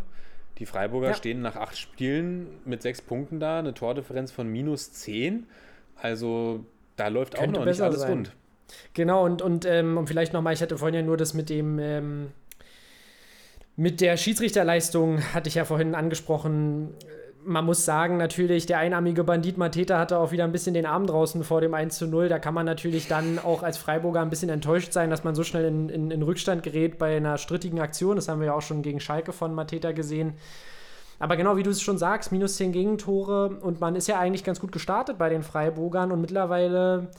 die 0.60 0.66
Freiburger 0.66 1.10
Ja. 1.10 1.14
stehen 1.14 1.42
nach 1.42 1.56
acht 1.56 1.78
Spielen 1.78 2.48
mit 2.66 2.82
sechs 2.82 3.02
Punkten 3.02 3.40
da, 3.40 3.60
eine 3.60 3.74
Tordifferenz 3.74 4.32
von 4.32 4.48
minus 4.48 4.92
zehn. 4.92 5.46
Also 5.96 6.66
da 6.96 7.08
läuft 7.08 7.38
auch 7.38 7.48
noch 7.48 7.66
nicht 7.66 7.82
alles 7.82 8.02
sein. 8.02 8.12
rund. 8.12 8.32
Genau, 8.94 9.24
und, 9.24 9.42
und, 9.42 9.66
ähm, 9.66 9.98
und 9.98 10.08
vielleicht 10.08 10.34
nochmal, 10.34 10.54
ich 10.54 10.62
hatte 10.62 10.78
vorhin 10.78 10.96
ja 10.96 11.02
nur 11.02 11.16
das 11.16 11.34
mit 11.34 11.50
dem, 11.50 11.80
ähm, 11.80 12.32
mit 13.76 14.02
der 14.02 14.18
Schiedsrichterleistung, 14.18 15.22
hatte 15.34 15.48
ich 15.48 15.56
ja 15.56 15.66
vorhin 15.66 15.96
angesprochen. 15.96 16.94
Man 17.50 17.64
muss 17.64 17.86
sagen, 17.86 18.18
natürlich, 18.18 18.66
der 18.66 18.80
einarmige 18.80 19.24
Bandit 19.24 19.58
Mateta 19.58 19.98
hatte 19.98 20.20
auch 20.20 20.34
wieder 20.34 20.44
ein 20.44 20.52
bisschen 20.52 20.74
den 20.74 20.86
Arm 20.86 21.08
draußen 21.08 21.46
vor 21.46 21.62
dem 21.62 21.74
1 21.74 21.98
zu 21.98 22.06
0. 22.06 22.28
Da 22.28 22.40
kann 22.40 22.54
man 22.54 22.66
natürlich 22.66 23.08
dann 23.08 23.40
auch 23.40 23.64
als 23.64 23.78
Freiburger 23.78 24.20
ein 24.20 24.30
bisschen 24.30 24.50
enttäuscht 24.50 24.92
sein, 24.92 25.10
dass 25.10 25.24
man 25.24 25.34
so 25.34 25.46
schnell 25.46 25.64
in, 25.64 25.88
in, 25.88 26.12
in 26.12 26.24
Rückstand 26.24 26.62
gerät 26.62 26.98
bei 26.98 27.16
einer 27.16 27.38
strittigen 27.38 27.80
Aktion. 27.80 28.18
Das 28.18 28.28
haben 28.28 28.42
wir 28.42 28.48
ja 28.48 28.54
auch 28.54 28.62
schon 28.62 28.82
gegen 28.82 29.00
Schalke 29.00 29.32
von 29.32 29.56
Mateta 29.56 29.94
gesehen. 29.94 30.34
Aber 31.20 31.38
genau 31.38 31.56
wie 31.56 31.64
du 31.64 31.70
es 31.70 31.82
schon 31.82 31.98
sagst, 31.98 32.34
minus 32.34 32.58
10 32.58 32.74
Gegentore 32.74 33.58
und 33.62 33.80
man 33.80 33.96
ist 33.96 34.08
ja 34.08 34.20
eigentlich 34.20 34.44
ganz 34.44 34.60
gut 34.60 34.74
gestartet 34.74 35.18
bei 35.18 35.30
den 35.30 35.42
Freiburgern 35.42 36.12
und 36.12 36.20
mittlerweile, 36.20 37.12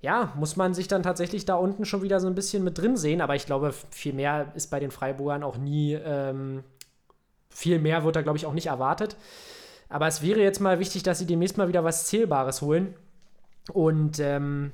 ja, 0.00 0.32
muss 0.36 0.54
man 0.54 0.74
sich 0.74 0.86
dann 0.86 1.02
tatsächlich 1.02 1.44
da 1.44 1.56
unten 1.56 1.84
schon 1.84 2.02
wieder 2.02 2.20
so 2.20 2.28
ein 2.28 2.36
bisschen 2.36 2.62
mit 2.62 2.78
drin 2.78 2.96
sehen. 2.96 3.20
Aber 3.20 3.34
ich 3.34 3.46
glaube, 3.46 3.74
viel 3.90 4.12
mehr 4.12 4.52
ist 4.54 4.70
bei 4.70 4.78
den 4.78 4.92
Freiburgern 4.92 5.42
auch 5.42 5.58
nie, 5.58 5.94
ähm, 5.94 6.62
viel 7.54 7.78
mehr 7.78 8.04
wird 8.04 8.16
da, 8.16 8.22
glaube 8.22 8.36
ich, 8.36 8.46
auch 8.46 8.52
nicht 8.52 8.66
erwartet. 8.66 9.16
Aber 9.88 10.06
es 10.06 10.22
wäre 10.22 10.40
jetzt 10.40 10.60
mal 10.60 10.78
wichtig, 10.80 11.02
dass 11.02 11.18
sie 11.18 11.26
demnächst 11.26 11.56
mal 11.56 11.68
wieder 11.68 11.84
was 11.84 12.06
Zählbares 12.06 12.60
holen. 12.62 12.94
Und 13.72 14.18
ähm, 14.18 14.72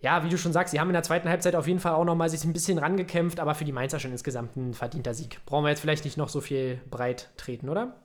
ja, 0.00 0.24
wie 0.24 0.28
du 0.28 0.38
schon 0.38 0.52
sagst, 0.52 0.72
sie 0.72 0.80
haben 0.80 0.88
in 0.88 0.94
der 0.94 1.02
zweiten 1.02 1.28
Halbzeit 1.28 1.56
auf 1.56 1.66
jeden 1.66 1.80
Fall 1.80 1.94
auch 1.94 2.04
nochmal 2.04 2.28
sich 2.28 2.44
ein 2.44 2.52
bisschen 2.52 2.78
rangekämpft, 2.78 3.40
aber 3.40 3.54
für 3.54 3.64
die 3.64 3.72
Mainzer 3.72 3.98
schon 3.98 4.12
insgesamt 4.12 4.56
ein 4.56 4.74
verdienter 4.74 5.14
Sieg. 5.14 5.40
Brauchen 5.46 5.64
wir 5.64 5.70
jetzt 5.70 5.80
vielleicht 5.80 6.04
nicht 6.04 6.16
noch 6.16 6.28
so 6.28 6.40
viel 6.40 6.80
breit 6.90 7.30
treten, 7.36 7.68
oder? 7.68 7.96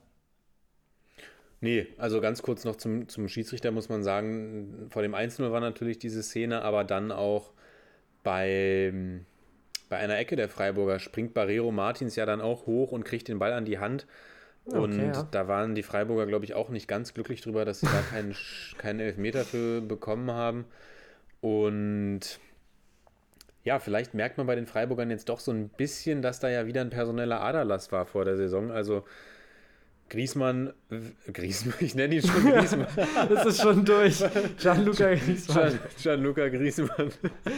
Nee, 1.60 1.88
also 1.98 2.20
ganz 2.22 2.40
kurz 2.40 2.64
noch 2.64 2.76
zum, 2.76 3.08
zum 3.08 3.28
Schiedsrichter 3.28 3.70
muss 3.70 3.90
man 3.90 4.02
sagen, 4.02 4.88
vor 4.88 5.02
dem 5.02 5.14
1-0 5.14 5.52
war 5.52 5.60
natürlich 5.60 5.98
diese 5.98 6.22
Szene, 6.22 6.62
aber 6.62 6.84
dann 6.84 7.12
auch 7.12 7.52
bei, 8.22 8.92
bei 9.90 9.98
einer 9.98 10.16
Ecke 10.16 10.36
der 10.36 10.48
Freiburger 10.48 11.00
springt 11.00 11.34
Barrero 11.34 11.72
Martins 11.72 12.16
ja 12.16 12.24
dann 12.24 12.40
auch 12.40 12.64
hoch 12.66 12.92
und 12.92 13.04
kriegt 13.04 13.28
den 13.28 13.40
Ball 13.40 13.52
an 13.52 13.66
die 13.66 13.80
Hand. 13.80 14.06
Und 14.64 14.94
Okay, 14.94 15.10
ja. 15.12 15.28
da 15.32 15.48
waren 15.48 15.74
die 15.74 15.82
Freiburger, 15.82 16.26
glaube 16.26 16.44
ich, 16.44 16.54
auch 16.54 16.68
nicht 16.68 16.86
ganz 16.86 17.12
glücklich 17.12 17.40
drüber, 17.40 17.64
dass 17.64 17.80
sie 17.80 17.86
da 17.86 18.00
keinen, 18.02 18.36
keinen 18.78 19.00
Elfmeter 19.00 19.44
für 19.44 19.80
bekommen 19.80 20.30
haben. 20.30 20.64
Und 21.40 22.20
ja, 23.64 23.80
vielleicht 23.80 24.14
merkt 24.14 24.38
man 24.38 24.46
bei 24.46 24.54
den 24.54 24.66
Freiburgern 24.66 25.10
jetzt 25.10 25.28
doch 25.28 25.40
so 25.40 25.50
ein 25.50 25.68
bisschen, 25.68 26.22
dass 26.22 26.38
da 26.38 26.48
ja 26.48 26.66
wieder 26.66 26.82
ein 26.82 26.90
personeller 26.90 27.40
Aderlass 27.40 27.90
war 27.90 28.06
vor 28.06 28.24
der 28.24 28.36
Saison. 28.36 28.70
Also 28.70 29.04
Griesmann, 30.10 30.72
Griesmann, 31.32 31.74
ich 31.78 31.94
nenne 31.94 32.16
ihn 32.16 32.22
schon 32.22 32.44
Griesmann. 32.52 32.88
Das 33.28 33.46
ist 33.46 33.62
schon 33.62 33.84
durch. 33.84 34.22
Gianluca 34.58 35.14
Griezmann. 35.14 35.70
Gian, 35.70 35.78
Gianluca 36.02 36.48
Griesmann. 36.48 37.12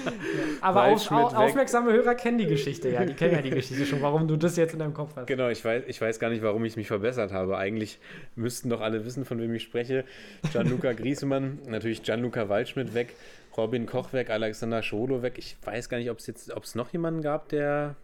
Aber 0.60 0.82
auf, 0.82 0.90
Waldschmidt 0.90 1.20
au, 1.20 1.30
weg. 1.30 1.38
aufmerksame 1.38 1.92
Hörer 1.94 2.14
kennen 2.14 2.36
die 2.36 2.46
Geschichte, 2.46 2.90
ja. 2.90 3.06
Die 3.06 3.14
kennen 3.14 3.32
ja 3.32 3.40
die 3.40 3.50
Geschichte 3.62 3.86
schon, 3.86 4.02
warum 4.02 4.28
du 4.28 4.36
das 4.36 4.56
jetzt 4.56 4.74
in 4.74 4.80
deinem 4.80 4.92
Kopf 4.92 5.16
hast. 5.16 5.28
Genau, 5.28 5.48
ich 5.48 5.64
weiß, 5.64 5.84
ich 5.86 5.98
weiß 5.98 6.18
gar 6.20 6.28
nicht, 6.28 6.42
warum 6.42 6.62
ich 6.66 6.76
mich 6.76 6.88
verbessert 6.88 7.32
habe. 7.32 7.56
Eigentlich 7.56 7.98
müssten 8.36 8.68
doch 8.68 8.82
alle 8.82 9.06
wissen, 9.06 9.24
von 9.24 9.40
wem 9.40 9.54
ich 9.54 9.62
spreche. 9.62 10.04
Gianluca 10.52 10.92
Griesmann, 10.92 11.58
natürlich 11.66 12.02
Gianluca 12.02 12.50
Waldschmidt 12.50 12.92
weg, 12.92 13.16
Robin 13.56 13.86
Koch 13.86 14.12
weg, 14.12 14.28
Alexander 14.28 14.82
Scholo 14.82 15.22
weg. 15.22 15.34
Ich 15.38 15.56
weiß 15.64 15.88
gar 15.88 15.96
nicht, 15.96 16.10
ob 16.10 16.18
es 16.18 16.26
jetzt, 16.26 16.52
ob 16.52 16.64
es 16.64 16.74
noch 16.74 16.92
jemanden 16.92 17.22
gab, 17.22 17.48
der 17.48 17.96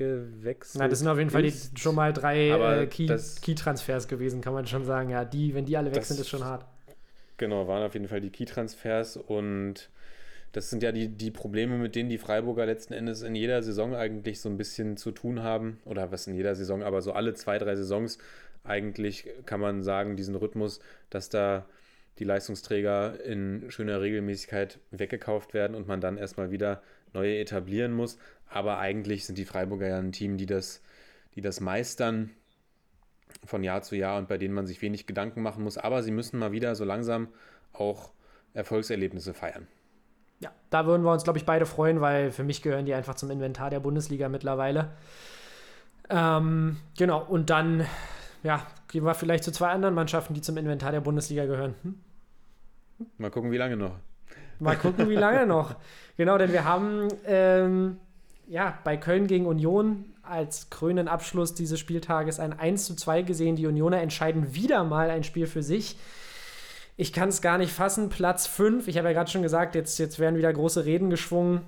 gewechselt 0.00 0.80
Na, 0.80 0.88
das 0.88 0.98
sind 1.00 1.08
auf 1.08 1.18
jeden 1.18 1.30
Fall 1.30 1.42
die, 1.42 1.52
schon 1.76 1.94
mal 1.94 2.12
drei 2.12 2.48
äh, 2.82 2.86
Key- 2.86 3.06
Key-Transfers 3.42 4.08
gewesen, 4.08 4.40
kann 4.40 4.54
man 4.54 4.66
schon 4.66 4.84
sagen. 4.84 5.10
Ja, 5.10 5.24
die, 5.24 5.54
wenn 5.54 5.66
die 5.66 5.76
alle 5.76 5.90
weg 5.90 5.96
Das- 5.96 6.08
sind, 6.08 6.18
ist 6.20 6.28
schon 6.28 6.44
hart. 6.44 6.64
Genau, 7.36 7.68
waren 7.68 7.82
auf 7.84 7.94
jeden 7.94 8.08
Fall 8.08 8.20
die 8.20 8.30
Key-Transfers 8.30 9.16
und 9.16 9.88
das 10.52 10.68
sind 10.68 10.82
ja 10.82 10.90
die, 10.92 11.08
die 11.08 11.30
Probleme, 11.30 11.78
mit 11.78 11.94
denen 11.94 12.08
die 12.10 12.18
Freiburger 12.18 12.66
letzten 12.66 12.92
Endes 12.92 13.22
in 13.22 13.34
jeder 13.34 13.62
Saison 13.62 13.94
eigentlich 13.94 14.40
so 14.40 14.48
ein 14.48 14.56
bisschen 14.56 14.96
zu 14.96 15.10
tun 15.12 15.42
haben. 15.42 15.78
Oder 15.84 16.10
was 16.12 16.26
in 16.26 16.34
jeder 16.34 16.54
Saison, 16.54 16.82
aber 16.82 17.02
so 17.02 17.12
alle 17.12 17.34
zwei, 17.34 17.58
drei 17.58 17.76
Saisons 17.76 18.18
eigentlich 18.64 19.26
kann 19.46 19.60
man 19.60 19.82
sagen, 19.82 20.16
diesen 20.16 20.34
Rhythmus, 20.34 20.80
dass 21.08 21.28
da 21.28 21.66
die 22.18 22.24
Leistungsträger 22.24 23.22
in 23.24 23.70
schöner 23.70 24.00
Regelmäßigkeit 24.02 24.78
weggekauft 24.90 25.54
werden 25.54 25.74
und 25.74 25.86
man 25.88 26.00
dann 26.02 26.18
erstmal 26.18 26.50
wieder 26.50 26.82
neue 27.14 27.38
etablieren 27.38 27.92
muss. 27.92 28.18
Aber 28.50 28.78
eigentlich 28.78 29.24
sind 29.24 29.38
die 29.38 29.44
Freiburger 29.44 29.88
ja 29.88 29.98
ein 29.98 30.12
Team, 30.12 30.36
die 30.36 30.46
das, 30.46 30.82
die 31.34 31.40
das 31.40 31.60
meistern 31.60 32.30
von 33.44 33.62
Jahr 33.62 33.82
zu 33.82 33.96
Jahr 33.96 34.18
und 34.18 34.28
bei 34.28 34.38
denen 34.38 34.54
man 34.54 34.66
sich 34.66 34.82
wenig 34.82 35.06
Gedanken 35.06 35.42
machen 35.42 35.62
muss. 35.62 35.78
Aber 35.78 36.02
sie 36.02 36.10
müssen 36.10 36.38
mal 36.38 36.52
wieder 36.52 36.74
so 36.74 36.84
langsam 36.84 37.28
auch 37.72 38.10
Erfolgserlebnisse 38.54 39.34
feiern. 39.34 39.66
Ja, 40.40 40.50
da 40.70 40.86
würden 40.86 41.04
wir 41.04 41.12
uns, 41.12 41.24
glaube 41.24 41.38
ich, 41.38 41.44
beide 41.44 41.66
freuen, 41.66 42.00
weil 42.00 42.32
für 42.32 42.44
mich 42.44 42.62
gehören 42.62 42.86
die 42.86 42.94
einfach 42.94 43.14
zum 43.14 43.30
Inventar 43.30 43.70
der 43.70 43.80
Bundesliga 43.80 44.28
mittlerweile. 44.28 44.90
Ähm, 46.08 46.78
genau, 46.98 47.22
und 47.22 47.50
dann, 47.50 47.86
ja, 48.42 48.66
gehen 48.88 49.04
wir 49.04 49.14
vielleicht 49.14 49.44
zu 49.44 49.52
zwei 49.52 49.68
anderen 49.68 49.94
Mannschaften, 49.94 50.34
die 50.34 50.40
zum 50.40 50.56
Inventar 50.56 50.92
der 50.92 51.02
Bundesliga 51.02 51.44
gehören. 51.44 51.74
Hm? 51.82 52.00
Mal 53.18 53.30
gucken, 53.30 53.52
wie 53.52 53.58
lange 53.58 53.76
noch. 53.76 53.96
Mal 54.58 54.76
gucken, 54.76 55.08
wie 55.08 55.14
lange 55.14 55.46
noch. 55.46 55.76
Genau, 56.16 56.36
denn 56.36 56.52
wir 56.52 56.66
haben 56.66 57.08
ähm, 57.24 57.96
ja, 58.50 58.76
bei 58.82 58.96
Köln 58.96 59.28
gegen 59.28 59.46
Union 59.46 60.06
als 60.24 60.70
krönenden 60.70 61.06
Abschluss 61.06 61.54
dieses 61.54 61.78
Spieltages 61.78 62.40
ein 62.40 62.52
1 62.52 62.84
zu 62.84 62.96
2 62.96 63.22
gesehen. 63.22 63.54
Die 63.54 63.68
Unioner 63.68 64.00
entscheiden 64.00 64.56
wieder 64.56 64.82
mal 64.82 65.08
ein 65.08 65.22
Spiel 65.22 65.46
für 65.46 65.62
sich. 65.62 65.96
Ich 66.96 67.12
kann 67.12 67.28
es 67.28 67.42
gar 67.42 67.58
nicht 67.58 67.72
fassen. 67.72 68.08
Platz 68.08 68.48
5. 68.48 68.88
Ich 68.88 68.98
habe 68.98 69.06
ja 69.06 69.14
gerade 69.14 69.30
schon 69.30 69.42
gesagt, 69.42 69.76
jetzt, 69.76 70.00
jetzt 70.00 70.18
werden 70.18 70.36
wieder 70.36 70.52
große 70.52 70.84
Reden 70.84 71.10
geschwungen 71.10 71.60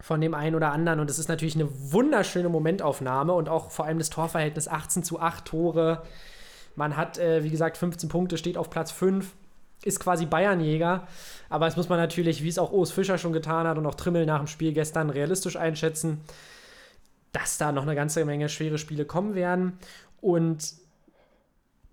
von 0.00 0.20
dem 0.20 0.34
einen 0.34 0.54
oder 0.54 0.70
anderen. 0.70 1.00
Und 1.00 1.08
es 1.08 1.18
ist 1.18 1.30
natürlich 1.30 1.54
eine 1.54 1.68
wunderschöne 1.70 2.50
Momentaufnahme 2.50 3.32
und 3.32 3.48
auch 3.48 3.70
vor 3.70 3.86
allem 3.86 3.98
das 3.98 4.10
Torverhältnis 4.10 4.68
18 4.68 5.04
zu 5.04 5.18
8 5.18 5.46
Tore. 5.46 6.02
Man 6.76 6.94
hat, 6.98 7.16
äh, 7.16 7.42
wie 7.42 7.50
gesagt, 7.50 7.78
15 7.78 8.10
Punkte, 8.10 8.36
steht 8.36 8.58
auf 8.58 8.68
Platz 8.68 8.90
5, 8.90 9.32
ist 9.84 10.00
quasi 10.00 10.26
Bayernjäger. 10.26 11.06
Aber 11.48 11.66
es 11.66 11.76
muss 11.76 11.88
man 11.88 11.98
natürlich, 11.98 12.42
wie 12.42 12.48
es 12.48 12.58
auch 12.58 12.72
Urs 12.72 12.92
Fischer 12.92 13.18
schon 13.18 13.32
getan 13.32 13.66
hat 13.66 13.78
und 13.78 13.86
auch 13.86 13.94
Trimmel 13.94 14.26
nach 14.26 14.38
dem 14.38 14.46
Spiel 14.46 14.72
gestern 14.72 15.10
realistisch 15.10 15.56
einschätzen, 15.56 16.20
dass 17.32 17.58
da 17.58 17.72
noch 17.72 17.82
eine 17.82 17.94
ganze 17.94 18.24
Menge 18.24 18.48
schwere 18.48 18.78
Spiele 18.78 19.04
kommen 19.04 19.34
werden. 19.34 19.78
Und 20.20 20.74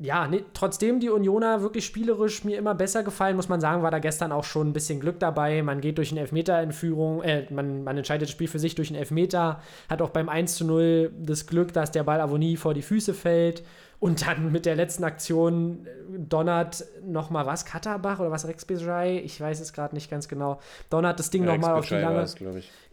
ja, 0.01 0.27
nee, 0.27 0.45
trotzdem 0.53 1.01
die 1.01 1.09
Unioner 1.09 1.61
wirklich 1.61 1.85
spielerisch 1.85 2.45
mir 2.45 2.57
immer 2.57 2.73
besser 2.73 3.03
gefallen, 3.03 3.35
muss 3.35 3.49
man 3.49 3.59
sagen, 3.59 3.83
war 3.83 3.91
da 3.91 3.99
gestern 3.99 4.31
auch 4.31 4.45
schon 4.45 4.69
ein 4.69 4.73
bisschen 4.73 5.01
Glück 5.01 5.19
dabei. 5.19 5.61
Man 5.61 5.81
geht 5.81 5.97
durch 5.97 6.11
einen 6.11 6.19
Elfmeter 6.19 6.63
in 6.63 6.71
Führung, 6.71 7.21
äh, 7.21 7.45
man, 7.49 7.83
man 7.83 7.97
entscheidet 7.97 8.23
das 8.23 8.31
Spiel 8.31 8.47
für 8.47 8.59
sich 8.59 8.75
durch 8.75 8.89
einen 8.89 8.97
Elfmeter, 8.99 9.61
hat 9.89 10.01
auch 10.01 10.11
beim 10.11 10.29
1 10.29 10.55
zu 10.55 10.65
0 10.65 11.11
das 11.19 11.47
Glück, 11.47 11.73
dass 11.73 11.91
der 11.91 12.03
Ball 12.03 12.21
Avonie 12.21 12.55
vor 12.55 12.73
die 12.73 12.81
Füße 12.81 13.13
fällt. 13.13 13.63
Und 13.99 14.25
dann 14.25 14.53
mit 14.53 14.65
der 14.65 14.77
letzten 14.77 15.03
Aktion 15.03 15.85
äh, 15.85 15.89
donnert 16.17 16.85
nochmal 17.03 17.45
was, 17.45 17.65
Katterbach 17.65 18.21
oder 18.21 18.31
was, 18.31 18.47
Rex 18.47 18.63
Bejai? 18.63 19.19
Ich 19.25 19.41
weiß 19.41 19.59
es 19.59 19.73
gerade 19.73 19.93
nicht 19.93 20.09
ganz 20.09 20.29
genau. 20.29 20.61
Donnert 20.89 21.19
das 21.19 21.29
Ding 21.29 21.43
nochmal 21.43 21.73
auf 21.73 21.85
die 21.85 21.95
lange, 21.95 22.21
es, 22.21 22.37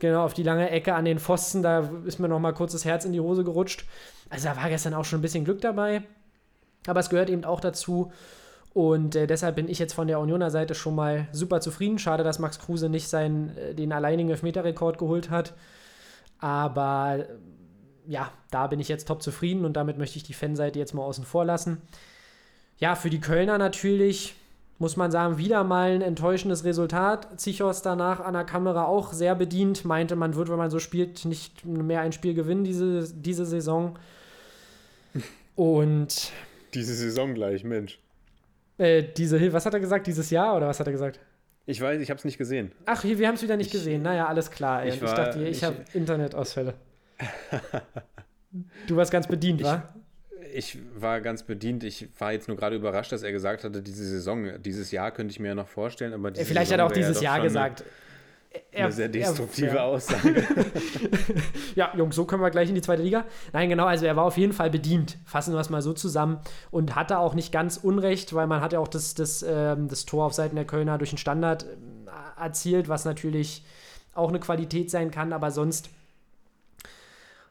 genau, 0.00 0.24
auf 0.24 0.34
die 0.34 0.42
lange 0.42 0.70
Ecke 0.70 0.94
an 0.94 1.04
den 1.04 1.20
Pfosten. 1.20 1.62
Da 1.62 1.88
ist 2.04 2.18
mir 2.18 2.28
nochmal 2.28 2.54
kurz 2.54 2.72
das 2.72 2.84
Herz 2.84 3.04
in 3.04 3.12
die 3.12 3.20
Hose 3.20 3.44
gerutscht. 3.44 3.86
Also 4.28 4.48
da 4.48 4.56
war 4.56 4.68
gestern 4.68 4.94
auch 4.94 5.04
schon 5.04 5.20
ein 5.20 5.22
bisschen 5.22 5.44
Glück 5.44 5.60
dabei. 5.60 6.02
Aber 6.88 7.00
es 7.00 7.10
gehört 7.10 7.30
eben 7.30 7.44
auch 7.44 7.60
dazu. 7.60 8.12
Und 8.74 9.16
äh, 9.16 9.26
deshalb 9.26 9.56
bin 9.56 9.68
ich 9.68 9.78
jetzt 9.78 9.94
von 9.94 10.06
der 10.06 10.20
Unioner 10.20 10.50
Seite 10.50 10.74
schon 10.74 10.94
mal 10.94 11.28
super 11.32 11.60
zufrieden. 11.60 11.98
Schade, 11.98 12.24
dass 12.24 12.38
Max 12.38 12.58
Kruse 12.58 12.88
nicht 12.88 13.08
seinen, 13.08 13.56
äh, 13.56 13.74
den 13.74 13.92
alleinigen 13.92 14.30
Elfmeterrekord 14.30 14.98
geholt 14.98 15.30
hat. 15.30 15.54
Aber 16.38 17.20
äh, 17.20 17.26
ja, 18.06 18.30
da 18.50 18.66
bin 18.66 18.80
ich 18.80 18.88
jetzt 18.88 19.08
top 19.08 19.22
zufrieden 19.22 19.64
und 19.64 19.74
damit 19.74 19.98
möchte 19.98 20.18
ich 20.18 20.24
die 20.24 20.34
Fanseite 20.34 20.78
jetzt 20.78 20.94
mal 20.94 21.02
außen 21.02 21.24
vor 21.24 21.44
lassen. 21.44 21.80
Ja, 22.78 22.94
für 22.94 23.10
die 23.10 23.20
Kölner 23.20 23.56
natürlich 23.56 24.34
muss 24.78 24.96
man 24.96 25.10
sagen, 25.10 25.38
wieder 25.38 25.64
mal 25.64 25.92
ein 25.92 26.02
enttäuschendes 26.02 26.64
Resultat. 26.64 27.40
Zichos 27.40 27.80
danach 27.80 28.20
an 28.20 28.34
der 28.34 28.44
Kamera 28.44 28.84
auch 28.84 29.12
sehr 29.12 29.34
bedient, 29.34 29.84
meinte, 29.84 30.16
man 30.16 30.34
wird, 30.34 30.50
wenn 30.50 30.58
man 30.58 30.70
so 30.70 30.78
spielt, 30.78 31.24
nicht 31.24 31.64
mehr 31.64 32.02
ein 32.02 32.12
Spiel 32.12 32.34
gewinnen 32.34 32.64
diese, 32.64 33.10
diese 33.10 33.46
Saison. 33.46 33.98
Und 35.56 36.30
Diese 36.76 36.94
Saison 36.94 37.34
gleich, 37.34 37.64
Mensch. 37.64 37.98
äh, 38.78 39.02
diese 39.16 39.38
Hilfe, 39.38 39.54
was 39.54 39.64
hat 39.66 39.74
er 39.74 39.80
gesagt? 39.80 40.06
Dieses 40.06 40.30
Jahr 40.30 40.56
oder 40.56 40.68
was 40.68 40.78
hat 40.78 40.86
er 40.86 40.92
gesagt? 40.92 41.18
Ich 41.64 41.80
weiß, 41.80 42.00
ich 42.00 42.10
habe 42.10 42.18
es 42.18 42.24
nicht 42.24 42.38
gesehen. 42.38 42.70
Ach, 42.84 43.02
wir 43.02 43.26
haben 43.26 43.34
es 43.34 43.42
wieder 43.42 43.56
nicht 43.56 43.66
Ich- 43.68 43.72
gesehen. 43.72 44.02
Naja, 44.02 44.26
alles 44.28 44.50
klar. 44.50 44.82
Ey. 44.82 44.90
ich 44.90 44.94
Ich, 44.96 45.02
war- 45.02 45.14
dachte, 45.14 45.42
ich, 45.42 45.48
ich- 45.56 45.64
habe 45.64 45.76
Internetausfälle. 45.94 46.74
du 48.86 48.96
warst 48.96 49.10
ganz 49.10 49.26
bedient, 49.26 49.60
Ich- 49.60 49.66
wa? 49.66 49.88
Ich 50.54 50.78
war 50.94 51.20
ganz 51.20 51.42
bedient. 51.42 51.82
Ich 51.84 52.08
war 52.18 52.32
jetzt 52.32 52.48
nur 52.48 52.56
gerade 52.56 52.76
überrascht, 52.76 53.12
dass 53.12 53.22
er 53.22 53.32
gesagt 53.32 53.64
hatte, 53.64 53.82
diese 53.82 54.04
Saison, 54.06 54.62
dieses 54.62 54.90
Jahr 54.90 55.10
könnte 55.10 55.32
ich 55.32 55.40
mir 55.40 55.48
ja 55.48 55.54
noch 55.54 55.68
vorstellen, 55.68 56.12
aber 56.14 56.32
Vielleicht 56.34 56.48
hat 56.48 56.66
Saison 56.66 56.78
er 56.78 56.86
auch 56.86 56.92
dieses 56.92 57.20
Jahr 57.20 57.40
gesagt. 57.40 57.84
Eine, 58.72 58.78
Er- 58.78 58.84
eine 58.84 58.92
sehr 58.92 59.08
destruktive. 59.08 59.82
Aussage. 59.82 60.44
Ja, 61.74 61.92
Jungs, 61.94 62.16
so 62.16 62.24
können 62.24 62.40
wir 62.42 62.50
gleich 62.50 62.70
in 62.70 62.74
die 62.74 62.80
zweite 62.80 63.02
Liga. 63.02 63.24
Nein, 63.52 63.68
genau, 63.68 63.84
also 63.84 64.06
er 64.06 64.16
war 64.16 64.24
auf 64.24 64.38
jeden 64.38 64.54
Fall 64.54 64.70
bedient. 64.70 65.18
Fassen 65.26 65.52
wir 65.52 65.60
es 65.60 65.68
mal 65.68 65.82
so 65.82 65.92
zusammen. 65.92 66.38
Und 66.70 66.94
hatte 66.96 67.18
auch 67.18 67.34
nicht 67.34 67.52
ganz 67.52 67.76
Unrecht, 67.76 68.34
weil 68.34 68.46
man 68.46 68.62
hat 68.62 68.72
ja 68.72 68.78
auch 68.78 68.88
das, 68.88 69.14
das, 69.14 69.44
ähm, 69.46 69.88
das 69.88 70.06
Tor 70.06 70.24
auf 70.24 70.32
Seiten 70.32 70.56
der 70.56 70.64
Kölner 70.64 70.96
durch 70.96 71.10
den 71.10 71.18
Standard 71.18 71.64
ähm, 71.64 72.08
erzielt, 72.40 72.88
was 72.88 73.04
natürlich 73.04 73.62
auch 74.14 74.30
eine 74.30 74.40
Qualität 74.40 74.90
sein 74.90 75.10
kann, 75.10 75.34
aber 75.34 75.50
sonst 75.50 75.90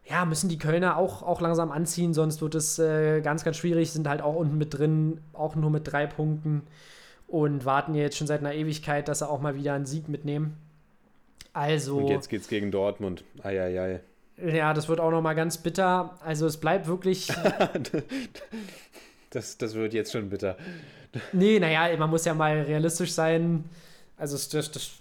ja, 0.09 0.25
müssen 0.25 0.49
die 0.49 0.57
Kölner 0.57 0.97
auch, 0.97 1.23
auch 1.23 1.41
langsam 1.41 1.71
anziehen, 1.71 2.13
sonst 2.13 2.41
wird 2.41 2.55
es 2.55 2.77
äh, 2.79 3.21
ganz, 3.21 3.43
ganz 3.43 3.57
schwierig, 3.57 3.91
sind 3.91 4.07
halt 4.07 4.21
auch 4.21 4.35
unten 4.35 4.57
mit 4.57 4.77
drin, 4.77 5.19
auch 5.33 5.55
nur 5.55 5.69
mit 5.71 5.91
drei 5.91 6.05
Punkten 6.07 6.63
und 7.27 7.65
warten 7.65 7.95
ja 7.95 8.01
jetzt 8.03 8.17
schon 8.17 8.27
seit 8.27 8.39
einer 8.39 8.53
Ewigkeit, 8.53 9.07
dass 9.07 9.19
sie 9.19 9.27
auch 9.29 9.41
mal 9.41 9.55
wieder 9.55 9.73
einen 9.73 9.85
Sieg 9.87 10.07
mitnehmen. 10.09 10.57
Also. 11.55 11.97
Und 11.97 12.07
jetzt 12.09 12.29
geht's 12.29 12.47
gegen 12.47 12.69
Dortmund. 12.71 13.23
Eieiei. 13.41 14.01
Ja, 14.37 14.73
das 14.73 14.89
wird 14.89 14.99
auch 14.99 15.11
noch 15.11 15.21
mal 15.21 15.33
ganz 15.33 15.57
bitter. 15.57 16.19
Also 16.23 16.45
es 16.45 16.57
bleibt 16.57 16.87
wirklich. 16.87 17.29
Das, 19.29 19.57
das 19.57 19.75
wird 19.75 19.93
jetzt 19.93 20.11
schon 20.13 20.29
bitter. 20.29 20.55
nee, 21.33 21.59
naja, 21.59 21.95
man 21.97 22.09
muss 22.09 22.23
ja 22.25 22.33
mal 22.33 22.61
realistisch 22.61 23.11
sein. 23.11 23.65
Also 24.17 24.35
es- 24.35 24.49
das, 24.49 24.71
das, 24.71 24.91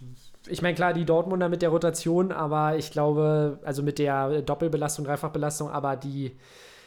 ich 0.49 0.61
meine, 0.61 0.75
klar, 0.75 0.93
die 0.93 1.05
Dortmunder 1.05 1.49
mit 1.49 1.63
der 1.63 1.69
Rotation, 1.69 2.33
aber 2.33 2.77
ich 2.77 2.91
glaube, 2.91 3.61
also 3.65 3.83
mit 3.83 3.99
der 4.01 4.43
Doppelbelastung, 4.43 5.05
Dreifachbelastung, 5.05 5.71
aber 5.71 5.95
die 5.97 6.33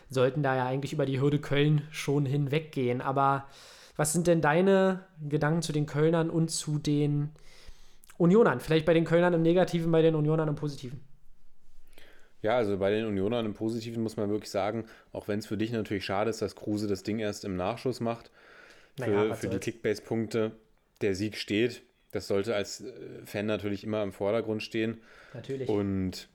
sollten 0.09 0.43
da 0.43 0.55
ja 0.57 0.65
eigentlich 0.65 0.91
über 0.93 1.05
die 1.05 1.21
Hürde 1.21 1.39
Köln 1.39 1.83
schon 1.89 2.25
hinweggehen. 2.25 2.99
Aber 3.01 3.45
was 3.95 4.11
sind 4.13 4.27
denn 4.27 4.41
deine 4.41 5.01
Gedanken 5.27 5.61
zu 5.61 5.71
den 5.71 5.85
Kölnern 5.85 6.29
und 6.29 6.49
zu 6.51 6.79
den 6.79 7.29
Unionern? 8.17 8.59
Vielleicht 8.59 8.85
bei 8.85 8.93
den 8.93 9.05
Kölnern 9.05 9.33
im 9.33 9.41
Negativen, 9.41 9.91
bei 9.91 10.01
den 10.01 10.15
Unionern 10.15 10.47
im 10.47 10.55
Positiven. 10.55 10.99
Ja, 12.41 12.55
also 12.55 12.77
bei 12.77 12.91
den 12.91 13.05
Unionern 13.05 13.45
im 13.45 13.53
Positiven 13.53 14.03
muss 14.03 14.15
man 14.15 14.29
wirklich 14.29 14.51
sagen, 14.51 14.85
auch 15.11 15.27
wenn 15.27 15.39
es 15.39 15.47
für 15.47 15.57
dich 15.57 15.71
natürlich 15.71 16.05
schade 16.05 16.29
ist, 16.29 16.41
dass 16.41 16.55
Kruse 16.55 16.87
das 16.87 17.03
Ding 17.03 17.19
erst 17.19 17.45
im 17.45 17.55
Nachschuss 17.55 17.99
macht, 17.99 18.31
für, 18.99 19.09
Naja, 19.09 19.35
für 19.35 19.47
die. 19.49 19.57
Kickbase-Punkte 19.57 20.51
der 21.01 21.15
Sieg 21.15 21.35
steht. 21.35 21.81
Das 22.11 22.27
sollte 22.27 22.55
als 22.55 22.81
äh, 22.81 22.91
Fan 23.25 23.45
natürlich 23.45 23.83
immer 23.83 24.01
im 24.03 24.11
Vordergrund 24.13 24.63
stehen. 24.63 25.01
Natürlich. 25.33 25.67
Und 25.67 26.29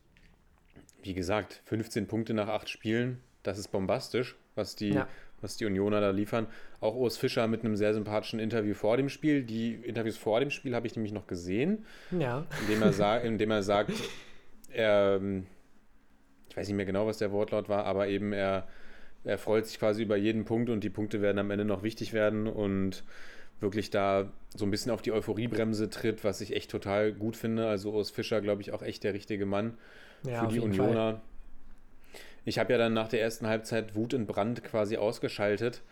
wie 1.02 1.14
gesagt, 1.14 1.62
15 1.64 2.06
Punkte 2.06 2.34
nach 2.34 2.48
acht 2.48 2.68
Spielen, 2.68 3.20
das 3.42 3.58
ist 3.58 3.68
bombastisch, 3.68 4.36
was 4.54 4.76
die, 4.76 4.90
Ja. 4.90 5.08
Was 5.42 5.56
die 5.56 5.66
Unioner 5.66 6.00
da 6.00 6.10
liefern. 6.10 6.46
Auch 6.80 6.94
Urs 6.94 7.18
Fischer 7.18 7.46
mit 7.46 7.64
einem 7.64 7.76
sehr 7.76 7.92
sympathischen 7.92 8.40
Interview 8.40 8.74
vor 8.74 8.96
dem 8.96 9.08
Spiel. 9.08 9.42
Die 9.42 9.74
Interviews 9.74 10.16
vor 10.16 10.40
dem 10.40 10.50
Spiel 10.50 10.74
habe 10.74 10.86
ich 10.86 10.96
nämlich 10.96 11.12
noch 11.12 11.26
gesehen, 11.26 11.84
ja. 12.10 12.46
indem 12.62 12.82
er, 12.82 12.92
sa 12.92 13.16
indem 13.18 13.50
er 13.50 13.62
sagt, 13.62 13.92
er, 14.72 15.18
ähm, 15.20 15.46
ich 16.48 16.56
weiß 16.56 16.68
nicht 16.68 16.76
mehr 16.76 16.86
genau, 16.86 17.06
was 17.06 17.18
der 17.18 17.32
Wortlaut 17.32 17.68
war, 17.68 17.84
aber 17.84 18.08
eben 18.08 18.32
er, 18.32 18.66
er 19.24 19.38
freut 19.38 19.66
sich 19.66 19.78
quasi 19.78 20.02
über 20.02 20.16
jeden 20.16 20.44
Punkt 20.44 20.70
und 20.70 20.82
die 20.84 20.90
Punkte 20.90 21.20
werden 21.20 21.38
am 21.38 21.50
Ende 21.50 21.64
noch 21.64 21.82
wichtig 21.82 22.12
werden 22.12 22.46
und 22.46 23.04
wirklich 23.60 23.90
da 23.90 24.32
so 24.54 24.64
ein 24.64 24.70
bisschen 24.70 24.90
auf 24.90 25.02
die 25.02 25.12
Euphoriebremse 25.12 25.88
tritt, 25.88 26.24
was 26.24 26.40
ich 26.40 26.54
echt 26.54 26.70
total 26.70 27.12
gut 27.12 27.36
finde. 27.36 27.68
Also 27.68 27.92
Urs 27.92 28.10
Fischer, 28.10 28.40
glaube 28.40 28.60
ich, 28.60 28.72
auch 28.72 28.82
echt 28.82 29.04
der 29.04 29.14
richtige 29.14 29.46
Mann 29.46 29.78
ja 30.26 30.40
für 30.40 30.48
die 30.48 30.60
jeden 30.60 30.74
Fall. 30.74 31.20
Ich 32.44 32.58
habe 32.58 32.72
ja 32.72 32.78
dann 32.78 32.92
nach 32.92 33.08
der 33.08 33.20
ersten 33.20 33.46
Halbzeit 33.46 33.94
Wut 33.94 34.14
und 34.14 34.26
Brand 34.26 34.64
quasi 34.64 34.96
ausgeschaltet. 34.96 35.82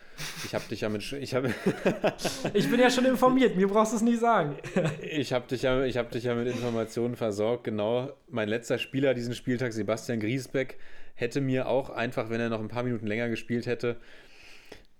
Ich 0.44 0.55
habe 0.55 0.64
dich 0.68 0.81
ja 0.81 0.89
mit 0.89 1.12
ich 1.12 1.35
habe 1.35 1.55
Ich 2.55 2.68
bin 2.68 2.81
ja 2.81 2.90
schon 2.90 3.05
informiert, 3.05 3.56
mir 3.56 3.68
brauchst 3.68 3.93
du 3.93 3.97
es 3.97 4.02
nicht 4.02 4.18
sagen. 4.18 4.56
ich 5.02 5.32
habe 5.32 5.47
dich 5.47 5.62
ja 5.62 5.85
ich 5.85 5.97
habe 5.97 6.10
dich 6.10 6.24
ja 6.24 6.35
mit 6.35 6.48
Informationen 6.48 7.14
versorgt. 7.14 7.64
Genau, 7.64 8.12
mein 8.28 8.48
letzter 8.48 8.78
Spieler 8.78 9.14
diesen 9.14 9.35
Spieltag 9.35 9.72
Sebastian 9.72 10.18
Griesbeck 10.18 10.78
hätte 11.14 11.40
mir 11.40 11.68
auch 11.68 11.90
einfach, 11.90 12.31
wenn 12.31 12.40
er 12.40 12.48
noch 12.48 12.60
ein 12.60 12.68
paar 12.68 12.82
Minuten 12.82 13.06
länger 13.06 13.28
gespielt 13.28 13.66
hätte, 13.66 13.97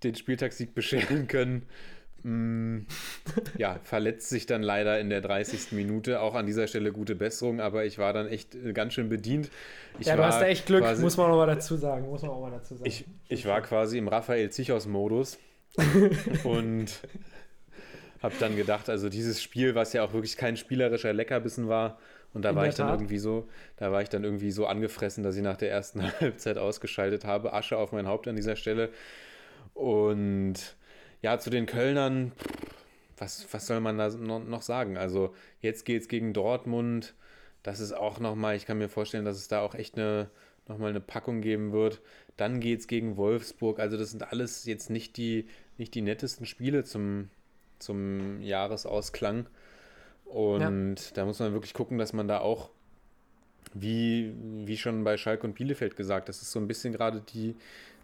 den 0.03 0.15
Spieltagssieg 0.15 0.73
bescheren 0.73 1.27
können. 1.27 1.63
Mm, 2.23 2.85
Ja, 3.57 3.79
verletzt 3.83 4.29
sich 4.29 4.45
dann 4.45 4.61
leider 4.63 4.99
in 4.99 5.09
der 5.09 5.21
30. 5.21 5.71
Minute. 5.71 6.21
Auch 6.21 6.35
an 6.35 6.45
dieser 6.45 6.67
Stelle 6.67 6.91
gute 6.91 7.15
Besserung, 7.15 7.59
aber 7.61 7.85
ich 7.85 7.97
war 7.97 8.13
dann 8.13 8.27
echt 8.27 8.55
äh, 8.55 8.73
ganz 8.73 8.93
schön 8.93 9.09
bedient. 9.09 9.49
Ich 9.99 10.07
ja, 10.07 10.15
du 10.15 10.19
war 10.21 10.27
hast 10.29 10.39
da 10.41 10.47
echt 10.47 10.65
Glück, 10.67 10.81
quasi- 10.83 11.01
muss 11.01 11.17
man 11.17 11.31
auch 11.31 11.35
mal 11.37 11.47
dazu 11.47 11.75
sagen. 11.77 12.05
Muss 12.07 12.21
man 12.21 12.31
auch 12.31 12.41
mal 12.41 12.51
dazu 12.51 12.75
sagen. 12.75 12.87
Ich, 12.87 13.05
ich 13.29 13.45
war 13.45 13.61
quasi 13.61 13.97
im 13.97 14.07
Raphael 14.07 14.49
Zichos-Modus 14.49 15.37
und 16.43 16.87
habe 18.21 18.35
dann 18.39 18.55
gedacht, 18.55 18.89
also 18.89 19.09
dieses 19.09 19.41
Spiel, 19.41 19.73
was 19.75 19.93
ja 19.93 20.03
auch 20.03 20.13
wirklich 20.13 20.37
kein 20.37 20.57
spielerischer 20.57 21.11
Leckerbissen 21.13 21.67
war, 21.67 21.97
und 22.33 22.43
da 22.45 22.51
In 22.51 22.55
war 22.55 22.65
ich 22.67 22.75
dann 22.75 22.87
Tat. 22.87 22.99
irgendwie 22.99 23.17
so, 23.17 23.49
da 23.75 23.91
war 23.91 24.01
ich 24.03 24.07
dann 24.07 24.23
irgendwie 24.23 24.51
so 24.51 24.65
angefressen, 24.65 25.21
dass 25.21 25.35
ich 25.35 25.41
nach 25.41 25.57
der 25.57 25.69
ersten 25.69 26.01
Halbzeit 26.21 26.57
ausgeschaltet 26.57 27.25
habe. 27.25 27.51
Asche 27.51 27.77
auf 27.77 27.91
mein 27.91 28.07
Haupt 28.07 28.25
an 28.29 28.37
dieser 28.37 28.55
Stelle. 28.55 28.89
Und 29.73 30.55
ja, 31.21 31.37
zu 31.39 31.49
den 31.49 31.65
Kölnern, 31.65 32.31
was, 33.17 33.47
was 33.51 33.67
soll 33.67 33.79
man 33.79 33.97
da 33.97 34.09
no- 34.09 34.39
noch 34.39 34.61
sagen? 34.61 34.97
Also 34.97 35.33
jetzt 35.61 35.85
geht 35.85 36.01
es 36.01 36.07
gegen 36.07 36.33
Dortmund. 36.33 37.13
Das 37.63 37.79
ist 37.79 37.93
auch 37.93 38.19
nochmal, 38.19 38.55
ich 38.55 38.65
kann 38.65 38.79
mir 38.79 38.89
vorstellen, 38.89 39.25
dass 39.25 39.37
es 39.37 39.47
da 39.47 39.61
auch 39.61 39.75
echt 39.75 39.97
eine, 39.97 40.29
nochmal 40.67 40.89
eine 40.89 41.01
Packung 41.01 41.41
geben 41.41 41.71
wird. 41.71 42.01
Dann 42.37 42.59
geht 42.59 42.79
es 42.79 42.87
gegen 42.87 43.17
Wolfsburg. 43.17 43.79
Also 43.79 43.97
das 43.97 44.11
sind 44.11 44.31
alles 44.31 44.65
jetzt 44.65 44.89
nicht 44.89 45.17
die, 45.17 45.47
nicht 45.77 45.93
die 45.93 46.01
nettesten 46.01 46.45
Spiele 46.47 46.83
zum, 46.83 47.29
zum 47.77 48.41
Jahresausklang. 48.41 49.45
Und 50.25 51.15
da 51.17 51.25
muss 51.25 51.39
man 51.39 51.53
wirklich 51.53 51.73
gucken, 51.73 51.97
dass 51.97 52.13
man 52.13 52.27
da 52.27 52.39
auch, 52.39 52.71
wie, 53.73 54.33
wie 54.65 54.77
schon 54.77 55.03
bei 55.03 55.17
Schalke 55.17 55.45
und 55.45 55.53
Bielefeld 55.55 55.95
gesagt, 55.95 56.29
das 56.29 56.41
ist 56.41 56.51
so 56.51 56.59
ein 56.59 56.67
bisschen 56.67 56.93
gerade 56.93 57.21
die, 57.21 57.55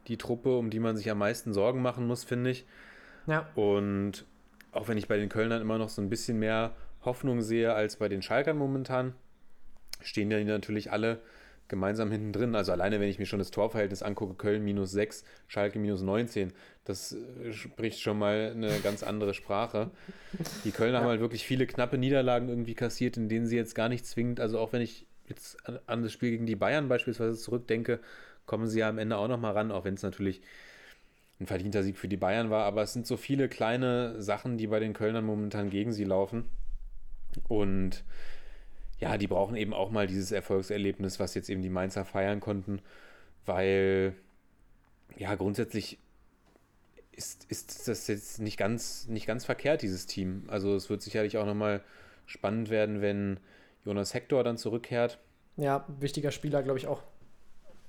die 0.08 0.18
Truppe, 0.18 0.58
um 0.58 0.70
die 0.70 0.80
man 0.80 0.96
sich 0.96 1.10
am 1.10 1.18
meisten 1.18 1.54
Sorgen 1.54 1.82
machen 1.82 2.08
muss, 2.08 2.24
finde 2.24 2.52
ich. 2.52 2.66
Ja, 3.28 3.48
Und 3.56 4.26
auch 4.72 4.88
wenn 4.88 4.98
ich 4.98 5.08
bei 5.08 5.18
den 5.18 5.30
Kölnern 5.30 5.62
immer 5.62 5.78
noch 5.78 5.90
so 5.90 6.02
ein 6.02 6.10
bisschen 6.10 6.40
mehr 6.40 6.74
Hoffnung 7.04 7.42
sehe 7.42 7.74
als 7.74 7.98
bei 7.98 8.10
den 8.10 8.22
Schalkern 8.22 8.58
momentan, 8.58 9.14
stehen 10.02 10.32
ja 10.32 10.38
die 10.38 10.46
natürlich 10.46 10.92
alle 10.92 11.20
gemeinsam 11.68 12.12
hinten 12.12 12.32
drin. 12.32 12.56
Also 12.56 12.72
alleine, 12.72 13.00
wenn 13.00 13.10
ich 13.10 13.20
mir 13.20 13.26
schon 13.26 13.40
das 13.40 13.52
Torverhältnis 13.52 14.02
angucke, 14.04 14.36
Köln 14.36 14.64
minus 14.64 14.92
6, 14.92 15.24
Schalke 15.48 15.80
minus 15.80 16.02
19, 16.02 16.54
das 16.86 17.14
äh, 17.14 17.52
spricht 17.52 18.00
schon 18.00 18.20
mal 18.20 18.54
eine 18.56 18.80
ganz 18.80 19.04
andere 19.04 19.34
Sprache. 19.34 19.92
Die 20.64 20.72
Kölner 20.72 21.00
haben 21.00 21.08
halt 21.08 21.20
wirklich 21.20 21.46
viele 21.46 21.68
knappe 21.68 21.98
Niederlagen 21.98 22.50
irgendwie 22.50 22.76
kassiert, 22.76 23.18
in 23.18 23.30
denen 23.30 23.48
sie 23.48 23.58
jetzt 23.58 23.76
gar 23.76 23.90
nicht 23.90 24.06
zwingend, 24.06 24.40
also 24.40 24.60
auch 24.60 24.72
wenn 24.74 24.82
ich 24.82 25.06
jetzt 25.28 25.58
an, 25.88 26.04
das 26.04 26.14
Spiel 26.14 26.32
gegen 26.32 26.46
die 26.46 26.56
Bayern 26.56 26.88
beispielsweise 26.88 27.38
zurückdenke, 27.38 28.00
kommen 28.46 28.68
sie 28.68 28.80
ja 28.80 28.88
am 28.88 28.98
Ende 28.98 29.18
auch 29.18 29.28
noch 29.28 29.40
mal 29.40 29.52
ran, 29.52 29.72
auch 29.72 29.84
wenn 29.84 29.96
es 29.96 30.04
natürlich 30.04 30.42
ein 31.40 31.48
verdienter 31.48 31.84
Sieg 31.84 31.98
für 31.98 32.08
die 32.08 32.18
Bayern 32.18 32.50
war. 32.50 32.66
Aber 32.66 32.82
es 32.82 32.94
sind 32.94 33.06
so 33.06 33.18
viele 33.18 33.50
kleine 33.50 34.22
Sachen, 34.22 34.58
die 34.58 34.68
bei 34.68 34.80
den 34.80 34.94
Kölnern 34.94 35.26
momentan 35.26 35.70
gegen 35.70 35.94
sie 35.94 36.04
laufen. 36.04 36.50
Und 37.48 38.04
ja, 39.00 39.18
die 39.18 39.28
brauchen 39.28 39.56
eben 39.56 39.74
auch 39.74 39.92
mal 39.92 40.08
dieses 40.08 40.32
Erfolgserlebnis, 40.32 41.20
was 41.20 41.36
jetzt 41.36 41.50
eben 41.50 41.62
die 41.62 41.70
Mainzer 41.70 42.04
feiern 42.06 42.40
konnten, 42.40 42.82
weil 43.46 44.16
ja, 45.18 45.36
grundsätzlich 45.36 46.00
ist, 47.12 47.46
ist 47.50 47.88
das 47.88 48.08
jetzt 48.08 48.40
nicht 48.40 48.58
ganz, 48.58 49.08
nicht 49.08 49.26
ganz 49.26 49.46
verkehrt, 49.46 49.82
dieses 49.82 50.06
Team. 50.06 50.44
Also 50.48 50.76
es 50.76 50.90
wird 50.90 51.02
sicherlich 51.02 51.38
auch 51.38 51.46
nochmal 51.46 51.84
spannend 52.26 52.70
werden, 52.70 53.02
wenn 53.02 53.40
Jonas 53.86 54.14
Hector 54.14 54.44
dann 54.44 54.58
zurückkehrt. 54.58 55.20
ja, 55.56 55.86
wichtiger 56.00 56.32
Spieler, 56.32 56.62
glaube 56.64 56.80
ich 56.80 56.88
auch. 56.88 57.04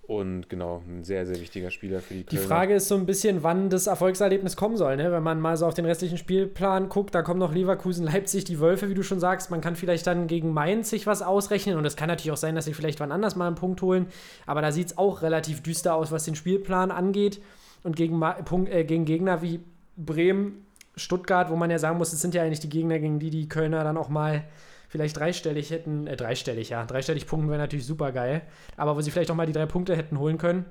Und 0.08 0.48
genau, 0.48 0.82
ein 0.88 1.04
sehr, 1.04 1.26
sehr 1.26 1.38
wichtiger 1.38 1.70
Spieler 1.70 2.00
für 2.00 2.14
die 2.14 2.24
Die 2.24 2.36
Kölner. 2.36 2.48
Frage 2.48 2.74
ist 2.76 2.88
so 2.88 2.94
ein 2.94 3.04
bisschen, 3.04 3.42
wann 3.42 3.68
das 3.68 3.86
Erfolgserlebnis 3.86 4.56
kommen 4.56 4.78
soll. 4.78 4.96
Ne? 4.96 5.12
Wenn 5.12 5.22
man 5.22 5.38
mal 5.38 5.58
so 5.58 5.66
auf 5.66 5.74
den 5.74 5.84
restlichen 5.84 6.16
Spielplan 6.16 6.88
guckt, 6.88 7.14
da 7.14 7.20
kommen 7.20 7.38
noch 7.38 7.52
Leverkusen, 7.52 8.04
Leipzig, 8.10 8.44
die 8.44 8.58
Wölfe, 8.58 8.88
wie 8.88 8.94
du 8.94 9.02
schon 9.02 9.20
sagst. 9.20 9.50
Man 9.50 9.60
kann 9.60 9.76
vielleicht 9.76 10.06
dann 10.06 10.26
gegen 10.26 10.54
Mainz 10.54 10.88
sich 10.88 11.06
was 11.06 11.20
ausrechnen 11.20 11.76
und 11.76 11.84
es 11.84 11.94
kann 11.94 12.08
natürlich 12.08 12.32
auch 12.32 12.38
sein, 12.38 12.54
dass 12.54 12.64
sie 12.64 12.72
vielleicht 12.72 13.00
wann 13.00 13.12
anders 13.12 13.36
mal 13.36 13.48
einen 13.48 13.56
Punkt 13.56 13.82
holen. 13.82 14.06
Aber 14.46 14.62
da 14.62 14.72
sieht 14.72 14.86
es 14.86 14.96
auch 14.96 15.20
relativ 15.20 15.62
düster 15.62 15.94
aus, 15.94 16.10
was 16.10 16.24
den 16.24 16.36
Spielplan 16.36 16.90
angeht. 16.90 17.42
Und 17.82 17.94
gegen, 17.94 18.22
äh, 18.22 18.84
gegen 18.84 19.04
Gegner 19.04 19.42
wie 19.42 19.60
Bremen, 19.98 20.64
Stuttgart, 20.96 21.50
wo 21.50 21.56
man 21.56 21.70
ja 21.70 21.78
sagen 21.78 21.98
muss, 21.98 22.14
es 22.14 22.22
sind 22.22 22.34
ja 22.34 22.42
eigentlich 22.42 22.60
die 22.60 22.70
Gegner, 22.70 22.98
gegen 22.98 23.18
die 23.18 23.28
die 23.28 23.46
Kölner 23.46 23.84
dann 23.84 23.98
auch 23.98 24.08
mal 24.08 24.44
vielleicht 24.88 25.16
dreistellig 25.16 25.70
hätten, 25.70 26.06
äh, 26.06 26.16
dreistellig, 26.16 26.70
ja, 26.70 26.84
dreistellig 26.84 27.26
Punkten 27.26 27.48
wäre 27.48 27.58
natürlich 27.58 27.86
super 27.86 28.12
geil, 28.12 28.42
aber 28.76 28.96
wo 28.96 29.00
sie 29.00 29.10
vielleicht 29.10 29.30
auch 29.30 29.36
mal 29.36 29.46
die 29.46 29.52
drei 29.52 29.66
Punkte 29.66 29.96
hätten 29.96 30.18
holen 30.18 30.38
können. 30.38 30.64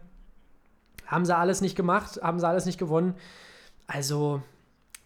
Haben 1.06 1.26
sie 1.26 1.36
alles 1.36 1.62
nicht 1.62 1.76
gemacht, 1.76 2.20
haben 2.22 2.40
sie 2.40 2.48
alles 2.48 2.66
nicht 2.66 2.78
gewonnen. 2.78 3.16
Also 3.86 4.42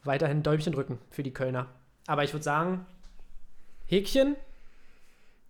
weiterhin 0.04 0.42
Däumchen 0.42 0.74
drücken 0.74 0.98
für 1.12 1.22
die 1.22 1.34
Kölner. 1.34 1.68
Aber 2.08 2.24
ich 2.24 2.34
würde 2.34 2.44
sagen, 2.44 2.88
Häkchen, 3.86 4.36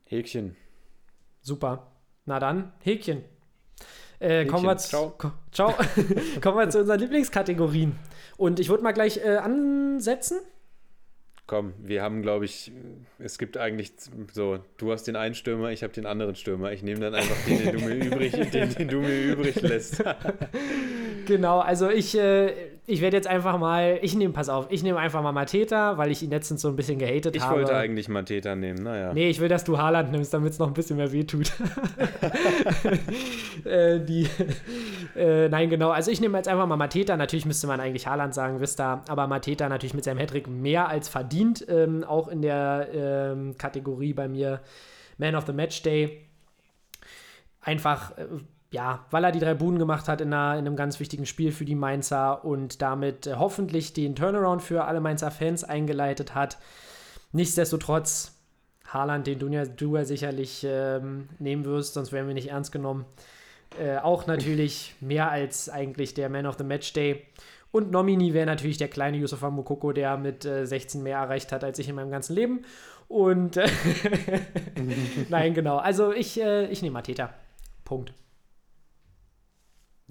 Häkchen. 0.06 0.58
super. 1.42 1.88
Na 2.26 2.40
dann, 2.40 2.74
Häkchen. 2.80 3.24
Äh, 4.20 4.46
kommen 4.46 4.66
wir 4.66 4.78
Ciao. 4.78 5.16
Ciao. 5.52 5.74
kommen 6.42 6.58
wir 6.58 6.70
zu 6.70 6.80
unseren 6.82 7.00
Lieblingskategorien. 7.00 7.98
Und 8.38 8.60
ich 8.60 8.70
würde 8.70 8.84
mal 8.84 8.92
gleich 8.92 9.18
äh, 9.18 9.38
ansetzen. 9.38 10.40
Komm, 11.52 11.73
wir 11.84 12.02
haben, 12.02 12.22
glaube 12.22 12.45
ich, 12.45 12.72
es 13.19 13.38
gibt 13.38 13.57
eigentlich 13.57 13.91
so, 14.32 14.60
du 14.78 14.94
hast 14.94 15.03
den 15.03 15.18
einen 15.18 15.36
Stürmer, 15.36 15.72
ich 15.72 15.84
habe 15.84 15.91
den 15.91 16.06
anderen 16.06 16.36
Stürmer. 16.36 16.72
Ich 16.72 16.82
nehme 16.82 17.02
dann 17.02 17.14
einfach 17.14 17.36
den, 17.45 17.61
den 17.61 17.78
du 17.78 17.86
mir 17.86 18.06
übrig, 18.06 18.32
den, 18.52 18.73
den 18.73 18.88
du 18.88 18.99
mir 19.02 19.34
übrig 19.34 19.61
lässt. 19.61 20.02
Genau, 21.26 21.60
also 21.60 21.90
ich, 21.90 22.18
äh, 22.18 22.70
ich 22.88 23.02
werde 23.02 23.16
jetzt 23.16 23.28
einfach 23.28 23.58
mal, 23.60 23.99
ich 24.02 24.16
nehme, 24.16 24.34
pass 24.34 24.49
auf, 24.49 24.66
ich 24.70 24.84
nehme 24.84 24.99
einfach 24.99 25.22
mal 25.22 25.32
Mateta, 25.32 25.98
weil 25.98 26.12
ich 26.12 26.24
ihn 26.24 26.30
letztens 26.32 26.62
so 26.62 26.68
ein 26.68 26.76
bisschen 26.76 26.98
gehatet 26.99 27.36
Ich 27.36 27.44
habe. 27.44 27.58
wollte 27.58 27.76
eigentlich 27.76 28.10
Mateta 28.10 28.56
nehmen, 28.56 28.84
naja. 28.84 29.14
Nee, 29.14 29.30
ich 29.30 29.40
will, 29.40 29.48
dass 29.48 29.64
du 29.64 29.78
Haaland 29.78 30.12
nimmst, 30.12 30.34
damit 30.34 30.53
es 30.53 30.60
noch 30.60 30.68
ein 30.68 30.74
bisschen 30.74 30.98
mehr 30.98 31.12
wehtut. 31.12 31.52
äh, 33.66 33.99
die, 33.99 34.28
äh, 35.16 35.49
nein, 35.49 35.70
genau. 35.70 35.90
Also 35.91 36.12
ich 36.12 36.22
nehme 36.22 36.38
jetzt 36.38 36.48
einfach 36.48 36.68
mal 36.68 36.76
Mateta. 36.76 37.18
Natürlich 37.18 37.45
müsste 37.45 37.68
man 37.68 37.80
eigentlich 37.80 38.08
Haaland 38.08 38.34
sagen, 38.34 38.60
wisst 38.60 38.80
ihr. 38.80 39.02
Aber 39.08 39.28
Mateta 39.28 39.70
natürlich 39.70 39.94
mit 39.94 40.03
seinem 40.03 40.20
Hattrick 40.20 40.48
mehr 40.48 40.90
als 40.90 41.10
verdient. 41.10 41.66
Ähm, 41.70 42.03
auch 42.03 42.28
in 42.28 42.41
der 42.41 42.88
ähm, 42.94 43.58
Kategorie 43.58 44.14
bei 44.14 44.28
mir 44.28 44.62
Man 45.18 45.36
of 45.36 45.45
the 45.45 45.53
Match 45.53 45.82
Day. 45.84 46.26
einfach, 47.62 48.18
äh, 48.18 48.26
ja, 48.72 49.06
weil 49.11 49.26
er 49.26 49.31
die 49.34 49.39
drei 49.39 49.53
Buden 49.53 49.80
gemacht 49.80 50.07
hat 50.07 50.22
in, 50.22 50.34
einer, 50.34 50.57
in 50.57 50.65
einem 50.65 50.77
ganz 50.77 50.99
wichtigen 50.99 51.26
Spiel 51.26 51.52
für 51.52 51.65
die 51.65 51.76
Mainzer 51.76 52.45
und 52.45 52.81
damit 52.81 53.27
äh, 53.27 53.35
hoffentlich 53.35 53.93
den 53.93 54.15
Turnaround 54.15 54.61
für 54.61 54.85
alle 54.85 55.02
Mainzer 55.02 55.30
Fans 55.30 55.65
eingeleitet 55.65 56.34
hat. 56.34 56.57
Nichtsdestotrotz, 57.34 58.38
Haaland, 58.88 59.27
den 59.27 59.39
du 59.39 59.48
ja, 59.49 59.65
du 59.65 59.98
ja 59.98 60.06
sicherlich 60.06 60.65
ähm, 60.68 61.27
nehmen 61.38 61.65
wirst, 61.65 61.93
sonst 61.95 62.14
wären 62.14 62.27
wir 62.27 62.34
nicht 62.34 62.49
ernst 62.49 62.72
genommen. 62.72 63.06
Äh, 63.77 63.98
auch 63.98 64.26
natürlich 64.26 64.95
mehr 65.02 65.30
als 65.30 65.69
eigentlich 65.69 66.14
der 66.14 66.30
Man 66.30 66.45
of 66.45 66.57
the 66.57 66.64
Match 66.64 66.93
Day. 66.93 67.26
Und 67.72 67.91
Nomini 67.91 68.34
wäre 68.34 68.45
natürlich 68.45 68.77
der 68.77 68.89
kleine 68.89 69.18
Yusufa 69.18 69.49
Mukoko, 69.49 69.91
der 69.91 70.18
mit 70.18 70.45
äh, 70.45 70.65
16 70.65 71.03
mehr 71.03 71.18
erreicht 71.18 71.52
hat 71.52 71.64
als 71.65 71.77
ich 71.80 71.89
in 71.89 71.95
meinem 71.95 72.11
ganzen 72.11 72.35
Leben. 72.35 72.65
Und 73.10 73.60
nein, 75.30 75.53
genau. 75.53 75.77
Also 75.77 76.14
ich, 76.14 76.39
äh, 76.39 76.68
ich 76.68 76.81
nehme 76.81 76.93
Mateta. 76.93 77.34
Punkt. 77.84 78.14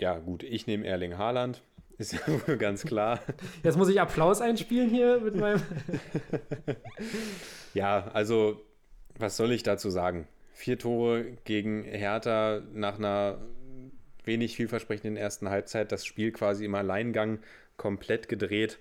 Ja, 0.00 0.18
gut, 0.18 0.42
ich 0.42 0.66
nehme 0.66 0.86
Erling 0.86 1.18
Haaland. 1.18 1.62
Ist 1.98 2.14
ja 2.14 2.20
wohl 2.46 2.56
ganz 2.56 2.84
klar. 2.84 3.20
Jetzt 3.62 3.76
muss 3.76 3.90
ich 3.90 4.00
Applaus 4.00 4.40
einspielen 4.40 4.88
hier 4.88 5.20
mit 5.20 5.36
meinem. 5.36 5.62
ja, 7.74 8.10
also, 8.14 8.62
was 9.18 9.36
soll 9.36 9.52
ich 9.52 9.62
dazu 9.62 9.90
sagen? 9.90 10.26
Vier 10.54 10.78
Tore 10.78 11.36
gegen 11.44 11.84
Hertha 11.84 12.62
nach 12.72 12.98
einer 12.98 13.42
wenig 14.24 14.56
vielversprechenden 14.56 15.18
ersten 15.18 15.50
Halbzeit. 15.50 15.92
Das 15.92 16.06
Spiel 16.06 16.32
quasi 16.32 16.64
im 16.64 16.74
Alleingang 16.74 17.40
komplett 17.76 18.30
gedreht. 18.30 18.78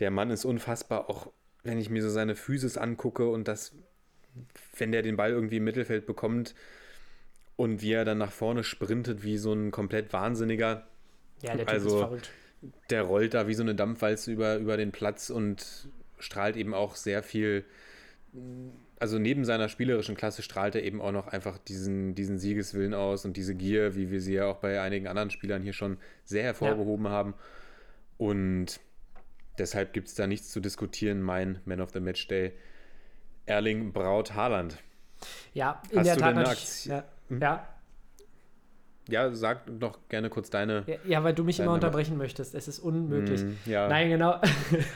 Der 0.00 0.10
Mann 0.10 0.30
ist 0.30 0.44
unfassbar, 0.44 1.08
auch 1.08 1.30
wenn 1.62 1.78
ich 1.78 1.90
mir 1.90 2.02
so 2.02 2.10
seine 2.10 2.34
Physis 2.34 2.76
angucke 2.76 3.28
und 3.28 3.46
das, 3.46 3.76
wenn 4.76 4.90
der 4.90 5.02
den 5.02 5.16
Ball 5.16 5.30
irgendwie 5.30 5.58
im 5.58 5.64
Mittelfeld 5.64 6.06
bekommt 6.06 6.56
und 7.60 7.82
wie 7.82 7.92
er 7.92 8.06
dann 8.06 8.16
nach 8.16 8.32
vorne 8.32 8.64
sprintet, 8.64 9.22
wie 9.22 9.36
so 9.36 9.52
ein 9.52 9.70
komplett 9.70 10.14
Wahnsinniger. 10.14 10.86
Ja, 11.42 11.54
der 11.54 11.66
typ 11.66 11.68
also, 11.68 11.88
ist 11.88 11.94
verrückt. 11.94 12.30
Der 12.88 13.02
rollt 13.02 13.34
da 13.34 13.48
wie 13.48 13.54
so 13.54 13.62
eine 13.62 13.74
Dampfwalze 13.74 14.32
über, 14.32 14.56
über 14.56 14.78
den 14.78 14.92
Platz 14.92 15.28
und 15.28 15.88
strahlt 16.18 16.56
eben 16.56 16.72
auch 16.72 16.96
sehr 16.96 17.22
viel 17.22 17.66
also 18.98 19.18
neben 19.18 19.44
seiner 19.44 19.68
spielerischen 19.68 20.14
Klasse 20.14 20.42
strahlt 20.42 20.74
er 20.74 20.84
eben 20.84 21.00
auch 21.00 21.12
noch 21.12 21.26
einfach 21.26 21.58
diesen, 21.58 22.14
diesen 22.14 22.38
Siegeswillen 22.38 22.94
aus 22.94 23.24
und 23.24 23.36
diese 23.36 23.54
Gier, 23.54 23.94
wie 23.94 24.10
wir 24.10 24.20
sie 24.20 24.34
ja 24.34 24.46
auch 24.46 24.58
bei 24.58 24.80
einigen 24.80 25.08
anderen 25.08 25.30
Spielern 25.30 25.62
hier 25.62 25.72
schon 25.72 25.98
sehr 26.24 26.44
hervorgehoben 26.44 27.06
ja. 27.06 27.10
haben. 27.10 27.34
Und 28.18 28.78
deshalb 29.58 29.92
gibt 29.92 30.08
es 30.08 30.14
da 30.14 30.26
nichts 30.26 30.50
zu 30.50 30.60
diskutieren. 30.60 31.22
Mein 31.22 31.60
Man 31.64 31.80
of 31.80 31.90
the 31.92 32.00
Match 32.00 32.28
Day, 32.28 32.52
Erling 33.46 33.92
Braut 33.92 34.34
Haaland. 34.34 34.76
Ja, 35.54 35.82
in 35.90 35.98
Hast 35.98 36.06
der 36.06 36.14
du 36.14 36.20
Tat. 36.20 36.30
denn 36.30 36.38
eine 36.38 36.48
Aktion- 36.48 36.92
Ja, 36.94 37.04
Hm? 37.30 37.40
ja, 37.40 37.66
Ja, 39.08 39.32
sag 39.34 39.62
doch 39.80 39.98
gerne 40.08 40.30
kurz 40.30 40.50
deine. 40.50 40.84
ja, 40.86 40.96
ja, 41.06 41.24
weil 41.24 41.34
du 41.34 41.42
mich 41.42 41.58
immer 41.58 41.72
unterbrechen 41.72 42.16
möchtest. 42.16 42.54
Es 42.54 42.68
ist 42.68 42.78
unmöglich. 42.78 43.42
Mm, 43.42 43.56
ja, 43.66 43.88
Nein, 43.88 44.10
genau. 44.10 44.40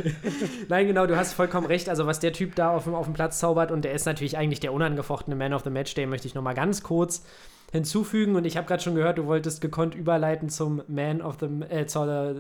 Nein, 0.69 0.87
genau, 0.87 1.07
du 1.07 1.17
hast 1.17 1.33
vollkommen 1.33 1.67
recht. 1.67 1.89
Also, 1.89 2.07
was 2.07 2.21
der 2.21 2.33
Typ 2.33 2.55
da 2.55 2.71
auf 2.71 2.85
dem, 2.85 2.95
auf 2.95 3.07
dem 3.07 3.15
Platz 3.15 3.39
zaubert, 3.39 3.73
und 3.73 3.85
der 3.85 3.93
ist 3.93 4.05
natürlich 4.05 4.37
eigentlich 4.37 4.61
der 4.61 4.73
unangefochtene 4.73 5.35
Man 5.35 5.53
of 5.53 5.65
the 5.65 5.71
Match 5.71 5.95
Day, 5.95 6.07
möchte 6.07 6.29
ich 6.29 6.35
nochmal 6.35 6.55
ganz 6.55 6.83
kurz 6.83 7.25
hinzufügen. 7.73 8.37
Und 8.37 8.47
ich 8.47 8.57
habe 8.57 8.69
gerade 8.69 8.83
schon 8.83 8.95
gehört, 8.95 9.19
du 9.19 9.27
wolltest 9.27 9.61
gekonnt 9.61 9.97
überleiten 9.97 10.49
zum 10.49 10.83
Man 10.87 11.21
of 11.21 11.39
the 11.41 11.47
äh, 11.69 11.87
zur 11.87 12.09
äh, 12.09 12.35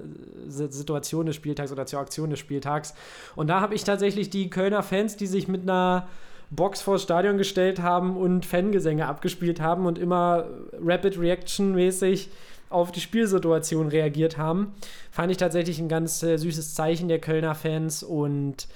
Situation 0.48 1.26
des 1.26 1.34
Spieltags 1.34 1.72
oder 1.72 1.86
zur 1.86 1.98
Aktion 1.98 2.30
des 2.30 2.38
Spieltags. 2.38 2.94
Und 3.34 3.48
da 3.48 3.60
habe 3.60 3.74
ich 3.74 3.82
tatsächlich 3.82 4.30
die 4.30 4.48
Kölner 4.48 4.84
Fans, 4.84 5.16
die 5.16 5.26
sich 5.26 5.48
mit 5.48 5.62
einer 5.62 6.06
Box 6.50 6.82
vors 6.82 7.02
Stadion 7.02 7.38
gestellt 7.38 7.80
haben 7.80 8.16
und 8.16 8.46
Fangesänge 8.46 9.06
abgespielt 9.06 9.60
haben 9.60 9.86
und 9.86 9.98
immer 9.98 10.46
Rapid 10.80 11.18
Reaction 11.18 11.74
mäßig 11.74 12.30
auf 12.70 12.92
die 12.92 13.00
Spielsituation 13.00 13.88
reagiert 13.88 14.36
haben. 14.36 14.74
Fand 15.10 15.30
ich 15.30 15.36
tatsächlich 15.36 15.78
ein 15.78 15.88
ganz 15.88 16.22
äh, 16.22 16.36
süßes 16.36 16.74
Zeichen 16.74 17.08
der 17.08 17.20
Kölner 17.20 17.54
Fans 17.54 18.02
und 18.02 18.66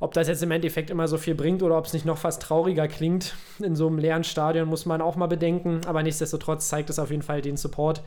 ob 0.00 0.12
das 0.12 0.28
jetzt 0.28 0.42
im 0.42 0.50
Endeffekt 0.50 0.90
immer 0.90 1.08
so 1.08 1.16
viel 1.16 1.34
bringt 1.34 1.62
oder 1.62 1.78
ob 1.78 1.86
es 1.86 1.92
nicht 1.92 2.04
noch 2.04 2.18
fast 2.18 2.42
trauriger 2.42 2.88
klingt 2.88 3.36
in 3.60 3.76
so 3.76 3.86
einem 3.86 3.98
leeren 3.98 4.24
Stadion, 4.24 4.68
muss 4.68 4.84
man 4.84 5.00
auch 5.00 5.16
mal 5.16 5.28
bedenken. 5.28 5.80
Aber 5.86 6.02
nichtsdestotrotz 6.02 6.68
zeigt 6.68 6.90
es 6.90 6.98
auf 6.98 7.10
jeden 7.10 7.22
Fall 7.22 7.40
den 7.40 7.56
Support. 7.56 8.02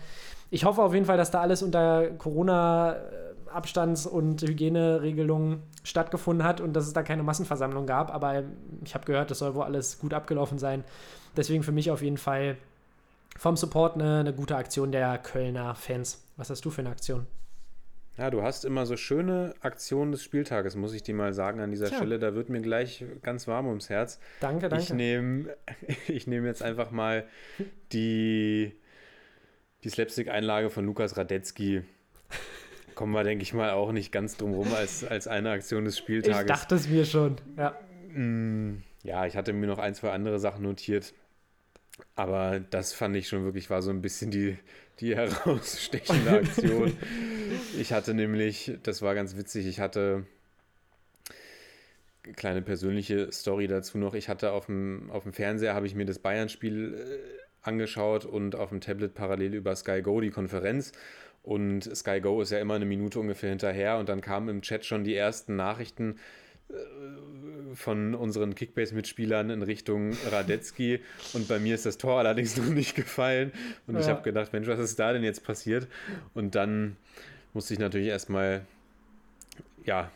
Ich 0.52 0.66
hoffe 0.66 0.84
auf 0.84 0.94
jeden 0.94 1.06
Fall, 1.06 1.18
dass 1.18 1.32
da 1.32 1.42
alles 1.42 1.64
unter 1.64 2.10
Corona-Abstands- 3.48 4.08
und 4.08 4.42
Hygieneregelungen 4.42 5.64
stattgefunden 5.84 6.46
hat 6.46 6.62
und 6.62 6.74
dass 6.74 6.88
es 6.88 6.94
da 6.94 7.04
keine 7.04 7.24
Massenversammlung 7.24 7.86
gab. 7.86 8.14
Aber 8.14 8.44
ich 8.84 8.94
habe 8.94 9.06
gehört, 9.06 9.32
das 9.32 9.40
soll 9.40 9.56
wohl 9.56 9.64
alles 9.64 10.00
gut 10.00 10.14
abgelaufen 10.14 10.60
sein. 10.60 10.84
Deswegen 11.36 11.64
für 11.64 11.72
mich 11.72 11.92
auf 11.92 12.02
jeden 12.02 12.18
Fall 12.18 12.58
vom 13.38 13.56
Support 13.56 13.96
eine, 13.96 14.20
eine 14.20 14.34
gute 14.34 14.56
Aktion 14.56 14.92
der 14.92 15.18
Kölner 15.18 15.76
Fans. 15.76 16.24
Was 16.38 16.50
hast 16.50 16.66
du 16.66 16.70
für 16.70 16.82
eine 16.82 16.90
Aktion? 16.90 17.28
Ja, 18.18 18.32
du 18.32 18.42
hast 18.42 18.66
immer 18.66 18.88
so 18.88 18.98
schöne 18.98 19.54
Aktionen 19.62 20.12
des 20.12 20.24
Spieltages, 20.24 20.76
muss 20.76 20.94
ich 20.94 21.04
dir 21.04 21.14
mal 21.14 21.34
sagen 21.34 21.60
an 21.60 21.70
dieser 21.70 21.88
Tja. 21.88 21.98
Stelle. 21.98 22.18
Da 22.18 22.34
wird 22.34 22.50
mir 22.50 22.62
gleich 22.62 23.06
ganz 23.22 23.48
warm 23.48 23.68
ums 23.68 23.90
Herz. 23.90 24.20
Danke, 24.40 24.70
danke. 24.70 24.84
Ich 24.84 24.92
nehme 24.92 25.56
ich 26.08 26.26
nehm 26.26 26.46
jetzt 26.46 26.64
einfach 26.64 26.90
mal 26.90 27.28
die, 27.92 28.74
die 29.84 29.90
Slapstick-Einlage 29.90 30.72
von 30.72 30.86
Lukas 30.86 31.16
Radetzky. 31.16 31.84
Kommen 32.98 33.14
wir, 33.14 33.24
denke 33.24 33.44
ich 33.44 33.54
mal, 33.54 33.70
auch 33.74 33.92
nicht 33.92 34.12
ganz 34.12 34.38
drum 34.38 34.56
rum 34.56 34.74
als, 34.74 35.04
als 35.04 35.28
eine 35.28 35.52
Aktion 35.52 35.86
des 35.86 35.94
ich 35.94 36.00
Spieltages. 36.00 36.48
dachte 36.48 36.74
es 36.74 36.90
mir 36.90 37.06
schon. 37.06 37.36
Ja. 37.56 37.80
Mm, 38.12 38.82
Ja, 39.04 39.28
ich 39.28 39.38
hatte 39.38 39.54
mir 39.54 39.68
noch 39.68 39.78
ein, 39.78 39.94
zwei 39.94 40.10
andere 40.10 40.40
Sachen 40.40 40.64
notiert. 40.64 41.14
Aber 42.16 42.60
das 42.60 42.94
fand 42.94 43.16
ich 43.16 43.28
schon 43.28 43.44
wirklich, 43.44 43.70
war 43.70 43.84
so 43.84 43.92
ein 43.92 44.02
bisschen 44.02 44.32
die, 44.32 44.58
die 45.00 45.16
herausstechende 45.16 46.40
Aktion. 46.40 46.98
ich 47.78 47.94
hatte 47.94 48.16
nämlich, 48.16 48.72
das 48.82 49.04
war 49.04 49.14
ganz 49.14 49.38
witzig, 49.38 49.68
ich 49.68 49.80
hatte 49.80 50.26
kleine 52.36 52.64
persönliche 52.64 53.32
Story 53.32 53.68
dazu 53.68 54.00
noch. 54.00 54.16
Ich 54.16 54.28
hatte 54.28 54.54
auf 54.54 54.66
dem, 54.66 55.12
auf 55.12 55.22
dem 55.22 55.34
Fernseher, 55.34 55.76
habe 55.76 55.86
ich 55.86 55.94
mir 55.94 56.06
das 56.08 56.18
Bayern-Spiel 56.18 56.96
äh, 56.96 57.42
angeschaut 57.62 58.26
und 58.26 58.56
auf 58.56 58.70
dem 58.70 58.82
Tablet 58.82 59.14
parallel 59.14 59.54
über 59.54 59.76
Sky 59.76 60.02
Go 60.02 60.20
die 60.20 60.32
Konferenz. 60.32 60.94
Und 61.48 61.96
Sky 61.96 62.20
Go 62.20 62.42
ist 62.42 62.52
ja 62.52 62.60
immer 62.60 62.74
eine 62.74 62.84
Minute 62.84 63.22
ungefähr 63.22 63.50
hinterher 63.50 64.00
und 64.00 64.10
dann 64.10 64.20
kamen 64.20 64.50
im 64.50 64.62
Chat 64.62 64.84
schon 64.84 65.06
die 65.06 65.16
ersten 65.16 65.56
Nachrichten 65.56 66.18
von 67.74 68.16
unseren 68.16 68.54
Kickbase-Mitspielern 68.54 69.50
in 69.50 69.62
Richtung 69.62 70.12
Radetzky 70.30 71.00
und 71.34 71.48
bei 71.48 71.58
mir 71.60 71.76
ist 71.76 71.86
das 71.86 71.98
Tor 71.98 72.20
allerdings 72.20 72.58
noch 72.58 72.68
nicht 72.68 72.96
gefallen 72.96 73.54
und 73.88 73.98
ich 73.98 74.08
Ja. 74.08 74.14
habe 74.14 74.24
gedacht, 74.24 74.52
Mensch, 74.52 74.68
was 74.68 74.78
ist 74.80 75.00
da 75.00 75.14
denn 75.14 75.24
jetzt 75.24 75.46
passiert? 75.46 75.88
Und 76.34 76.56
dann 76.56 76.98
musste 77.54 77.74
ich 77.74 77.80
natürlich 77.80 78.08
erstmal, 78.10 78.66
ja, 79.86 80.12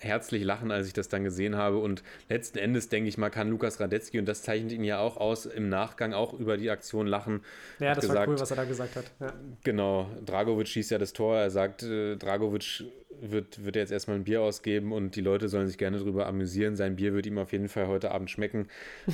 herzlich 0.00 0.44
lachen, 0.44 0.70
als 0.70 0.86
ich 0.86 0.92
das 0.92 1.08
dann 1.08 1.24
gesehen 1.24 1.56
habe 1.56 1.78
und 1.78 2.02
letzten 2.28 2.58
Endes, 2.58 2.88
denke 2.88 3.08
ich 3.08 3.18
mal, 3.18 3.30
kann 3.30 3.48
Lukas 3.48 3.80
Radetzky 3.80 4.18
und 4.18 4.26
das 4.26 4.42
zeichnet 4.42 4.72
ihn 4.72 4.84
ja 4.84 4.98
auch 4.98 5.16
aus, 5.16 5.46
im 5.46 5.68
Nachgang 5.68 6.12
auch 6.12 6.32
über 6.32 6.56
die 6.56 6.70
Aktion 6.70 7.06
lachen. 7.06 7.40
Ja, 7.80 7.94
das 7.94 8.08
war 8.08 8.14
gesagt, 8.14 8.28
cool, 8.28 8.40
was 8.40 8.50
er 8.50 8.56
da 8.56 8.64
gesagt 8.64 8.96
hat. 8.96 9.04
Ja. 9.20 9.32
Genau, 9.64 10.10
Dragovic 10.24 10.68
schießt 10.68 10.92
ja 10.92 10.98
das 10.98 11.12
Tor. 11.12 11.36
Er 11.36 11.50
sagt, 11.50 11.82
äh, 11.82 12.16
Dragovic 12.16 12.84
wird, 13.20 13.64
wird 13.64 13.76
jetzt 13.76 13.92
erstmal 13.92 14.16
ein 14.16 14.24
Bier 14.24 14.42
ausgeben 14.42 14.92
und 14.92 15.16
die 15.16 15.20
Leute 15.20 15.48
sollen 15.48 15.66
sich 15.66 15.78
gerne 15.78 15.98
darüber 15.98 16.26
amüsieren. 16.26 16.76
Sein 16.76 16.96
Bier 16.96 17.14
wird 17.14 17.26
ihm 17.26 17.38
auf 17.38 17.52
jeden 17.52 17.68
Fall 17.68 17.86
heute 17.86 18.10
Abend 18.10 18.30
schmecken. 18.30 18.68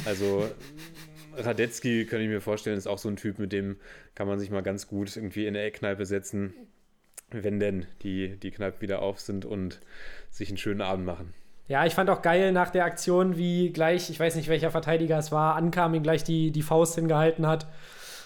Also 0.05 0.49
Radetzky, 1.37 2.07
kann 2.07 2.21
ich 2.21 2.29
mir 2.29 2.41
vorstellen, 2.41 2.77
ist 2.77 2.87
auch 2.87 2.99
so 2.99 3.09
ein 3.09 3.17
Typ, 3.17 3.39
mit 3.39 3.53
dem 3.53 3.77
kann 4.15 4.27
man 4.27 4.39
sich 4.39 4.51
mal 4.51 4.63
ganz 4.63 4.87
gut 4.87 5.17
irgendwie 5.17 5.47
in 5.47 5.55
der 5.55 5.65
Eckkneipe 5.65 6.05
setzen, 6.07 6.55
wenn 7.31 7.61
denn 7.61 7.87
die, 8.03 8.37
die 8.37 8.51
Kneipen 8.51 8.81
wieder 8.81 9.03
auf 9.03 9.21
sind 9.21 9.45
und 9.45 9.81
sich 10.39 10.49
einen 10.49 10.59
schönen 10.59 10.81
Abend 10.81 11.05
machen. 11.05 11.35
Ja, 11.67 11.85
ich 11.85 11.95
fand 11.95 12.09
auch 12.09 12.23
geil 12.23 12.53
nach 12.53 12.71
der 12.71 12.87
Aktion, 12.87 13.37
wie 13.37 13.71
gleich, 13.71 14.09
ich 14.09 14.19
weiß 14.19 14.37
nicht, 14.37 14.49
welcher 14.49 14.71
Verteidiger 14.71 15.19
es 15.19 15.31
war, 15.31 15.55
ankam, 15.55 15.93
ihm 15.95 16.03
gleich 16.03 16.25
die, 16.25 16.51
die 16.51 16.63
Faust 16.63 16.95
hingehalten 16.95 17.47
hat. 17.47 17.67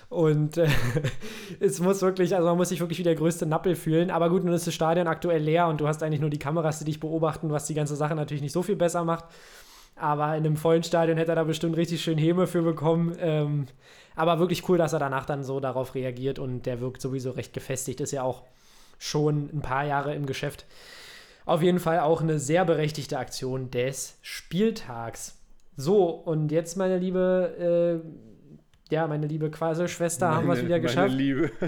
Und 0.09 0.59
äh, 0.59 0.69
es 1.61 1.81
muss 1.81 2.03
wirklich, 2.03 2.37
also 2.37 2.47
man 2.47 2.59
muss 2.59 2.69
sich 2.69 2.79
wirklich 2.79 2.99
wie 2.99 3.05
der 3.05 3.17
größte 3.17 3.47
Nappel 3.47 3.75
fühlen. 3.75 4.11
Aber 4.11 4.29
gut, 4.29 4.45
nun 4.45 4.55
ist 4.55 4.67
das 4.67 4.75
Stadion 4.75 5.09
aktuell 5.09 5.43
leer 5.43 5.67
und 5.67 5.81
du 5.81 5.89
hast 5.89 6.03
eigentlich 6.03 6.21
nur 6.21 6.31
die 6.31 6.39
Kameras, 6.39 6.79
die 6.79 6.85
dich 6.85 7.01
beobachten, 7.01 7.51
was 7.51 7.67
die 7.67 7.75
ganze 7.75 7.97
Sache 7.97 8.15
natürlich 8.15 8.43
nicht 8.43 8.53
so 8.53 8.63
viel 8.63 8.77
besser 8.77 9.05
macht. 9.05 9.25
Aber 9.97 10.37
in 10.37 10.47
einem 10.47 10.57
vollen 10.57 10.83
Stadion 10.83 11.19
hätte 11.19 11.33
er 11.33 11.37
da 11.37 11.45
bestimmt 11.45 11.77
richtig 11.77 12.03
schön 12.03 12.19
Häme 12.19 12.47
für 12.47 12.63
bekommen. 12.63 13.17
Ähm, 13.19 13.67
aber 14.15 14.39
wirklich 14.39 14.69
cool, 14.69 14.79
dass 14.79 14.93
er 14.93 14.99
danach 14.99 15.25
dann 15.25 15.43
so 15.43 15.59
darauf 15.59 15.95
reagiert 15.95 16.39
und 16.39 16.67
der 16.67 16.81
wirkt 16.81 17.01
sowieso 17.01 17.31
recht 17.33 17.53
gefestigt, 17.53 18.01
ist 18.01 18.13
ja 18.13 18.23
auch 18.23 18.43
schon 18.99 19.51
ein 19.53 19.63
paar 19.63 19.85
Jahre 19.85 20.15
im 20.15 20.27
Geschäft. 20.27 20.67
Auf 21.45 21.63
jeden 21.63 21.81
Fall 21.81 22.01
auch 22.01 22.23
eine 22.23 22.39
sehr 22.39 22.65
berechtigte 22.65 23.19
Aktion 23.19 23.71
des 23.71 24.19
Spieltags. 24.23 25.39
So, 25.77 26.05
und 26.11 26.53
jetzt, 26.53 26.77
meine 26.77 26.99
liebe, 26.99 28.03
äh, 28.91 28.95
ja, 28.95 29.07
meine 29.07 29.27
liebe 29.27 29.51
Quasi-Schwester, 29.51 30.29
haben 30.35 30.47
wir 30.47 30.53
es 30.53 30.59
Meine- 30.59 30.69
wieder 30.69 30.77
meine 30.77 30.87
geschafft. 30.87 31.15
Liebe. 31.15 31.51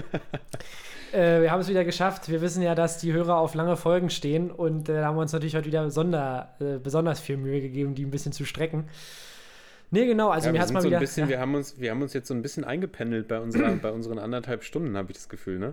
Äh, 1.13 1.43
wir 1.43 1.51
haben 1.51 1.61
es 1.61 1.69
wieder 1.69 1.85
geschafft. 1.85 2.27
Wir 2.29 2.41
wissen 2.41 2.61
ja, 2.61 2.75
dass 2.75 2.97
die 2.97 3.13
Hörer 3.13 3.37
auf 3.37 3.53
lange 3.55 3.77
Folgen 3.77 4.09
stehen 4.09 4.51
und 4.51 4.89
äh, 4.89 4.95
da 4.95 5.05
haben 5.05 5.15
wir 5.15 5.21
uns 5.21 5.31
natürlich 5.31 5.55
heute 5.55 5.67
wieder 5.67 5.89
sonder, 5.89 6.55
äh, 6.59 6.77
besonders 6.77 7.21
viel 7.21 7.37
Mühe 7.37 7.61
gegeben, 7.61 7.95
die 7.95 8.03
ein 8.03 8.11
bisschen 8.11 8.33
zu 8.33 8.43
strecken. 8.43 8.89
Nee, 9.91 10.07
genau, 10.07 10.29
also 10.29 10.47
ja, 10.47 10.51
mir 10.51 10.57
wir, 10.57 10.61
hat 10.63 10.73
mal 10.73 10.81
so 10.81 10.89
wieder. 10.89 10.99
bisschen, 10.99 11.25
ja. 11.25 11.29
wir, 11.29 11.39
haben 11.39 11.55
uns, 11.55 11.79
wir 11.79 11.91
haben 11.91 12.01
uns 12.01 12.11
jetzt 12.11 12.27
so 12.27 12.33
ein 12.33 12.41
bisschen 12.41 12.65
eingependelt 12.65 13.29
bei, 13.29 13.39
unserer, 13.39 13.71
bei 13.77 13.91
unseren 13.93 14.19
anderthalb 14.19 14.63
Stunden, 14.65 14.97
habe 14.97 15.11
ich 15.11 15.17
das 15.17 15.29
Gefühl, 15.29 15.57
ne? 15.59 15.71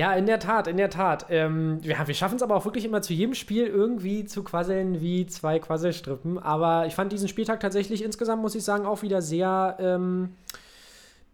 Ja, 0.00 0.14
in 0.14 0.24
der 0.24 0.38
Tat, 0.38 0.66
in 0.66 0.78
der 0.78 0.88
Tat. 0.88 1.26
Ähm, 1.28 1.78
ja, 1.82 2.08
wir 2.08 2.14
schaffen 2.14 2.36
es 2.36 2.42
aber 2.42 2.56
auch 2.56 2.64
wirklich 2.64 2.86
immer 2.86 3.02
zu 3.02 3.12
jedem 3.12 3.34
Spiel 3.34 3.66
irgendwie 3.66 4.24
zu 4.24 4.42
quasseln 4.42 5.02
wie 5.02 5.26
zwei 5.26 5.58
Quasselstrippen. 5.58 6.38
Aber 6.38 6.86
ich 6.86 6.94
fand 6.94 7.12
diesen 7.12 7.28
Spieltag 7.28 7.60
tatsächlich 7.60 8.02
insgesamt, 8.02 8.40
muss 8.40 8.54
ich 8.54 8.64
sagen, 8.64 8.86
auch 8.86 9.02
wieder 9.02 9.20
sehr 9.20 9.76
ähm, 9.78 10.30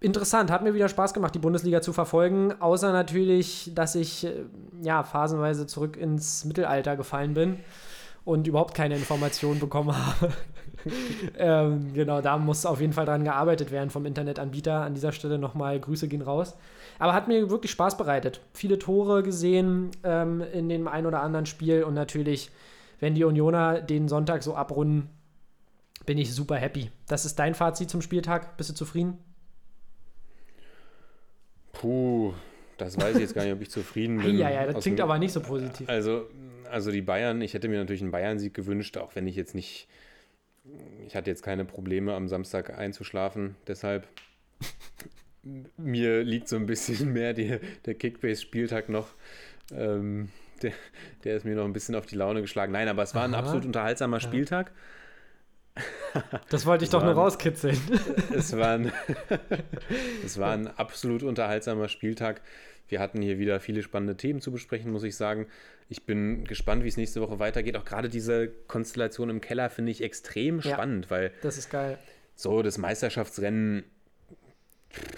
interessant. 0.00 0.50
Hat 0.50 0.64
mir 0.64 0.74
wieder 0.74 0.88
Spaß 0.88 1.14
gemacht, 1.14 1.32
die 1.36 1.38
Bundesliga 1.38 1.80
zu 1.80 1.92
verfolgen. 1.92 2.60
Außer 2.60 2.92
natürlich, 2.92 3.70
dass 3.72 3.94
ich 3.94 4.26
äh, 4.26 4.32
ja 4.82 5.04
phasenweise 5.04 5.68
zurück 5.68 5.96
ins 5.96 6.44
Mittelalter 6.44 6.96
gefallen 6.96 7.34
bin 7.34 7.60
und 8.24 8.48
überhaupt 8.48 8.74
keine 8.74 8.96
Informationen 8.96 9.60
bekommen 9.60 9.94
habe. 9.96 10.32
ähm, 11.38 11.94
genau, 11.94 12.20
da 12.20 12.36
muss 12.36 12.66
auf 12.66 12.80
jeden 12.80 12.94
Fall 12.94 13.06
dran 13.06 13.22
gearbeitet 13.22 13.70
werden 13.70 13.90
vom 13.90 14.06
Internetanbieter. 14.06 14.80
An 14.80 14.94
dieser 14.94 15.12
Stelle 15.12 15.38
nochmal 15.38 15.78
Grüße 15.78 16.08
gehen 16.08 16.22
raus. 16.22 16.56
Aber 16.98 17.12
hat 17.12 17.28
mir 17.28 17.50
wirklich 17.50 17.70
Spaß 17.72 17.96
bereitet. 17.96 18.40
Viele 18.52 18.78
Tore 18.78 19.22
gesehen 19.22 19.90
ähm, 20.04 20.40
in 20.52 20.68
dem 20.68 20.88
ein 20.88 21.06
oder 21.06 21.22
anderen 21.22 21.46
Spiel 21.46 21.84
und 21.84 21.94
natürlich, 21.94 22.50
wenn 23.00 23.14
die 23.14 23.24
Unioner 23.24 23.80
den 23.80 24.08
Sonntag 24.08 24.42
so 24.42 24.54
abrunden, 24.54 25.10
bin 26.06 26.18
ich 26.18 26.32
super 26.34 26.56
happy. 26.56 26.90
Das 27.08 27.24
ist 27.24 27.38
dein 27.38 27.54
Fazit 27.54 27.90
zum 27.90 28.00
Spieltag. 28.00 28.56
Bist 28.56 28.70
du 28.70 28.74
zufrieden? 28.74 29.18
Puh, 31.72 32.32
das 32.78 32.98
weiß 32.98 33.16
ich 33.16 33.22
jetzt 33.22 33.34
gar 33.34 33.44
nicht, 33.44 33.52
ob 33.52 33.60
ich 33.60 33.70
zufrieden 33.70 34.18
bin. 34.22 34.38
Ja, 34.38 34.50
ja, 34.50 34.66
das 34.66 34.82
klingt 34.82 35.00
aber 35.00 35.18
nicht 35.18 35.32
so 35.32 35.40
positiv. 35.40 35.88
Also, 35.88 36.26
also 36.70 36.90
die 36.90 37.02
Bayern, 37.02 37.40
ich 37.42 37.54
hätte 37.54 37.68
mir 37.68 37.78
natürlich 37.78 38.02
einen 38.02 38.12
Bayern-Sieg 38.12 38.54
gewünscht, 38.54 38.96
auch 38.96 39.14
wenn 39.14 39.26
ich 39.26 39.36
jetzt 39.36 39.54
nicht, 39.54 39.88
ich 41.06 41.16
hatte 41.16 41.30
jetzt 41.30 41.42
keine 41.42 41.64
Probleme 41.64 42.14
am 42.14 42.28
Samstag 42.28 42.76
einzuschlafen, 42.78 43.56
deshalb 43.66 44.08
mir 45.76 46.22
liegt 46.22 46.48
so 46.48 46.56
ein 46.56 46.66
bisschen 46.66 47.12
mehr 47.12 47.32
die, 47.34 47.58
der 47.84 47.94
Kickbase-Spieltag 47.94 48.88
noch. 48.88 49.08
Ähm, 49.72 50.28
der, 50.62 50.72
der 51.24 51.36
ist 51.36 51.44
mir 51.44 51.54
noch 51.54 51.64
ein 51.64 51.72
bisschen 51.72 51.94
auf 51.94 52.06
die 52.06 52.16
Laune 52.16 52.40
geschlagen. 52.40 52.72
Nein, 52.72 52.88
aber 52.88 53.02
es 53.02 53.14
war 53.14 53.24
ein 53.24 53.34
Aha. 53.34 53.40
absolut 53.42 53.64
unterhaltsamer. 53.66 54.20
Spieltag. 54.20 54.72
Das 56.48 56.64
wollte 56.64 56.84
ich 56.84 56.90
doch 56.90 57.02
nur 57.04 57.14
war- 57.16 57.24
rauskitzeln. 57.24 57.76
Es 58.34 58.56
war, 58.56 58.74
ein, 58.74 58.92
es 60.24 60.38
war 60.38 60.52
ein 60.52 60.66
absolut 60.68 61.22
unterhaltsamer 61.22 61.88
Spieltag. 61.88 62.40
Wir 62.88 63.00
hatten 63.00 63.20
hier 63.20 63.38
wieder 63.38 63.60
viele 63.60 63.82
spannende 63.82 64.16
Themen 64.16 64.40
zu 64.40 64.52
besprechen, 64.52 64.90
muss 64.92 65.02
ich 65.02 65.16
sagen. 65.16 65.46
Ich 65.88 66.04
bin 66.06 66.44
gespannt, 66.44 66.84
wie 66.84 66.88
es 66.88 66.96
nächste 66.96 67.20
Woche 67.20 67.38
weitergeht. 67.38 67.76
Auch 67.76 67.84
gerade 67.84 68.08
diese 68.08 68.48
Konstellation 68.68 69.28
im 69.28 69.40
Keller 69.40 69.68
finde 69.70 69.92
ich 69.92 70.02
extrem 70.02 70.60
Ja. 70.60 70.74
spannend, 70.74 71.10
weil 71.10 71.32
Das 71.42 71.58
ist 71.58 71.68
geil. 71.70 71.98
so 72.34 72.62
das 72.62 72.78
Meisterschaftsrennen, 72.78 73.84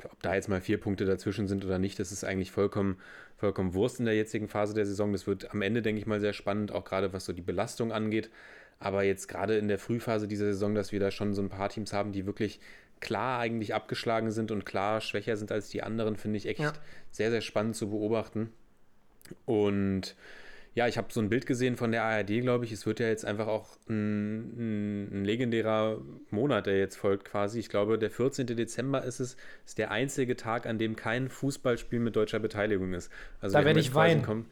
ob 0.05 0.23
da 0.23 0.35
jetzt 0.35 0.49
mal 0.49 0.61
vier 0.61 0.79
Punkte 0.81 1.05
dazwischen 1.05 1.49
sind 1.49 1.65
oder 1.65 1.79
nicht, 1.79 1.99
das 1.99 2.13
ist 2.13 2.25
eigentlich 2.25 2.51
vollkommen, 2.51 2.99
vollkommen 3.37 3.75
Wurst 3.75 4.01
in 4.01 4.07
der 4.07 4.15
jetzigen 4.15 4.49
Phase 4.49 4.75
der 4.75 4.87
Saison. 4.87 5.13
Das 5.13 5.27
wird 5.27 5.53
am 5.53 5.63
Ende, 5.63 5.83
denke 5.83 6.01
ich 6.01 6.07
mal, 6.07 6.21
sehr 6.21 6.33
spannend, 6.33 6.73
auch 6.73 6.85
gerade 6.85 7.13
was 7.13 7.25
so 7.25 7.33
die 7.33 7.43
Belastung 7.43 7.93
angeht. 7.93 8.31
Aber 8.81 9.03
jetzt 9.03 9.29
gerade 9.29 9.59
in 9.59 9.69
der 9.69 9.79
Frühphase 9.79 10.29
dieser 10.29 10.47
Saison, 10.47 10.75
dass 10.75 10.93
wir 10.93 11.01
da 11.01 11.11
schon 11.11 11.35
so 11.35 11.43
ein 11.43 11.49
paar 11.49 11.69
Teams 11.69 11.93
haben, 11.93 12.13
die 12.13 12.27
wirklich 12.27 12.61
klar 13.01 13.41
eigentlich 13.41 13.75
abgeschlagen 13.75 14.31
sind 14.31 14.51
und 14.51 14.65
klar 14.65 15.01
schwächer 15.01 15.37
sind 15.37 15.53
als 15.53 15.69
die 15.69 15.83
anderen, 15.83 16.17
finde 16.17 16.37
ich 16.37 16.47
echt 16.47 16.61
Ja. 16.61 16.73
sehr, 17.11 17.31
sehr 17.31 17.41
spannend 17.41 17.77
zu 17.77 17.91
beobachten. 17.91 18.53
Und 19.47 20.17
ja, 20.79 20.87
ich 20.87 20.97
habe 20.97 21.09
so 21.11 21.21
ein 21.21 21.29
Bild 21.29 21.45
gesehen 21.45 21.77
von 21.77 21.91
der 21.91 22.05
ARD, 22.05 22.41
glaube 22.41 22.65
ich. 22.65 22.71
Es 22.71 22.87
wird 22.87 23.01
ja 23.01 23.09
jetzt 23.09 23.25
einfach 23.25 23.49
auch 23.49 23.77
ein, 23.89 25.09
ein, 25.13 25.25
legendärer 25.25 26.01
Monat, 26.31 26.67
der 26.67 26.79
jetzt 26.79 26.95
folgt 26.97 27.25
quasi. 27.25 27.59
Ich 27.59 27.69
glaube, 27.69 27.99
der 27.99 28.11
14. 28.11 28.47
Dezember 28.47 29.03
ist 29.03 29.19
es, 29.19 29.37
ist 29.67 29.79
der 29.79 29.91
einzige 29.91 30.37
Tag, 30.37 30.67
an 30.67 30.79
dem 30.79 30.95
kein 30.95 31.29
Fußballspiel 31.29 31.99
mit 31.99 32.15
deutscher 32.15 32.39
Beteiligung 32.39 32.95
ist. 32.95 33.11
Also 33.41 33.59
Da 33.59 33.65
werde 33.65 33.81
ich 33.81 33.93
weinen. 33.95 34.25
kom- 34.25 34.45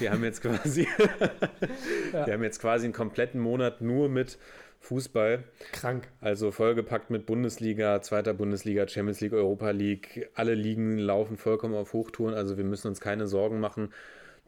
Wir 0.00 0.10
haben 0.10 0.24
jetzt 0.24 0.40
quasi, 0.40 0.88
wir 2.12 2.32
haben 2.32 2.42
jetzt 2.42 2.60
quasi 2.60 2.86
einen 2.86 2.94
kompletten 2.94 3.38
Monat 3.40 3.82
nur 3.82 4.08
mit 4.08 4.38
Fußball. 4.80 5.44
Krank. 5.72 6.08
Also 6.22 6.50
vollgepackt 6.50 7.10
mit 7.10 7.26
Bundesliga, 7.26 8.00
zweiter 8.00 8.32
Bundesliga, 8.32 8.88
Champions 8.88 9.20
League, 9.20 9.34
Europa 9.34 9.70
League. 9.70 10.30
Alle 10.34 10.54
Ligen 10.54 10.96
laufen 10.98 11.36
vollkommen 11.36 11.74
auf 11.74 11.92
Hochtouren, 11.92 12.32
also 12.34 12.56
wir 12.56 12.64
müssen 12.64 12.88
uns 12.88 13.00
keine 13.00 13.26
Sorgen 13.26 13.60
machen. 13.60 13.92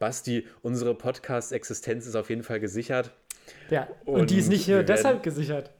Basti, 0.01 0.45
unsere 0.63 0.95
Podcast-Existenz 0.95 2.07
ist 2.07 2.15
auf 2.15 2.29
jeden 2.29 2.43
Fall 2.43 2.59
gesichert. 2.59 3.11
Ja, 3.69 3.87
und, 4.05 4.31
die 4.31 4.37
ist 4.39 4.45
Und 4.47 4.51
nicht 4.53 4.67
nur 4.67 4.77
werden- 4.77 4.87
deshalb 4.87 5.23
gesichert. 5.23 5.71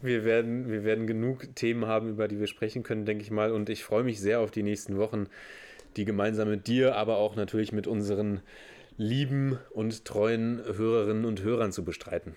Wir 0.00 0.24
werden, 0.24 0.68
wir 0.70 0.82
werden 0.84 1.06
genug 1.06 1.54
Themen 1.54 1.86
haben, 1.86 2.08
über 2.08 2.26
die 2.26 2.40
wir 2.40 2.48
sprechen 2.48 2.82
können, 2.82 3.04
denke 3.04 3.22
ich 3.22 3.30
mal. 3.30 3.52
Und 3.52 3.68
ich 3.68 3.84
freue 3.84 4.02
mich 4.02 4.20
sehr 4.20 4.40
auf 4.40 4.50
die 4.50 4.62
nächsten 4.64 4.96
Wochen, 4.98 5.26
die 5.96 6.04
gemeinsam 6.04 6.48
mit 6.48 6.66
dir, 6.66 6.96
aber 6.96 7.18
auch 7.18 7.36
natürlich 7.36 7.72
mit 7.72 7.86
unseren 7.86 8.40
lieben 8.96 9.58
und 9.70 10.04
treuen 10.04 10.60
Hörerinnen 10.64 11.24
und 11.24 11.42
Hörern 11.42 11.70
zu 11.72 11.84
bestreiten. 11.84 12.34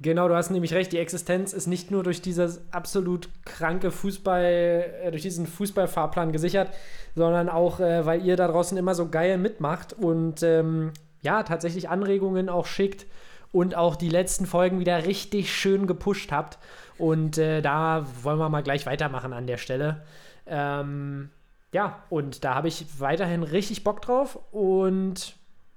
Genau, 0.00 0.28
du 0.28 0.34
hast 0.34 0.50
nämlich 0.50 0.74
recht. 0.74 0.92
Die 0.92 0.98
Existenz 0.98 1.52
ist 1.52 1.66
nicht 1.66 1.90
nur 1.90 2.02
durch 2.02 2.22
dieses 2.22 2.60
absolut 2.72 3.28
kranke 3.44 3.90
Fußball, 3.90 4.44
äh, 4.44 5.10
durch 5.10 5.22
diesen 5.22 5.46
Fußballfahrplan 5.46 6.32
gesichert, 6.32 6.70
sondern 7.14 7.48
auch, 7.48 7.80
äh, 7.80 8.06
weil 8.06 8.24
ihr 8.24 8.36
da 8.36 8.48
draußen 8.48 8.78
immer 8.78 8.94
so 8.94 9.08
geil 9.08 9.38
mitmacht 9.38 9.92
und 9.92 10.42
ähm, 10.42 10.92
ja, 11.22 11.42
tatsächlich 11.42 11.88
Anregungen 11.88 12.48
auch 12.48 12.66
schickt 12.66 13.06
und 13.50 13.74
auch 13.74 13.96
die 13.96 14.08
letzten 14.10 14.46
Folgen 14.46 14.78
wieder 14.78 15.04
richtig 15.06 15.52
schön 15.52 15.86
gepusht 15.86 16.30
habt. 16.32 16.58
Und 16.98 17.38
äh, 17.38 17.60
da 17.62 18.06
wollen 18.22 18.38
wir 18.38 18.48
mal 18.48 18.62
gleich 18.62 18.86
weitermachen 18.86 19.32
an 19.32 19.46
der 19.46 19.56
Stelle. 19.56 20.02
Ähm, 20.46 21.30
ja, 21.72 22.02
und 22.08 22.44
da 22.44 22.54
habe 22.54 22.68
ich 22.68 22.86
weiterhin 23.00 23.42
richtig 23.42 23.84
Bock 23.84 24.00
drauf 24.00 24.38
und 24.52 25.34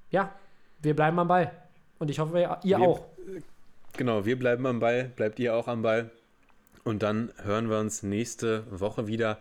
ja, 0.09 0.31
wir 0.81 0.95
bleiben 0.95 1.17
am 1.19 1.27
Ball. 1.27 1.51
Und 1.99 2.09
ich 2.09 2.19
hoffe, 2.19 2.39
ihr 2.39 2.57
Wir- 2.63 2.79
auch. 2.79 3.01
Genau, 3.97 4.25
wir 4.25 4.37
bleiben 4.37 4.65
am 4.65 4.79
Ball, 4.79 5.11
bleibt 5.15 5.39
ihr 5.39 5.55
auch 5.55 5.67
am 5.67 5.81
Ball. 5.81 6.09
Und 6.83 7.03
dann 7.03 7.31
hören 7.43 7.69
wir 7.69 7.79
uns 7.79 8.03
nächste 8.03 8.63
Woche 8.71 9.07
wieder. 9.07 9.37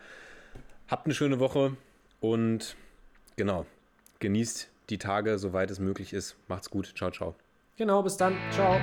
Habt 0.89 1.07
eine 1.07 1.15
schöne 1.15 1.39
Woche 1.39 1.77
und 2.21 2.77
genau, 3.37 3.65
genießt 4.19 4.69
die 4.91 4.99
Tage, 4.99 5.39
soweit 5.39 5.71
es 5.71 5.79
möglich 5.79 6.13
ist. 6.13 6.37
Macht's 6.49 6.69
gut. 6.69 6.93
Ciao, 6.97 7.11
ciao. 7.11 7.35
Genau, 7.77 8.03
bis 8.03 8.17
dann. 8.17 8.37
Ciao. 8.51 8.79